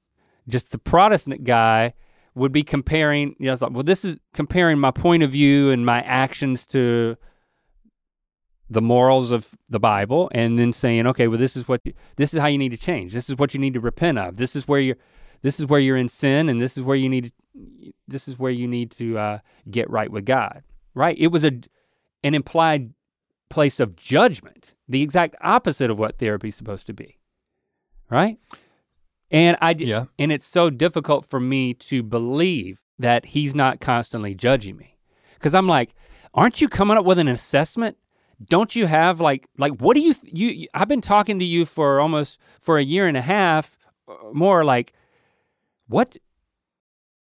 Just 0.47 0.71
the 0.71 0.77
Protestant 0.77 1.43
guy 1.43 1.93
would 2.35 2.51
be 2.51 2.63
comparing, 2.63 3.35
you 3.39 3.47
know, 3.47 3.53
it's 3.53 3.61
like, 3.61 3.71
well, 3.71 3.83
this 3.83 4.05
is 4.05 4.17
comparing 4.33 4.77
my 4.77 4.91
point 4.91 5.23
of 5.23 5.31
view 5.31 5.71
and 5.71 5.85
my 5.85 6.01
actions 6.03 6.65
to 6.67 7.17
the 8.69 8.81
morals 8.81 9.31
of 9.31 9.51
the 9.69 9.79
Bible, 9.79 10.29
and 10.33 10.57
then 10.57 10.73
saying, 10.73 11.05
okay, 11.07 11.27
well, 11.27 11.37
this 11.37 11.55
is 11.55 11.67
what 11.67 11.81
this 12.15 12.33
is 12.33 12.39
how 12.39 12.47
you 12.47 12.57
need 12.57 12.69
to 12.69 12.77
change. 12.77 13.13
This 13.13 13.29
is 13.29 13.37
what 13.37 13.53
you 13.53 13.59
need 13.59 13.73
to 13.73 13.79
repent 13.79 14.17
of. 14.17 14.37
This 14.37 14.55
is 14.55 14.67
where 14.67 14.79
you're 14.79 14.97
this 15.41 15.59
is 15.59 15.65
where 15.65 15.79
you're 15.79 15.97
in 15.97 16.09
sin, 16.09 16.49
and 16.49 16.61
this 16.61 16.77
is 16.77 16.83
where 16.83 16.95
you 16.95 17.09
need 17.09 17.31
to, 17.53 17.93
this 18.07 18.27
is 18.27 18.37
where 18.37 18.51
you 18.51 18.67
need 18.67 18.91
to 18.91 19.17
uh, 19.17 19.39
get 19.69 19.89
right 19.89 20.11
with 20.11 20.25
God. 20.25 20.63
Right? 20.93 21.17
It 21.17 21.27
was 21.27 21.43
a 21.43 21.51
an 22.23 22.33
implied 22.33 22.93
place 23.49 23.79
of 23.79 23.95
judgment, 23.95 24.73
the 24.89 25.01
exact 25.01 25.35
opposite 25.41 25.91
of 25.91 25.99
what 25.99 26.17
therapy 26.17 26.47
is 26.49 26.55
supposed 26.55 26.87
to 26.87 26.93
be. 26.93 27.17
Right? 28.09 28.37
And 29.31 29.57
I 29.61 29.75
Yeah. 29.77 30.05
and 30.19 30.31
it's 30.31 30.45
so 30.45 30.69
difficult 30.69 31.25
for 31.25 31.39
me 31.39 31.73
to 31.75 32.03
believe 32.03 32.81
that 32.99 33.25
he's 33.27 33.53
not 33.55 33.79
constantly 33.79 34.33
judging 34.35 34.77
me. 34.77 34.97
Cuz 35.39 35.53
I'm 35.53 35.67
like, 35.67 35.95
aren't 36.33 36.61
you 36.61 36.69
coming 36.69 36.97
up 36.97 37.05
with 37.05 37.19
an 37.19 37.27
assessment? 37.27 37.97
Don't 38.49 38.75
you 38.75 38.85
have 38.85 39.19
like 39.19 39.47
like 39.57 39.73
what 39.81 39.95
do 39.95 40.01
you 40.01 40.13
you 40.23 40.47
you- 40.49 40.67
I've 40.73 40.87
been 40.87 41.01
talking 41.01 41.39
to 41.39 41.45
you 41.45 41.65
for 41.65 41.99
almost 41.99 42.37
for 42.59 42.77
a 42.77 42.83
year 42.83 43.07
and 43.07 43.17
a 43.17 43.21
half 43.21 43.77
uh, 44.07 44.13
more 44.33 44.63
like 44.63 44.93
what 45.87 46.17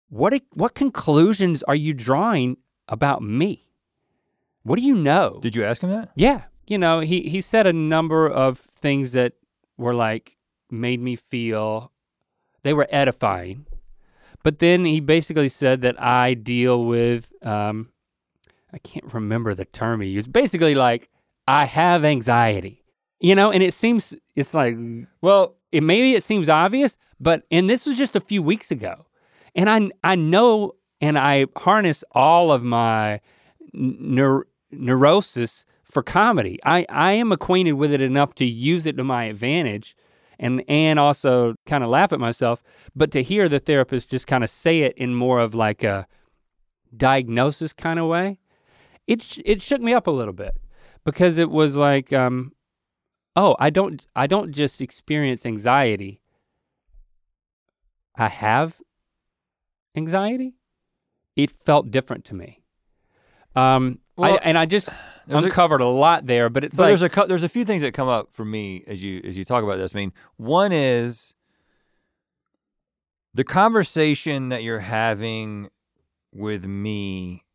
what 0.10 0.34
what 0.54 0.74
conclusions 0.76 1.64
are 1.64 1.76
you 1.76 1.94
drawing 1.94 2.58
about 2.88 3.22
me? 3.22 3.68
What 4.64 4.78
do 4.78 4.82
you 4.82 4.96
know? 4.96 5.40
Did 5.42 5.56
you 5.56 5.64
ask 5.64 5.82
him 5.82 5.92
that? 5.92 6.10
Yeah, 6.16 6.44
you 6.68 6.78
know, 6.78 7.00
he 7.00 7.22
he 7.24 7.42
said 7.42 7.68
a 7.68 7.74
number 7.74 8.28
of 8.28 8.58
things 8.58 9.14
that 9.14 9.34
were 9.78 9.94
like 9.94 10.38
made 10.70 11.00
me 11.00 11.16
feel 11.16 11.92
they 12.64 12.74
were 12.74 12.88
edifying. 12.90 13.66
But 14.44 14.60
then 14.60 14.86
he 14.86 15.00
basically 15.00 15.50
said 15.50 15.82
that 15.82 16.02
I 16.02 16.34
deal 16.34 16.86
with 16.86 17.32
um 17.46 17.90
I 18.74 18.78
can't 18.80 19.14
remember 19.14 19.54
the 19.54 19.66
term 19.66 20.02
he 20.02 20.10
used. 20.10 20.32
Basically 20.32 20.76
like 20.76 21.10
I 21.48 21.66
have 21.66 22.04
anxiety. 22.04 22.84
You 23.20 23.36
know, 23.36 23.52
and 23.52 23.62
it 23.62 23.74
seems 23.74 24.16
it's 24.36 24.54
like 24.54 24.78
Well, 25.22 25.56
it 25.72 25.84
maybe 25.84 26.14
it 26.14 26.24
seems 26.24 26.50
obvious, 26.50 26.98
but 27.20 27.44
and 27.52 27.70
this 27.70 27.86
was 27.86 27.98
just 27.98 28.16
a 28.16 28.22
few 28.22 28.42
weeks 28.42 28.72
ago. 28.72 29.06
And 29.56 29.70
I 29.70 29.90
I 30.04 30.16
know 30.16 30.74
and 31.02 31.18
I 31.18 31.46
harness 31.58 32.04
all 32.12 32.52
of 32.52 32.64
my 32.64 33.22
neur- 33.76 34.44
neurosis 34.72 35.66
for 35.84 36.04
comedy. 36.04 36.60
I 36.66 36.86
I 36.90 37.14
am 37.14 37.32
acquainted 37.32 37.74
with 37.74 37.92
it 37.92 38.02
enough 38.02 38.36
to 38.36 38.46
use 38.46 38.86
it 38.86 38.98
to 38.98 39.04
my 39.04 39.26
advantage 39.26 39.96
and 40.40 40.64
and 40.68 41.00
also 41.00 41.56
kind 41.66 41.84
of 41.84 41.90
laugh 41.90 42.14
at 42.14 42.20
myself, 42.20 42.64
but 42.96 43.12
to 43.12 43.24
hear 43.24 43.50
the 43.50 43.60
therapist 43.60 44.10
just 44.10 44.28
kind 44.28 44.44
of 44.44 44.50
say 44.50 44.82
it 44.82 44.98
in 44.98 45.14
more 45.14 45.40
of 45.40 45.54
like 45.54 45.84
a 45.84 46.08
diagnosis 46.96 47.74
kind 47.74 48.00
of 48.00 48.08
way, 48.08 48.40
it 49.08 49.22
sh- 49.22 49.40
it 49.46 49.62
shook 49.62 49.82
me 49.82 49.94
up 49.94 50.08
a 50.08 50.12
little 50.12 50.34
bit 50.34 50.56
because 51.06 51.38
it 51.38 51.50
was 51.50 51.76
like 51.78 52.14
um 52.14 52.52
oh, 53.40 53.56
I 53.58 53.70
don't 53.70 54.06
I 54.16 54.28
don't 54.28 54.52
just 54.52 54.82
experience 54.82 55.46
anxiety. 55.46 56.22
I 58.16 58.28
have 58.28 58.82
anxiety. 59.96 60.56
It 61.38 61.52
felt 61.52 61.90
different 61.90 62.26
to 62.26 62.36
me. 62.36 62.62
Um, 63.56 64.00
I, 64.18 64.32
and 64.44 64.58
I 64.58 64.66
just 64.66 64.90
There's 65.26 65.44
a- 65.44 65.48
uncovered 65.48 65.80
a, 65.80 65.88
lot 65.88 66.26
there, 66.26 66.50
but 66.50 66.66
it's 66.66 66.76
but 66.76 66.84
like 66.84 67.00
there's 67.00 67.02
a 67.02 67.28
there's 67.28 67.44
a 67.44 67.50
few 67.50 67.64
things 67.64 67.82
that 67.82 67.94
come 67.94 68.10
up 68.10 68.34
for 68.34 68.44
me 68.44 68.84
as 68.88 69.02
you 69.02 69.22
as 69.24 69.38
you 69.38 69.46
talk 69.46 69.64
about 69.64 69.78
this. 69.78 69.96
I 69.96 70.00
mean, 70.00 70.14
one 70.36 70.74
is 70.74 71.34
the 73.34 73.46
conversation 73.46 74.50
that 74.50 74.64
you're 74.64 74.80
having 74.80 75.70
with 76.34 76.66
me 76.66 77.46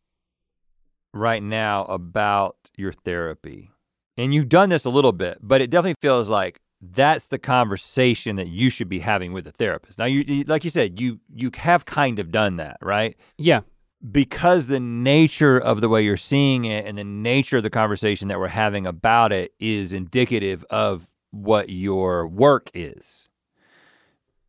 right 1.12 1.42
now 1.42 1.84
about 1.84 2.56
your 2.74 2.92
therapy. 2.92 3.73
And 4.16 4.32
you've 4.32 4.48
done 4.48 4.68
this 4.68 4.84
a 4.84 4.90
little 4.90 5.12
bit, 5.12 5.38
but 5.42 5.60
it 5.60 5.70
definitely 5.70 5.96
feels 6.00 6.30
like 6.30 6.60
that's 6.80 7.26
the 7.28 7.38
conversation 7.38 8.36
that 8.36 8.48
you 8.48 8.70
should 8.70 8.88
be 8.88 9.00
having 9.00 9.32
with 9.32 9.46
a 9.46 9.52
therapist. 9.52 9.98
Now 9.98 10.04
you, 10.04 10.24
you 10.26 10.44
like 10.44 10.64
you 10.64 10.70
said, 10.70 11.00
you 11.00 11.20
you 11.34 11.50
have 11.56 11.84
kind 11.84 12.18
of 12.18 12.30
done 12.30 12.56
that, 12.56 12.76
right? 12.80 13.16
yeah, 13.38 13.62
because 14.10 14.66
the 14.66 14.80
nature 14.80 15.58
of 15.58 15.80
the 15.80 15.88
way 15.88 16.02
you're 16.02 16.16
seeing 16.16 16.64
it 16.64 16.86
and 16.86 16.98
the 16.98 17.04
nature 17.04 17.56
of 17.56 17.62
the 17.62 17.70
conversation 17.70 18.28
that 18.28 18.38
we're 18.38 18.48
having 18.48 18.86
about 18.86 19.32
it 19.32 19.54
is 19.58 19.92
indicative 19.92 20.64
of 20.68 21.08
what 21.30 21.70
your 21.70 22.26
work 22.26 22.70
is 22.74 23.28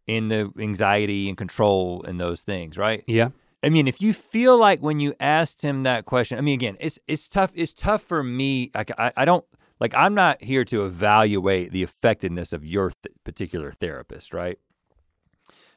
in 0.07 0.27
the 0.27 0.51
anxiety 0.59 1.29
and 1.29 1.37
control 1.37 2.03
and 2.03 2.19
those 2.19 2.41
things, 2.41 2.77
right? 2.77 3.03
yeah, 3.07 3.29
I 3.65 3.69
mean, 3.69 3.87
if 3.87 3.99
you 3.99 4.13
feel 4.13 4.59
like 4.59 4.81
when 4.81 4.99
you 4.99 5.15
asked 5.19 5.63
him 5.63 5.81
that 5.83 6.05
question, 6.05 6.37
I 6.37 6.41
mean, 6.41 6.53
again, 6.53 6.77
it's 6.79 6.99
it's 7.07 7.27
tough. 7.27 7.51
It's 7.55 7.73
tough 7.73 8.03
for 8.03 8.21
me. 8.21 8.69
Like 8.75 8.91
I, 8.95 9.11
I 9.17 9.25
don't 9.25 9.43
like. 9.79 9.95
I'm 9.95 10.13
not 10.13 10.43
here 10.43 10.63
to 10.65 10.85
evaluate 10.85 11.71
the 11.71 11.81
effectiveness 11.81 12.53
of 12.53 12.63
your 12.63 12.91
th- 12.91 13.15
particular 13.23 13.71
therapist, 13.71 14.35
right? 14.35 14.59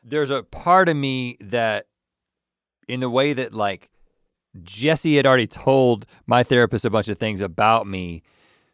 There's 0.04 0.28
a 0.28 0.42
part 0.42 0.90
of 0.90 0.96
me 0.96 1.38
that, 1.40 1.86
in 2.86 3.00
the 3.00 3.08
way 3.08 3.32
that 3.32 3.54
like 3.54 3.88
Jessie 4.62 5.16
had 5.16 5.24
already 5.24 5.46
told 5.46 6.04
my 6.26 6.42
therapist 6.42 6.84
a 6.84 6.90
bunch 6.90 7.08
of 7.08 7.16
things 7.16 7.40
about 7.40 7.86
me, 7.86 8.22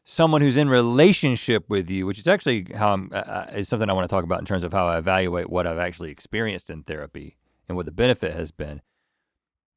someone 0.05 0.41
who's 0.41 0.57
in 0.57 0.69
relationship 0.69 1.71
with 1.71 1.89
you, 1.89 2.05
which 2.05 2.19
is 2.19 2.27
actually 2.27 2.67
how 2.75 2.93
I'm, 2.93 3.11
uh, 3.13 3.19
uh, 3.19 3.51
is 3.55 3.69
something 3.69 3.89
I 3.89 3.93
want 3.93 4.09
to 4.09 4.13
talk 4.13 4.25
about 4.25 4.41
in 4.41 4.45
terms 4.45 4.65
of 4.65 4.73
how 4.73 4.89
I 4.89 4.99
evaluate 4.99 5.49
what 5.49 5.69
I've 5.69 5.79
actually 5.79 6.11
experienced 6.11 6.69
in 6.69 6.83
therapy 6.83 7.37
and 7.69 7.77
what 7.77 7.87
the 7.87 7.93
benefit 7.93 8.35
has 8.35 8.51
been. 8.51 8.83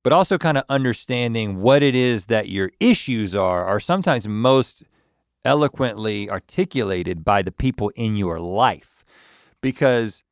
But 0.08 0.14
also 0.14 0.38
kind 0.38 0.58
of 0.58 0.64
understanding 0.70 1.60
what 1.60 1.84
it 1.84 1.94
is 1.94 2.28
that 2.28 2.48
your 2.48 2.72
issues 2.80 3.36
are, 3.36 3.66
are 3.66 3.78
sometimes 3.78 4.26
most 4.26 4.86
eloquently 5.44 6.30
articulated 6.30 7.26
by 7.26 7.42
the 7.42 7.52
people 7.52 7.90
in 7.90 8.16
your 8.16 8.40
life. 8.40 9.04
Because 9.60 10.24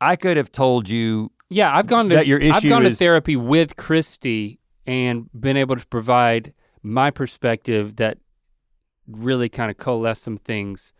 I 0.00 0.14
could 0.14 0.36
have 0.36 0.52
told 0.52 0.88
you, 0.88 1.32
yeah. 1.50 1.76
I've 1.76 1.88
gone 1.88 2.08
to 2.10 2.14
That 2.14 2.28
your 2.28 2.40
I've 2.40 2.58
issue 2.58 2.68
gone 2.68 2.82
to 2.82 2.94
therapy 2.94 3.34
with 3.34 3.74
Christy 3.74 4.60
and 4.86 5.28
been 5.32 5.56
able 5.56 5.74
to 5.74 5.86
provide 5.88 6.54
my 6.84 7.10
perspective 7.10 7.96
that 7.96 8.18
really 9.08 9.48
kind 9.48 9.68
of 9.68 9.78
coalesce 9.78 10.20
some 10.20 10.38
things 10.38 10.92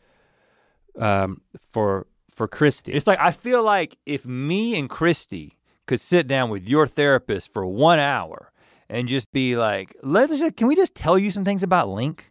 um, 0.98 1.40
for 1.70 2.08
for 2.32 2.48
Christy. 2.48 2.94
it's 2.94 3.06
like 3.06 3.20
I 3.20 3.30
feel 3.30 3.62
like 3.62 3.96
if 4.06 4.26
me 4.26 4.76
and 4.76 4.90
Christy 4.90 5.56
could 5.86 6.00
sit 6.00 6.26
down 6.26 6.50
with 6.50 6.68
your 6.68 6.86
therapist 6.86 7.52
for 7.52 7.66
one 7.66 7.98
hour 7.98 8.52
and 8.88 9.08
just 9.08 9.32
be 9.32 9.56
like, 9.56 9.94
let's 10.02 10.38
just, 10.38 10.56
can 10.56 10.66
we 10.66 10.76
just 10.76 10.94
tell 10.94 11.18
you 11.18 11.30
some 11.30 11.44
things 11.44 11.62
about 11.62 11.88
Link? 11.88 12.30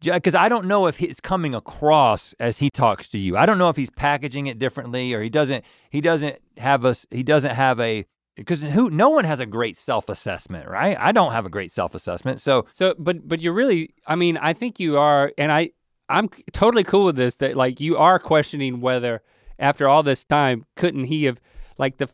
Because 0.00 0.34
I 0.34 0.48
don't 0.48 0.66
know 0.66 0.86
if 0.86 1.00
it's 1.00 1.20
coming 1.20 1.54
across 1.54 2.34
as 2.38 2.58
he 2.58 2.68
talks 2.68 3.08
to 3.08 3.18
you. 3.18 3.36
I 3.36 3.46
don't 3.46 3.58
know 3.58 3.70
if 3.70 3.76
he's 3.76 3.90
packaging 3.90 4.46
it 4.46 4.58
differently 4.58 5.14
or 5.14 5.22
he 5.22 5.30
doesn't. 5.30 5.64
He 5.90 6.00
doesn't 6.00 6.38
have 6.58 6.84
us. 6.84 7.06
He 7.10 7.22
doesn't 7.22 7.54
have 7.54 7.80
a 7.80 8.04
because 8.36 8.60
who? 8.60 8.90
No 8.90 9.08
one 9.08 9.24
has 9.24 9.40
a 9.40 9.46
great 9.46 9.78
self 9.78 10.10
assessment, 10.10 10.68
right? 10.68 10.96
I 11.00 11.12
don't 11.12 11.32
have 11.32 11.46
a 11.46 11.48
great 11.48 11.72
self 11.72 11.94
assessment. 11.94 12.42
So 12.42 12.66
So, 12.72 12.94
but 12.98 13.26
but 13.26 13.40
you're 13.40 13.54
really, 13.54 13.94
I 14.06 14.16
mean, 14.16 14.36
I 14.36 14.52
think 14.52 14.78
you 14.78 14.98
are, 14.98 15.32
and 15.38 15.50
I 15.50 15.70
I'm 16.10 16.28
totally 16.52 16.84
cool 16.84 17.06
with 17.06 17.16
this. 17.16 17.36
That 17.36 17.56
like 17.56 17.80
you 17.80 17.96
are 17.96 18.18
questioning 18.18 18.82
whether 18.82 19.22
after 19.58 19.88
all 19.88 20.02
this 20.02 20.24
time, 20.24 20.66
couldn't 20.76 21.04
he 21.04 21.24
have 21.24 21.40
like 21.78 21.96
the, 21.96 22.08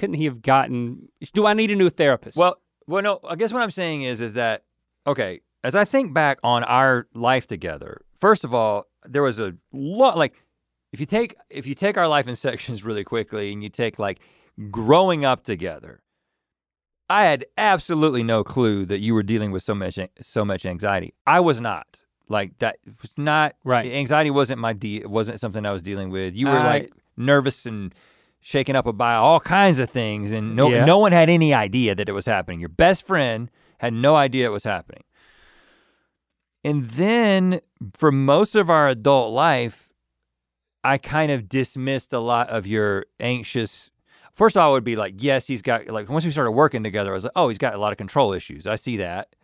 couldn't 0.00 0.14
he 0.16 0.24
have 0.24 0.42
gotten? 0.42 1.08
Do 1.32 1.46
I 1.46 1.52
need 1.54 1.70
a 1.70 1.76
new 1.76 1.90
therapist? 1.90 2.36
Well, 2.36 2.56
well, 2.86 3.02
no. 3.02 3.20
I 3.28 3.36
guess 3.36 3.52
what 3.52 3.62
I'm 3.62 3.70
saying 3.70 4.02
is, 4.02 4.20
is 4.20 4.32
that 4.32 4.64
okay? 5.06 5.40
As 5.62 5.74
I 5.76 5.84
think 5.84 6.12
back 6.14 6.38
on 6.42 6.64
our 6.64 7.06
life 7.14 7.46
together, 7.46 8.02
first 8.18 8.42
of 8.44 8.52
all, 8.54 8.86
there 9.04 9.22
was 9.22 9.38
a 9.38 9.54
lot. 9.72 10.16
Like, 10.18 10.34
if 10.92 10.98
you 11.00 11.06
take 11.06 11.36
if 11.50 11.66
you 11.66 11.74
take 11.74 11.96
our 11.96 12.08
life 12.08 12.26
in 12.26 12.34
sections 12.48 12.82
really 12.82 13.04
quickly, 13.04 13.52
and 13.52 13.62
you 13.62 13.68
take 13.68 13.98
like 13.98 14.18
growing 14.70 15.24
up 15.24 15.44
together, 15.44 16.02
I 17.08 17.24
had 17.24 17.44
absolutely 17.58 18.22
no 18.22 18.42
clue 18.42 18.86
that 18.86 18.98
you 19.00 19.14
were 19.14 19.22
dealing 19.22 19.52
with 19.52 19.62
so 19.62 19.74
much 19.74 19.98
so 20.20 20.44
much 20.44 20.64
anxiety. 20.66 21.14
I 21.26 21.40
was 21.40 21.60
not. 21.60 22.04
Like 22.28 22.58
that 22.58 22.76
was 23.02 23.12
not 23.16 23.54
Right. 23.64 23.92
Anxiety 23.92 24.30
wasn't 24.30 24.60
my 24.60 24.72
de- 24.72 25.00
it 25.02 25.10
wasn't 25.10 25.40
something 25.40 25.66
I 25.66 25.72
was 25.72 25.82
dealing 25.82 26.10
with. 26.10 26.34
You 26.36 26.46
were 26.46 26.58
I- 26.58 26.66
like 26.66 26.92
nervous 27.16 27.66
and 27.66 27.92
shaken 28.40 28.74
up 28.76 28.96
by 28.96 29.14
all 29.14 29.40
kinds 29.40 29.78
of 29.78 29.90
things, 29.90 30.30
and 30.30 30.56
no 30.56 30.70
Yeah. 30.70 30.84
no 30.84 30.98
one 30.98 31.12
had 31.12 31.28
any 31.30 31.52
idea 31.54 31.94
that 31.94 32.08
it 32.08 32.12
was 32.12 32.26
happening. 32.26 32.60
Your 32.60 32.68
best 32.70 33.06
friend 33.06 33.50
had 33.78 33.92
no 33.92 34.16
idea 34.16 34.46
it 34.46 34.52
was 34.52 34.64
happening. 34.64 35.04
And 36.64 36.90
then 36.90 37.60
for 37.94 38.12
most 38.12 38.54
of 38.54 38.68
our 38.68 38.88
adult 38.88 39.32
life, 39.32 39.88
I 40.84 40.98
kind 40.98 41.30
of 41.32 41.48
dismissed 41.48 42.12
a 42.12 42.20
lot 42.20 42.48
of 42.50 42.66
your 42.66 43.06
anxious. 43.18 43.90
First 44.32 44.56
of 44.56 44.62
all, 44.62 44.70
I 44.70 44.72
would 44.72 44.84
be 44.84 44.96
like, 44.96 45.14
yes, 45.18 45.46
he's 45.46 45.62
got 45.62 45.86
like 45.88 46.08
once 46.08 46.24
we 46.24 46.30
started 46.30 46.52
working 46.52 46.82
together, 46.82 47.10
I 47.10 47.14
was 47.14 47.24
like, 47.24 47.32
oh, 47.36 47.48
he's 47.48 47.58
got 47.58 47.74
a 47.74 47.78
lot 47.78 47.92
of 47.92 47.98
control 47.98 48.32
issues. 48.32 48.66
I 48.66 48.76
see 48.76 48.96
that. 48.98 49.34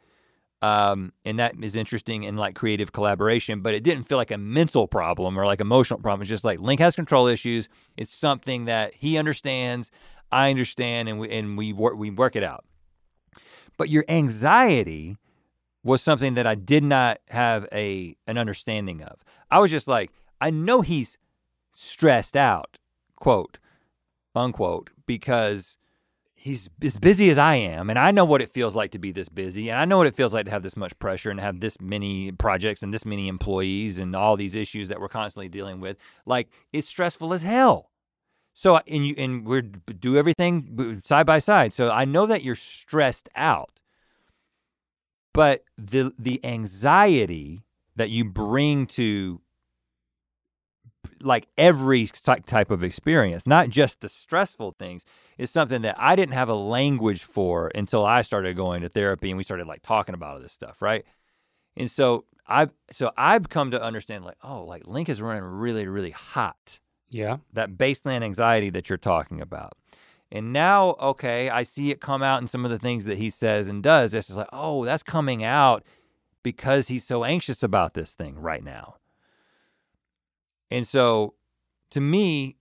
Um, 0.62 1.12
and 1.24 1.38
that 1.38 1.54
is 1.62 1.76
interesting 1.76 2.22
in 2.22 2.36
like 2.36 2.54
creative 2.54 2.92
collaboration, 2.92 3.60
but 3.60 3.74
it 3.74 3.82
didn't 3.82 4.04
feel 4.04 4.16
like 4.18 4.30
a 4.30 4.38
mental 4.38 4.88
problem 4.88 5.38
or 5.38 5.44
like 5.44 5.60
emotional 5.60 6.00
problem. 6.00 6.22
It's 6.22 6.30
just 6.30 6.44
like 6.44 6.60
Link 6.60 6.80
has 6.80 6.96
control 6.96 7.26
issues. 7.26 7.68
It's 7.96 8.14
something 8.14 8.64
that 8.64 8.94
he 8.94 9.18
understands, 9.18 9.90
I 10.32 10.50
understand, 10.50 11.08
and 11.08 11.18
we 11.18 11.30
and 11.30 11.58
we 11.58 11.72
we 11.72 12.10
work 12.10 12.36
it 12.36 12.42
out. 12.42 12.64
But 13.76 13.90
your 13.90 14.04
anxiety 14.08 15.16
was 15.84 16.02
something 16.02 16.34
that 16.34 16.46
I 16.46 16.54
did 16.54 16.82
not 16.82 17.18
have 17.28 17.66
a 17.70 18.16
an 18.26 18.38
understanding 18.38 19.02
of. 19.02 19.22
I 19.50 19.58
was 19.58 19.70
just 19.70 19.86
like, 19.86 20.10
I 20.40 20.50
know 20.50 20.80
he's 20.80 21.18
stressed 21.72 22.36
out, 22.36 22.78
quote, 23.14 23.58
unquote, 24.34 24.90
because 25.06 25.76
he's 26.46 26.70
as 26.80 26.96
busy 26.96 27.28
as 27.28 27.38
I 27.38 27.56
am, 27.56 27.90
and 27.90 27.98
I 27.98 28.12
know 28.12 28.24
what 28.24 28.40
it 28.40 28.54
feels 28.54 28.76
like 28.76 28.92
to 28.92 28.98
be 28.98 29.10
this 29.10 29.28
busy, 29.28 29.68
and 29.68 29.78
I 29.78 29.84
know 29.84 29.98
what 29.98 30.06
it 30.06 30.14
feels 30.14 30.32
like 30.32 30.46
to 30.46 30.52
have 30.52 30.62
this 30.62 30.76
much 30.76 30.96
pressure 30.98 31.30
and 31.30 31.40
have 31.40 31.60
this 31.60 31.78
many 31.80 32.30
projects 32.32 32.82
and 32.82 32.94
this 32.94 33.04
many 33.04 33.28
employees 33.28 33.98
and 33.98 34.14
all 34.14 34.36
these 34.36 34.54
issues 34.54 34.88
that 34.88 35.00
we're 35.00 35.08
constantly 35.08 35.48
dealing 35.48 35.80
with. 35.80 35.96
Like 36.24 36.48
it's 36.72 36.88
stressful 36.88 37.34
as 37.34 37.42
hell. 37.42 37.90
So 38.54 38.80
and 38.86 39.06
you 39.06 39.14
and 39.18 39.44
we 39.44 39.60
do 39.60 40.16
everything 40.16 41.02
side 41.04 41.26
by 41.26 41.40
side. 41.40 41.72
So 41.72 41.90
I 41.90 42.04
know 42.06 42.24
that 42.26 42.42
you're 42.42 42.54
stressed 42.54 43.28
out, 43.34 43.80
but 45.34 45.64
the 45.76 46.12
the 46.18 46.42
anxiety 46.44 47.64
that 47.96 48.08
you 48.10 48.24
bring 48.24 48.86
to 48.86 49.40
like 51.22 51.48
every 51.58 52.06
type 52.06 52.70
of 52.70 52.84
experience, 52.84 53.46
not 53.46 53.68
just 53.68 54.00
the 54.00 54.08
stressful 54.08 54.76
things, 54.78 55.04
is 55.38 55.50
something 55.50 55.82
that 55.82 55.96
I 55.98 56.16
didn't 56.16 56.34
have 56.34 56.48
a 56.48 56.54
language 56.54 57.22
for 57.22 57.70
until 57.74 58.04
I 58.04 58.22
started 58.22 58.56
going 58.56 58.82
to 58.82 58.88
therapy 58.88 59.30
and 59.30 59.36
we 59.36 59.44
started 59.44 59.66
like 59.66 59.82
talking 59.82 60.14
about 60.14 60.34
all 60.34 60.40
this 60.40 60.52
stuff, 60.52 60.80
right? 60.80 61.04
And 61.76 61.90
so 61.90 62.24
I 62.48 62.68
so 62.90 63.12
I've 63.16 63.48
come 63.48 63.70
to 63.72 63.82
understand 63.82 64.24
like, 64.24 64.38
oh, 64.42 64.64
like 64.64 64.86
Link 64.86 65.08
is 65.08 65.20
running 65.20 65.42
really, 65.42 65.86
really 65.86 66.12
hot. 66.12 66.78
yeah, 67.10 67.38
That 67.52 67.72
baseline 67.76 68.22
anxiety 68.22 68.70
that 68.70 68.88
you're 68.88 68.96
talking 68.98 69.40
about. 69.40 69.74
And 70.32 70.52
now, 70.52 70.96
okay, 71.00 71.50
I 71.50 71.62
see 71.62 71.90
it 71.90 72.00
come 72.00 72.22
out 72.22 72.40
in 72.40 72.48
some 72.48 72.64
of 72.64 72.70
the 72.70 72.78
things 72.78 73.04
that 73.04 73.18
he 73.18 73.30
says 73.30 73.68
and 73.68 73.82
does. 73.82 74.12
It's 74.12 74.26
just 74.26 74.38
like, 74.38 74.48
oh, 74.52 74.84
that's 74.84 75.04
coming 75.04 75.44
out 75.44 75.84
because 76.42 76.88
he's 76.88 77.04
so 77.04 77.24
anxious 77.24 77.62
about 77.62 77.94
this 77.94 78.12
thing 78.14 78.38
right 78.38 78.64
now. 78.64 78.96
And 80.70 80.86
so 80.86 81.34
to 81.90 82.00
me, 82.00 82.56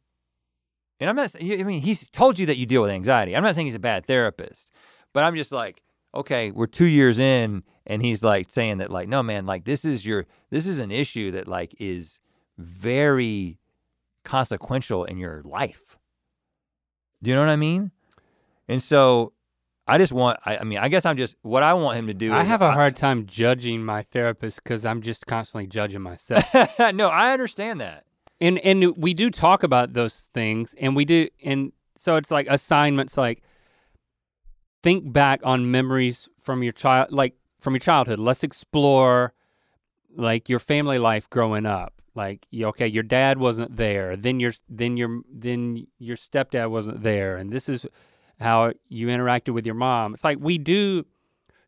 and 0.99 1.09
I'm 1.09 1.15
not 1.15 1.31
saying, 1.31 1.59
I 1.59 1.63
mean, 1.63 1.81
he's 1.81 2.09
told 2.09 2.39
you 2.39 2.45
that 2.45 2.57
you 2.57 2.65
deal 2.65 2.81
with 2.81 2.91
anxiety. 2.91 3.35
I'm 3.35 3.43
not 3.43 3.55
saying 3.55 3.67
he's 3.67 3.75
a 3.75 3.79
bad 3.79 4.05
therapist, 4.05 4.71
but 5.13 5.23
I'm 5.23 5.35
just 5.35 5.51
like, 5.51 5.81
okay, 6.13 6.51
we're 6.51 6.67
two 6.67 6.85
years 6.85 7.19
in, 7.19 7.63
and 7.85 8.01
he's 8.01 8.23
like 8.23 8.51
saying 8.51 8.77
that, 8.77 8.89
like, 8.89 9.09
no, 9.09 9.21
man, 9.21 9.45
like, 9.45 9.65
this 9.65 9.83
is 9.83 10.05
your, 10.05 10.25
this 10.49 10.65
is 10.65 10.79
an 10.79 10.91
issue 10.91 11.31
that, 11.31 11.47
like, 11.47 11.75
is 11.79 12.19
very 12.57 13.59
consequential 14.23 15.03
in 15.03 15.17
your 15.17 15.41
life. 15.43 15.97
Do 17.21 17.29
you 17.29 17.35
know 17.35 17.41
what 17.41 17.49
I 17.49 17.57
mean? 17.57 17.91
And 18.67 18.81
so 18.81 19.33
I 19.87 19.97
just 19.97 20.13
want, 20.13 20.39
I, 20.45 20.57
I 20.57 20.63
mean, 20.63 20.79
I 20.79 20.87
guess 20.87 21.05
I'm 21.05 21.17
just, 21.17 21.35
what 21.41 21.63
I 21.63 21.73
want 21.73 21.99
him 21.99 22.07
to 22.07 22.13
do 22.13 22.33
I 22.33 22.43
have 22.43 22.61
a 22.61 22.71
hard 22.71 22.95
time 22.95 23.25
judging 23.25 23.83
my 23.83 24.03
therapist 24.03 24.63
because 24.63 24.85
I'm 24.85 25.01
just 25.01 25.25
constantly 25.25 25.67
judging 25.67 26.01
myself. 26.01 26.79
no, 26.93 27.09
I 27.09 27.33
understand 27.33 27.81
that. 27.81 28.05
And 28.41 28.59
and 28.59 28.95
we 28.97 29.13
do 29.13 29.29
talk 29.29 29.63
about 29.63 29.93
those 29.93 30.27
things, 30.33 30.75
and 30.79 30.95
we 30.95 31.05
do, 31.05 31.27
and 31.43 31.71
so 31.97 32.15
it's 32.15 32.31
like 32.31 32.47
assignments, 32.49 33.17
like 33.17 33.41
think 34.83 35.11
back 35.11 35.39
on 35.43 35.71
memories 35.71 36.29
from 36.39 36.61
your 36.61 36.73
child, 36.73 37.11
like 37.11 37.35
from 37.59 37.73
your 37.73 37.79
childhood. 37.79 38.19
Let's 38.19 38.43
explore 38.43 39.33
like 40.15 40.49
your 40.49 40.59
family 40.59 40.99
life 40.99 41.29
growing 41.29 41.65
up. 41.65 42.01
Like, 42.13 42.47
okay, 42.55 42.87
your 42.87 43.03
dad 43.03 43.39
wasn't 43.39 43.75
there, 43.75 44.15
then 44.15 44.39
your 44.39 44.53
then 44.69 44.95
your 44.95 45.21
then 45.29 45.87
your 45.99 46.15
stepdad 46.15 46.69
wasn't 46.69 47.03
there, 47.03 47.35
and 47.35 47.51
this 47.51 47.67
is 47.67 47.85
how 48.39 48.73
you 48.89 49.07
interacted 49.07 49.53
with 49.53 49.65
your 49.65 49.75
mom. 49.75 50.13
It's 50.13 50.23
like 50.23 50.37
we 50.39 50.57
do 50.57 51.05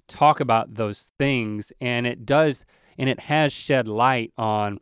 talk 0.08 0.40
about 0.40 0.76
those 0.76 1.10
things, 1.18 1.72
and 1.82 2.08
it 2.08 2.26
does, 2.26 2.66
and 2.98 3.10
it 3.10 3.22
has 3.22 3.52
shed 3.52 3.88
light 3.88 4.32
on 4.38 4.80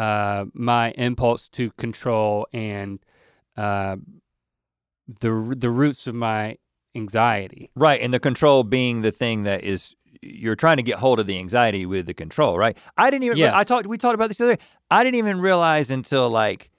uh, 0.00 0.46
my 0.54 0.92
impulse 0.92 1.46
to 1.46 1.70
control 1.72 2.46
and 2.54 3.00
uh, 3.58 3.96
the 5.20 5.54
the 5.58 5.68
roots 5.68 6.06
of 6.06 6.14
my 6.14 6.56
anxiety. 6.94 7.70
Right, 7.74 8.00
and 8.00 8.14
the 8.14 8.18
control 8.18 8.64
being 8.64 9.02
the 9.02 9.12
thing 9.12 9.42
that 9.42 9.62
is 9.62 9.94
you're 10.22 10.56
trying 10.56 10.78
to 10.78 10.82
get 10.82 10.98
hold 10.98 11.20
of 11.20 11.26
the 11.26 11.36
anxiety 11.36 11.84
with 11.84 12.06
the 12.06 12.14
control, 12.14 12.56
right? 12.56 12.78
I 12.96 13.10
didn't 13.10 13.24
even 13.24 13.36
Yes. 13.36 13.52
I 13.54 13.62
talked 13.62 13.86
we 13.86 13.98
talked 13.98 14.14
about 14.14 14.28
this 14.28 14.38
the 14.38 14.44
other 14.44 14.56
day. 14.56 14.62
I 14.90 15.04
didn't 15.04 15.16
even 15.16 15.38
realize 15.38 15.90
until 15.90 16.30
like 16.30 16.70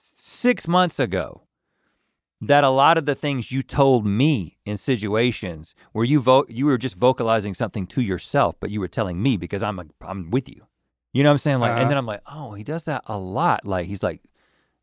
6 0.00 0.68
months 0.68 1.00
ago 1.00 1.42
that 2.40 2.62
a 2.62 2.70
lot 2.70 2.96
of 2.98 3.04
the 3.04 3.16
things 3.16 3.50
you 3.50 3.62
told 3.62 4.06
me 4.06 4.58
in 4.64 4.76
situations 4.76 5.74
where 5.90 6.04
you 6.04 6.20
vote 6.20 6.50
you 6.50 6.66
were 6.66 6.78
just 6.78 6.94
vocalizing 6.94 7.52
something 7.52 7.84
to 7.88 8.00
yourself, 8.00 8.54
but 8.60 8.70
you 8.70 8.78
were 8.78 8.86
telling 8.86 9.20
me 9.20 9.36
because 9.36 9.64
I'm 9.64 9.80
a, 9.80 9.86
I'm 10.00 10.30
with 10.30 10.48
you. 10.48 10.66
You 11.14 11.22
know 11.22 11.30
what 11.30 11.34
I'm 11.34 11.38
saying? 11.38 11.60
Like, 11.60 11.70
Uh-huh. 11.70 11.80
and 11.82 11.90
then 11.90 11.96
I'm 11.96 12.04
like, 12.06 12.20
oh, 12.30 12.52
he 12.52 12.62
does 12.62 12.84
that 12.84 13.02
a 13.06 13.16
lot. 13.16 13.64
Like, 13.64 13.86
he's 13.86 14.02
like, 14.02 14.20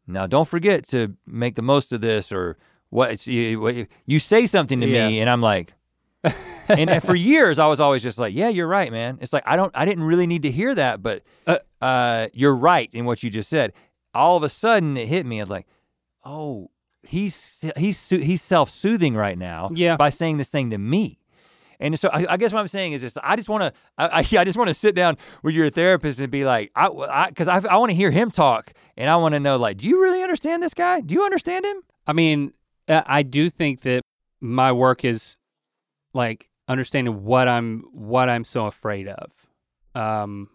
now 0.08 0.26
don't 0.26 0.48
forget 0.48 0.88
to 0.90 1.16
make 1.28 1.56
the 1.56 1.62
most 1.62 1.94
of 1.94 2.02
this, 2.02 2.32
or 2.32 2.58
what? 2.90 3.12
It's, 3.12 3.28
you, 3.28 3.60
what 3.62 3.76
you- 3.76 3.88
you 4.08 4.18
say 4.18 4.48
something 4.48 4.80
to 4.82 4.88
me, 4.88 5.20
and 5.20 5.30
I'm 5.30 5.42
like, 5.42 5.74
and, 6.68 6.90
and 6.90 7.04
for 7.04 7.16
years 7.16 7.60
I 7.60 7.68
was 7.68 7.80
always 7.80 8.02
just 8.04 8.18
like, 8.18 8.34
yeah, 8.34 8.50
you're 8.50 8.68
right, 8.68 8.92
man. 8.92 9.18
It's 9.22 9.34
like 9.34 9.44
I 9.46 9.56
don't, 9.56 9.72
I 9.76 9.86
didn't 9.86 10.04
really 10.06 10.26
need 10.28 10.42
to 10.44 10.52
hear 10.52 10.74
that, 10.76 11.02
but 11.04 11.24
Uh, 11.48 11.58
uh, 11.82 12.28
you're 12.34 12.56
right 12.56 12.90
in 12.94 13.06
what 13.06 13.24
you 13.24 13.30
just 13.30 13.50
said. 13.50 13.74
All 14.14 14.38
of 14.38 14.44
a 14.44 14.50
sudden 14.50 14.98
it 14.98 15.08
hit 15.08 15.26
me. 15.26 15.40
I 15.40 15.44
was 15.44 15.50
like, 15.50 15.68
oh, 16.24 16.70
he's 17.04 17.64
he's 17.76 18.10
he's 18.10 18.42
self-soothing 18.42 19.16
right 19.16 19.38
now 19.38 19.70
Yeah. 19.74 19.98
by 19.98 20.10
saying 20.10 20.38
this 20.38 20.50
thing 20.50 20.70
to 20.70 20.78
me. 20.78 21.20
And 21.82 22.00
so 22.00 22.10
I, 22.10 22.34
I 22.34 22.38
guess 22.38 22.54
what 22.54 22.60
I'm 22.60 22.68
saying 22.68 22.94
is 22.94 23.02
this: 23.02 23.18
I 23.22 23.36
just 23.36 23.50
want 23.50 23.64
to, 23.64 23.74
I, 23.98 24.08
I, 24.08 24.20
I 24.40 24.44
just 24.46 24.58
want 24.58 24.70
to 24.70 24.74
sit 24.74 24.96
down 24.96 25.18
with 25.44 25.56
your 25.56 25.70
therapist 25.70 26.22
and 26.22 26.32
be 26.32 26.46
like, 26.46 26.72
I, 26.76 27.28
because 27.28 27.48
I, 27.48 27.60
I, 27.68 27.78
want 27.78 27.90
to 27.90 27.96
hear 27.96 28.12
him 28.12 28.32
talk, 28.32 28.72
and 28.96 29.10
I 29.10 29.16
want 29.18 29.34
to 29.34 29.40
know, 29.40 29.58
like, 29.58 29.78
do 29.78 29.90
you 29.90 30.02
really 30.02 30.22
understand 30.22 30.64
this 30.64 30.74
guy? 30.74 31.02
Do 31.02 31.14
you 31.14 31.26
understand 31.26 31.66
him? 31.66 31.82
I 32.08 32.14
mean, 32.14 32.54
I 32.88 33.24
do 33.24 33.50
think 33.50 33.82
that 33.82 34.02
my 34.40 34.72
work 34.72 35.04
is 35.04 35.38
like 36.14 36.50
understanding 36.68 37.24
what 37.24 37.48
I'm 37.48 37.84
what 37.92 38.30
I'm 38.30 38.46
so 38.46 38.66
afraid 38.66 39.08
of. 39.08 39.32
Um 39.94 40.50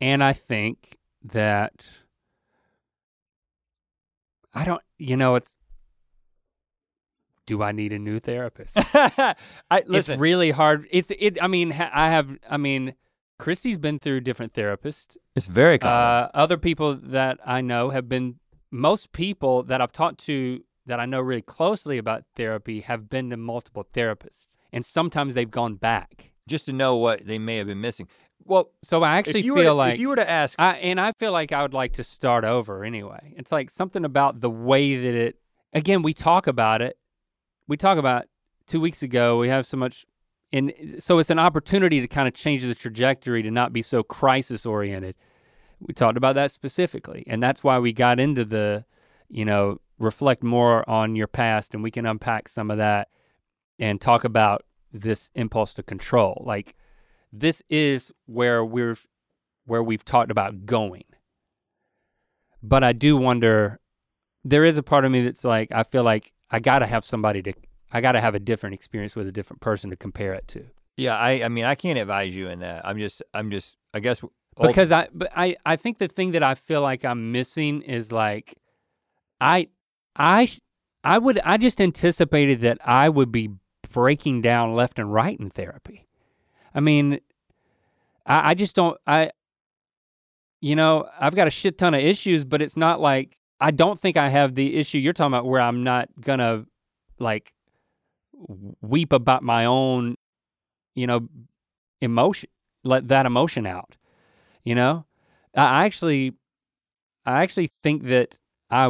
and 0.00 0.22
I 0.22 0.32
think 0.32 0.96
that 1.22 1.86
I 4.54 4.64
don't 4.64 4.82
you 4.98 5.16
know 5.16 5.34
it's 5.34 5.54
do 7.46 7.62
I 7.62 7.72
need 7.72 7.92
a 7.92 7.98
new 7.98 8.18
therapist? 8.20 8.76
I 8.94 9.34
listen. 9.86 10.14
It's 10.14 10.20
really 10.20 10.50
hard. 10.50 10.86
It's 10.90 11.10
it 11.18 11.38
I 11.42 11.46
mean 11.48 11.70
ha- 11.72 11.90
I 11.92 12.10
have 12.10 12.36
I 12.48 12.56
mean 12.56 12.94
Christy's 13.38 13.78
been 13.78 13.98
through 13.98 14.20
different 14.22 14.52
therapists. 14.54 15.16
it's 15.34 15.46
very 15.46 15.78
common. 15.78 15.94
Uh, 15.96 16.30
other 16.34 16.56
people 16.56 16.94
that 16.94 17.38
I 17.44 17.60
know 17.60 17.90
have 17.90 18.08
been, 18.08 18.36
most 18.70 19.12
people 19.12 19.62
that 19.64 19.82
I've 19.82 19.92
talked 19.92 20.20
to 20.26 20.62
that 20.86 20.98
I 21.00 21.04
know 21.04 21.20
really 21.20 21.42
closely 21.42 21.98
about 21.98 22.24
therapy 22.34 22.80
have 22.80 23.10
been 23.10 23.28
to 23.30 23.36
multiple 23.36 23.86
therapists. 23.92 24.46
And 24.72 24.84
sometimes 24.86 25.34
they've 25.34 25.50
gone 25.50 25.74
back. 25.74 26.32
just 26.48 26.64
to 26.66 26.72
know 26.72 26.96
what 26.96 27.26
they 27.26 27.38
may 27.38 27.56
have 27.58 27.66
been 27.66 27.80
missing. 27.80 28.08
Well, 28.44 28.70
So 28.82 29.02
I 29.02 29.18
if 29.18 29.26
actually 29.28 29.42
you, 29.42 29.54
feel 29.54 29.64
to, 29.64 29.72
like, 29.74 29.94
if 29.94 30.00
you 30.00 30.08
were 30.08 30.16
to 30.16 30.30
ask, 30.30 30.54
I, 30.58 30.76
and 30.76 30.98
I 31.00 31.12
feel 31.12 31.32
like 31.32 31.52
I 31.52 31.60
would 31.62 31.74
like 31.74 31.92
to 31.94 32.04
start 32.04 32.44
over 32.44 32.84
anyway. 32.84 33.34
It's 33.36 33.52
like 33.52 33.70
something 33.70 34.04
about 34.04 34.40
the 34.40 34.48
way 34.50 34.96
that 34.96 35.14
it, 35.14 35.36
again, 35.74 36.00
we 36.02 36.14
talk 36.14 36.46
about 36.46 36.80
it. 36.80 36.96
We 37.68 37.76
talk 37.76 37.98
about 37.98 38.26
two 38.66 38.80
weeks 38.80 39.02
ago, 39.02 39.38
we 39.38 39.48
have 39.48 39.66
so 39.66 39.76
much, 39.76 40.06
and 40.52 40.72
so 40.98 41.18
it's 41.18 41.30
an 41.30 41.38
opportunity 41.38 42.00
to 42.00 42.08
kind 42.08 42.28
of 42.28 42.34
change 42.34 42.62
the 42.62 42.74
trajectory 42.74 43.42
to 43.42 43.50
not 43.50 43.72
be 43.72 43.82
so 43.82 44.02
crisis 44.02 44.64
oriented. 44.64 45.16
We 45.80 45.94
talked 45.94 46.16
about 46.16 46.34
that 46.36 46.52
specifically. 46.52 47.24
And 47.26 47.42
that's 47.42 47.62
why 47.62 47.78
we 47.78 47.92
got 47.92 48.18
into 48.20 48.44
the, 48.44 48.84
you 49.28 49.44
know, 49.44 49.80
reflect 49.98 50.42
more 50.42 50.88
on 50.88 51.16
your 51.16 51.26
past 51.26 51.74
and 51.74 51.82
we 51.82 51.90
can 51.90 52.06
unpack 52.06 52.48
some 52.48 52.70
of 52.70 52.78
that 52.78 53.08
and 53.78 54.00
talk 54.00 54.24
about 54.24 54.64
this 54.92 55.30
impulse 55.34 55.74
to 55.74 55.82
control. 55.82 56.42
Like, 56.46 56.74
this 57.32 57.62
is 57.68 58.12
where 58.26 58.64
we're 58.64 58.96
where 59.66 59.82
we've 59.82 60.04
talked 60.04 60.30
about 60.30 60.64
going. 60.64 61.04
But 62.62 62.84
I 62.84 62.92
do 62.92 63.16
wonder 63.16 63.80
there 64.44 64.64
is 64.64 64.78
a 64.78 64.82
part 64.82 65.04
of 65.04 65.10
me 65.10 65.24
that's 65.24 65.44
like 65.44 65.70
I 65.72 65.82
feel 65.82 66.04
like 66.04 66.32
I 66.50 66.60
got 66.60 66.80
to 66.80 66.86
have 66.86 67.04
somebody 67.04 67.42
to 67.42 67.52
I 67.92 68.00
got 68.00 68.12
to 68.12 68.20
have 68.20 68.34
a 68.34 68.40
different 68.40 68.74
experience 68.74 69.14
with 69.14 69.26
a 69.26 69.32
different 69.32 69.60
person 69.60 69.90
to 69.90 69.96
compare 69.96 70.34
it 70.34 70.48
to. 70.48 70.66
yeah, 70.96 71.16
I, 71.16 71.44
I 71.44 71.48
mean, 71.48 71.64
I 71.64 71.74
can't 71.76 71.98
advise 71.98 72.34
you 72.34 72.48
in 72.48 72.58
that. 72.60 72.86
I'm 72.86 72.98
just, 72.98 73.22
I'm 73.32 73.50
just, 73.50 73.76
I 73.94 74.00
guess, 74.00 74.22
Because 74.60 74.90
I 74.90 75.08
but 75.14 75.30
I 75.36 75.56
I 75.64 75.76
think 75.76 75.98
the 75.98 76.08
thing 76.08 76.32
that 76.32 76.42
I 76.42 76.54
feel 76.54 76.80
like 76.82 77.04
I'm 77.04 77.30
missing 77.32 77.82
is 77.82 78.10
like 78.10 78.54
I 79.40 79.68
I 80.16 80.50
I 81.04 81.18
would 81.18 81.38
I 81.44 81.58
just 81.58 81.80
anticipated 81.80 82.60
that 82.62 82.78
I 82.84 83.08
would 83.08 83.30
be 83.30 83.50
breaking 83.92 84.40
down 84.42 84.74
left 84.74 84.98
and 84.98 85.12
right 85.12 85.38
in 85.38 85.50
therapy. 85.50 86.06
I 86.74 86.80
mean, 86.80 87.20
I, 88.26 88.50
I 88.50 88.54
just 88.54 88.74
don't 88.74 88.98
I 89.06 89.30
you 90.60 90.74
know, 90.74 91.06
I've 91.20 91.34
got 91.36 91.46
a 91.46 91.50
shit 91.50 91.76
ton 91.78 91.94
of 91.94 92.00
issues, 92.00 92.44
but 92.44 92.62
it's 92.62 92.76
not 92.76 93.00
like 93.00 93.38
I 93.60 93.70
don't 93.70 93.98
think 93.98 94.16
I 94.16 94.28
have 94.28 94.54
the 94.54 94.76
issue 94.76 94.98
you're 94.98 95.12
talking 95.12 95.32
about 95.32 95.46
where 95.46 95.60
I'm 95.60 95.82
not 95.82 96.08
gonna 96.20 96.66
like 97.18 97.52
weep 98.82 99.12
about 99.12 99.42
my 99.42 99.64
own, 99.64 100.16
you 100.94 101.06
know, 101.06 101.28
emotion, 102.00 102.50
let 102.84 103.08
that 103.08 103.26
emotion 103.26 103.66
out. 103.66 103.96
You 104.64 104.74
know, 104.74 105.06
I 105.54 105.84
actually, 105.86 106.34
I 107.24 107.42
actually 107.42 107.70
think 107.82 108.04
that 108.04 108.38
I, 108.68 108.86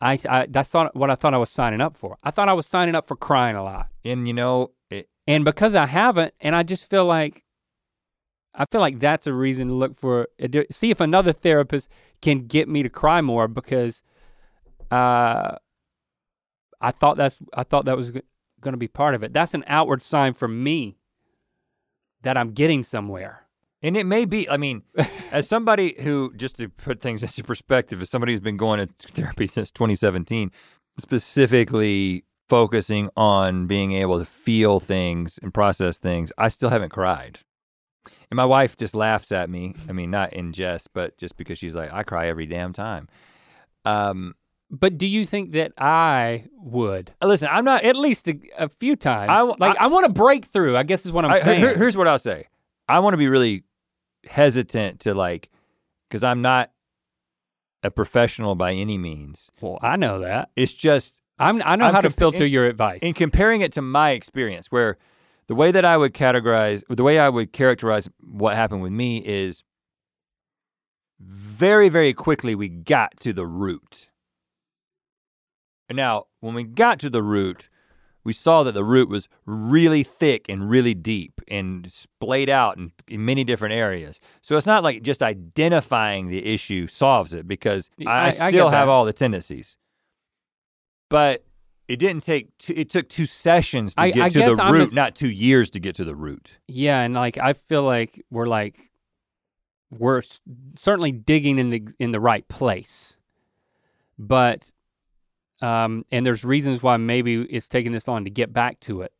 I, 0.00 0.18
I 0.28 0.46
that's 0.50 0.68
thought 0.68 0.94
what 0.94 1.10
I 1.10 1.14
thought 1.14 1.34
I 1.34 1.38
was 1.38 1.50
signing 1.50 1.80
up 1.80 1.96
for. 1.96 2.18
I 2.22 2.30
thought 2.30 2.48
I 2.48 2.52
was 2.52 2.66
signing 2.66 2.94
up 2.94 3.06
for 3.06 3.16
crying 3.16 3.56
a 3.56 3.62
lot, 3.62 3.88
and 4.04 4.26
you 4.26 4.34
know, 4.34 4.72
it, 4.90 5.08
and 5.26 5.44
because 5.44 5.74
I 5.74 5.86
haven't, 5.86 6.34
and 6.40 6.54
I 6.54 6.62
just 6.62 6.90
feel 6.90 7.06
like, 7.06 7.43
I 8.54 8.66
feel 8.66 8.80
like 8.80 9.00
that's 9.00 9.26
a 9.26 9.32
reason 9.32 9.68
to 9.68 9.74
look 9.74 9.96
for, 9.96 10.28
see 10.70 10.90
if 10.90 11.00
another 11.00 11.32
therapist 11.32 11.88
can 12.22 12.46
get 12.46 12.68
me 12.68 12.82
to 12.82 12.88
cry 12.88 13.20
more 13.20 13.48
because, 13.48 14.02
uh, 14.90 15.56
I 16.80 16.90
thought 16.90 17.16
that's, 17.16 17.38
I 17.54 17.64
thought 17.64 17.86
that 17.86 17.96
was 17.96 18.10
going 18.10 18.72
to 18.72 18.78
be 18.78 18.88
part 18.88 19.14
of 19.14 19.22
it. 19.22 19.32
That's 19.32 19.54
an 19.54 19.64
outward 19.66 20.02
sign 20.02 20.34
for 20.34 20.48
me 20.48 20.98
that 22.22 22.36
I'm 22.36 22.52
getting 22.52 22.82
somewhere. 22.82 23.46
and 23.82 23.96
it 23.96 24.04
may 24.06 24.24
be. 24.24 24.48
I 24.48 24.56
mean, 24.56 24.82
as 25.32 25.46
somebody 25.46 25.94
who, 26.00 26.32
just 26.36 26.56
to 26.56 26.68
put 26.68 27.00
things 27.00 27.22
into 27.22 27.44
perspective, 27.44 28.00
as 28.00 28.10
somebody 28.10 28.32
who's 28.32 28.40
been 28.40 28.56
going 28.56 28.86
to 28.86 29.08
therapy 29.08 29.46
since 29.46 29.70
2017, 29.70 30.50
specifically 30.98 32.24
focusing 32.48 33.10
on 33.16 33.66
being 33.66 33.92
able 33.92 34.18
to 34.18 34.24
feel 34.24 34.80
things 34.80 35.38
and 35.42 35.52
process 35.52 35.98
things, 35.98 36.32
I 36.38 36.48
still 36.48 36.70
haven't 36.70 36.90
cried. 36.90 37.40
And 38.30 38.36
my 38.36 38.44
wife 38.44 38.76
just 38.76 38.94
laughs 38.94 39.32
at 39.32 39.48
me. 39.50 39.74
I 39.88 39.92
mean, 39.92 40.10
not 40.10 40.32
in 40.32 40.52
jest, 40.52 40.88
but 40.92 41.16
just 41.18 41.36
because 41.36 41.58
she's 41.58 41.74
like, 41.74 41.92
I 41.92 42.02
cry 42.02 42.28
every 42.28 42.46
damn 42.46 42.72
time. 42.72 43.08
Um, 43.84 44.34
But 44.70 44.96
do 44.98 45.06
you 45.06 45.26
think 45.26 45.52
that 45.52 45.72
I 45.78 46.44
would? 46.58 47.12
listen, 47.22 47.48
I'm 47.50 47.64
not. 47.64 47.84
At 47.84 47.96
least 47.96 48.28
a, 48.28 48.38
a 48.58 48.68
few 48.68 48.96
times. 48.96 49.30
I 49.30 49.42
like 49.58 49.76
I, 49.78 49.86
want 49.88 50.06
to 50.06 50.12
break 50.12 50.44
through. 50.46 50.76
I 50.76 50.82
guess 50.82 51.04
is 51.06 51.12
what 51.12 51.24
I'm 51.24 51.32
I- 51.32 51.40
saying. 51.40 51.60
here- 51.60 51.76
here's 51.76 51.96
what 51.96 52.08
I'll 52.08 52.18
say. 52.18 52.46
I 52.88 52.98
want 53.00 53.14
to 53.14 53.18
be 53.18 53.28
really 53.28 53.64
hesitant 54.28 55.00
to 55.00 55.14
like, 55.14 55.50
because 56.08 56.24
I'm 56.24 56.42
not 56.42 56.70
a 57.82 57.90
professional 57.90 58.54
by 58.54 58.72
any 58.72 58.96
means. 58.98 59.50
well, 59.60 59.78
I 59.82 59.96
know 59.96 60.20
that. 60.20 60.50
It's 60.56 60.72
just 60.72 61.20
I'm. 61.38 61.60
I 61.64 61.76
know 61.76 61.86
I'm 61.86 61.94
how 61.94 62.00
to 62.00 62.10
filter 62.10 62.44
in- 62.46 62.52
your 62.52 62.66
advice. 62.66 63.00
in 63.02 63.12
comparing 63.12 63.60
it 63.60 63.72
to 63.72 63.82
my 63.82 64.10
experience, 64.10 64.68
where 64.72 64.96
the 65.46 65.54
way 65.54 65.70
that 65.70 65.84
I 65.84 65.96
would 65.96 66.14
categorize, 66.14 66.82
the 66.88 67.02
way 67.02 67.18
I 67.18 67.28
would 67.28 67.52
characterize 67.52 68.08
what 68.20 68.54
happened 68.56 68.82
with 68.82 68.92
me 68.92 69.18
is 69.24 69.62
very, 71.20 71.88
very 71.88 72.12
quickly 72.12 72.54
we 72.54 72.68
got 72.68 73.18
to 73.20 73.32
the 73.32 73.46
root. 73.46 74.08
Now, 75.90 76.24
when 76.40 76.54
we 76.54 76.64
got 76.64 76.98
to 77.00 77.10
the 77.10 77.22
root, 77.22 77.68
we 78.24 78.32
saw 78.32 78.62
that 78.62 78.72
the 78.72 78.84
root 78.84 79.08
was 79.10 79.28
really 79.44 80.02
thick 80.02 80.48
and 80.48 80.70
really 80.70 80.94
deep 80.94 81.42
and 81.46 81.92
splayed 81.92 82.48
out 82.48 82.78
in, 82.78 82.92
in 83.06 83.24
many 83.24 83.44
different 83.44 83.74
areas. 83.74 84.18
So 84.40 84.56
it's 84.56 84.66
not 84.66 84.82
like 84.82 85.02
just 85.02 85.22
identifying 85.22 86.28
the 86.28 86.44
issue 86.46 86.86
solves 86.86 87.34
it 87.34 87.46
because 87.46 87.90
I- 88.06 88.10
I, 88.10 88.26
I 88.26 88.30
still 88.30 88.70
get 88.70 88.76
have 88.76 88.88
all 88.88 89.04
the 89.04 89.12
tendencies. 89.12 89.76
But 91.10 91.44
it 91.88 91.96
didn't 91.96 92.22
take 92.24 92.56
two, 92.58 92.72
it 92.76 92.88
took 92.90 93.08
two 93.08 93.26
sessions 93.26 93.94
to 93.94 94.00
I- 94.02 94.10
get 94.10 94.22
I 94.22 94.28
to 94.30 94.38
the 94.56 94.62
I'm 94.62 94.72
root, 94.72 94.82
as- 94.82 94.94
not 94.94 95.14
two 95.14 95.28
years 95.30 95.70
to 95.70 95.80
get 95.80 95.94
to 95.96 96.04
the 96.04 96.14
root. 96.16 96.56
Yeah, 96.68 97.00
and 97.02 97.14
like 97.14 97.36
I 97.38 97.52
feel 97.52 97.82
like 97.82 98.24
we're 98.30 98.46
like 98.46 98.90
we're 99.90 100.22
certainly 100.76 101.12
digging 101.12 101.58
in 101.58 101.70
the 101.70 101.84
in 101.98 102.12
the 102.12 102.20
right 102.20 102.46
place. 102.48 103.16
But 104.18 104.70
um 105.60 106.04
and 106.10 106.24
there's 106.26 106.44
reasons 106.44 106.82
why 106.82 106.96
maybe 106.96 107.42
it's 107.42 107.68
taking 107.68 107.92
this 107.92 108.08
long 108.08 108.24
to 108.24 108.30
get 108.30 108.52
back 108.52 108.80
to 108.80 109.02
it. 109.02 109.12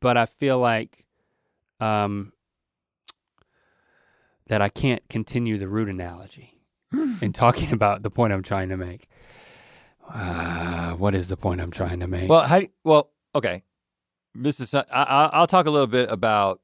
But 0.00 0.16
I 0.16 0.26
feel 0.26 0.58
like 0.58 1.04
um 1.80 2.32
that 4.46 4.60
I 4.62 4.68
can't 4.68 5.06
continue 5.08 5.58
the 5.58 5.68
root 5.68 5.88
analogy 5.88 6.60
in 7.22 7.32
talking 7.32 7.72
about 7.72 8.02
the 8.02 8.10
point 8.10 8.32
I'm 8.32 8.42
trying 8.42 8.68
to 8.68 8.76
make. 8.76 9.08
Uh, 10.12 10.94
what 10.94 11.14
is 11.14 11.28
the 11.28 11.36
point 11.36 11.60
I'm 11.60 11.70
trying 11.70 12.00
to 12.00 12.06
make? 12.06 12.28
Well, 12.28 12.42
how? 12.42 12.62
Well, 12.84 13.10
okay. 13.34 13.62
This 14.34 14.60
is. 14.60 14.74
I, 14.74 14.84
I, 14.90 15.30
I'll 15.32 15.46
talk 15.46 15.66
a 15.66 15.70
little 15.70 15.86
bit 15.86 16.10
about 16.10 16.60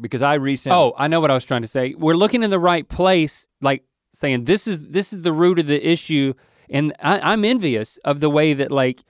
because 0.00 0.22
I 0.22 0.34
recently. 0.34 0.76
Oh, 0.76 0.94
I 0.96 1.08
know 1.08 1.20
what 1.20 1.30
I 1.30 1.34
was 1.34 1.44
trying 1.44 1.62
to 1.62 1.68
say. 1.68 1.94
We're 1.94 2.14
looking 2.14 2.42
in 2.42 2.50
the 2.50 2.58
right 2.58 2.88
place, 2.88 3.48
like 3.60 3.84
saying 4.12 4.44
this 4.44 4.66
is 4.66 4.88
this 4.88 5.12
is 5.12 5.22
the 5.22 5.32
root 5.32 5.58
of 5.58 5.66
the 5.66 5.86
issue, 5.86 6.34
and 6.70 6.94
I, 7.00 7.32
I'm 7.32 7.44
envious 7.44 7.96
of 7.98 8.20
the 8.20 8.30
way 8.30 8.54
that 8.54 8.70
like 8.70 9.02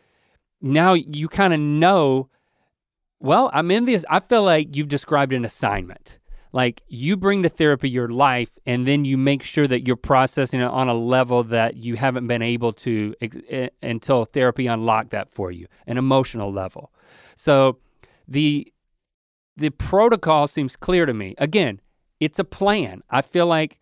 now 0.60 0.94
you 0.94 1.28
kind 1.28 1.52
of 1.52 1.60
know. 1.60 2.28
Well, 3.20 3.50
I'm 3.52 3.70
envious. 3.70 4.04
I 4.08 4.20
feel 4.20 4.44
like 4.44 4.76
you've 4.76 4.88
described 4.88 5.32
an 5.32 5.44
assignment. 5.44 6.17
Like 6.52 6.82
you 6.88 7.16
bring 7.16 7.42
to 7.42 7.48
therapy 7.48 7.90
your 7.90 8.08
life, 8.08 8.58
and 8.66 8.86
then 8.86 9.04
you 9.04 9.16
make 9.16 9.42
sure 9.42 9.66
that 9.66 9.86
you're 9.86 9.96
processing 9.96 10.60
it 10.60 10.64
on 10.64 10.88
a 10.88 10.94
level 10.94 11.44
that 11.44 11.76
you 11.76 11.96
haven't 11.96 12.26
been 12.26 12.42
able 12.42 12.72
to 12.74 13.14
ex- 13.20 13.36
eh, 13.48 13.68
until 13.82 14.24
therapy 14.24 14.66
unlocked 14.66 15.10
that 15.10 15.30
for 15.30 15.50
you, 15.50 15.66
an 15.86 15.98
emotional 15.98 16.52
level. 16.52 16.92
So 17.36 17.78
the 18.26 18.72
the 19.56 19.70
protocol 19.70 20.46
seems 20.46 20.76
clear 20.76 21.04
to 21.04 21.12
me. 21.12 21.34
Again, 21.38 21.80
it's 22.20 22.38
a 22.38 22.44
plan. 22.44 23.02
I 23.10 23.22
feel 23.22 23.46
like, 23.46 23.78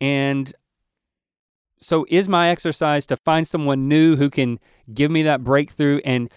and 0.00 0.52
so 1.80 2.06
is 2.08 2.28
my 2.28 2.48
exercise 2.48 3.06
to 3.06 3.16
find 3.16 3.46
someone 3.46 3.88
new 3.88 4.16
who 4.16 4.30
can 4.30 4.58
give 4.92 5.10
me 5.10 5.22
that 5.22 5.44
breakthrough 5.44 6.00
and 6.04 6.30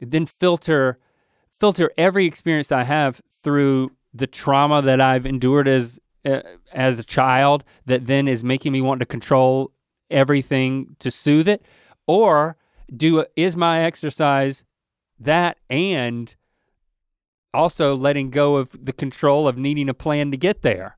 then 0.00 0.26
filter 0.26 0.98
filter 1.58 1.90
every 1.96 2.26
experience 2.26 2.70
I 2.70 2.84
have 2.84 3.22
through 3.42 3.92
the 4.16 4.26
trauma 4.26 4.82
that 4.82 5.00
I've 5.00 5.26
endured 5.26 5.68
as 5.68 5.98
uh, 6.24 6.40
as 6.72 6.98
a 6.98 7.04
child 7.04 7.64
that 7.86 8.06
then 8.06 8.26
is 8.28 8.42
making 8.42 8.72
me 8.72 8.80
want 8.80 9.00
to 9.00 9.06
control 9.06 9.72
everything 10.10 10.96
to 10.98 11.10
soothe 11.10 11.48
it? 11.48 11.64
Or 12.06 12.56
do 12.94 13.24
is 13.36 13.56
my 13.56 13.82
exercise 13.82 14.62
that 15.18 15.58
and 15.70 16.34
also 17.54 17.94
letting 17.96 18.30
go 18.30 18.56
of 18.56 18.76
the 18.84 18.92
control 18.92 19.48
of 19.48 19.56
needing 19.56 19.88
a 19.88 19.94
plan 19.94 20.30
to 20.30 20.36
get 20.36 20.62
there 20.62 20.96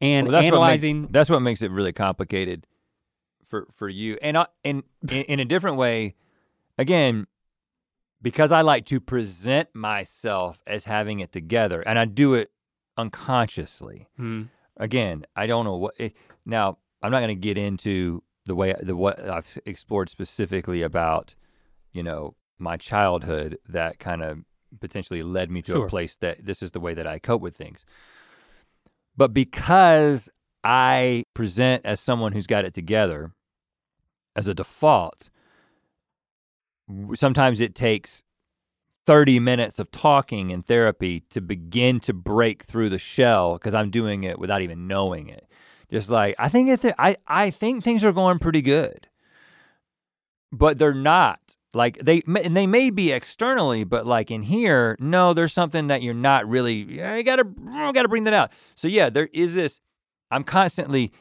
and 0.00 0.26
Well, 0.26 0.32
that's 0.32 0.44
what 0.44 0.50
makes- 0.50 0.82
analyzing 0.82 1.08
that's 1.10 1.30
what 1.30 1.40
makes 1.40 1.62
it 1.62 1.70
really 1.70 1.92
complicated 1.92 2.66
for 3.44 3.66
for 3.72 3.88
you, 3.88 4.16
and 4.22 4.38
I, 4.38 4.46
and 4.64 4.84
in, 5.10 5.24
in 5.24 5.40
a 5.40 5.44
different 5.44 5.76
way, 5.76 6.14
again, 6.78 7.26
because 8.22 8.52
I 8.52 8.60
like 8.62 8.86
to 8.86 9.00
present 9.00 9.68
myself 9.74 10.62
as 10.66 10.84
having 10.84 11.18
it 11.20 11.32
together, 11.32 11.80
and 11.82 11.98
I 11.98 12.04
do 12.04 12.34
it 12.34 12.50
unconsciously. 13.00 14.08
Hmm. 14.16 14.42
Again, 14.76 15.24
I 15.36 15.46
don't 15.46 15.64
know 15.64 15.76
what. 15.76 15.94
It, 15.98 16.14
now, 16.46 16.78
I'm 17.02 17.10
not 17.10 17.20
going 17.20 17.28
to 17.28 17.34
get 17.34 17.58
into 17.58 18.22
the 18.46 18.54
way 18.54 18.74
the 18.80 18.96
what 18.96 19.20
I've 19.28 19.58
explored 19.66 20.08
specifically 20.08 20.82
about, 20.82 21.34
you 21.92 22.02
know, 22.02 22.34
my 22.58 22.76
childhood 22.76 23.58
that 23.68 23.98
kind 23.98 24.22
of 24.22 24.38
potentially 24.80 25.22
led 25.22 25.50
me 25.50 25.62
to 25.62 25.72
Sure. 25.72 25.86
a 25.86 25.88
place 25.88 26.16
that 26.16 26.44
this 26.44 26.62
is 26.62 26.70
the 26.70 26.80
way 26.80 26.94
that 26.94 27.06
I 27.06 27.18
cope 27.18 27.42
with 27.42 27.56
things. 27.56 27.84
But 29.16 29.34
because 29.34 30.30
I 30.64 31.24
present 31.34 31.84
as 31.84 32.00
someone 32.00 32.32
who's 32.32 32.46
got 32.46 32.64
it 32.64 32.72
together 32.74 33.32
as 34.36 34.46
a 34.48 34.54
default, 34.54 35.28
sometimes 37.14 37.60
it 37.60 37.74
takes 37.74 38.24
30 39.06 39.40
minutes 39.40 39.78
of 39.78 39.90
talking 39.90 40.50
in 40.50 40.62
therapy 40.62 41.20
to 41.30 41.40
begin 41.40 42.00
to 42.00 42.12
break 42.12 42.62
through 42.62 42.90
the 42.90 42.98
shell 42.98 43.54
because 43.54 43.74
I'm 43.74 43.90
doing 43.90 44.24
it 44.24 44.38
without 44.38 44.62
even 44.62 44.86
knowing 44.86 45.28
it. 45.28 45.46
Just 45.90 46.10
like 46.10 46.34
I 46.38 46.48
think 46.48 46.68
it 46.68 46.94
I 46.98 47.16
I 47.26 47.50
think 47.50 47.82
things 47.82 48.04
are 48.04 48.12
going 48.12 48.38
pretty 48.38 48.62
good. 48.62 49.08
But 50.52 50.78
they're 50.78 50.94
not. 50.94 51.56
Like 51.72 51.98
they 51.98 52.22
and 52.26 52.56
they 52.56 52.66
may 52.66 52.90
be 52.90 53.12
externally, 53.12 53.84
but 53.84 54.04
like 54.04 54.30
in 54.30 54.42
here, 54.42 54.96
no, 54.98 55.32
there's 55.32 55.52
something 55.52 55.86
that 55.86 56.02
you're 56.02 56.14
not 56.14 56.48
really. 56.48 56.82
yeah, 56.96 57.14
You 57.14 57.22
gotta, 57.22 57.44
you 57.46 57.92
gotta 57.92 58.08
bring 58.08 58.24
that 58.24 58.34
out. 58.34 58.50
So 58.74 58.88
yeah, 58.88 59.08
there 59.08 59.28
is 59.32 59.54
this. 59.54 59.80
I'm 60.30 60.44
constantly. 60.44 61.12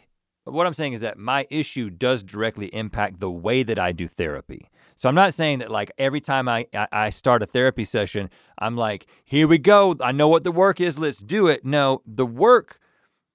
What 0.45 0.65
I'm 0.65 0.73
saying 0.73 0.93
is 0.93 1.01
that 1.01 1.19
my 1.19 1.45
issue 1.51 1.91
does 1.91 2.23
directly 2.23 2.68
impact 2.68 3.19
the 3.19 3.30
way 3.30 3.61
that 3.61 3.77
I 3.77 3.91
do 3.91 4.07
therapy. 4.07 4.69
So 5.00 5.08
I'm 5.08 5.16
not 5.16 5.34
saying 5.34 5.60
that 5.60 5.72
like 5.72 5.94
every 5.98 6.20
time 6.20 6.50
I, 6.50 6.68
I 6.92 7.10
start 7.10 7.42
a 7.42 7.46
therapy 7.46 7.86
session, 7.86 8.30
I'm 8.58 8.76
like, 8.76 9.08
here 9.24 9.48
we 9.48 9.58
go. 9.58 9.96
I 10.02 10.12
know 10.12 10.28
what 10.28 10.44
the 10.44 10.52
work 10.52 10.82
is. 10.82 11.00
Let's 11.00 11.20
do 11.20 11.48
it. 11.48 11.64
No, 11.64 12.02
the 12.06 12.26
work 12.26 12.82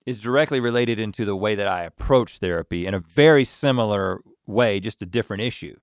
is 0.04 0.20
directly 0.20 0.60
related 0.60 1.00
into 1.00 1.24
the 1.24 1.34
way 1.34 1.54
that 1.54 1.66
I 1.66 1.84
approach 1.84 2.36
therapy 2.36 2.86
in 2.86 2.92
a 2.92 2.98
very 2.98 3.46
similar 3.46 4.20
way, 4.46 4.78
just 4.78 5.00
a 5.00 5.06
different 5.06 5.42
issue. 5.42 5.78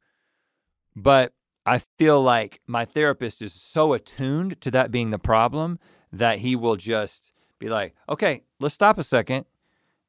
But 0.96 1.34
I 1.66 1.82
feel 1.98 2.22
like 2.22 2.62
my 2.68 2.86
therapist 2.86 3.42
is 3.42 3.52
so 3.52 3.94
attuned 3.94 4.62
to 4.62 4.70
that 4.70 4.92
being 4.92 5.10
the 5.10 5.18
problem 5.18 5.80
that 6.14 6.40
he 6.40 6.56
will 6.56 6.76
just 6.76 7.32
be 7.58 7.70
like, 7.70 7.96
okay, 8.08 8.44
let's 8.60 8.76
stop 8.76 9.00
a 9.00 9.04
second. 9.04 9.46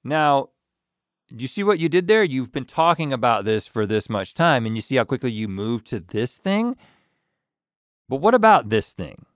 Now, 0.04 0.50
you 1.38 1.48
see 1.48 1.62
what 1.64 1.78
you 1.78 1.88
did 1.88 2.06
there? 2.06 2.22
You've 2.24 2.52
been 2.52 2.64
talking 2.64 3.12
about 3.12 3.44
this 3.44 3.66
for 3.66 3.86
this 3.86 4.08
much 4.10 4.34
time, 4.34 4.66
and 4.66 4.76
you 4.76 4.82
see 4.82 4.96
how 4.96 5.04
quickly 5.04 5.32
you 5.32 5.48
moved 5.48 5.86
to 5.88 6.00
this 6.00 6.36
thing? 6.38 6.76
But 8.08 8.16
what 8.16 8.34
about 8.34 8.68
this 8.68 8.92
thing? 8.92 9.26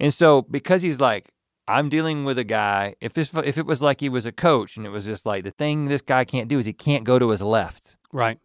And 0.00 0.12
so, 0.14 0.42
because 0.42 0.82
he's 0.82 1.00
like, 1.00 1.30
I'm 1.68 1.88
dealing 1.88 2.24
with 2.24 2.38
a 2.38 2.44
guy. 2.44 2.94
If 3.00 3.14
this, 3.14 3.30
if 3.44 3.58
it 3.58 3.66
was 3.66 3.80
like 3.82 4.00
he 4.00 4.08
was 4.08 4.26
a 4.26 4.32
coach, 4.32 4.76
and 4.76 4.84
it 4.86 4.90
was 4.90 5.04
just 5.06 5.24
like 5.26 5.44
the 5.44 5.50
thing 5.50 5.86
this 5.86 6.02
guy 6.02 6.24
can't 6.24 6.48
do 6.48 6.58
is 6.58 6.66
he 6.66 6.72
can't 6.72 7.04
go 7.04 7.18
to 7.18 7.30
his 7.30 7.42
left. 7.42 7.96
right 8.12 8.38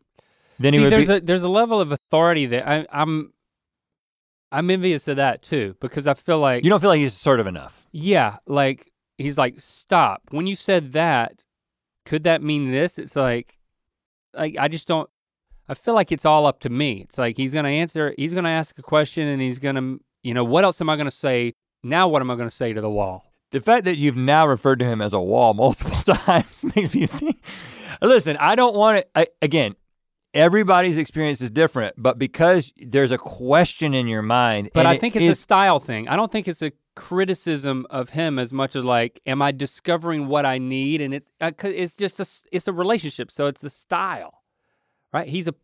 Then 0.60 0.72
See, 0.74 0.78
he 0.78 0.84
would 0.84 0.92
there's 0.94 1.08
be. 1.08 1.14
a 1.16 1.22
there's 1.22 1.44
a 1.44 1.50
level 1.50 1.80
of 1.82 1.92
authority 1.92 2.46
that 2.48 2.68
I, 2.68 2.86
I'm 2.92 3.34
I'm 4.52 4.70
envious 4.70 5.08
of 5.08 5.18
that 5.18 5.42
too 5.42 5.76
because 5.80 6.08
I 6.08 6.14
feel 6.14 6.40
like 6.40 6.64
you 6.64 6.70
don't 6.70 6.80
feel 6.80 6.90
like 6.90 7.00
he's 7.00 7.14
assertive 7.16 7.46
enough. 7.48 7.88
yeah, 7.92 8.38
like 8.48 8.92
he's 9.18 9.38
like 9.38 9.56
stop. 9.60 10.22
When 10.32 10.48
you 10.48 10.56
said 10.56 10.94
that, 10.94 11.44
could 12.10 12.24
that 12.24 12.42
mean 12.42 12.72
this? 12.72 12.98
It's 12.98 13.16
like 13.16 13.58
like 14.34 14.56
I 14.60 14.68
just 14.68 14.88
don't 14.88 15.10
I 15.68 15.76
feel 15.76 15.94
like 15.94 16.12
it's 16.12 16.26
all 16.26 16.46
up 16.48 16.60
to 16.62 16.70
me. 16.70 17.02
It's 17.02 17.18
like 17.18 17.38
he's 17.38 17.54
going 17.54 17.66
to 17.66 17.72
answer, 17.72 18.14
he's 18.18 18.34
going 18.34 18.46
to 18.46 18.50
ask 18.50 18.78
a 18.80 18.82
question 18.82 19.28
and 19.28 19.40
he's 19.42 19.60
going 19.60 19.76
to 19.76 20.00
you 20.24 20.34
know, 20.34 20.44
what 20.44 20.64
else 20.64 20.82
am 20.82 20.90
I 20.90 20.96
going 20.96 21.06
to 21.06 21.12
say? 21.28 21.54
Now 21.84 22.08
what 22.08 22.22
am 22.22 22.30
I 22.32 22.36
going 22.36 22.50
to 22.50 22.56
say 22.56 22.74
to 22.74 22.82
the 22.82 22.90
wall? 22.90 23.26
The 23.52 23.60
fact 23.62 23.86
that 23.86 23.98
you've 23.98 24.18
now 24.18 24.46
referred 24.48 24.80
to 24.80 24.86
him 24.86 25.02
as 25.02 25.14
a 25.14 25.20
wall 25.20 25.54
multiple 25.66 26.02
times 26.16 26.64
makes 26.76 26.94
me 26.96 27.06
think. 27.08 27.42
Listen, 28.02 28.38
I 28.38 28.56
don't 28.56 28.76
want 28.76 28.98
to. 29.00 29.08
I, 29.16 29.28
again, 29.42 29.76
everybody's 30.34 30.98
experience 30.98 31.42
is 31.42 31.50
different, 31.50 31.96
but 31.98 32.18
because 32.20 32.72
there's 32.78 33.12
a 33.12 33.18
question 33.18 33.94
in 33.94 34.08
your 34.08 34.22
mind, 34.22 34.70
But 34.74 34.86
I 34.86 34.94
it 34.96 35.02
think 35.02 35.16
it's 35.16 35.24
is- 35.26 35.38
a 35.40 35.42
style 35.42 35.80
thing. 35.80 36.08
I 36.08 36.16
don't 36.16 36.32
think 36.32 36.48
it's 36.48 36.62
a 36.62 36.72
criticism 37.00 37.88
of 37.90 38.10
him 38.10 38.38
as 38.38 38.52
much 38.52 38.76
as 38.76 38.84
like, 38.84 39.22
am 39.26 39.42
I 39.42 39.52
discovering 39.52 40.28
what 40.28 40.46
I 40.46 40.58
need? 40.58 41.00
And 41.00 41.14
it's 41.14 41.32
uh, 41.40 41.52
'cause 41.52 41.72
it's 41.74 41.96
just 41.96 42.20
a 42.20 42.28
it's 42.52 42.68
a 42.68 42.74
relationship, 42.74 43.32
so 43.32 43.46
it's 43.48 43.64
a 43.64 43.70
style, 43.70 44.44
right? 45.14 45.28
He's 45.28 45.48
a 45.48 45.56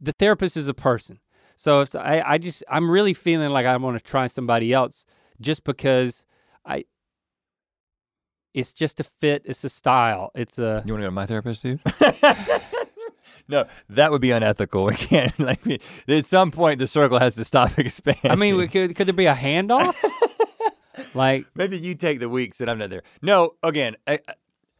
the 0.00 0.12
therapist 0.12 0.56
is 0.56 0.68
a 0.68 0.74
person, 0.74 1.18
so 1.56 1.80
if 1.80 1.96
I 1.96 2.22
I 2.24 2.38
just 2.38 2.62
I'm 2.70 2.88
really 2.88 3.12
feeling 3.12 3.50
like 3.50 3.66
I 3.66 3.76
want 3.76 3.98
to 3.98 4.02
try 4.04 4.28
somebody 4.28 4.72
else 4.72 5.04
just 5.40 5.64
because 5.64 6.24
I. 6.64 6.84
It's 8.54 8.72
just 8.72 9.00
a 9.00 9.04
fit. 9.04 9.42
It's 9.46 9.64
a 9.64 9.68
style. 9.68 10.30
It's 10.36 10.60
a 10.60 10.84
You 10.86 10.92
want 10.92 11.00
to 11.00 11.06
go 11.06 11.08
to 11.08 11.10
my 11.10 11.26
therapist, 11.26 11.60
dude? 11.64 11.80
no, 13.48 13.64
that 13.88 14.12
would 14.12 14.20
be 14.20 14.30
unethical. 14.30 14.84
We 14.84 14.94
can't. 14.94 15.32
Like, 15.40 15.82
at 16.06 16.24
some 16.26 16.52
point, 16.52 16.78
the 16.78 16.86
circle 16.86 17.18
has 17.18 17.34
to 17.34 17.44
stop 17.44 17.76
expanding. 17.80 18.30
I 18.30 18.36
mean, 18.36 18.68
could 18.68 18.94
could 18.94 19.08
there 19.08 19.12
be 19.14 19.26
a 19.26 19.34
handoff? 19.34 19.94
Like 21.14 21.46
maybe 21.54 21.78
you 21.78 21.94
take 21.94 22.20
the 22.20 22.28
weeks 22.28 22.58
that 22.58 22.68
I'm 22.68 22.78
not 22.78 22.90
there. 22.90 23.02
No, 23.22 23.54
again, 23.62 23.96
I, 24.06 24.20
I- 24.28 24.34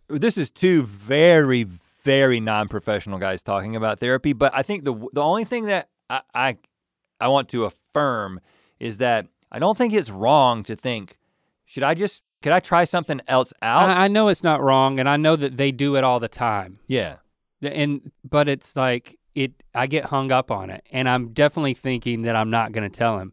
this 0.09 0.37
is 0.37 0.51
two 0.51 0.83
very, 0.83 1.65
very 1.65 2.39
non-professional 2.41 3.19
guys 3.19 3.43
talking 3.43 3.75
about 3.75 3.99
therapy. 4.01 4.33
But 4.35 4.55
I 4.55 4.63
think 4.63 4.85
the 4.85 4.95
the 5.13 5.23
only 5.23 5.45
thing 5.45 5.65
that 5.67 5.89
I, 6.11 6.21
I 6.35 6.57
I 7.21 7.29
want 7.29 7.49
to 7.51 7.65
affirm 7.65 8.41
is 8.79 8.99
that 8.99 9.27
I 9.51 9.59
don't 9.59 9.79
think 9.79 9.93
it's 9.95 10.11
wrong 10.11 10.63
to 10.65 10.77
think, 10.77 11.17
should 11.65 11.83
I 11.83 11.95
just 11.95 12.23
could 12.43 12.53
I 12.53 12.61
try 12.61 12.85
something 12.85 13.23
else 13.29 13.53
out? 13.63 13.89
I, 13.89 14.05
I 14.05 14.09
know 14.09 14.29
it's 14.29 14.43
not 14.45 14.61
wrong, 14.63 15.01
and 15.01 15.09
I 15.09 15.17
know 15.17 15.37
that 15.37 15.57
they 15.57 15.73
do 15.73 15.97
it 15.97 16.05
all 16.05 16.21
the 16.21 16.29
time. 16.29 16.79
yeah. 16.87 17.17
and 17.63 18.13
but 18.29 18.47
it's 18.49 18.77
like 18.77 19.19
it 19.35 19.53
I 19.75 19.87
get 19.87 20.05
hung 20.07 20.31
up 20.31 20.51
on 20.51 20.69
it. 20.69 20.85
And 20.93 21.09
I'm 21.09 21.29
definitely 21.33 21.75
thinking 21.75 22.23
that 22.23 22.37
I'm 22.37 22.51
not 22.51 22.73
gonna 22.73 22.91
tell 22.91 23.19
him. 23.19 23.33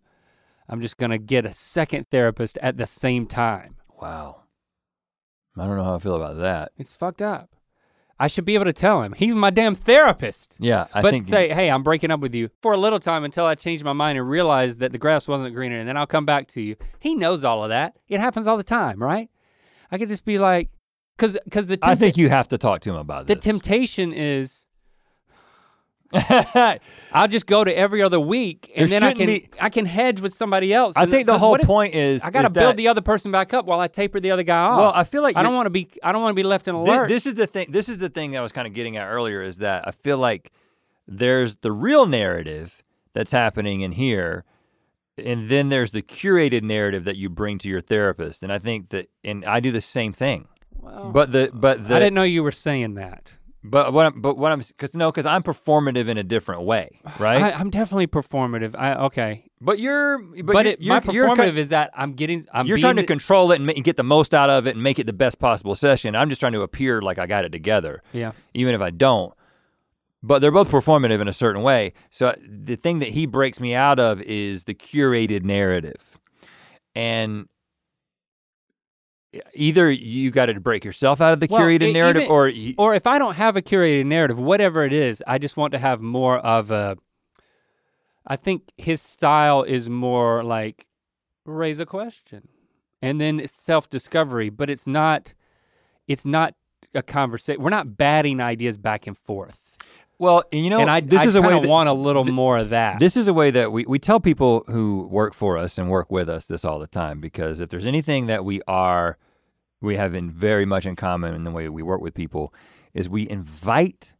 I'm 0.71 0.81
just 0.81 0.97
gonna 0.97 1.17
get 1.17 1.45
a 1.45 1.53
second 1.53 2.07
therapist 2.09 2.57
at 2.61 2.77
the 2.77 2.87
same 2.87 3.27
time. 3.27 3.75
Wow. 4.01 4.43
I 5.57 5.65
don't 5.65 5.77
know 5.77 5.83
how 5.83 5.95
I 5.95 5.99
feel 5.99 6.15
about 6.15 6.37
that. 6.37 6.71
It's 6.77 6.93
fucked 6.93 7.21
up. 7.21 7.49
I 8.17 8.27
should 8.27 8.45
be 8.45 8.53
able 8.53 8.65
to 8.65 8.73
tell 8.73 9.01
him. 9.01 9.13
He's 9.13 9.33
my 9.33 9.49
damn 9.49 9.73
therapist. 9.73 10.55
Yeah, 10.59 10.85
I 10.93 11.01
but 11.01 11.09
think 11.09 11.25
say, 11.25 11.49
hey, 11.49 11.71
I'm 11.71 11.81
breaking 11.81 12.11
up 12.11 12.19
with 12.19 12.35
you 12.35 12.49
for 12.61 12.71
a 12.71 12.77
little 12.77 12.99
time 12.99 13.23
until 13.23 13.45
I 13.45 13.55
change 13.55 13.83
my 13.83 13.93
mind 13.93 14.17
and 14.17 14.29
realize 14.29 14.77
that 14.77 14.91
the 14.91 14.99
grass 14.99 15.27
wasn't 15.27 15.55
greener, 15.55 15.77
and 15.77 15.87
then 15.87 15.97
I'll 15.97 16.05
come 16.07 16.25
back 16.25 16.47
to 16.49 16.61
you. 16.61 16.75
He 16.99 17.15
knows 17.15 17.43
all 17.43 17.63
of 17.63 17.69
that. 17.69 17.97
It 18.07 18.19
happens 18.19 18.47
all 18.47 18.57
the 18.57 18.63
time, 18.63 19.01
right? 19.01 19.29
I 19.91 19.97
could 19.97 20.07
just 20.07 20.23
be 20.23 20.37
like, 20.37 20.69
because 21.17 21.37
because 21.43 21.65
the 21.67 21.79
I 21.81 21.95
think 21.95 22.15
you 22.15 22.29
have 22.29 22.47
to 22.49 22.59
talk 22.59 22.81
to 22.81 22.91
him 22.91 22.95
about 22.95 23.25
this. 23.25 23.35
the 23.35 23.41
temptation 23.41 24.13
is 24.13 24.67
I'll 27.13 27.27
just 27.27 27.45
go 27.45 27.63
to 27.63 27.75
every 27.75 28.01
other 28.01 28.19
week, 28.19 28.71
and 28.75 28.89
There 28.89 28.99
then 28.99 29.07
I 29.09 29.13
can 29.13 29.25
be- 29.27 29.49
I 29.59 29.69
can 29.69 29.85
hedge 29.85 30.21
with 30.21 30.33
somebody 30.33 30.73
else. 30.73 30.95
I 30.97 31.05
think 31.05 31.25
the 31.25 31.37
whole 31.37 31.57
point 31.57 31.95
is 31.95 32.23
I 32.23 32.29
got 32.31 32.43
to 32.43 32.49
build 32.49 32.71
that- 32.71 32.77
the 32.77 32.87
other 32.87 33.01
person 33.01 33.31
back 33.31 33.53
up 33.53 33.65
while 33.65 33.79
I 33.79 33.87
taper 33.87 34.19
the 34.19 34.31
other 34.31 34.43
guy 34.43 34.59
off. 34.59 34.77
Well, 34.79 34.91
I 34.93 35.03
feel 35.03 35.21
like 35.21 35.35
I 35.37 35.43
don't 35.43 35.55
want 35.55 35.67
to 35.67 35.71
be 35.71 35.89
I 36.03 36.11
don't 36.11 36.21
want 36.21 36.31
to 36.31 36.35
be 36.35 36.43
left 36.43 36.67
in 36.67 36.75
a 36.75 36.83
Thi- 36.83 36.91
lurch. 36.91 37.07
This 37.09 37.25
is 37.25 37.35
the 37.35 37.47
thing. 37.47 37.67
This 37.69 37.89
is 37.89 37.99
the 37.99 38.09
thing 38.09 38.37
I 38.37 38.41
was 38.41 38.51
kind 38.51 38.67
of 38.67 38.73
getting 38.73 38.97
at 38.97 39.07
earlier. 39.07 39.41
Is 39.41 39.57
that 39.57 39.87
I 39.87 39.91
feel 39.91 40.17
like 40.17 40.51
there's 41.07 41.57
the 41.57 41.71
real 41.71 42.05
narrative 42.05 42.83
that's 43.13 43.31
happening 43.31 43.81
in 43.81 43.93
here, 43.93 44.45
and 45.17 45.49
then 45.49 45.69
there's 45.69 45.91
the 45.91 46.01
curated 46.01 46.61
narrative 46.63 47.03
that 47.05 47.17
you 47.17 47.29
bring 47.29 47.57
to 47.59 47.69
your 47.69 47.81
therapist. 47.81 48.43
And 48.43 48.51
I 48.51 48.59
think 48.59 48.89
that, 48.89 49.09
and 49.23 49.43
I 49.45 49.59
do 49.59 49.71
the 49.71 49.81
same 49.81 50.13
thing. 50.13 50.47
Well, 50.79 51.11
But 51.11 51.31
the 51.31 51.51
but 51.53 51.87
the 51.87 51.95
I 51.95 51.99
didn't 51.99 52.13
know 52.15 52.23
you 52.23 52.41
were 52.43 52.51
saying 52.51 52.95
that. 52.95 53.33
But 53.63 53.93
what 53.93 54.07
I'm, 54.07 54.21
but 54.21 54.37
what 54.37 54.51
I'm 54.51 54.59
because 54.59 54.95
no 54.95 55.11
because 55.11 55.25
I'm 55.25 55.43
performative 55.43 56.07
in 56.07 56.17
a 56.17 56.23
different 56.23 56.63
way, 56.63 56.99
right? 57.19 57.41
I, 57.41 57.51
I'm 57.51 57.69
definitely 57.69 58.07
performative. 58.07 58.75
I 58.77 58.95
okay, 59.05 59.45
but 59.59 59.79
you're 59.79 60.17
but, 60.17 60.53
but, 60.53 60.65
you're, 60.65 60.73
it, 60.73 60.81
my 60.81 61.01
you're, 61.11 61.27
performative 61.27 61.53
you're, 61.53 61.57
is 61.57 61.69
that 61.69 61.91
I'm 61.93 62.13
getting 62.13 62.47
I'm 62.51 62.65
you're 62.65 62.77
trying 62.77 62.95
to 62.95 63.03
control 63.03 63.51
it 63.51 63.59
and, 63.59 63.69
and 63.69 63.83
get 63.83 63.97
the 63.97 64.03
most 64.03 64.33
out 64.33 64.49
of 64.49 64.67
it 64.67 64.75
and 64.75 64.83
make 64.83 64.99
it 64.99 65.05
the 65.05 65.13
best 65.13 65.39
possible 65.39 65.75
session. 65.75 66.15
I'm 66.15 66.29
just 66.29 66.41
trying 66.41 66.53
to 66.53 66.61
appear 66.61 67.01
like 67.01 67.19
I 67.19 67.27
got 67.27 67.45
it 67.45 67.51
together. 67.51 68.01
yeah. 68.13 68.31
even 68.53 68.73
if 68.73 68.81
I 68.81 68.89
don't. 68.89 69.33
But 70.23 70.39
they're 70.39 70.51
both 70.51 70.69
performative 70.69 71.19
in 71.19 71.27
a 71.27 71.33
certain 71.33 71.63
way. 71.63 71.93
So 72.11 72.27
uh, 72.27 72.35
the 72.47 72.75
thing 72.75 72.99
that 72.99 73.09
he 73.09 73.25
breaks 73.25 73.59
me 73.59 73.73
out 73.73 73.99
of 73.99 74.21
is 74.21 74.65
the 74.65 74.75
curated 74.75 75.43
narrative. 75.43 76.19
And 76.93 77.47
either 79.53 79.89
you 79.89 80.29
got 80.31 80.47
to 80.47 80.59
break 80.59 80.83
yourself 80.83 81.21
out 81.21 81.33
of 81.33 81.39
the 81.39 81.47
Well, 81.49 81.61
curated 81.61 81.89
e- 81.89 81.93
narrative 81.93 82.23
even- 82.23 82.31
or 82.33 82.47
you, 82.49 82.75
Or 82.77 82.93
if 82.93 83.07
I 83.07 83.17
don't 83.17 83.35
have 83.35 83.55
a 83.55 83.61
curated 83.61 84.05
narrative, 84.05 84.37
whatever 84.37 84.83
it 84.83 84.93
is, 84.93 85.23
I 85.25 85.37
just 85.37 85.55
want 85.57 85.71
to 85.73 85.79
have 85.79 86.01
more 86.01 86.37
of 86.39 86.69
a. 86.71 86.97
I 88.27 88.35
think 88.35 88.71
his 88.77 89.01
style 89.01 89.63
is 89.63 89.89
more 89.89 90.43
like 90.43 90.85
raise 91.45 91.79
a 91.79 91.85
question, 91.85 92.49
and 93.01 93.19
then 93.21 93.39
it's 93.39 93.53
self-discovery. 93.53 94.49
But 94.49 94.69
it's 94.69 94.85
not. 94.85 95.33
It's 96.07 96.25
not 96.25 96.55
a 96.93 97.01
conversation. 97.01 97.61
We're 97.61 97.69
not 97.69 97.95
batting 97.95 98.41
ideas 98.41 98.77
back 98.77 99.07
and 99.07 99.17
forth. 99.17 99.60
Well, 100.21 100.43
and 100.51 100.63
you 100.63 100.69
know, 100.69 100.79
and 100.79 100.89
I, 100.89 100.99
this 100.99 101.21
I 101.21 101.25
is 101.25 101.35
a 101.35 101.41
way 101.41 101.59
that, 101.59 101.67
want 101.67 101.89
a 101.89 101.93
little 101.93 102.23
more 102.23 102.59
of 102.59 102.69
that. 102.69 102.99
This 102.99 103.17
is 103.17 103.27
a 103.27 103.33
way 103.33 103.49
that 103.49 103.71
we, 103.71 103.85
we 103.85 103.97
tell 103.97 104.19
people 104.19 104.63
who 104.67 105.07
work 105.07 105.33
for 105.33 105.57
us 105.57 105.79
and 105.79 105.89
work 105.89 106.11
with 106.11 106.29
us 106.29 106.45
this 106.45 106.63
all 106.63 106.77
the 106.77 106.85
time 106.85 107.19
because 107.19 107.59
if 107.59 107.69
there's 107.69 107.87
anything 107.87 108.27
that 108.27 108.45
we 108.45 108.61
are, 108.67 109.17
we 109.81 109.95
have 109.95 110.13
in 110.13 110.29
very 110.29 110.63
much 110.63 110.85
in 110.85 110.95
common 110.95 111.33
in 111.33 111.43
the 111.43 111.49
way 111.49 111.67
we 111.69 111.81
work 111.81 112.01
with 112.01 112.13
people, 112.13 112.53
is 112.93 113.09
we 113.09 113.27
invite 113.27 114.13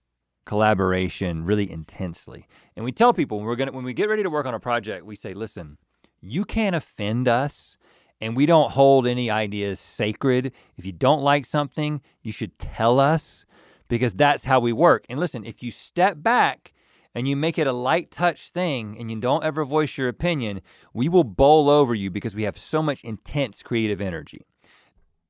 collaboration 0.44 1.45
really 1.45 1.72
intensely. 1.72 2.48
And 2.76 2.84
we 2.84 2.91
tell 2.91 3.14
people 3.14 3.38
when 3.38 3.45
we're 3.45 3.56
gonna 3.56 3.72
when 3.72 3.84
we 3.84 3.94
get 3.94 4.10
ready 4.10 4.23
to 4.23 4.30
work 4.32 4.48
on 4.48 4.56
a 4.56 4.60
project, 4.60 5.06
we 5.06 5.15
say, 5.15 5.36
listen, 5.36 5.78
you 6.19 6.45
can't 6.45 6.76
offend 6.76 7.28
us 7.28 7.78
and 8.19 8.36
we 8.36 8.48
don't 8.48 8.72
hold 8.72 9.06
any 9.06 9.30
ideas 9.30 9.80
sacred. 9.80 10.52
If 10.78 10.86
you 10.86 10.94
don't 10.94 11.22
like 11.22 11.45
something, 11.45 12.02
you 12.23 12.32
should 12.32 12.57
tell 12.57 12.99
us 12.99 13.45
because 13.91 14.13
that's 14.13 14.45
how 14.45 14.57
we 14.57 14.72
work. 14.72 15.05
And 15.09 15.19
listen, 15.19 15.43
if 15.43 15.61
you 15.61 15.69
step 15.69 16.23
back 16.23 16.72
and 17.13 17.27
you 17.27 17.35
make 17.35 17.57
it 17.57 17.68
a 17.68 17.73
light 17.73 18.09
touch 18.09 18.49
thing 18.49 18.95
and 18.97 19.11
you 19.11 19.19
don't 19.19 19.43
ever 19.43 19.65
voice 19.65 19.97
your 19.97 20.07
opinion, 20.07 20.61
we 20.93 21.09
will 21.09 21.26
bowl 21.26 21.69
over 21.69 21.93
you 21.93 22.09
because 22.09 22.34
we 22.34 22.43
have 22.43 22.57
so 22.57 22.81
much 22.81 23.03
intense 23.03 23.61
creative 23.61 24.01
energy. 24.01 24.45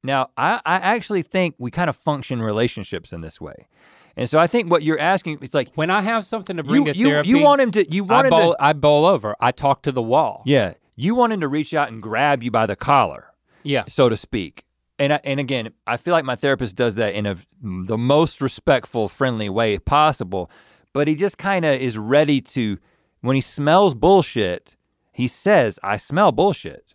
Now, 0.03 0.29
I, 0.38 0.61
I 0.63 0.75
actually 0.75 1.23
think 1.23 1.55
we 1.57 1.71
kind 1.71 1.89
of 1.89 1.95
function 1.95 2.39
relationships 2.39 3.11
in 3.11 3.21
this 3.21 3.41
way. 3.41 3.67
And 4.15 4.29
so 4.29 4.38
I 4.38 4.45
think 4.45 4.69
what 4.69 4.83
you're 4.83 4.99
asking, 4.99 5.39
it's 5.41 5.55
like 5.55 5.71
when 5.73 5.89
I 5.89 6.01
have 6.01 6.23
something 6.23 6.57
to 6.57 6.63
bring 6.63 6.85
you, 6.85 6.93
to 6.93 6.99
you, 6.99 7.07
therapy, 7.07 7.29
you 7.29 7.39
want 7.39 7.61
him 7.61 7.71
to, 7.71 7.91
you 7.91 8.03
want 8.03 8.25
I 8.25 8.27
him 8.27 8.29
bowl, 8.29 8.51
to, 8.51 8.63
I 8.63 8.73
bowl 8.73 9.05
over. 9.05 9.35
I 9.39 9.51
talk 9.51 9.81
to 9.83 9.91
the 9.91 10.03
wall. 10.03 10.43
yeah, 10.45 10.73
you 10.95 11.15
want 11.15 11.33
him 11.33 11.39
to 11.41 11.47
reach 11.47 11.73
out 11.73 11.91
and 11.91 11.99
grab 11.99 12.43
you 12.43 12.51
by 12.51 12.67
the 12.67 12.75
collar. 12.75 13.33
Yeah. 13.63 13.85
so 13.88 14.07
to 14.07 14.17
speak. 14.17 14.65
And 15.02 15.14
I, 15.14 15.19
and 15.23 15.40
again, 15.40 15.72
I 15.88 15.98
feel 15.98 16.11
like 16.11 16.26
my 16.26 16.36
therapist 16.36 16.76
does 16.76 16.94
that 16.94 17.15
in 17.15 17.26
a 17.26 17.36
the 17.64 17.98
most 17.98 18.40
respectful, 18.40 19.10
friendly 19.10 19.49
way 19.49 19.80
possible. 19.80 20.52
But 20.94 21.07
he 21.07 21.15
just 21.15 21.40
kind 21.40 21.65
of 21.65 21.82
is 21.82 21.98
ready 21.98 22.40
to, 22.41 22.78
when 23.22 23.34
he 23.34 23.41
smells 23.41 23.95
bullshit, 23.95 24.76
he 25.11 25.28
says, 25.28 25.80
"I 25.82 25.98
smell 25.98 26.32
bullshit." 26.32 26.94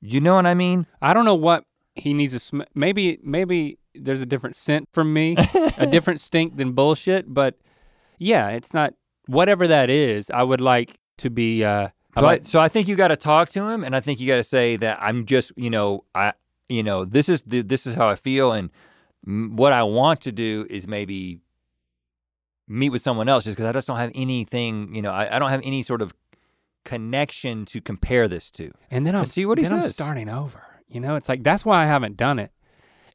You 0.00 0.22
know 0.22 0.36
what 0.36 0.46
I 0.46 0.54
mean? 0.54 0.86
I 1.02 1.12
don't 1.12 1.26
know 1.26 1.34
what 1.34 1.64
he 1.94 2.14
needs 2.14 2.32
to 2.32 2.40
sm- 2.40 2.62
maybe 2.74 3.18
maybe 3.22 3.78
there's 3.94 4.22
a 4.22 4.26
different 4.26 4.56
scent 4.56 4.88
from 4.92 5.12
me, 5.12 5.36
a 5.76 5.86
different 5.90 6.20
stink 6.20 6.56
than 6.56 6.72
bullshit, 6.72 7.34
but 7.34 7.58
yeah, 8.18 8.48
it's 8.48 8.72
not 8.72 8.94
whatever 9.26 9.66
that 9.66 9.90
is. 9.90 10.30
I 10.30 10.44
would 10.44 10.62
like 10.62 10.98
to 11.18 11.28
be 11.28 11.62
uh 11.62 11.88
So 12.16 12.26
I, 12.26 12.40
so 12.40 12.58
I 12.58 12.68
think 12.68 12.88
you 12.88 12.96
got 12.96 13.08
to 13.08 13.16
talk 13.16 13.50
to 13.50 13.68
him, 13.68 13.84
and 13.84 13.94
I 13.94 14.00
think 14.00 14.18
you 14.18 14.26
got 14.26 14.36
to 14.36 14.42
say 14.44 14.76
that 14.76 14.98
I'm 15.02 15.26
just, 15.26 15.52
you 15.56 15.68
know, 15.68 16.04
I, 16.14 16.32
you 16.68 16.82
know, 16.82 17.04
this 17.04 17.28
is 17.28 17.42
the, 17.42 17.62
this 17.62 17.86
is 17.86 17.94
how 17.94 18.08
I 18.08 18.14
feel, 18.14 18.52
and 18.52 18.70
what 19.24 19.72
I 19.72 19.82
want 19.82 20.20
to 20.22 20.32
do 20.32 20.66
is 20.70 20.86
maybe 20.86 21.40
meet 22.66 22.90
with 22.90 23.02
someone 23.02 23.28
else, 23.28 23.44
just 23.44 23.56
because 23.56 23.68
I 23.68 23.72
just 23.72 23.86
don't 23.86 23.96
have 23.96 24.12
anything, 24.14 24.94
you 24.94 25.02
know, 25.02 25.10
I, 25.10 25.36
I 25.36 25.38
don't 25.38 25.50
have 25.50 25.62
any 25.64 25.82
sort 25.82 26.02
of 26.02 26.12
connection 26.84 27.64
to 27.66 27.80
compare 27.80 28.28
this 28.28 28.50
to. 28.52 28.72
and 28.90 29.06
then 29.06 29.14
I'm 29.14 29.24
see 29.26 29.44
what 29.44 29.58
he 29.58 29.64
then 29.64 29.74
I'm 29.74 29.82
says. 29.82 29.94
starting 29.94 30.28
over. 30.28 30.62
You 30.88 31.00
know, 31.00 31.16
it's 31.16 31.28
like 31.28 31.42
that's 31.42 31.64
why 31.64 31.82
I 31.82 31.86
haven't 31.86 32.16
done 32.16 32.38
it. 32.38 32.50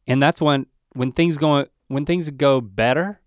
And 0.05 0.21
that's 0.21 0.39
when 0.41 0.67
when 0.93 1.11
things 1.11 1.37
go 1.37 1.65
when 1.87 2.05
things 2.05 2.29
go 2.29 2.61
better 2.61 3.19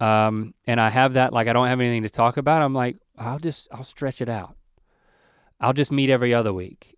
um 0.00 0.54
and 0.66 0.80
I 0.80 0.88
have 0.88 1.14
that 1.14 1.32
like 1.32 1.46
I 1.48 1.52
don't 1.52 1.66
have 1.66 1.80
anything 1.80 2.04
to 2.04 2.10
talk 2.10 2.36
about, 2.38 2.62
I'm 2.62 2.72
like 2.72 2.96
I'll 3.18 3.38
just 3.38 3.68
I'll 3.70 3.84
stretch 3.84 4.22
it 4.22 4.28
out. 4.30 4.56
I'll 5.60 5.72
just 5.74 5.92
meet 5.92 6.08
every 6.08 6.32
other 6.32 6.52
week. 6.52 6.96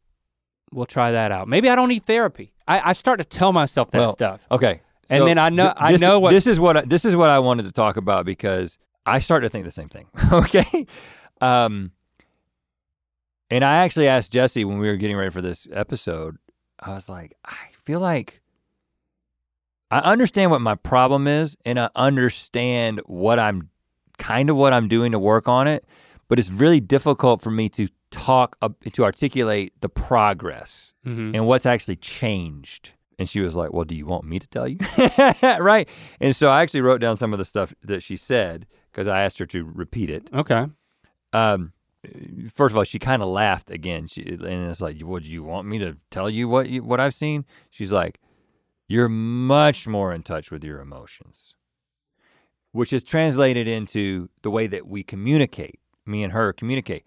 We'll 0.72 0.86
try 0.86 1.10
that 1.12 1.32
out. 1.32 1.48
Maybe 1.48 1.68
I 1.68 1.74
don't 1.76 1.88
need 1.88 2.04
therapy. 2.04 2.52
I, 2.68 2.90
I 2.90 2.92
start 2.92 3.18
to 3.18 3.24
tell 3.24 3.52
myself 3.52 3.90
that 3.90 3.98
Well, 3.98 4.12
stuff. 4.12 4.46
Okay, 4.50 4.80
And 5.08 5.26
then 5.26 5.36
I 5.38 5.48
know- 5.48 5.72
I 5.76 5.92
this, 5.92 6.00
know 6.00 6.20
what- 6.20 6.30
this 6.30 6.46
is 6.46 6.60
what 6.60 6.76
I, 6.76 6.80
this 6.82 7.04
is 7.04 7.16
what 7.16 7.28
I 7.30 7.40
wanted 7.40 7.64
to 7.64 7.72
talk 7.72 7.96
about 7.96 8.24
because 8.24 8.78
I 9.04 9.18
start 9.18 9.42
to 9.42 9.50
think 9.50 9.64
the 9.64 9.72
same 9.72 9.88
thing. 9.88 10.06
okay, 10.32 10.86
um, 11.40 11.90
and 13.50 13.64
I 13.64 13.78
actually 13.78 14.06
asked 14.06 14.32
Jessie 14.32 14.64
when 14.64 14.78
we 14.78 14.86
were 14.88 14.96
getting 14.96 15.16
ready 15.16 15.30
for 15.30 15.42
this 15.42 15.66
episode. 15.72 16.36
I 16.78 16.90
was 16.94 17.08
like, 17.08 17.34
I 17.44 17.56
feel 17.84 17.98
like 18.00 18.40
I 19.90 19.98
understand 19.98 20.52
what 20.52 20.60
my 20.60 20.76
problem 20.76 21.26
is, 21.26 21.56
and 21.64 21.80
I 21.80 21.90
understand 21.96 23.00
what 23.06 23.40
I'm 23.40 23.70
kind 24.18 24.48
of 24.50 24.56
what 24.56 24.72
I'm 24.72 24.86
doing 24.86 25.10
to 25.12 25.18
work 25.18 25.48
on 25.48 25.66
it, 25.66 25.84
but 26.28 26.38
it's 26.38 26.50
really 26.50 26.78
difficult 26.78 27.42
for 27.42 27.50
me 27.50 27.68
to 27.70 27.88
talk 28.10 28.56
up 28.60 28.74
to 28.92 29.04
articulate 29.04 29.72
the 29.80 29.88
progress 29.88 30.92
Mhm. 31.06 31.34
and 31.34 31.46
what's 31.46 31.66
actually 31.66 31.96
changed. 31.96 32.92
And 33.18 33.28
she 33.28 33.40
was 33.40 33.54
like, 33.54 33.72
Well, 33.72 33.84
do 33.84 33.94
you 33.94 34.06
want 34.06 34.24
me 34.24 34.38
to 34.38 34.46
tell 34.48 34.66
you? 34.66 34.78
right. 35.42 35.88
And 36.20 36.34
so 36.34 36.48
I 36.50 36.62
actually 36.62 36.80
wrote 36.80 37.00
down 37.00 37.16
some 37.16 37.32
of 37.32 37.38
the 37.38 37.44
stuff 37.44 37.74
that 37.82 38.02
she 38.02 38.16
said 38.16 38.66
because 38.90 39.06
I 39.08 39.22
asked 39.22 39.38
her 39.38 39.46
to 39.46 39.64
repeat 39.64 40.10
it. 40.10 40.28
Okay. 40.32 40.66
Um, 41.32 41.72
first 42.52 42.72
of 42.72 42.76
all, 42.78 42.84
she 42.84 42.98
kind 42.98 43.22
of 43.22 43.28
laughed 43.28 43.70
again. 43.70 44.06
She, 44.08 44.22
and 44.22 44.42
it's 44.70 44.80
like, 44.80 44.96
Would 45.02 45.26
you 45.26 45.42
want 45.42 45.68
me 45.68 45.78
to 45.78 45.96
tell 46.10 46.28
you 46.30 46.48
what 46.48 46.68
you, 46.68 46.82
what 46.82 46.98
I've 46.98 47.14
seen? 47.14 47.44
She's 47.68 47.92
like, 47.92 48.18
You're 48.88 49.08
much 49.08 49.86
more 49.86 50.12
in 50.12 50.22
touch 50.22 50.50
with 50.50 50.64
your 50.64 50.80
emotions, 50.80 51.54
which 52.72 52.92
is 52.92 53.04
translated 53.04 53.68
into 53.68 54.28
the 54.42 54.50
way 54.50 54.66
that 54.66 54.86
we 54.88 55.02
communicate, 55.02 55.78
me 56.06 56.22
and 56.24 56.32
her 56.32 56.52
communicate 56.52 57.04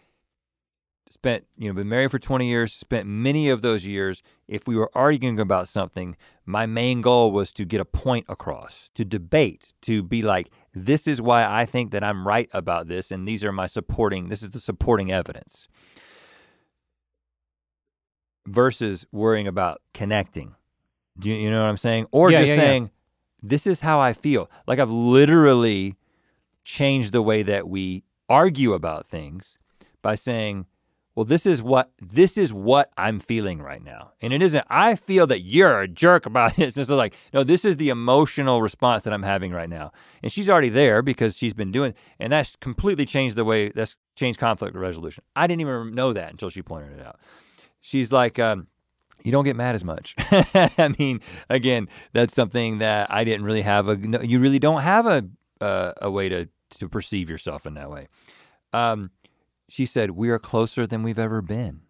spent, 1.09 1.45
you 1.57 1.67
know, 1.67 1.73
been 1.73 1.89
married 1.89 2.11
for 2.11 2.19
20 2.19 2.47
years, 2.47 2.73
spent 2.73 3.07
many 3.07 3.49
of 3.49 3.61
those 3.61 3.85
years. 3.85 4.23
If 4.47 4.67
we 4.67 4.75
were 4.75 4.89
arguing 4.95 5.39
about 5.39 5.67
something, 5.67 6.15
my 6.45 6.65
main 6.65 7.01
goal 7.01 7.31
was 7.31 7.51
to 7.53 7.65
get 7.65 7.79
a 7.79 7.85
point 7.85 8.25
across, 8.27 8.89
to 8.95 9.05
debate, 9.05 9.73
to 9.83 10.01
be 10.01 10.21
like, 10.21 10.49
this 10.73 11.07
is 11.07 11.21
why 11.21 11.45
I 11.45 11.65
think 11.65 11.91
that 11.91 12.03
I'm 12.03 12.27
right 12.27 12.49
about 12.51 12.87
this, 12.87 13.11
and 13.11 13.27
these 13.27 13.43
are 13.43 13.51
my 13.51 13.67
supporting, 13.67 14.29
this 14.29 14.41
is 14.41 14.51
the 14.51 14.59
supporting 14.59 15.11
evidence. 15.11 15.67
Versus 18.47 19.05
worrying 19.11 19.47
about 19.47 19.81
connecting. 19.93 20.55
Do 21.17 21.29
you, 21.29 21.35
you 21.35 21.51
know 21.51 21.61
what 21.61 21.69
I'm 21.69 21.77
saying? 21.77 22.07
Or 22.11 22.31
Yeah, 22.31 22.39
just 22.39 22.49
yeah, 22.49 22.55
yeah. 22.55 22.61
saying, 22.61 22.91
this 23.41 23.67
is 23.67 23.81
how 23.81 23.99
I 23.99 24.13
feel. 24.13 24.49
Like 24.67 24.79
I've 24.79 24.91
literally 24.91 25.95
changed 26.65 27.11
the 27.11 27.21
way 27.21 27.43
that 27.43 27.67
we 27.67 28.03
argue 28.27 28.73
about 28.73 29.05
things 29.05 29.57
by 30.01 30.15
saying, 30.15 30.65
well, 31.15 31.25
this 31.25 31.45
is 31.45 31.61
what 31.61 31.91
this 31.99 32.37
is 32.37 32.51
what 32.51 32.91
I'm 32.97 33.19
feeling 33.19 33.61
right 33.61 33.83
now. 33.83 34.11
And 34.21 34.33
it 34.33 34.41
isn't, 34.41 34.65
I 34.69 34.95
feel 34.95 35.27
that 35.27 35.41
you're 35.41 35.81
a 35.81 35.87
jerk 35.87 36.25
about 36.25 36.55
this. 36.57 36.77
It's 36.77 36.89
like, 36.89 37.15
no, 37.33 37.43
this 37.43 37.65
is 37.65 37.77
the 37.77 37.89
emotional 37.89 38.61
response 38.61 39.03
that 39.03 39.13
I'm 39.13 39.23
having 39.23 39.51
right 39.51 39.69
now. 39.69 39.91
And 40.23 40.31
she's 40.31 40.49
already 40.49 40.69
there 40.69 41.01
because 41.01 41.37
she's 41.37 41.53
been 41.53 41.71
doing, 41.71 41.93
and 42.19 42.33
that's 42.33 42.55
completely 42.57 43.05
changed 43.05 43.35
the 43.35 43.45
way 43.45 43.69
that's 43.69 43.95
changed 44.15 44.39
conflict 44.39 44.75
resolution. 44.75 45.23
I 45.35 45.47
didn't 45.47 45.61
even 45.61 45.93
know 45.93 46.13
that 46.13 46.31
until 46.31 46.49
she 46.49 46.61
pointed 46.61 46.99
it 46.99 47.05
out. 47.05 47.19
She's 47.81 48.11
like, 48.11 48.39
um, 48.39 48.67
you 49.23 49.31
don't 49.31 49.45
get 49.45 49.55
mad 49.55 49.75
as 49.75 49.83
much. 49.83 50.15
I 50.17 50.93
mean, 50.97 51.21
again, 51.49 51.89
that's 52.13 52.33
something 52.33 52.79
that 52.79 53.11
I 53.11 53.23
didn't 53.23 53.45
really 53.45 53.61
have 53.61 53.87
a. 53.87 53.97
You 53.97 54.39
really 54.39 54.59
don't 54.59 54.81
have 54.81 55.05
a 55.05 55.25
a 55.61 56.11
way 56.11 56.27
to 56.29 56.49
to 56.79 56.89
perceive 56.89 57.29
yourself 57.29 57.65
in 57.65 57.75
that 57.75 57.89
way. 57.89 58.07
Um, 58.73 59.11
she 59.69 59.85
said, 59.85 60.11
"We 60.11 60.29
are 60.29 60.39
closer 60.39 60.85
than 60.85 61.03
we've 61.03 61.19
ever 61.19 61.41
been," 61.41 61.81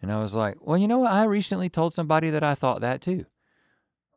and 0.00 0.12
I 0.12 0.20
was 0.20 0.34
like, 0.34 0.56
"Well, 0.60 0.78
you 0.78 0.88
know 0.88 0.98
what? 0.98 1.12
I 1.12 1.24
recently 1.24 1.68
told 1.68 1.94
somebody 1.94 2.30
that 2.30 2.42
I 2.42 2.54
thought 2.54 2.80
that 2.80 3.00
too." 3.00 3.26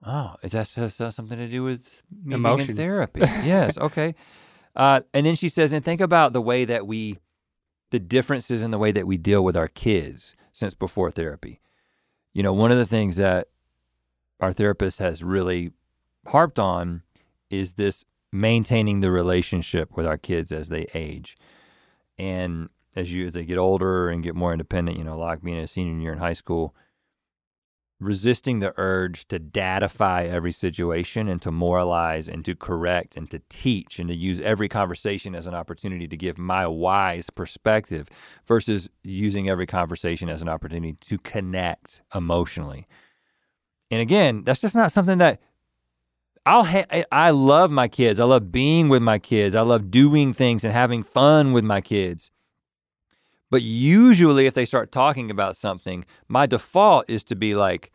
Oh, 0.06 0.36
is 0.44 0.52
that 0.52 0.72
has 0.74 0.96
something 0.96 1.38
to 1.38 1.48
do 1.48 1.64
with 1.64 2.04
me 2.24 2.36
being 2.36 2.60
in 2.60 2.76
therapy? 2.76 3.22
yes. 3.44 3.78
Okay. 3.78 4.14
Uh, 4.76 5.02
and 5.14 5.26
then 5.26 5.36
she 5.36 5.50
says, 5.50 5.74
and 5.74 5.84
think 5.84 6.02
about 6.02 6.34
the 6.34 6.42
way 6.42 6.66
that 6.66 6.86
we, 6.86 7.18
the 7.90 8.00
differences 8.00 8.62
in 8.62 8.72
the 8.72 8.78
way 8.78 8.92
that 8.92 9.08
we 9.08 9.18
deal 9.18 9.44
with 9.44 9.58
our 9.58 9.68
kids 9.68 10.36
since 10.54 10.74
before 10.74 11.10
therapy. 11.10 11.62
You 12.34 12.44
know, 12.44 12.54
one 12.54 12.72
of 12.72 12.78
the 12.78 12.86
things 12.86 13.16
that 13.16 13.48
our 14.40 14.54
therapist 14.54 15.00
has 15.00 15.24
really 15.24 15.72
harped 16.28 16.60
on 16.60 17.04
is 17.50 17.74
this 17.74 18.04
maintaining 18.32 19.00
the 19.00 19.12
relationship 19.12 19.96
with 19.96 20.06
our 20.06 20.18
kids 20.18 20.52
as 20.52 20.70
they 20.70 20.88
age. 20.94 21.38
And 22.20 22.70
as 22.96 23.14
you 23.14 23.28
as 23.28 23.34
they 23.34 23.44
get 23.44 23.58
older 23.58 24.10
and 24.10 24.24
get 24.24 24.36
more 24.36 24.52
independent, 24.52 24.98
you 24.98 25.04
know, 25.04 25.18
like 25.18 25.42
being 25.42 25.58
a 25.58 25.68
senior 25.68 26.00
year 26.02 26.14
in 26.14 26.20
high 26.20 26.34
school, 26.34 26.76
resisting 28.00 28.60
the 28.60 28.74
urge 28.78 29.28
to 29.28 29.40
datify 29.40 30.28
every 30.28 30.52
situation 30.52 31.28
and 31.28 31.42
to 31.42 31.52
moralize 31.52 32.28
and 32.28 32.44
to 32.44 32.54
correct 32.54 33.16
and 33.16 33.30
to 33.32 33.42
teach 33.50 34.00
and 34.00 34.10
to 34.10 34.16
use 34.16 34.42
every 34.42 34.68
conversation 34.68 35.34
as 35.34 35.48
an 35.48 35.56
opportunity 35.56 36.08
to 36.08 36.18
give 36.18 36.38
my 36.38 36.68
wise 36.68 37.30
perspective 37.30 38.10
versus 38.46 38.90
using 39.04 39.50
every 39.50 39.66
conversation 39.66 40.30
as 40.30 40.42
an 40.42 40.50
opportunity 40.50 40.94
to 41.00 41.18
connect 41.18 42.02
emotionally. 42.14 42.86
And 43.90 44.02
again, 44.02 44.44
that's 44.44 44.62
just 44.62 44.76
not 44.76 44.92
something 44.92 45.18
that 45.20 45.40
I'll 46.46 46.64
ha- 46.66 46.86
I- 46.92 47.06
I 47.12 47.30
love 47.32 47.72
my 47.72 47.88
kids. 47.88 48.20
I 48.20 48.26
love 48.26 48.52
being 48.52 48.88
with 48.90 49.02
my 49.02 49.20
kids. 49.20 49.56
I 49.56 49.62
love 49.62 49.90
doing 49.90 50.34
things 50.34 50.64
and 50.64 50.74
having 50.74 51.02
fun 51.02 51.54
with 51.54 51.64
my 51.64 51.82
kids. 51.82 52.30
But 53.56 53.62
usually, 53.62 54.48
if 54.48 54.54
they 54.54 54.66
start 54.66 54.92
talking 54.92 55.32
about 55.32 55.56
something, 55.56 56.04
my 56.28 56.46
default 56.46 57.10
is 57.10 57.24
to 57.24 57.38
be 57.38 57.56
like, 57.56 57.90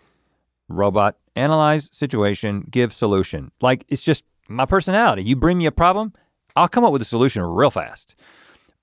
robot, 0.69 1.19
analyze 1.37 1.91
situation, 1.93 2.67
give 2.71 2.95
solution. 2.95 3.53
Like, 3.61 3.85
it's 3.89 4.01
just 4.01 4.25
my 4.49 4.65
personality. 4.65 5.23
You 5.23 5.37
bring 5.37 5.59
me 5.59 5.67
a 5.67 5.71
problem, 5.71 6.15
I'll 6.57 6.67
come 6.67 6.83
up 6.83 6.95
with 6.95 7.03
a 7.03 7.05
solution 7.05 7.43
real 7.43 7.71
fast. 7.71 8.15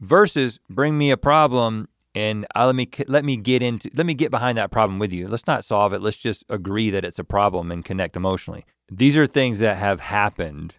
Versus 0.01 0.59
bring 0.69 0.99
me 0.99 1.09
a 1.09 1.17
problem 1.17 1.87
and 2.13 2.45
I 2.53 2.65
let 2.65 2.75
me 2.75 2.87
let 3.07 3.25
me 3.25 3.37
get 3.37 3.63
into 3.63 3.89
let 3.95 4.05
me 4.05 4.13
get 4.13 4.29
behind 4.29 4.59
that 4.59 4.69
problem 4.69 4.99
with 4.99 5.11
you. 5.11 5.27
Let's 5.27 5.47
not 5.47 5.65
solve 5.65 5.93
it. 5.93 6.01
Let's 6.03 6.17
just 6.17 6.45
agree 6.47 6.91
that 6.91 7.03
it's 7.03 7.17
a 7.17 7.23
problem 7.23 7.71
and 7.71 7.83
connect 7.83 8.15
emotionally. 8.15 8.67
These 8.91 9.17
are 9.17 9.25
things 9.25 9.57
that 9.57 9.77
have 9.77 9.99
happened, 9.99 10.75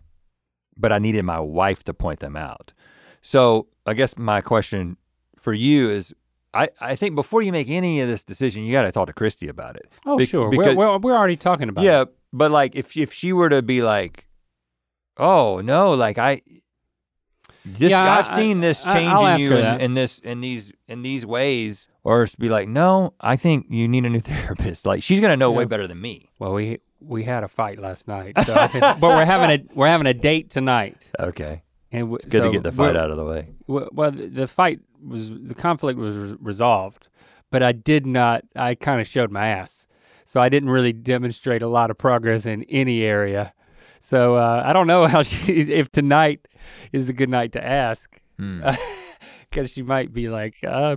but 0.77 0.93
I 0.93 1.01
needed 1.01 1.25
my 1.25 1.41
wife 1.41 1.83
to 1.87 1.93
point 1.93 2.21
them 2.21 2.37
out. 2.37 2.73
So 3.21 3.67
I 3.85 3.95
guess 3.95 4.17
my 4.17 4.41
question 4.41 4.97
for 5.41 5.53
you 5.53 5.91
is 5.91 6.15
I, 6.55 6.69
I 6.81 6.97
think 6.97 7.15
before 7.15 7.43
you 7.43 7.53
make 7.53 7.69
any 7.69 8.01
of 8.01 8.09
this 8.09 8.25
decision, 8.25 8.65
you 8.65 8.73
got 8.73 8.83
to 8.83 8.93
talk 8.93 9.07
to 9.09 9.13
Christy 9.13 9.49
about 9.49 9.77
it. 9.77 9.89
Oh, 10.07 10.17
Bec- 10.19 10.29
sure. 10.29 10.51
because- 10.51 10.75
we're, 10.77 10.89
we're, 10.93 10.99
we're 10.99 11.17
already 11.17 11.37
talking 11.37 11.69
about 11.69 11.85
yeah, 11.85 12.03
it. 12.03 12.09
Yeah, 12.09 12.15
but 12.33 12.51
like 12.51 12.75
if 12.77 12.97
if 12.97 13.13
she 13.13 13.33
were 13.33 13.49
to 13.49 13.63
be 13.63 13.83
like, 13.83 14.27
oh 15.17 15.61
no, 15.63 15.93
like 15.95 16.19
I, 16.19 16.43
this 17.65 17.91
Yeah, 17.91 18.03
I- 18.03 18.19
I've 18.19 18.27
seen 18.27 18.61
this 18.61 18.85
I- 18.87 18.95
change 18.95 19.13
I'll 19.13 19.35
in 19.35 19.41
you 19.41 19.57
in, 19.57 19.81
in 19.81 19.95
this 19.95 20.19
in 20.21 20.41
these 20.41 20.73
in 20.87 21.03
these 21.03 21.27
ways, 21.27 21.89
or 22.05 22.27
to 22.27 22.37
be 22.39 22.49
like, 22.49 22.69
no, 22.69 23.15
I 23.21 23.37
think 23.37 23.67
you 23.71 23.87
need 23.89 24.05
a 24.05 24.11
new 24.11 24.21
therapist. 24.33 24.87
Like 24.87 25.03
she's 25.03 25.21
gonna 25.21 25.37
know 25.37 25.51
way 25.51 25.65
better 25.65 25.87
than 25.87 26.01
me. 26.01 26.31
Well, 26.39 26.55
we 26.55 26.79
we 27.01 27.25
had 27.25 27.45
a 27.45 27.49
fight 27.49 27.79
last 27.79 28.09
night, 28.09 28.35
so 28.45 28.55
but 28.73 29.01
we're 29.03 29.25
having 29.25 29.51
a 29.51 29.75
we're 29.75 29.87
having 29.89 30.07
a 30.07 30.15
date 30.15 30.51
tonight. 30.51 30.97
Okay, 31.21 31.63
And 31.93 32.03
w- 32.03 32.17
it's 32.17 32.25
good 32.27 32.43
so 32.43 32.47
to 32.47 32.53
get 32.53 32.63
the 32.63 32.73
fight 32.73 32.97
out 32.97 33.11
of 33.11 33.17
the 33.17 33.25
way. 33.25 33.49
w- 33.67 33.89
Well, 33.93 34.11
the 34.13 34.27
the 34.29 34.49
fight 34.49 34.81
was 35.07 35.31
the 35.31 35.55
conflict 35.55 35.99
was 35.99 36.17
re- 36.17 36.37
resolved, 36.41 37.09
but 37.51 37.63
I 37.63 37.73
did 37.73 38.07
not. 38.07 38.45
I 38.57 38.75
kind 38.75 39.01
of 39.01 39.07
showed 39.07 39.31
my 39.31 39.47
ass, 39.49 39.87
so 40.25 40.41
I 40.41 40.49
didn't 40.49 40.71
really 40.71 40.93
demonstrate 40.93 41.63
a 41.63 41.69
lot 41.69 41.91
of 41.91 41.99
progress 41.99 42.47
in 42.47 42.65
any 42.65 43.03
area. 43.03 43.53
So 44.01 44.37
uh, 44.37 44.63
I 44.65 44.73
don't 44.73 44.87
know 44.87 45.07
how 45.15 45.23
she 45.23 45.61
if 45.73 45.91
tonight 45.91 46.47
is 46.93 47.09
a 47.09 47.13
good 47.13 47.29
night 47.31 47.53
to 47.53 47.65
ask 47.65 48.21
Hmm. 48.39 48.63
because 49.51 49.71
she 49.73 49.83
might 49.83 50.13
be 50.13 50.29
like, 50.29 50.63
uh, 50.63 50.97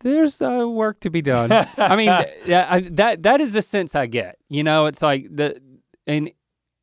"There's 0.00 0.40
uh, 0.40 0.66
work 0.68 1.00
to 1.00 1.10
be 1.10 1.22
done." 1.22 1.52
I 1.76 1.96
mean, 1.96 2.08
th- 2.10 2.34
yeah, 2.46 2.66
I, 2.68 2.80
that 2.92 3.22
that 3.24 3.40
is 3.40 3.52
the 3.52 3.62
sense 3.62 3.94
I 3.94 4.06
get. 4.06 4.38
You 4.48 4.62
know, 4.62 4.86
it's 4.86 5.02
like 5.02 5.26
the 5.30 5.60
in 6.06 6.30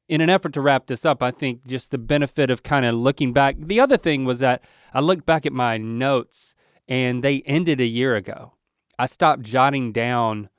in 0.10 0.22
an 0.22 0.30
effort 0.30 0.54
to 0.54 0.62
wrap 0.62 0.88
this 0.88 1.06
up, 1.06 1.24
I 1.24 1.32
think 1.32 1.66
just 1.66 1.92
the 1.92 1.98
benefit 1.98 2.50
of 2.50 2.64
kind 2.64 2.86
of 2.86 2.96
looking 2.96 3.34
back. 3.34 3.56
The 3.58 3.80
other 3.80 3.98
thing 3.98 4.26
was 4.26 4.40
that 4.40 4.64
I 4.94 5.00
looked 5.00 5.26
back 5.26 5.46
at 5.46 5.54
my 5.54 5.78
notes 5.78 6.56
and 6.88 7.24
they 7.24 7.42
ended 7.42 7.80
a 7.80 7.86
year 7.86 8.16
ago. 8.16 8.54
I 9.00 9.06
stopped 9.06 9.44
jotting 9.44 9.92
down. 9.92 10.50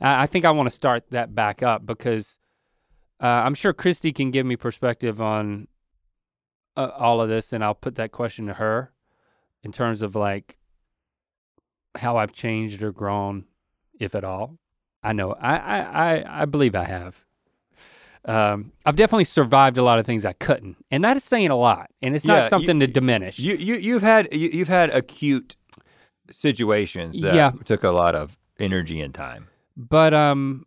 I 0.00 0.26
think 0.26 0.44
I 0.44 0.50
want 0.50 0.66
to 0.68 0.74
start 0.74 1.10
that 1.10 1.34
back 1.34 1.62
up 1.62 1.86
because 1.86 2.38
uh, 3.20 3.26
I'm 3.26 3.54
sure 3.54 3.72
Christy 3.72 4.12
can 4.12 4.30
give 4.30 4.44
me 4.44 4.56
perspective 4.56 5.20
on 5.20 5.68
uh, 6.76 6.90
all 6.96 7.20
of 7.20 7.28
this, 7.28 7.52
and 7.52 7.64
I'll 7.64 7.74
put 7.74 7.94
that 7.94 8.12
question 8.12 8.46
to 8.46 8.54
her 8.54 8.92
in 9.62 9.72
terms 9.72 10.02
of 10.02 10.14
like 10.14 10.58
how 11.96 12.18
I've 12.18 12.32
changed 12.32 12.82
or 12.82 12.92
grown, 12.92 13.46
if 13.98 14.14
at 14.14 14.24
all. 14.24 14.58
I 15.02 15.12
know 15.12 15.32
I 15.32 15.56
I 15.56 15.78
I, 15.80 16.42
I 16.42 16.44
believe 16.44 16.74
I 16.74 16.84
have. 16.84 17.25
Um, 18.26 18.72
I've 18.84 18.96
definitely 18.96 19.24
survived 19.24 19.78
a 19.78 19.82
lot 19.84 19.98
of 20.00 20.04
things 20.06 20.24
I 20.24 20.32
couldn't, 20.32 20.76
and 20.90 21.04
that 21.04 21.16
is 21.16 21.22
saying 21.24 21.50
a 21.50 21.56
lot. 21.56 21.90
And 22.02 22.14
it's 22.16 22.24
Yeah, 22.24 22.34
not 22.34 22.42
you- 22.44 22.48
something 22.50 22.80
to 22.80 22.86
diminish. 22.88 23.38
You 23.38 23.54
you 23.54 23.76
you've 23.76 24.02
had 24.02 24.28
you, 24.32 24.48
you've 24.52 24.66
had 24.68 24.90
acute 24.90 25.56
situations 26.30 27.20
that 27.20 27.34
Yeah. 27.34 27.52
took 27.64 27.84
a 27.84 27.90
lot 27.90 28.14
of 28.16 28.38
energy 28.58 29.00
and 29.00 29.14
time. 29.14 29.46
but 29.76 30.12
um, 30.12 30.64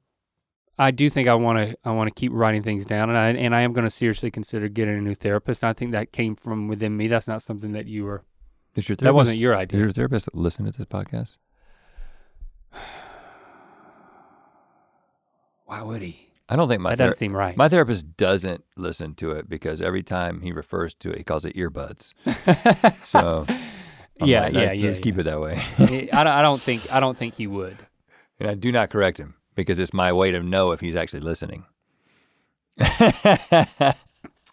I 0.78 0.92
do 0.92 1.10
think 1.10 1.28
I 1.28 1.36
want 1.36 1.58
to 1.60 1.76
I 1.84 1.92
want 1.92 2.08
to 2.08 2.14
keep 2.18 2.32
writing 2.34 2.64
things 2.64 2.86
down, 2.86 3.10
and 3.10 3.18
I 3.18 3.32
and 3.32 3.54
I 3.54 3.62
am 3.62 3.74
going 3.74 3.84
to 3.84 3.90
seriously 3.92 4.32
consider 4.32 4.70
getting 4.70 4.98
a 4.98 5.02
new 5.02 5.14
therapist. 5.16 5.62
And 5.62 5.70
I 5.70 5.74
think 5.74 5.92
that 5.92 6.14
came 6.14 6.36
from 6.38 6.70
within 6.70 6.96
me. 6.96 7.08
That's 7.10 7.28
not 7.28 7.42
something 7.42 7.74
that 7.74 7.88
you 7.88 8.06
were. 8.06 8.24
Is 8.76 8.88
your 8.88 8.96
therapist, 8.96 9.04
That 9.04 9.14
wasn't 9.16 9.38
your 9.40 9.52
Does 9.54 9.62
idea. 9.64 9.80
your 9.82 9.92
therapist 9.92 10.30
listen 10.34 10.64
to 10.66 10.72
this 10.72 10.86
podcast? 10.86 11.36
Why 15.66 15.82
would 15.82 16.02
he? 16.04 16.29
I 16.52 16.56
don't 16.56 16.68
think 16.68 16.82
my 16.82 16.92
That 16.96 16.98
doesn't 16.98 17.18
seem 17.20 17.36
right. 17.36 17.56
my 17.56 17.70
therapist 17.70 18.18
doesn't 18.18 18.64
listen 18.76 19.14
to 19.16 19.32
it 19.32 19.48
because 19.48 19.82
every 19.82 20.02
time 20.04 20.42
he 20.42 20.52
refers 20.52 20.94
to 20.96 21.12
it, 21.12 21.18
he 21.20 21.24
calls 21.24 21.46
it 21.46 21.56
earbuds. 21.56 22.14
So 23.06 23.46
yeah, 24.22 24.42
like, 24.46 24.54
yeah, 24.54 24.60
"Let's- 24.60 24.80
yeah. 24.80 24.86
Let's 24.88 25.00
keep 25.00 25.18
it 25.20 25.24
that 25.24 25.40
way. 25.40 25.62
I 26.12 26.24
don't. 26.24 26.28
I 26.28 26.42
don't 26.42 26.62
think. 26.62 26.92
I 26.92 27.00
don't 27.00 27.18
think 27.18 27.36
he 27.36 27.48
would. 27.48 27.78
and 28.40 28.50
I 28.50 28.54
do 28.56 28.72
not 28.72 28.90
correct 28.90 29.18
him 29.20 29.36
because 29.56 29.80
it's 29.80 29.94
my 29.94 30.12
way 30.12 30.32
to 30.32 30.42
know 30.44 30.72
if 30.74 30.80
he's 30.82 30.96
actually 30.96 31.22
listening. 31.22 31.66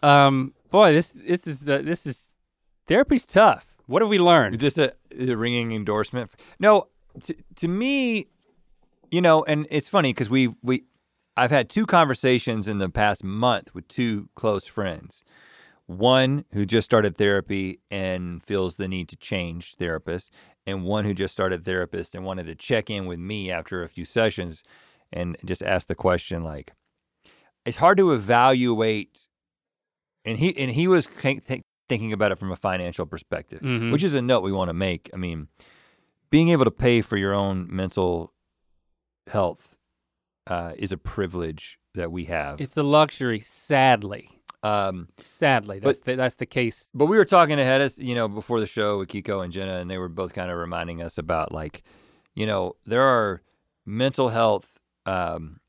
Um, 0.03 0.53
boy, 0.69 0.93
this 0.93 1.09
this 1.11 1.47
is 1.47 1.61
the 1.61 1.79
this 1.79 2.05
is 2.05 2.27
therapy's 2.85 3.25
tough. 3.25 3.65
What 3.87 4.03
have 4.03 4.09
we 4.09 4.19
learned? 4.19 4.53
Is 4.53 4.61
this 4.61 4.77
a, 4.77 4.91
is 5.09 5.29
a 5.29 5.35
ringing 5.37 5.71
endorsement? 5.71 6.29
No, 6.59 6.87
to, 7.23 7.35
to 7.55 7.67
me, 7.67 8.27
you 9.09 9.21
know, 9.21 9.43
and 9.45 9.65
it's 9.71 9.89
funny 9.89 10.13
because 10.13 10.29
we 10.29 10.53
we 10.61 10.83
I've 11.37 11.51
had 11.51 11.69
two 11.69 11.85
conversations 11.85 12.67
in 12.67 12.79
the 12.79 12.89
past 12.89 13.23
month 13.23 13.73
with 13.75 13.87
two 13.87 14.29
close 14.35 14.65
friends. 14.65 15.23
One 15.85 16.43
who 16.51 16.65
just 16.65 16.85
started 16.85 17.15
therapy 17.17 17.79
and 17.91 18.43
feels 18.43 18.75
the 18.75 18.87
need 18.87 19.07
to 19.09 19.15
change 19.15 19.75
therapist, 19.75 20.31
and 20.65 20.83
one 20.83 21.05
who 21.05 21.13
just 21.13 21.33
started 21.33 21.63
therapist 21.63 22.13
and 22.15 22.25
wanted 22.25 22.47
to 22.47 22.55
check 22.55 22.89
in 22.89 23.05
with 23.05 23.19
me 23.19 23.49
after 23.51 23.83
a 23.83 23.87
few 23.87 24.03
sessions 24.03 24.63
and 25.13 25.37
just 25.45 25.63
ask 25.63 25.87
the 25.87 25.95
question 25.95 26.43
like, 26.43 26.73
it's 27.65 27.77
hard 27.77 27.97
to 27.99 28.11
evaluate. 28.11 29.27
And 30.25 30.39
he 30.39 30.57
and 30.57 30.71
he 30.71 30.87
was 30.89 31.07
think- 31.07 31.43
think- 31.45 31.63
thinking 31.87 32.11
about 32.11 32.33
it 32.33 32.37
from 32.39 32.51
a 32.51 32.55
financial 32.57 33.05
perspective 33.05 33.61
Mhm. 33.61 33.93
which 33.93 34.03
is 34.03 34.13
a 34.13 34.21
note 34.21 34.41
we 34.43 34.51
want 34.51 34.67
to 34.69 34.73
make. 34.73 35.09
I 35.13 35.17
mean, 35.17 35.47
being 36.29 36.49
able 36.49 36.65
to 36.65 36.71
pay 36.71 36.99
for 37.01 37.15
your 37.15 37.33
own 37.33 37.67
mental 37.73 38.33
health 39.27 39.76
uh, 40.47 40.71
is 40.77 40.91
a 40.91 40.97
privilege 40.97 41.79
that 41.95 42.11
we 42.11 42.25
have. 42.25 42.59
It's 42.61 42.77
a 42.77 42.83
luxury, 42.83 43.39
sadly. 43.39 44.29
Um, 44.63 45.09
Sadly, 45.23 45.79
that's 45.79 45.99
the, 45.99 46.15
that's 46.15 46.35
the 46.35 46.45
case. 46.47 46.89
but 46.93 47.05
we 47.05 47.15
were 47.17 47.25
talking 47.25 47.59
ahead 47.59 47.79
of 47.79 47.97
you 47.99 48.15
know 48.15 48.27
before 48.27 48.59
the 48.59 48.65
show 48.65 48.97
with 48.97 49.07
Kiko 49.09 49.43
and 49.43 49.53
Jenna, 49.53 49.77
and 49.77 49.89
they 49.89 49.99
were 49.99 50.09
both 50.09 50.33
kind 50.33 50.49
of 50.49 50.57
reminding 50.57 51.01
us 51.01 51.17
about 51.19 51.51
like, 51.51 51.83
you 52.33 52.45
know, 52.47 52.75
there 52.85 53.03
are 53.03 53.43
mental 53.85 54.29
health 54.29 54.79
um, 55.05 55.59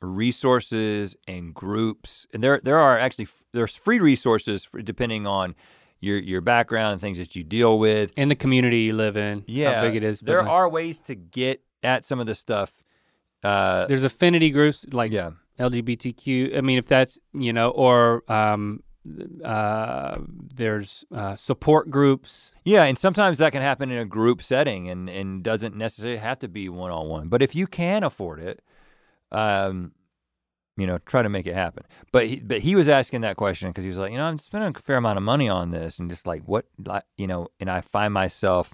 resources 0.00 1.16
and 1.26 1.54
groups, 1.54 2.26
and 2.32 2.42
there 2.42 2.60
there 2.62 2.78
are 2.78 2.98
actually 2.98 3.28
there's 3.52 3.74
free 3.74 3.98
resources 4.00 4.64
for, 4.64 4.80
depending 4.82 5.26
on 5.26 5.54
your 6.00 6.18
your 6.18 6.40
background 6.40 6.92
and 6.92 7.00
things 7.00 7.18
that 7.18 7.36
you 7.36 7.44
deal 7.44 7.78
with. 7.78 8.12
In 8.16 8.28
the 8.28 8.34
community 8.36 8.80
you 8.80 8.92
live 8.94 9.16
in, 9.16 9.44
Yeah, 9.46 9.74
how 9.76 9.82
big 9.82 9.96
it 9.96 10.02
is. 10.02 10.20
There 10.20 10.42
like- 10.42 10.50
are 10.50 10.68
ways 10.68 11.00
to 11.02 11.14
get 11.14 11.62
at 11.82 12.04
some 12.06 12.18
of 12.18 12.26
the 12.26 12.34
stuff. 12.34 12.72
Uh, 13.42 13.86
There's 13.86 14.04
affinity 14.04 14.50
groups 14.50 14.86
like 14.92 15.12
yeah, 15.12 15.30
LGBTQ. 15.58 16.56
I 16.56 16.60
mean, 16.60 16.78
if 16.78 16.86
that's 16.86 17.18
you 17.32 17.52
know, 17.52 17.70
or 17.70 18.24
um, 18.28 18.82
uh, 19.44 20.18
there's 20.54 21.04
uh, 21.12 21.36
support 21.36 21.90
groups. 21.90 22.52
yeah, 22.64 22.84
and 22.84 22.98
sometimes 22.98 23.38
that 23.38 23.52
can 23.52 23.62
happen 23.62 23.90
in 23.90 23.98
a 23.98 24.04
group 24.04 24.42
setting, 24.42 24.88
and 24.88 25.08
and 25.08 25.42
doesn't 25.42 25.76
necessarily 25.76 26.18
have 26.18 26.38
to 26.40 26.48
be 26.48 26.68
one 26.68 26.90
on 26.90 27.08
one. 27.08 27.28
But 27.28 27.42
if 27.42 27.54
you 27.54 27.66
can 27.66 28.02
afford 28.02 28.40
it, 28.40 28.62
um, 29.32 29.92
you 30.76 30.86
know, 30.86 30.98
try 31.06 31.22
to 31.22 31.28
make 31.28 31.46
it 31.46 31.54
happen. 31.54 31.84
But 32.12 32.26
he, 32.26 32.36
but 32.36 32.60
he 32.60 32.76
was 32.76 32.88
asking 32.88 33.22
that 33.22 33.36
question 33.36 33.70
because 33.70 33.82
he 33.82 33.88
was 33.88 33.98
like, 33.98 34.12
you 34.12 34.18
know, 34.18 34.24
I'm 34.24 34.38
spending 34.38 34.72
a 34.74 34.78
fair 34.78 34.96
amount 34.96 35.16
of 35.16 35.24
money 35.24 35.48
on 35.48 35.70
this, 35.70 35.98
and 35.98 36.08
just 36.08 36.26
like 36.26 36.42
what, 36.44 36.66
you 37.16 37.26
know, 37.26 37.48
and 37.58 37.70
I 37.70 37.80
find 37.80 38.14
myself, 38.14 38.72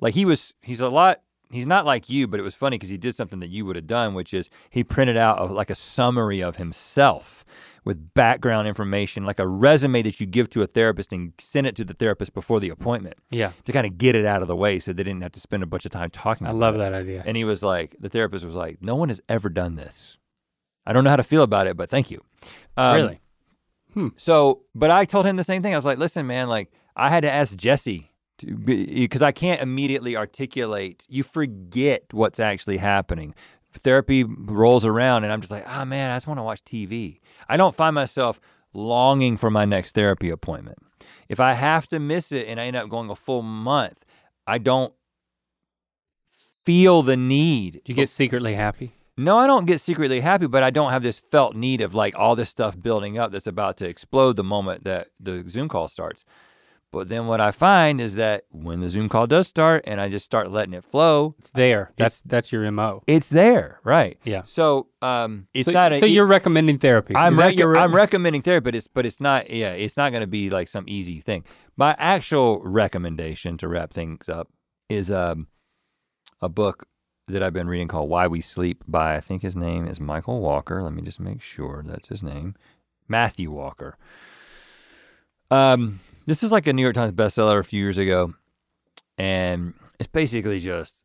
like 0.00 0.14
he 0.14 0.24
was, 0.24 0.54
he's 0.60 0.80
a 0.80 0.88
lot. 0.88 1.22
He's 1.50 1.66
not 1.66 1.84
like 1.84 2.10
you, 2.10 2.26
but 2.26 2.40
it 2.40 2.42
was 2.42 2.54
funny 2.54 2.76
because 2.76 2.88
he 2.90 2.96
did 2.96 3.14
something 3.14 3.38
that 3.40 3.48
you 3.50 3.64
would 3.64 3.76
have 3.76 3.86
done, 3.86 4.14
which 4.14 4.34
is 4.34 4.50
he 4.68 4.82
printed 4.82 5.16
out 5.16 5.38
a, 5.38 5.44
like 5.44 5.70
a 5.70 5.74
summary 5.76 6.42
of 6.42 6.56
himself 6.56 7.44
with 7.84 8.14
background 8.14 8.66
information, 8.66 9.24
like 9.24 9.38
a 9.38 9.46
resume 9.46 10.02
that 10.02 10.18
you 10.18 10.26
give 10.26 10.50
to 10.50 10.62
a 10.62 10.66
therapist 10.66 11.12
and 11.12 11.32
send 11.38 11.68
it 11.68 11.76
to 11.76 11.84
the 11.84 11.94
therapist 11.94 12.34
before 12.34 12.58
the 12.58 12.68
appointment 12.68 13.16
Yeah, 13.30 13.52
to 13.64 13.72
kind 13.72 13.86
of 13.86 13.96
get 13.96 14.16
it 14.16 14.26
out 14.26 14.42
of 14.42 14.48
the 14.48 14.56
way 14.56 14.80
so 14.80 14.92
they 14.92 15.04
didn't 15.04 15.22
have 15.22 15.30
to 15.32 15.40
spend 15.40 15.62
a 15.62 15.66
bunch 15.66 15.84
of 15.84 15.92
time 15.92 16.10
talking 16.10 16.48
I 16.48 16.50
love 16.50 16.74
it. 16.74 16.78
that 16.78 16.92
idea. 16.92 17.22
And 17.24 17.36
he 17.36 17.44
was 17.44 17.62
like, 17.62 17.94
the 18.00 18.08
therapist 18.08 18.44
was 18.44 18.56
like, 18.56 18.78
no 18.82 18.96
one 18.96 19.08
has 19.08 19.20
ever 19.28 19.48
done 19.48 19.76
this. 19.76 20.18
I 20.84 20.92
don't 20.92 21.04
know 21.04 21.10
how 21.10 21.16
to 21.16 21.22
feel 21.22 21.42
about 21.42 21.68
it, 21.68 21.76
but 21.76 21.88
thank 21.88 22.10
you. 22.10 22.24
Um, 22.76 22.96
really? 22.96 23.20
So, 24.16 24.62
but 24.74 24.90
I 24.90 25.04
told 25.04 25.24
him 25.24 25.36
the 25.36 25.44
same 25.44 25.62
thing. 25.62 25.72
I 25.72 25.76
was 25.76 25.86
like, 25.86 25.98
listen, 25.98 26.26
man, 26.26 26.48
like 26.48 26.70
I 26.96 27.08
had 27.08 27.22
to 27.22 27.32
ask 27.32 27.54
Jessie 27.56 28.10
because 28.64 29.22
I 29.22 29.32
can't 29.32 29.60
immediately 29.60 30.16
articulate. 30.16 31.04
You 31.08 31.22
forget 31.22 32.04
what's 32.12 32.40
actually 32.40 32.78
happening. 32.78 33.34
Therapy 33.74 34.24
rolls 34.24 34.84
around, 34.84 35.24
and 35.24 35.32
I'm 35.32 35.40
just 35.40 35.52
like, 35.52 35.64
ah, 35.66 35.84
man, 35.84 36.10
I 36.10 36.16
just 36.16 36.26
want 36.26 36.38
to 36.38 36.42
watch 36.42 36.64
TV. 36.64 37.20
I 37.48 37.56
don't 37.56 37.74
find 37.74 37.94
myself 37.94 38.40
longing 38.72 39.36
for 39.36 39.50
my 39.50 39.64
next 39.64 39.94
therapy 39.94 40.30
appointment. 40.30 40.78
If 41.28 41.40
I 41.40 41.54
have 41.54 41.88
to 41.88 41.98
miss 41.98 42.32
it 42.32 42.46
and 42.46 42.60
I 42.60 42.66
end 42.66 42.76
up 42.76 42.88
going 42.88 43.10
a 43.10 43.16
full 43.16 43.42
month, 43.42 44.04
I 44.46 44.58
don't 44.58 44.94
feel 46.64 47.02
the 47.02 47.16
need. 47.16 47.82
You 47.84 47.94
get 47.94 48.08
secretly 48.08 48.54
happy. 48.54 48.92
No, 49.18 49.38
I 49.38 49.46
don't 49.46 49.64
get 49.64 49.80
secretly 49.80 50.20
happy, 50.20 50.46
but 50.46 50.62
I 50.62 50.70
don't 50.70 50.90
have 50.90 51.02
this 51.02 51.18
felt 51.18 51.56
need 51.56 51.80
of 51.80 51.94
like 51.94 52.14
all 52.18 52.36
this 52.36 52.50
stuff 52.50 52.80
building 52.80 53.18
up 53.18 53.32
that's 53.32 53.46
about 53.46 53.78
to 53.78 53.88
explode 53.88 54.36
the 54.36 54.44
moment 54.44 54.84
that 54.84 55.08
the 55.18 55.44
Zoom 55.48 55.68
call 55.68 55.88
starts. 55.88 56.24
But 56.96 57.08
then 57.10 57.26
what 57.26 57.42
I 57.42 57.50
find 57.50 58.00
is 58.00 58.14
that 58.14 58.44
when 58.50 58.80
the 58.80 58.88
Zoom 58.88 59.10
call 59.10 59.26
does 59.26 59.46
start 59.46 59.84
and 59.86 60.00
I 60.00 60.08
just 60.08 60.24
start 60.24 60.50
letting 60.50 60.72
it 60.72 60.82
flow, 60.82 61.34
It's 61.38 61.50
there. 61.50 61.92
That's 61.98 62.22
that's 62.22 62.50
your 62.50 62.70
mo. 62.70 63.02
it's 63.06 63.28
there, 63.28 63.80
right? 63.84 64.18
Yeah. 64.24 64.44
So 64.46 64.86
um, 65.02 65.46
it's 65.52 65.66
so, 65.66 65.72
not. 65.72 65.92
A, 65.92 66.00
so 66.00 66.06
you're 66.06 66.24
recommending 66.24 66.78
therapy. 66.78 67.14
I'm, 67.14 67.38
rec- 67.38 67.54
re- 67.58 67.78
I'm 67.78 67.94
recommending 67.94 68.40
therapy, 68.40 68.64
but 68.64 68.74
it's 68.74 68.88
but 68.88 69.04
it's 69.04 69.20
not. 69.20 69.50
Yeah, 69.50 69.72
it's 69.72 69.98
not 69.98 70.10
going 70.10 70.22
to 70.22 70.26
be 70.26 70.48
like 70.48 70.68
some 70.68 70.86
easy 70.88 71.20
thing. 71.20 71.44
My 71.76 71.94
actual 71.98 72.62
recommendation 72.62 73.58
to 73.58 73.68
wrap 73.68 73.92
things 73.92 74.30
up 74.30 74.48
is 74.88 75.10
um, 75.10 75.48
a 76.40 76.48
book 76.48 76.86
that 77.28 77.42
I've 77.42 77.52
been 77.52 77.68
reading 77.68 77.88
called 77.88 78.08
Why 78.08 78.26
We 78.26 78.40
Sleep 78.40 78.84
by 78.88 79.16
I 79.16 79.20
think 79.20 79.42
his 79.42 79.54
name 79.54 79.86
is 79.86 80.00
Michael 80.00 80.40
Walker. 80.40 80.82
Let 80.82 80.94
me 80.94 81.02
just 81.02 81.20
make 81.20 81.42
sure 81.42 81.84
that's 81.86 82.08
his 82.08 82.22
name, 82.22 82.54
Matthew 83.06 83.50
Walker. 83.50 83.98
Um, 85.50 86.00
this 86.26 86.42
is 86.42 86.52
like 86.52 86.66
a 86.66 86.72
New 86.72 86.82
York 86.82 86.94
Times 86.94 87.12
bestseller 87.12 87.58
a 87.58 87.64
few 87.64 87.80
years 87.80 87.98
ago, 87.98 88.34
and 89.16 89.74
it's 89.98 90.08
basically 90.08 90.60
just 90.60 91.04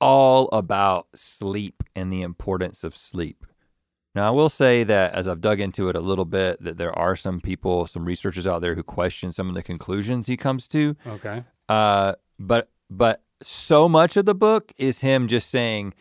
all 0.00 0.48
about 0.52 1.06
sleep 1.14 1.82
and 1.94 2.12
the 2.12 2.22
importance 2.22 2.84
of 2.84 2.96
sleep. 2.96 3.46
Now, 4.14 4.26
I 4.26 4.30
will 4.30 4.48
say 4.48 4.82
that 4.82 5.12
as 5.12 5.28
I've 5.28 5.42
dug 5.42 5.60
into 5.60 5.90
it 5.90 5.96
a 5.96 6.00
little 6.00 6.24
bit, 6.24 6.62
that 6.64 6.78
there 6.78 6.98
are 6.98 7.14
some 7.16 7.38
people, 7.38 7.86
some 7.86 8.06
researchers 8.06 8.46
out 8.46 8.62
there 8.62 8.74
who 8.74 8.82
question 8.82 9.30
some 9.30 9.50
of 9.50 9.54
the 9.54 9.62
conclusions 9.62 10.26
he 10.26 10.38
comes 10.38 10.66
to. 10.68 10.96
okay. 11.06 11.44
Uh, 11.68 12.14
but 12.38 12.70
but 12.88 13.22
so 13.42 13.88
much 13.88 14.16
of 14.16 14.24
the 14.24 14.34
book 14.34 14.72
is 14.78 15.00
him 15.00 15.28
just 15.28 15.50
saying, 15.50 15.92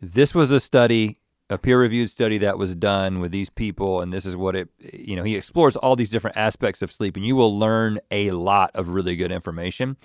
"This 0.00 0.34
was 0.34 0.50
a 0.50 0.60
study, 0.60 1.18
a 1.52 1.58
peer-reviewed 1.58 2.08
study 2.10 2.38
that 2.38 2.58
was 2.58 2.74
done 2.74 3.20
with 3.20 3.30
these 3.32 3.50
people, 3.50 4.00
and 4.00 4.12
this 4.12 4.24
is 4.26 4.34
what 4.36 4.56
it." 4.56 4.68
You 4.92 5.16
know, 5.16 5.22
he 5.24 5.36
explores 5.36 5.76
all 5.76 5.96
these 5.96 6.10
different 6.10 6.36
aspects 6.36 6.82
of 6.82 6.90
sleep, 6.92 7.16
and 7.16 7.26
you 7.26 7.36
will 7.36 7.56
learn 7.58 7.98
a 8.10 8.30
lot 8.32 8.70
of 8.74 8.88
really 8.90 9.16
good 9.16 9.30
information. 9.32 9.96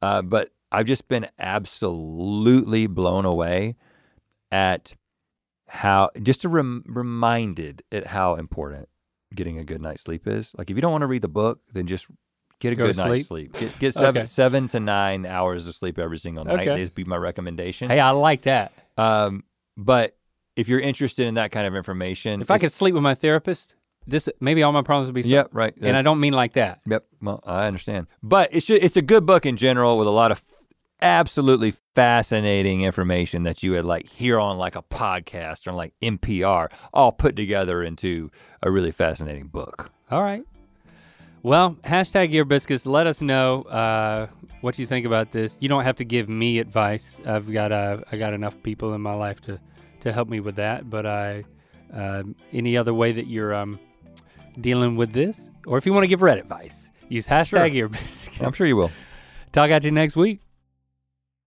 Uh, 0.00 0.22
but 0.22 0.50
I've 0.72 0.86
just 0.86 1.06
been 1.08 1.28
absolutely 1.38 2.86
blown 2.86 3.24
away 3.24 3.76
at 4.50 4.94
how 5.68 6.10
just 6.22 6.44
rem- 6.44 6.84
reminded 6.86 7.82
at 7.92 8.08
how 8.08 8.34
important 8.34 8.88
getting 9.34 9.58
a 9.58 9.64
good 9.64 9.80
night's 9.80 10.02
sleep 10.02 10.26
is. 10.26 10.52
Like 10.58 10.70
if 10.70 10.76
you 10.76 10.82
don't 10.82 10.92
want 10.92 11.02
to 11.02 11.06
read 11.06 11.22
the 11.22 11.28
book, 11.28 11.60
then 11.72 11.86
just 11.86 12.06
get 12.60 12.72
a 12.72 12.76
Go 12.76 12.86
good 12.86 12.96
to 12.96 13.08
night's 13.08 13.28
sleep. 13.28 13.52
Get, 13.58 13.78
get 13.78 13.94
seven 14.04 14.20
Okay. 14.22 14.26
seven 14.26 14.68
to 14.68 14.80
nine 14.80 15.24
hours 15.24 15.66
of 15.66 15.74
sleep 15.74 15.98
every 15.98 16.18
single 16.18 16.44
night. 16.44 16.68
Okay. 16.68 16.82
Is 16.82 16.90
be 16.90 17.04
my 17.04 17.16
recommendation. 17.16 17.88
Hey, 17.88 18.00
I 18.00 18.10
like 18.10 18.42
that. 18.42 18.72
Um, 18.98 19.44
but 19.76 20.16
if 20.56 20.68
you're 20.68 20.80
interested 20.80 21.26
in 21.26 21.34
that 21.34 21.50
kind 21.52 21.66
of 21.66 21.74
information, 21.74 22.42
If 22.42 22.50
I 22.50 22.58
could 22.58 22.72
sleep 22.72 22.94
with 22.94 23.02
my 23.02 23.14
therapist, 23.14 23.74
this 24.06 24.28
maybe 24.40 24.62
all 24.62 24.72
my 24.72 24.82
problems 24.82 25.08
would 25.08 25.14
be 25.14 25.22
solved. 25.22 25.32
Yep, 25.32 25.48
right. 25.52 25.74
And 25.80 25.96
I 25.96 26.02
don't 26.02 26.20
mean 26.20 26.32
like 26.32 26.54
that. 26.54 26.80
Yep. 26.86 27.04
Well, 27.20 27.40
I 27.46 27.66
understand. 27.66 28.06
But 28.22 28.50
it's 28.52 28.66
ju- 28.66 28.78
it's 28.80 28.96
a 28.96 29.02
good 29.02 29.24
book 29.26 29.46
in 29.46 29.56
general 29.56 29.96
with 29.98 30.08
a 30.08 30.10
lot 30.10 30.32
of 30.32 30.42
absolutely 31.00 31.72
fascinating 31.94 32.82
information 32.82 33.42
that 33.42 33.62
you 33.62 33.72
would 33.72 33.84
like 33.84 34.08
hear 34.08 34.38
on 34.38 34.56
like 34.56 34.76
a 34.76 34.82
podcast 34.82 35.66
or 35.66 35.72
like 35.72 35.94
NPR, 36.02 36.72
all 36.92 37.12
put 37.12 37.34
together 37.36 37.82
into 37.82 38.30
a 38.62 38.70
really 38.70 38.92
fascinating 38.92 39.48
book. 39.48 39.90
All 40.10 40.22
right. 40.22 40.44
Well, 41.42 41.76
hashtag 41.82 42.32
ear 42.32 42.44
biscuits. 42.44 42.86
Let 42.86 43.08
us 43.08 43.20
know 43.20 43.62
uh, 43.62 44.28
what 44.60 44.78
you 44.78 44.86
think 44.86 45.04
about 45.06 45.32
this. 45.32 45.56
You 45.60 45.68
don't 45.68 45.82
have 45.82 45.96
to 45.96 46.04
give 46.04 46.28
me 46.28 46.58
advice. 46.60 47.20
I've 47.26 47.52
got 47.52 47.72
uh, 47.72 47.98
I 48.12 48.16
got 48.16 48.32
enough 48.32 48.60
people 48.62 48.94
in 48.94 49.00
my 49.00 49.14
life 49.14 49.40
to 49.42 49.58
to 50.02 50.12
help 50.12 50.28
me 50.28 50.40
with 50.40 50.56
that. 50.56 50.88
But 50.88 51.06
I 51.06 51.44
uh, 51.92 52.22
any 52.52 52.76
other 52.76 52.94
way 52.94 53.12
that 53.12 53.26
you're 53.26 53.54
um, 53.54 53.78
dealing 54.60 54.96
with 54.96 55.12
this, 55.12 55.50
or 55.66 55.78
if 55.78 55.86
you 55.86 55.92
want 55.92 56.04
to 56.04 56.08
give 56.08 56.22
Rhett 56.22 56.38
advice, 56.38 56.90
use 57.08 57.26
hashtag 57.26 57.74
ear 57.74 57.88
biscuits. 57.88 58.40
I'm 58.40 58.52
sure 58.52 58.66
you 58.66 58.76
will. 58.76 58.90
Talk 59.52 59.70
at 59.70 59.84
you 59.84 59.90
next 59.90 60.16
week. 60.16 60.40